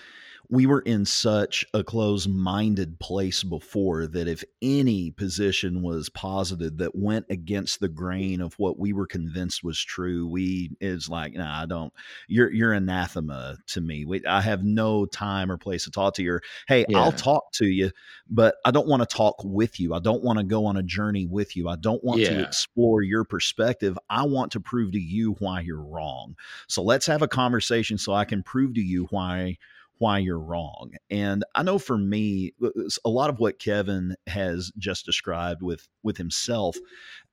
we 0.50 0.66
were 0.66 0.82
in 0.82 1.06
such 1.06 1.66
a 1.74 1.84
closed 1.84 2.30
minded 2.30 3.00
place 3.00 3.44
before 3.44 4.08
that 4.08 4.28
if 4.28 4.44
any 4.62 5.10
position 5.12 5.82
was 5.82 6.10
posited 6.10 6.78
that 6.78 6.96
went 6.96 7.26
against 7.30 7.80
the 7.80 7.88
grain 7.88 8.42
of 8.42 8.54
what 8.56 8.78
we 8.78 8.94
were 8.94 9.08
convinced 9.08 9.64
was 9.64 9.80
true, 9.80 10.28
we 10.28 10.72
is 10.82 11.10
like, 11.10 11.34
no, 11.34 11.44
nah, 11.44 11.62
I 11.62 11.66
don't, 11.66 11.94
you're, 12.28 12.52
you're 12.52 12.74
anathema 12.74 13.58
to 13.68 13.82
me. 13.82 14.06
We, 14.06 14.26
I 14.26 14.42
have 14.42 14.64
no 14.64 15.06
time 15.06 15.52
or 15.52 15.58
place 15.58 15.86
to 15.86 15.92
talk 15.92 16.16
to 16.16 16.24
you. 16.24 16.34
Or, 16.34 16.42
hey, 16.68 16.86
yeah. 16.90 17.00
I'll 17.00 17.12
talk 17.12 17.52
to 17.54 17.66
you, 17.66 17.92
but 18.30 18.56
I 18.66 18.72
don't 18.72 18.88
want 18.88 19.02
to 19.08 19.16
talk 19.16 19.42
with 19.44 19.80
you. 19.80 19.94
I 19.94 20.00
don't 20.00 20.24
want 20.24 20.40
to 20.40 20.46
go 20.46 20.66
on 20.66 20.78
a 20.78 20.84
journey 20.84 21.26
with 21.26 21.56
you. 21.56 21.70
I 21.70 21.78
don't 21.78 22.04
want 22.04 22.20
yeah. 22.20 22.30
to 22.30 22.42
explore 22.42 23.02
your 23.02 23.24
perspective. 23.24 23.98
I 24.10 24.24
want 24.24 24.52
to 24.52 24.60
prove 24.60 24.92
to 24.92 25.00
you 25.00 25.36
why 25.40 25.62
you're 25.62 25.82
wrong. 25.82 26.36
So 26.68 26.84
let's 26.84 27.06
have 27.06 27.22
a 27.22 27.28
conversation 27.28 27.98
so 27.98 28.14
I 28.14 28.26
can 28.26 28.44
prove 28.44 28.74
to 28.74 28.82
you 28.82 29.08
why 29.10 29.58
why 29.98 30.20
you're 30.20 30.40
wrong. 30.40 30.92
And 31.10 31.44
I 31.56 31.64
know 31.64 31.80
for 31.80 31.98
me, 31.98 32.54
uh, 32.64 32.70
a 33.06 33.10
lot 33.10 33.30
of 33.30 33.40
what 33.40 33.60
Kevin 33.60 34.16
has 34.28 34.72
just 34.78 35.06
described 35.06 35.62
with 35.62 35.88
with 36.04 36.18
himself, 36.18 36.78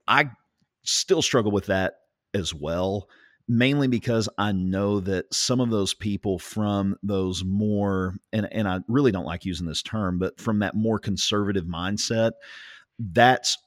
I 0.07 0.31
still 0.83 1.23
struggle 1.23 1.53
with 1.53 1.67
that 1.67 1.95
as 2.35 2.55
well. 2.55 3.09
Mainly 3.49 3.89
because 3.89 4.29
I 4.39 4.53
know 4.53 5.01
that 5.01 5.35
some 5.35 5.61
of 5.61 5.71
those 5.71 5.93
people 5.93 6.39
from 6.39 6.97
those 7.03 7.43
more, 7.43 8.15
and, 8.33 8.47
and 8.53 8.69
I 8.69 8.79
really 8.87 9.11
don't 9.11 9.25
like 9.25 9.45
using 9.45 9.67
this 9.67 9.83
term, 9.83 10.21
but 10.21 10.41
from 10.41 10.61
that 10.61 10.77
more 10.77 11.01
conservative 11.01 11.65
mindset, 11.65 12.33
that's 13.01 13.59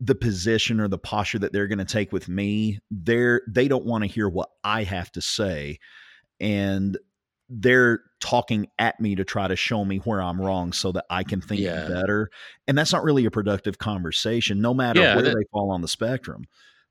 the 0.00 0.14
position 0.14 0.78
or 0.78 0.88
the 0.88 0.98
posture 0.98 1.38
that 1.38 1.52
they're 1.52 1.68
going 1.68 1.78
to 1.78 1.84
take 1.84 2.10
with 2.10 2.26
me 2.28 2.80
they're 2.90 3.42
they 3.46 3.68
don't 3.68 3.84
want 3.84 4.02
to 4.02 4.08
hear 4.08 4.28
what 4.28 4.48
i 4.64 4.82
have 4.82 5.12
to 5.12 5.20
say 5.20 5.78
and 6.40 6.96
they're 7.50 8.02
talking 8.20 8.68
at 8.78 9.00
me 9.00 9.16
to 9.16 9.24
try 9.24 9.48
to 9.48 9.56
show 9.56 9.84
me 9.84 9.98
where 9.98 10.22
I'm 10.22 10.40
wrong 10.40 10.72
so 10.72 10.92
that 10.92 11.04
I 11.10 11.24
can 11.24 11.40
think 11.40 11.60
yeah. 11.60 11.88
better. 11.88 12.30
And 12.68 12.78
that's 12.78 12.92
not 12.92 13.02
really 13.02 13.24
a 13.24 13.30
productive 13.30 13.78
conversation, 13.78 14.60
no 14.60 14.72
matter 14.72 15.00
yeah, 15.00 15.16
where 15.16 15.24
that, 15.24 15.34
they 15.34 15.44
fall 15.50 15.70
on 15.70 15.82
the 15.82 15.88
spectrum. 15.88 16.44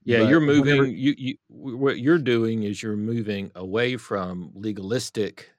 Yeah, 0.03 0.19
but 0.19 0.29
you're 0.29 0.41
moving. 0.41 0.77
Whenever, 0.77 0.87
you, 0.87 1.15
you, 1.17 1.35
what 1.47 1.99
you're 1.99 2.17
doing 2.17 2.63
is 2.63 2.83
you're 2.83 2.97
moving 2.97 3.51
away 3.55 3.95
from 3.95 4.51
legalistic, 4.53 5.51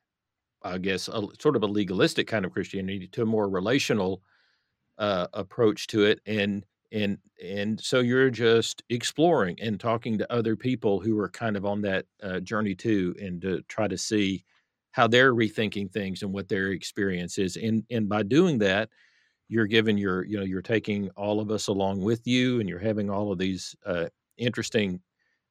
I 0.63 0.79
guess, 0.79 1.09
a, 1.09 1.23
sort 1.41 1.57
of 1.57 1.63
a 1.63 1.67
legalistic 1.67 2.27
kind 2.27 2.45
of 2.45 2.53
Christianity 2.53 3.07
to 3.09 3.23
a 3.23 3.27
more 3.27 3.49
relational 3.49 4.23
uh, 4.99 5.29
approach 5.33 5.87
to 5.89 6.05
it, 6.05 6.21
and 6.27 6.65
and 6.93 7.19
and 7.43 7.81
so 7.81 8.01
you're 8.01 8.31
just 8.31 8.83
exploring 8.91 9.57
and 9.61 9.79
talking 9.79 10.19
to 10.19 10.33
other 10.33 10.57
people 10.57 11.01
who 11.01 11.19
are 11.19 11.31
kind 11.31 11.57
of 11.57 11.65
on 11.65 11.83
that 11.83 12.07
uh, 12.23 12.41
journey 12.41 12.75
too, 12.75 13.15
and 13.21 13.41
to 13.43 13.63
try 13.63 13.89
to 13.89 13.97
see 13.97 14.45
how 14.93 15.07
they're 15.07 15.35
rethinking 15.35 15.91
things 15.93 16.23
and 16.23 16.33
what 16.33 16.49
their 16.49 16.69
experience 16.69 17.39
is. 17.39 17.57
And 17.57 17.85
and 17.91 18.09
by 18.09 18.23
doing 18.23 18.59
that, 18.59 18.89
you're 19.49 19.67
giving 19.67 19.99
your 19.99 20.25
you 20.25 20.39
know 20.39 20.45
you're 20.45 20.63
taking 20.63 21.11
all 21.11 21.41
of 21.41 21.51
us 21.51 21.69
along 21.69 22.01
with 22.01 22.27
you, 22.27 22.61
and 22.61 22.69
you're 22.69 22.79
having 22.79 23.11
all 23.11 23.33
of 23.33 23.39
these 23.39 23.75
uh, 23.87 24.07
interesting 24.37 25.01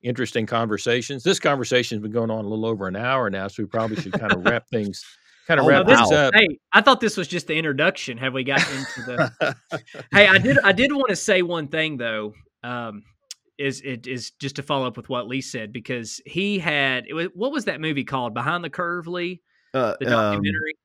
interesting 0.01 0.45
conversations. 0.45 1.23
This 1.23 1.39
conversation 1.39 1.97
has 1.97 2.01
been 2.01 2.11
going 2.11 2.31
on 2.31 2.45
a 2.45 2.47
little 2.47 2.65
over 2.65 2.87
an 2.87 2.95
hour 2.95 3.29
now, 3.29 3.47
so 3.47 3.63
we 3.63 3.67
probably 3.67 3.97
should 3.97 4.13
kind 4.13 4.31
of 4.31 4.45
wrap 4.45 4.67
things 4.69 5.03
kind 5.49 5.59
of 5.59 5.65
oh, 5.65 5.69
wrap 5.69 5.87
no, 5.87 5.95
this, 5.95 6.11
up. 6.11 6.33
Hey, 6.35 6.59
I 6.71 6.81
thought 6.81 7.01
this 7.01 7.17
was 7.17 7.27
just 7.27 7.47
the 7.47 7.55
introduction. 7.55 8.17
Have 8.19 8.33
we 8.33 8.43
got 8.43 8.61
into 8.71 9.01
the? 9.01 9.55
hey, 10.13 10.27
I 10.27 10.37
did. 10.37 10.59
I 10.63 10.71
did 10.71 10.93
want 10.93 11.09
to 11.09 11.15
say 11.15 11.41
one 11.41 11.67
thing 11.67 11.97
though. 11.97 12.33
Um, 12.63 13.03
is 13.59 13.81
it 13.81 14.07
is 14.07 14.31
just 14.31 14.55
to 14.55 14.63
follow 14.63 14.87
up 14.87 14.97
with 14.97 15.09
what 15.09 15.27
Lee 15.27 15.41
said 15.41 15.73
because 15.73 16.21
he 16.25 16.57
had 16.57 17.05
what 17.35 17.51
was 17.51 17.65
that 17.65 17.81
movie 17.81 18.05
called 18.05 18.33
Behind 18.33 18.63
the 18.63 18.69
Curve, 18.69 19.07
Lee? 19.07 19.41
Uh, 19.73 19.95
the 19.99 20.05
um, 20.07 20.11
documentary. 20.11 20.75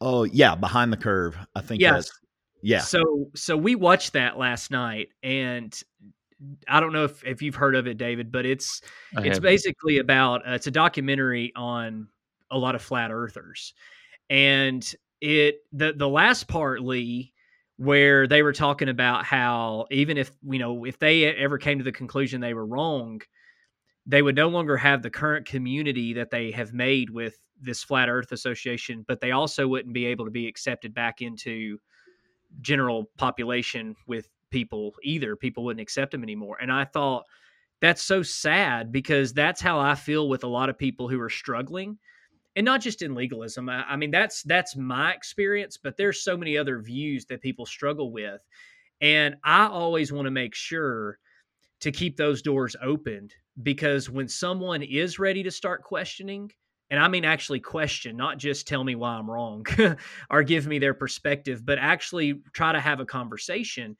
Um, 0.00 0.08
oh 0.08 0.24
yeah, 0.24 0.54
Behind 0.54 0.92
the 0.92 0.96
Curve. 0.96 1.36
I 1.54 1.60
think 1.60 1.80
yes. 1.80 2.10
yeah. 2.62 2.80
So 2.80 3.30
so 3.34 3.56
we 3.56 3.74
watched 3.74 4.14
that 4.14 4.38
last 4.38 4.70
night, 4.70 5.10
and 5.22 5.78
I 6.66 6.80
don't 6.80 6.92
know 6.92 7.04
if, 7.04 7.24
if 7.24 7.42
you've 7.42 7.54
heard 7.54 7.76
of 7.76 7.86
it, 7.86 7.98
David, 7.98 8.32
but 8.32 8.46
it's 8.46 8.80
I 9.16 9.22
it's 9.22 9.38
basically 9.38 9.98
about 9.98 10.48
uh, 10.48 10.52
it's 10.52 10.66
a 10.66 10.72
documentary 10.72 11.52
on 11.54 12.08
a 12.50 12.58
lot 12.58 12.74
of 12.74 12.82
flat 12.82 13.12
earthers, 13.12 13.74
and 14.30 14.82
it 15.20 15.60
the 15.72 15.92
the 15.92 16.08
last 16.08 16.48
part, 16.48 16.80
Lee 16.80 17.31
where 17.82 18.26
they 18.26 18.42
were 18.42 18.52
talking 18.52 18.88
about 18.88 19.24
how 19.24 19.86
even 19.90 20.16
if 20.16 20.30
you 20.42 20.58
know 20.58 20.84
if 20.84 20.98
they 20.98 21.24
ever 21.24 21.58
came 21.58 21.78
to 21.78 21.84
the 21.84 21.92
conclusion 21.92 22.40
they 22.40 22.54
were 22.54 22.66
wrong 22.66 23.20
they 24.06 24.22
would 24.22 24.36
no 24.36 24.48
longer 24.48 24.76
have 24.76 25.02
the 25.02 25.10
current 25.10 25.46
community 25.46 26.12
that 26.12 26.30
they 26.30 26.50
have 26.50 26.72
made 26.72 27.10
with 27.10 27.38
this 27.60 27.82
flat 27.82 28.08
earth 28.08 28.30
association 28.32 29.04
but 29.08 29.20
they 29.20 29.32
also 29.32 29.66
wouldn't 29.66 29.94
be 29.94 30.06
able 30.06 30.24
to 30.24 30.30
be 30.30 30.46
accepted 30.46 30.94
back 30.94 31.22
into 31.22 31.78
general 32.60 33.10
population 33.16 33.96
with 34.06 34.28
people 34.50 34.94
either. 35.02 35.34
People 35.34 35.64
wouldn't 35.64 35.80
accept 35.80 36.12
them 36.12 36.22
anymore. 36.22 36.58
And 36.60 36.70
i 36.70 36.84
thought 36.84 37.24
that's 37.80 38.02
so 38.02 38.22
sad 38.22 38.92
because 38.92 39.32
that's 39.32 39.60
how 39.60 39.80
i 39.80 39.96
feel 39.96 40.28
with 40.28 40.44
a 40.44 40.48
lot 40.48 40.68
of 40.68 40.78
people 40.78 41.08
who 41.08 41.20
are 41.20 41.30
struggling 41.30 41.98
and 42.56 42.64
not 42.64 42.80
just 42.80 43.02
in 43.02 43.14
legalism. 43.14 43.68
I, 43.68 43.84
I 43.84 43.96
mean, 43.96 44.10
that's 44.10 44.42
that's 44.42 44.76
my 44.76 45.12
experience, 45.12 45.78
but 45.82 45.96
there's 45.96 46.22
so 46.22 46.36
many 46.36 46.56
other 46.58 46.80
views 46.80 47.26
that 47.26 47.40
people 47.40 47.66
struggle 47.66 48.12
with, 48.12 48.40
and 49.00 49.36
I 49.44 49.66
always 49.66 50.12
want 50.12 50.26
to 50.26 50.30
make 50.30 50.54
sure 50.54 51.18
to 51.80 51.90
keep 51.90 52.16
those 52.16 52.42
doors 52.42 52.76
opened 52.80 53.34
because 53.62 54.08
when 54.08 54.28
someone 54.28 54.82
is 54.82 55.18
ready 55.18 55.42
to 55.42 55.50
start 55.50 55.82
questioning, 55.82 56.50
and 56.90 57.00
I 57.00 57.08
mean 57.08 57.24
actually 57.24 57.60
question, 57.60 58.16
not 58.16 58.38
just 58.38 58.68
tell 58.68 58.84
me 58.84 58.94
why 58.94 59.14
I'm 59.14 59.30
wrong 59.30 59.66
or 60.30 60.42
give 60.42 60.66
me 60.66 60.78
their 60.78 60.94
perspective, 60.94 61.64
but 61.64 61.78
actually 61.78 62.40
try 62.52 62.72
to 62.72 62.80
have 62.80 63.00
a 63.00 63.06
conversation. 63.06 63.96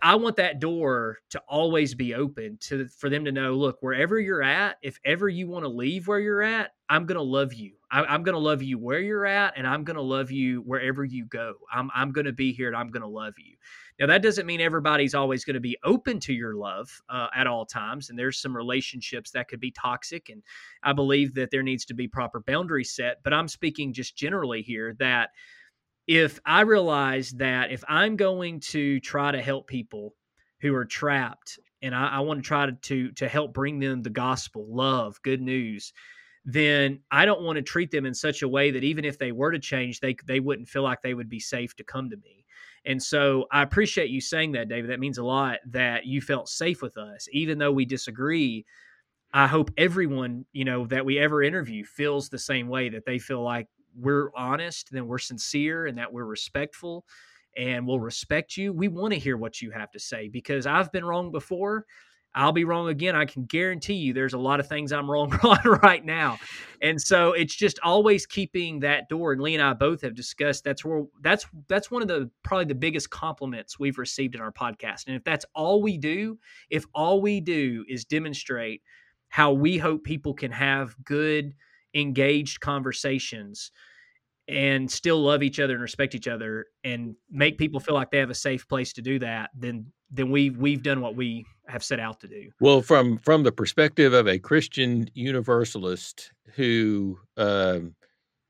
I 0.00 0.14
want 0.14 0.36
that 0.36 0.60
door 0.60 1.18
to 1.30 1.40
always 1.48 1.94
be 1.94 2.14
open 2.14 2.56
to 2.62 2.86
for 2.88 3.10
them 3.10 3.24
to 3.24 3.32
know, 3.32 3.54
look, 3.54 3.82
wherever 3.82 4.18
you're 4.18 4.42
at, 4.42 4.76
if 4.80 4.98
ever 5.04 5.28
you 5.28 5.48
want 5.48 5.64
to 5.64 5.68
leave 5.68 6.06
where 6.06 6.20
you're 6.20 6.42
at, 6.42 6.70
I'm 6.88 7.04
gonna 7.04 7.22
love 7.22 7.52
you. 7.52 7.72
I, 7.90 8.14
am 8.14 8.22
gonna 8.22 8.38
love 8.38 8.62
you 8.62 8.78
where 8.78 9.00
you're 9.00 9.26
at, 9.26 9.54
and 9.56 9.66
I'm 9.66 9.82
gonna 9.82 10.00
love 10.00 10.30
you 10.30 10.60
wherever 10.60 11.04
you 11.04 11.24
go. 11.24 11.54
I'm 11.72 11.90
I'm 11.94 12.12
gonna 12.12 12.32
be 12.32 12.52
here, 12.52 12.68
and 12.68 12.76
I'm 12.76 12.90
gonna 12.90 13.08
love 13.08 13.34
you. 13.38 13.56
Now 13.98 14.06
that 14.06 14.22
doesn't 14.22 14.46
mean 14.46 14.60
everybody's 14.60 15.14
always 15.14 15.44
to 15.44 15.58
be 15.58 15.76
open 15.84 16.20
to 16.20 16.32
your 16.32 16.54
love 16.54 16.88
uh, 17.08 17.28
at 17.34 17.46
all 17.46 17.66
times, 17.66 18.08
and 18.08 18.18
there's 18.18 18.40
some 18.40 18.56
relationships 18.56 19.32
that 19.32 19.48
could 19.48 19.60
be 19.60 19.72
toxic, 19.72 20.28
and 20.28 20.42
I 20.82 20.92
believe 20.92 21.34
that 21.34 21.50
there 21.50 21.62
needs 21.62 21.84
to 21.86 21.94
be 21.94 22.06
proper 22.06 22.40
boundaries 22.40 22.92
set. 22.92 23.22
But 23.24 23.32
I'm 23.32 23.48
speaking 23.48 23.92
just 23.92 24.16
generally 24.16 24.62
here 24.62 24.94
that 25.00 25.30
if 26.06 26.40
I 26.44 26.62
realize 26.62 27.30
that 27.32 27.70
if 27.70 27.84
I'm 27.88 28.16
going 28.16 28.60
to 28.60 29.00
try 29.00 29.30
to 29.32 29.40
help 29.40 29.66
people 29.66 30.14
who 30.60 30.74
are 30.74 30.84
trapped 30.84 31.58
and 31.82 31.94
I, 31.94 32.08
I 32.08 32.20
want 32.20 32.42
to 32.42 32.46
try 32.46 32.66
to, 32.66 32.72
to 32.72 33.12
to 33.12 33.28
help 33.28 33.52
bring 33.52 33.78
them 33.78 34.02
the 34.02 34.10
gospel, 34.10 34.66
love, 34.68 35.20
good 35.22 35.40
news, 35.40 35.92
then 36.44 37.00
I 37.10 37.24
don't 37.24 37.42
want 37.42 37.56
to 37.56 37.62
treat 37.62 37.90
them 37.90 38.06
in 38.06 38.14
such 38.14 38.42
a 38.42 38.48
way 38.48 38.70
that 38.72 38.84
even 38.84 39.04
if 39.04 39.18
they 39.18 39.32
were 39.32 39.52
to 39.52 39.58
change, 39.58 40.00
they 40.00 40.16
they 40.26 40.40
wouldn't 40.40 40.68
feel 40.68 40.82
like 40.82 41.02
they 41.02 41.14
would 41.14 41.28
be 41.28 41.40
safe 41.40 41.74
to 41.76 41.84
come 41.84 42.10
to 42.10 42.16
me. 42.16 42.44
And 42.84 43.00
so 43.00 43.46
I 43.52 43.62
appreciate 43.62 44.10
you 44.10 44.20
saying 44.20 44.52
that, 44.52 44.68
David. 44.68 44.90
That 44.90 45.00
means 45.00 45.18
a 45.18 45.24
lot 45.24 45.58
that 45.68 46.04
you 46.04 46.20
felt 46.20 46.48
safe 46.48 46.82
with 46.82 46.96
us, 46.96 47.28
even 47.32 47.58
though 47.58 47.72
we 47.72 47.84
disagree. 47.84 48.66
I 49.32 49.46
hope 49.46 49.70
everyone, 49.76 50.44
you 50.52 50.64
know, 50.64 50.86
that 50.86 51.06
we 51.06 51.18
ever 51.18 51.42
interview 51.42 51.84
feels 51.84 52.28
the 52.28 52.38
same 52.38 52.68
way 52.68 52.90
that 52.90 53.06
they 53.06 53.18
feel 53.18 53.42
like 53.42 53.68
we're 53.96 54.30
honest, 54.36 54.90
then 54.92 55.06
we're 55.06 55.18
sincere, 55.18 55.86
and 55.86 55.98
that 55.98 56.12
we're 56.12 56.24
respectful 56.24 57.04
and 57.56 57.86
we'll 57.86 58.00
respect 58.00 58.56
you. 58.56 58.72
We 58.72 58.88
want 58.88 59.12
to 59.12 59.18
hear 59.18 59.36
what 59.36 59.60
you 59.60 59.70
have 59.72 59.90
to 59.92 59.98
say 59.98 60.28
because 60.28 60.66
I've 60.66 60.90
been 60.92 61.04
wrong 61.04 61.30
before. 61.30 61.86
I'll 62.34 62.52
be 62.52 62.64
wrong 62.64 62.88
again. 62.88 63.14
I 63.14 63.26
can 63.26 63.44
guarantee 63.44 63.94
you 63.94 64.14
there's 64.14 64.32
a 64.32 64.38
lot 64.38 64.58
of 64.58 64.66
things 64.66 64.90
I'm 64.90 65.10
wrong 65.10 65.34
on 65.42 65.58
right 65.82 66.02
now. 66.04 66.38
And 66.80 67.00
so 67.00 67.32
it's 67.32 67.54
just 67.54 67.78
always 67.82 68.24
keeping 68.24 68.80
that 68.80 69.08
door. 69.08 69.32
And 69.32 69.42
Lee 69.42 69.54
and 69.54 69.62
I 69.62 69.74
both 69.74 70.00
have 70.02 70.14
discussed 70.14 70.64
that's 70.64 70.84
where 70.84 71.04
that's 71.20 71.46
that's 71.68 71.90
one 71.90 72.00
of 72.00 72.08
the 72.08 72.30
probably 72.42 72.64
the 72.64 72.74
biggest 72.74 73.10
compliments 73.10 73.78
we've 73.78 73.98
received 73.98 74.34
in 74.34 74.40
our 74.40 74.52
podcast. 74.52 75.08
And 75.08 75.16
if 75.16 75.24
that's 75.24 75.44
all 75.54 75.82
we 75.82 75.98
do, 75.98 76.38
if 76.70 76.86
all 76.94 77.20
we 77.20 77.40
do 77.40 77.84
is 77.86 78.04
demonstrate 78.06 78.82
how 79.28 79.52
we 79.52 79.76
hope 79.76 80.04
people 80.04 80.32
can 80.32 80.52
have 80.52 80.96
good 81.04 81.54
engaged 81.94 82.60
conversations 82.60 83.70
and 84.48 84.90
still 84.90 85.22
love 85.22 85.42
each 85.42 85.60
other 85.60 85.74
and 85.74 85.82
respect 85.82 86.14
each 86.14 86.28
other 86.28 86.66
and 86.84 87.14
make 87.30 87.58
people 87.58 87.80
feel 87.80 87.94
like 87.94 88.10
they 88.10 88.18
have 88.18 88.30
a 88.30 88.34
safe 88.34 88.68
place 88.68 88.92
to 88.92 89.02
do 89.02 89.18
that 89.18 89.50
then 89.54 89.86
then 90.10 90.30
we 90.30 90.50
we've 90.50 90.82
done 90.82 91.00
what 91.00 91.16
we 91.16 91.46
have 91.68 91.82
set 91.82 91.98
out 91.98 92.20
to 92.20 92.28
do. 92.28 92.50
Well 92.60 92.82
from 92.82 93.18
from 93.18 93.44
the 93.44 93.52
perspective 93.52 94.12
of 94.12 94.26
a 94.26 94.38
christian 94.38 95.08
universalist 95.14 96.32
who 96.54 97.18
um 97.36 97.94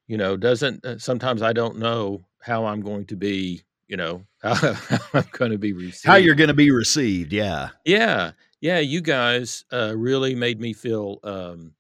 you 0.09 0.17
know 0.17 0.37
doesn't 0.37 0.85
uh, 0.85 0.99
sometimes 0.99 1.43
i 1.43 1.53
don't 1.53 1.79
know 1.79 2.21
how 2.41 2.67
i'm 2.67 2.81
going 2.81 3.07
to 3.07 3.17
be 3.17 3.63
you 3.87 3.97
know 3.97 4.25
how, 4.43 4.75
i'm 5.15 5.25
going 5.33 5.53
to 5.53 5.59
be 5.59 5.73
received 5.73 6.07
how 6.07 6.17
you're 6.17 6.35
going 6.35 6.49
to 6.49 6.55
be 6.55 6.71
received 6.71 7.33
yeah. 7.33 7.71
Yeah 7.85 8.33
yeah 8.61 8.79
you 8.79 9.01
guys 9.01 9.65
uh 9.73 9.95
really 9.97 10.35
made 10.35 10.61
me 10.61 10.73
feel 10.73 11.19
um 11.23 11.73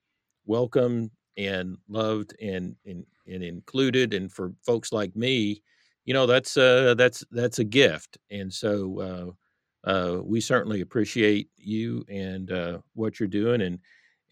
welcome 0.47 1.10
and 1.37 1.77
loved 1.89 2.35
and, 2.41 2.77
and 2.87 3.05
and 3.27 3.43
included 3.43 4.15
and 4.15 4.33
for 4.33 4.53
folks 4.67 4.93
like 4.93 5.15
me 5.15 5.63
you 6.05 6.13
know 6.13 6.27
that's 6.27 6.57
uh 6.57 6.95
that's 6.99 7.25
that's 7.31 7.61
a 7.61 7.65
gift 7.65 8.19
and 8.31 8.53
so 8.53 9.37
uh, 9.87 9.89
uh 9.89 10.21
we 10.23 10.41
certainly 10.41 10.81
appreciate 10.81 11.49
you 11.57 12.05
and 12.09 12.51
uh 12.51 12.79
what 12.95 13.21
you're 13.21 13.29
doing 13.29 13.63
and 13.63 13.79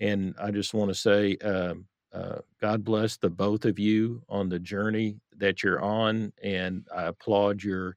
and 0.01 0.35
i 0.43 0.51
just 0.51 0.75
want 0.75 0.89
to 0.89 0.95
say 0.95 1.37
um 1.45 1.87
uh, 2.13 2.39
God 2.61 2.85
bless 2.85 3.17
the 3.17 3.31
both 3.31 3.65
of 3.65 3.79
you 3.79 4.23
on 4.29 4.49
the 4.49 4.59
journey 4.59 5.17
that 5.37 5.63
you're 5.63 5.81
on, 5.81 6.33
and 6.43 6.87
I 6.95 7.05
applaud 7.05 7.63
your, 7.63 7.97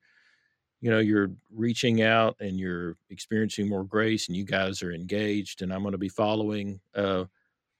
you 0.81 0.91
know, 0.91 0.99
you're 0.99 1.31
reaching 1.51 2.01
out 2.03 2.35
and 2.39 2.59
you're 2.59 2.95
experiencing 3.09 3.67
more 3.67 3.83
grace, 3.83 4.27
and 4.27 4.37
you 4.37 4.45
guys 4.45 4.83
are 4.83 4.91
engaged. 4.91 5.61
And 5.61 5.73
I'm 5.73 5.81
going 5.81 5.93
to 5.93 5.97
be 5.97 6.09
following 6.09 6.79
uh, 6.93 7.25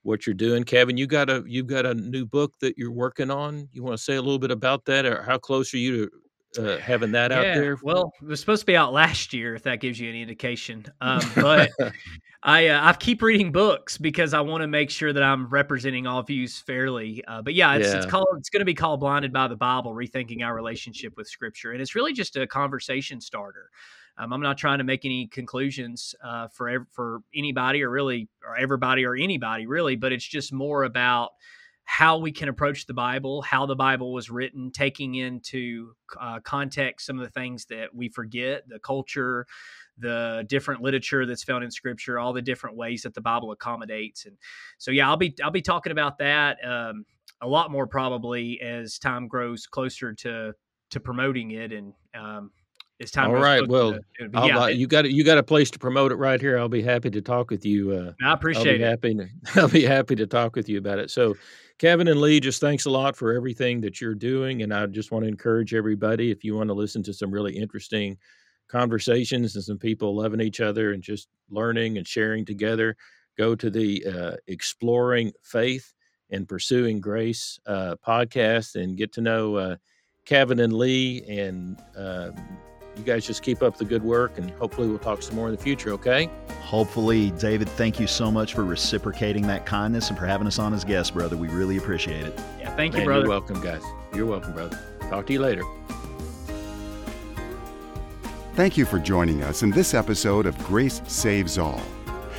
what 0.04 0.26
you're 0.26 0.34
doing. 0.34 0.62
Kevin, 0.62 0.96
you 0.96 1.06
got 1.06 1.28
a 1.28 1.42
you've 1.46 1.66
got 1.66 1.84
a 1.84 1.94
new 1.94 2.24
book 2.24 2.52
that 2.60 2.78
you're 2.78 2.92
working 2.92 3.30
on. 3.30 3.68
You 3.72 3.82
want 3.82 3.96
to 3.96 4.02
say 4.02 4.14
a 4.14 4.22
little 4.22 4.38
bit 4.38 4.52
about 4.52 4.84
that, 4.84 5.04
or 5.04 5.22
how 5.22 5.38
close 5.38 5.74
are 5.74 5.78
you 5.78 6.10
to 6.52 6.74
uh, 6.74 6.78
having 6.78 7.10
that 7.12 7.30
yeah, 7.30 7.38
out 7.38 7.42
there? 7.42 7.76
Well, 7.82 8.12
it 8.22 8.26
was 8.26 8.38
supposed 8.38 8.60
to 8.60 8.66
be 8.66 8.76
out 8.76 8.92
last 8.92 9.32
year, 9.32 9.54
if 9.54 9.62
that 9.64 9.80
gives 9.80 9.98
you 9.98 10.08
any 10.08 10.22
indication. 10.22 10.84
Um, 11.00 11.20
but 11.34 11.70
I 12.42 12.68
uh, 12.68 12.88
I 12.88 12.92
keep 12.92 13.22
reading 13.22 13.50
books 13.50 13.98
because 13.98 14.34
I 14.34 14.40
want 14.40 14.60
to 14.60 14.68
make 14.68 14.90
sure 14.90 15.12
that 15.12 15.22
I'm 15.22 15.48
representing 15.48 16.06
all 16.06 16.22
views 16.22 16.58
fairly. 16.58 17.24
Uh, 17.26 17.42
but 17.42 17.54
yeah, 17.54 17.74
it's, 17.74 17.88
yeah. 17.88 17.96
it's 17.96 18.06
called 18.06 18.28
it's 18.36 18.50
going 18.50 18.60
to 18.60 18.66
be 18.66 18.74
called 18.74 19.00
"Blinded 19.00 19.32
by 19.32 19.48
the 19.48 19.56
Bible: 19.56 19.94
Rethinking 19.94 20.44
Our 20.44 20.54
Relationship 20.54 21.16
with 21.16 21.28
Scripture," 21.28 21.72
and 21.72 21.80
it's 21.80 21.94
really 21.94 22.12
just 22.12 22.36
a 22.36 22.46
conversation 22.46 23.20
starter. 23.20 23.70
Um, 24.16 24.32
I'm 24.32 24.40
not 24.40 24.58
trying 24.58 24.78
to 24.78 24.84
make 24.84 25.04
any 25.04 25.26
conclusions 25.26 26.14
uh, 26.24 26.48
for 26.48 26.86
for 26.92 27.20
anybody 27.34 27.82
or 27.82 27.90
really 27.90 28.28
or 28.46 28.56
everybody 28.56 29.04
or 29.04 29.14
anybody 29.14 29.66
really, 29.66 29.96
but 29.96 30.12
it's 30.12 30.26
just 30.26 30.52
more 30.52 30.84
about 30.84 31.30
how 31.84 32.18
we 32.18 32.32
can 32.32 32.48
approach 32.48 32.86
the 32.86 32.94
Bible, 32.94 33.42
how 33.42 33.66
the 33.66 33.76
Bible 33.76 34.12
was 34.12 34.30
written, 34.30 34.70
taking 34.70 35.16
into 35.16 35.92
uh, 36.18 36.40
context 36.40 37.06
some 37.06 37.18
of 37.18 37.24
the 37.24 37.30
things 37.30 37.66
that 37.66 37.94
we 37.94 38.08
forget, 38.08 38.62
the 38.68 38.78
culture, 38.78 39.46
the 39.98 40.44
different 40.48 40.80
literature 40.80 41.26
that's 41.26 41.44
found 41.44 41.62
in 41.62 41.70
Scripture, 41.70 42.18
all 42.18 42.32
the 42.32 42.40
different 42.40 42.76
ways 42.76 43.02
that 43.02 43.14
the 43.14 43.20
Bible 43.20 43.52
accommodates, 43.52 44.24
and 44.26 44.36
so 44.78 44.90
yeah, 44.90 45.08
I'll 45.08 45.16
be 45.16 45.34
I'll 45.42 45.50
be 45.50 45.62
talking 45.62 45.92
about 45.92 46.18
that 46.18 46.56
um, 46.64 47.04
a 47.42 47.48
lot 47.48 47.70
more 47.70 47.86
probably 47.86 48.60
as 48.60 48.98
time 48.98 49.28
grows 49.28 49.66
closer 49.66 50.12
to 50.14 50.54
to 50.90 51.00
promoting 51.00 51.50
it 51.50 51.72
and 51.72 51.92
um, 52.14 52.50
as 53.00 53.10
time. 53.10 53.30
All 53.30 53.36
right. 53.36 53.66
Well, 53.66 53.92
to, 53.92 54.30
yeah, 54.32 54.62
uh, 54.62 54.66
you 54.66 54.86
got 54.86 55.10
you 55.10 55.24
got 55.24 55.38
a 55.38 55.42
place 55.42 55.70
to 55.72 55.78
promote 55.78 56.12
it 56.12 56.16
right 56.16 56.40
here. 56.40 56.58
I'll 56.58 56.68
be 56.68 56.82
happy 56.82 57.10
to 57.10 57.20
talk 57.20 57.50
with 57.50 57.64
you. 57.64 57.92
Uh, 57.92 58.12
I 58.24 58.32
appreciate 58.32 58.82
I'll 58.82 58.96
be 58.96 59.10
it. 59.10 59.20
Happy 59.20 59.30
I'll 59.60 59.68
be 59.68 59.84
happy 59.84 60.14
to 60.16 60.26
talk 60.26 60.56
with 60.56 60.68
you 60.68 60.78
about 60.78 60.98
it. 60.98 61.10
So, 61.10 61.34
Kevin 61.78 62.08
and 62.08 62.20
Lee, 62.20 62.40
just 62.40 62.60
thanks 62.60 62.86
a 62.86 62.90
lot 62.90 63.16
for 63.16 63.32
everything 63.32 63.80
that 63.82 64.00
you're 64.00 64.14
doing, 64.14 64.62
and 64.62 64.72
I 64.72 64.86
just 64.86 65.10
want 65.10 65.24
to 65.24 65.28
encourage 65.28 65.74
everybody 65.74 66.30
if 66.30 66.44
you 66.44 66.56
want 66.56 66.68
to 66.68 66.74
listen 66.74 67.02
to 67.04 67.14
some 67.14 67.30
really 67.30 67.56
interesting 67.56 68.16
conversations 68.68 69.54
and 69.54 69.64
some 69.64 69.78
people 69.78 70.16
loving 70.16 70.40
each 70.40 70.60
other 70.60 70.92
and 70.92 71.02
just 71.02 71.28
learning 71.50 71.98
and 71.98 72.06
sharing 72.06 72.44
together, 72.44 72.96
go 73.36 73.54
to 73.54 73.70
the 73.70 74.04
uh, 74.06 74.36
Exploring 74.46 75.32
Faith 75.42 75.92
and 76.30 76.48
Pursuing 76.48 77.00
Grace 77.00 77.58
uh, 77.66 77.96
podcast 78.06 78.80
and 78.80 78.96
get 78.96 79.12
to 79.12 79.20
know 79.20 79.56
uh, 79.56 79.76
Kevin 80.24 80.60
and 80.60 80.72
Lee 80.72 81.22
and 81.28 81.78
um, 81.96 82.34
you 82.96 83.04
guys 83.04 83.26
just 83.26 83.42
keep 83.42 83.62
up 83.62 83.76
the 83.76 83.84
good 83.84 84.02
work 84.02 84.38
and 84.38 84.50
hopefully 84.52 84.88
we'll 84.88 84.98
talk 84.98 85.22
some 85.22 85.36
more 85.36 85.48
in 85.48 85.54
the 85.54 85.60
future, 85.60 85.90
okay? 85.90 86.30
Hopefully, 86.60 87.30
David, 87.32 87.68
thank 87.70 88.00
you 88.00 88.06
so 88.06 88.30
much 88.30 88.54
for 88.54 88.64
reciprocating 88.64 89.46
that 89.46 89.66
kindness 89.66 90.08
and 90.08 90.18
for 90.18 90.26
having 90.26 90.46
us 90.46 90.58
on 90.58 90.72
as 90.72 90.84
guests, 90.84 91.10
brother. 91.10 91.36
We 91.36 91.48
really 91.48 91.76
appreciate 91.76 92.24
it. 92.24 92.38
Yeah, 92.58 92.74
thank 92.76 92.94
you, 92.94 92.98
Man, 92.98 93.06
brother. 93.06 93.20
You're 93.22 93.30
welcome, 93.30 93.60
guys. 93.60 93.82
You're 94.14 94.26
welcome, 94.26 94.52
brother. 94.52 94.78
Talk 95.10 95.26
to 95.26 95.32
you 95.32 95.40
later. 95.40 95.62
Thank 98.54 98.76
you 98.76 98.84
for 98.84 99.00
joining 99.00 99.42
us 99.42 99.64
in 99.64 99.70
this 99.70 99.94
episode 99.94 100.46
of 100.46 100.56
Grace 100.64 101.02
Saves 101.08 101.58
All. 101.58 101.82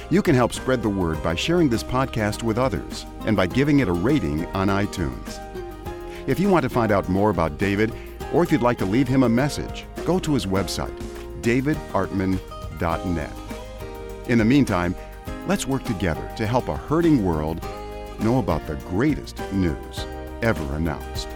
You 0.09 0.21
can 0.21 0.35
help 0.35 0.53
spread 0.53 0.81
the 0.81 0.89
word 0.89 1.21
by 1.21 1.35
sharing 1.35 1.67
this 1.67 1.83
podcast 1.83 2.41
with 2.41 2.57
others 2.57 3.05
and 3.25 3.35
by 3.35 3.47
giving 3.47 3.79
it 3.79 3.87
a 3.87 3.93
rating 3.93 4.45
on 4.47 4.67
iTunes. 4.67 5.41
If 6.27 6.39
you 6.39 6.47
want 6.49 6.63
to 6.63 6.69
find 6.69 6.91
out 6.91 7.09
more 7.09 7.31
about 7.31 7.57
David, 7.57 7.93
or 8.33 8.43
if 8.43 8.51
you'd 8.51 8.61
like 8.61 8.77
to 8.77 8.85
leave 8.85 9.07
him 9.07 9.23
a 9.23 9.29
message, 9.29 9.85
go 10.05 10.19
to 10.19 10.33
his 10.33 10.45
website, 10.45 10.95
davidartman.net. 11.41 13.33
In 14.27 14.37
the 14.37 14.45
meantime, 14.45 14.95
let's 15.47 15.67
work 15.67 15.83
together 15.83 16.31
to 16.37 16.47
help 16.47 16.67
a 16.67 16.77
hurting 16.77 17.23
world 17.23 17.61
know 18.19 18.39
about 18.39 18.65
the 18.67 18.75
greatest 18.75 19.39
news 19.51 20.05
ever 20.41 20.75
announced. 20.75 21.27